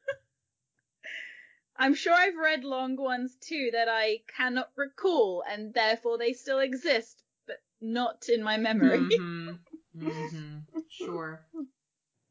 I'm 1.81 1.95
sure 1.95 2.13
I've 2.13 2.35
read 2.35 2.65
long 2.65 2.97
ones 2.97 3.37
too 3.39 3.69
that 3.71 3.87
I 3.87 4.21
cannot 4.27 4.69
recall, 4.75 5.43
and 5.49 5.73
therefore 5.73 6.17
they 6.17 6.33
still 6.33 6.59
exist, 6.59 7.23
but 7.47 7.61
not 7.79 8.27
in 8.27 8.43
my 8.43 8.57
memory. 8.57 8.99
hmm 9.17 9.51
hmm 9.97 10.57
Sure. 10.89 11.39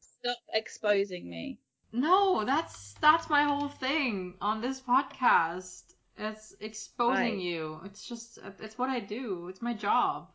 Stop 0.00 0.38
exposing 0.52 1.30
me. 1.30 1.58
No, 1.92 2.44
that's 2.44 2.92
that's 3.00 3.30
my 3.30 3.44
whole 3.44 3.68
thing 3.68 4.34
on 4.42 4.60
this 4.60 4.82
podcast. 4.82 5.94
It's 6.18 6.54
exposing 6.60 7.16
Right. 7.16 7.38
you. 7.38 7.80
It's 7.84 8.06
just 8.06 8.38
it's 8.60 8.76
what 8.76 8.90
I 8.90 9.00
do. 9.00 9.48
It's 9.48 9.62
my 9.62 9.72
job. 9.72 10.30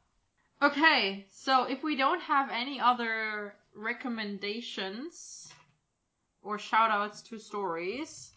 Okay, 0.60 1.27
so 1.30 1.65
if 1.65 1.84
we 1.84 1.95
don't 1.95 2.22
have 2.22 2.49
any 2.49 2.80
other 2.80 3.53
recommendations 3.76 5.53
or 6.41 6.57
shout 6.57 6.90
outs 6.90 7.22
to 7.23 7.38
stories, 7.38 8.32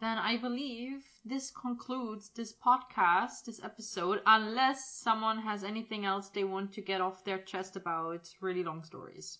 then 0.00 0.18
I 0.18 0.36
believe 0.38 1.04
this 1.24 1.50
concludes 1.50 2.30
this 2.30 2.54
podcast, 2.54 3.44
this 3.44 3.60
episode, 3.62 4.22
unless 4.26 4.90
someone 4.94 5.38
has 5.42 5.62
anything 5.62 6.04
else 6.06 6.30
they 6.30 6.44
want 6.44 6.72
to 6.74 6.80
get 6.80 7.00
off 7.00 7.24
their 7.24 7.38
chest 7.38 7.76
about 7.76 8.28
really 8.40 8.64
long 8.64 8.82
stories. 8.82 9.38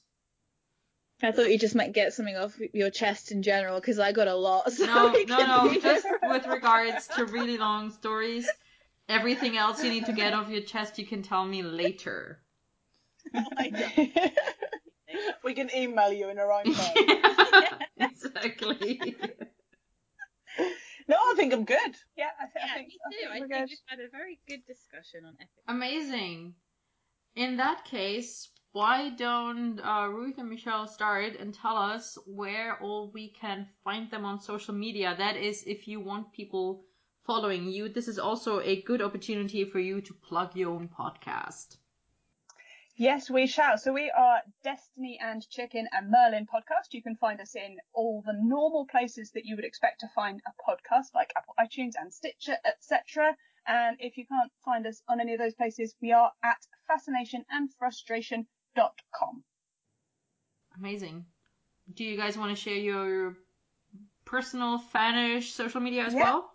I 1.22 1.32
thought 1.32 1.50
you 1.50 1.58
just 1.58 1.74
might 1.74 1.92
get 1.92 2.12
something 2.14 2.36
off 2.36 2.58
your 2.72 2.90
chest 2.90 3.30
in 3.32 3.42
general, 3.42 3.80
because 3.80 3.98
I 3.98 4.12
got 4.12 4.28
a 4.28 4.34
lot. 4.34 4.72
So 4.72 4.86
No, 4.86 5.12
we 5.12 5.24
no, 5.24 5.36
can 5.36 5.48
no. 5.48 5.64
leave 5.70 5.82
Just 5.82 6.06
with 6.22 6.46
regards 6.46 7.08
to 7.08 7.26
really 7.26 7.58
long 7.58 7.90
stories, 7.90 8.48
everything 9.08 9.56
else 9.56 9.82
you 9.84 9.90
need 9.90 10.06
to 10.06 10.12
get 10.12 10.32
off 10.32 10.48
your 10.48 10.62
chest, 10.62 10.98
you 10.98 11.06
can 11.06 11.22
tell 11.22 11.44
me 11.44 11.62
later. 11.62 12.40
we 15.44 15.54
can 15.54 15.70
email 15.74 16.12
you 16.12 16.28
in 16.28 16.38
our 16.38 16.52
own 16.52 16.72
time. 16.72 16.94
exactly. 17.98 19.16
no, 21.10 21.16
I 21.16 21.34
think 21.36 21.52
I'm 21.52 21.64
good. 21.64 21.92
Yeah, 22.16 22.30
I, 22.40 22.46
th- 22.46 22.64
I 22.64 22.66
Yeah, 22.66 22.74
think 22.74 22.88
me 22.88 22.98
I 23.06 23.10
too. 23.10 23.16
think 23.16 23.44
I 23.44 23.48
think 23.48 23.70
we've 23.70 23.86
had 23.86 24.00
a 24.00 24.08
very 24.10 24.40
good 24.48 24.62
discussion 24.66 25.24
on 25.24 25.34
ethics. 25.40 25.66
Amazing. 25.68 26.54
In 27.34 27.56
that 27.56 27.84
case, 27.84 28.48
why 28.72 29.10
don't 29.10 29.80
uh, 29.80 30.08
Ruth 30.08 30.38
and 30.38 30.48
Michelle 30.48 30.86
start 30.86 31.36
and 31.36 31.52
tell 31.52 31.76
us 31.76 32.16
where 32.26 32.80
all 32.82 33.10
we 33.12 33.30
can 33.30 33.66
find 33.84 34.10
them 34.10 34.24
on 34.24 34.40
social 34.40 34.74
media? 34.74 35.14
That 35.18 35.36
is, 35.36 35.64
if 35.66 35.88
you 35.88 36.00
want 36.00 36.32
people 36.32 36.84
following 37.24 37.64
you, 37.68 37.88
this 37.88 38.08
is 38.08 38.18
also 38.18 38.60
a 38.60 38.82
good 38.82 39.02
opportunity 39.02 39.64
for 39.64 39.80
you 39.80 40.00
to 40.02 40.14
plug 40.14 40.56
your 40.56 40.70
own 40.70 40.88
podcast. 40.88 41.76
Yes, 43.00 43.30
we 43.30 43.46
shall. 43.46 43.78
So 43.78 43.94
we 43.94 44.10
are 44.10 44.42
Destiny 44.62 45.18
and 45.22 45.48
Chicken 45.48 45.88
and 45.90 46.10
Merlin 46.10 46.46
podcast. 46.46 46.92
You 46.92 47.02
can 47.02 47.16
find 47.16 47.40
us 47.40 47.56
in 47.56 47.78
all 47.94 48.22
the 48.26 48.34
normal 48.34 48.84
places 48.84 49.30
that 49.30 49.46
you 49.46 49.56
would 49.56 49.64
expect 49.64 50.00
to 50.00 50.08
find 50.14 50.42
a 50.46 50.50
podcast, 50.62 51.14
like 51.14 51.32
Apple 51.34 51.54
iTunes 51.58 51.94
and 51.98 52.12
Stitcher, 52.12 52.58
etc. 52.62 53.34
And 53.66 53.96
if 54.00 54.18
you 54.18 54.26
can't 54.26 54.52
find 54.66 54.86
us 54.86 55.00
on 55.08 55.18
any 55.18 55.32
of 55.32 55.38
those 55.38 55.54
places, 55.54 55.94
we 56.02 56.12
are 56.12 56.30
at 56.44 56.58
fascinationandfrustration.com. 56.90 59.44
Amazing. 60.76 61.24
Do 61.94 62.04
you 62.04 62.18
guys 62.18 62.36
want 62.36 62.54
to 62.54 62.62
share 62.62 62.76
your 62.76 63.38
personal 64.26 64.78
fanish 64.78 65.44
social 65.44 65.80
media 65.80 66.04
as 66.04 66.12
Yeah. 66.12 66.24
well? 66.24 66.52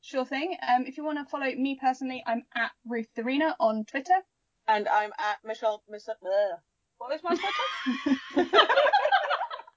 Sure 0.00 0.24
thing. 0.24 0.58
Um, 0.66 0.86
if 0.86 0.96
you 0.96 1.04
want 1.04 1.18
to 1.18 1.24
follow 1.24 1.54
me 1.54 1.76
personally, 1.80 2.20
I'm 2.26 2.46
at 2.52 2.72
Ruth 2.84 3.16
Arena 3.16 3.54
on 3.60 3.84
Twitter. 3.84 4.24
And 4.70 4.86
I'm 4.88 5.10
at 5.18 5.38
Michelle. 5.44 5.82
Miss, 5.90 6.08
uh, 6.08 6.14
what 6.98 7.12
is 7.12 7.22
my 7.24 7.34
Twitter? 8.34 8.50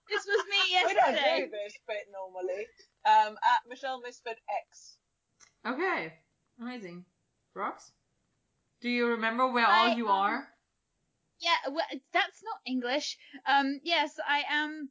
This 0.10 0.28
was 0.28 0.46
me 0.46 0.72
yesterday. 0.72 1.00
we 1.08 1.16
don't 1.16 1.46
do 1.46 1.50
this 1.50 1.74
bit 1.88 2.06
normally. 2.14 2.68
Um, 3.04 3.36
at 3.44 3.68
Michelle 3.68 4.00
Misfit 4.00 4.38
X. 4.70 4.98
Okay. 5.66 6.14
Amazing. 6.62 7.06
Rox, 7.58 7.92
Do 8.82 8.90
you 8.90 9.08
remember 9.08 9.52
where 9.52 9.66
all 9.66 9.90
you 9.90 10.08
um, 10.08 10.12
are? 10.14 10.48
Yeah, 11.40 11.72
well, 11.72 11.86
that's 12.14 12.44
not 12.44 12.58
English. 12.66 13.18
Um, 13.48 13.80
yes, 13.84 14.20
I 14.28 14.44
am. 14.50 14.90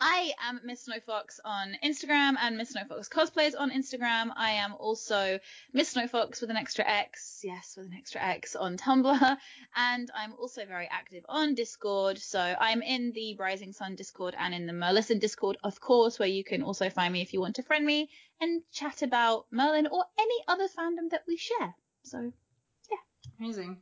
I 0.00 0.32
am 0.42 0.60
Miss 0.64 0.86
Snowfox 0.86 1.38
on 1.44 1.76
Instagram 1.84 2.34
and 2.40 2.56
Miss 2.56 2.74
Snowfox 2.74 3.08
cosplays 3.08 3.54
on 3.58 3.70
Instagram. 3.70 4.30
I 4.36 4.52
am 4.52 4.74
also 4.78 5.38
Miss 5.72 5.94
Snowfox 5.94 6.40
with 6.40 6.50
an 6.50 6.56
extra 6.56 6.84
X, 6.86 7.40
yes, 7.42 7.74
with 7.76 7.86
an 7.86 7.94
extra 7.94 8.22
X 8.22 8.56
on 8.56 8.76
Tumblr, 8.76 9.36
and 9.76 10.10
I'm 10.14 10.34
also 10.34 10.64
very 10.66 10.88
active 10.90 11.24
on 11.28 11.54
Discord. 11.54 12.18
So 12.18 12.40
I'm 12.40 12.82
in 12.82 13.12
the 13.12 13.36
Rising 13.36 13.72
Sun 13.72 13.96
Discord 13.96 14.34
and 14.38 14.54
in 14.54 14.66
the 14.66 14.72
Merlisten 14.72 15.20
Discord, 15.20 15.56
of 15.62 15.80
course, 15.80 16.18
where 16.18 16.28
you 16.28 16.44
can 16.44 16.62
also 16.62 16.90
find 16.90 17.12
me 17.12 17.22
if 17.22 17.32
you 17.32 17.40
want 17.40 17.56
to 17.56 17.62
friend 17.62 17.84
me 17.86 18.10
and 18.40 18.62
chat 18.72 19.02
about 19.02 19.46
Merlin 19.50 19.86
or 19.86 20.04
any 20.18 20.44
other 20.48 20.68
fandom 20.68 21.10
that 21.10 21.24
we 21.26 21.36
share. 21.36 21.74
So 22.02 22.32
yeah. 22.90 22.98
Amazing. 23.38 23.78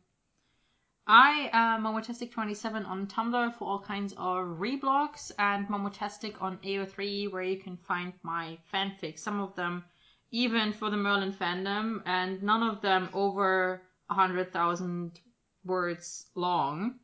I 1.07 1.51
am 1.53 1.83
Momotastic27 1.83 2.87
on 2.89 3.07
Tumblr 3.07 3.55
for 3.59 3.65
all 3.69 3.81
kinds 3.81 4.15
of 4.15 4.59
reblogs 4.59 5.31
and 5.39 5.69
Momotastic 5.69 6.41
on 6.41 6.57
AO3 6.59 7.31
where 7.31 7.43
you 7.43 7.59
can 7.59 7.77
find 7.77 8.15
my 8.23 8.59
fanfics. 8.73 9.19
Some 9.19 9.39
of 9.39 9.55
them 9.55 9.85
even 10.31 10.73
for 10.73 10.89
the 10.89 10.97
Merlin 10.97 11.33
fandom 11.33 12.03
and 12.07 12.43
none 12.43 12.63
of 12.63 12.81
them 12.81 13.11
over 13.13 13.83
100,000 14.07 15.21
words 15.65 16.31
long. 16.35 16.99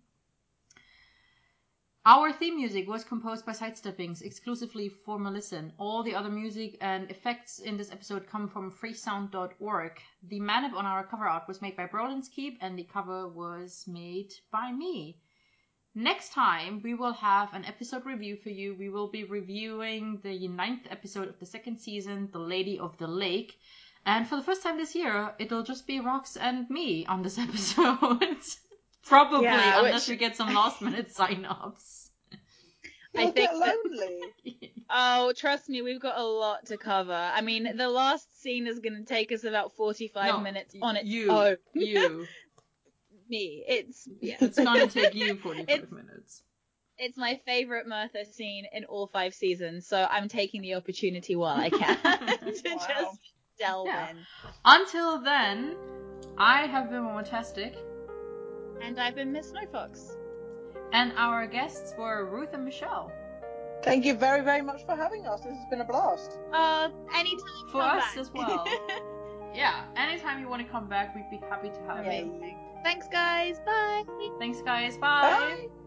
Our 2.07 2.33
theme 2.33 2.57
music 2.57 2.89
was 2.89 3.05
composed 3.05 3.45
by 3.45 3.53
Sidesteppings 3.53 4.23
exclusively 4.23 4.89
for 4.89 5.19
Merlisten. 5.19 5.73
All 5.77 6.03
the 6.03 6.15
other 6.15 6.31
music 6.31 6.79
and 6.81 7.11
effects 7.11 7.59
in 7.59 7.77
this 7.77 7.93
episode 7.93 8.27
come 8.27 8.49
from 8.49 8.73
freesound.org. 8.73 10.01
The 10.23 10.41
manip 10.41 10.73
on 10.73 10.87
our 10.87 11.05
cover 11.07 11.29
art 11.29 11.47
was 11.47 11.61
made 11.61 11.77
by 11.77 11.87
Brolin's 11.87 12.31
Keep 12.31 12.57
and 12.63 12.79
the 12.79 12.85
cover 12.85 13.29
was 13.29 13.85
made 13.87 14.33
by 14.51 14.73
me. 14.73 15.21
Next 15.95 16.33
time 16.33 16.81
we 16.81 16.95
will 16.95 17.13
have 17.13 17.53
an 17.53 17.67
episode 17.67 18.07
review 18.07 18.37
for 18.37 18.49
you. 18.49 18.75
We 18.75 18.89
will 18.89 19.09
be 19.09 19.25
reviewing 19.25 20.21
the 20.23 20.49
ninth 20.49 20.87
episode 20.89 21.29
of 21.29 21.39
the 21.39 21.45
second 21.45 21.81
season, 21.81 22.31
The 22.33 22.39
Lady 22.39 22.79
of 22.79 22.97
the 22.97 23.09
Lake. 23.09 23.59
And 24.07 24.27
for 24.27 24.37
the 24.37 24.43
first 24.43 24.63
time 24.63 24.79
this 24.79 24.95
year, 24.95 25.35
it'll 25.39 25.65
just 25.65 25.87
be 25.87 26.01
Rox 26.01 26.39
and 26.41 26.71
me 26.71 27.05
on 27.05 27.21
this 27.21 27.37
episode. 27.47 28.43
Probably, 29.07 29.45
Yeah, 29.45 29.79
unless 29.79 30.09
which- 30.09 30.15
we 30.15 30.17
get 30.17 30.37
some 30.37 30.53
last 30.55 30.81
minute 30.83 31.13
sign 31.15 31.45
ups. 31.45 32.11
I 33.17 33.23
You'll 33.23 33.33
get 33.33 33.51
think 33.51 33.65
that- 33.65 33.77
lonely. 33.85 34.73
Oh, 34.93 35.33
trust 35.37 35.69
me, 35.69 35.83
we've 35.83 36.01
got 36.01 36.19
a 36.19 36.25
lot 36.25 36.67
to 36.67 36.77
cover. 36.77 37.13
I 37.13 37.43
mean, 37.43 37.77
the 37.77 37.89
last 37.89 38.43
scene 38.43 38.67
is 38.67 38.81
going 38.81 38.97
to 38.97 39.05
take 39.05 39.31
us 39.31 39.45
about 39.45 39.73
45 39.77 40.27
No, 40.35 40.41
minutes 40.41 40.75
on 40.83 40.97
its 40.97 41.07
you, 41.07 41.31
own. 41.31 41.57
you. 41.75 42.27
Me. 43.29 43.63
It's 43.69 44.09
yeah, 44.21 44.35
It's 44.41 44.59
gonna 44.59 44.89
take 44.89 45.15
you 45.15 45.37
45 45.37 45.69
It's- 45.69 45.93
minutes. 45.93 46.43
it's 46.99 47.17
my 47.17 47.39
favorite 47.47 47.87
Merthur 47.87 48.25
scene 48.33 48.65
in 48.73 48.85
all 48.87 49.07
five 49.07 49.33
seasons, 49.33 49.87
so 49.87 50.05
I'm 50.11 50.27
taking 50.27 50.61
the 50.63 50.75
opportunity 50.75 51.37
while 51.37 51.57
I 51.57 51.71
can 51.71 51.97
to 51.97 52.61
Wow. 52.65 52.87
just 52.89 53.21
delve 53.61 53.87
Yeah. 53.87 54.11
in. 54.11 54.17
Until 54.65 55.21
then, 55.21 55.77
I 56.37 56.67
have 56.67 56.91
been 56.91 57.03
Momotastic, 57.03 57.77
And 58.83 58.99
I've 58.99 59.15
been 59.15 59.33
Miss 59.33 59.53
Snowfox. 59.53 60.17
and 60.93 61.13
our 61.17 61.47
guests 61.47 61.95
were 61.99 62.25
Ruth 62.27 62.51
and 62.53 62.65
Michelle. 62.65 63.13
Thank 63.83 64.05
you 64.05 64.15
very, 64.15 64.43
very 64.43 64.61
much 64.63 64.85
for 64.85 64.95
having 64.95 65.27
us. 65.27 65.41
This 65.41 65.55
has 65.55 65.67
been 65.71 65.81
a 65.81 65.85
blast. 65.85 66.39
Uh, 66.53 66.89
anytime. 67.15 67.67
For 67.73 67.81
come 67.81 67.99
us 67.99 68.05
back. 68.05 68.19
as 68.19 68.31
well. 68.33 68.65
Yeah, 69.53 69.87
anytime 69.97 70.41
you 70.41 70.49
want 70.49 70.65
to 70.65 70.71
come 70.71 70.89
back, 70.89 71.13
we'd 71.13 71.29
be 71.29 71.45
happy 71.51 71.71
to 71.71 71.81
have 71.89 72.07
you. 72.07 72.55
Thanks, 72.85 73.09
guys. 73.09 73.59
Bye. 73.67 74.05
Thanks, 74.39 74.63
guys. 74.63 74.97
Bye. 74.97 75.67
Bye. 75.67 75.80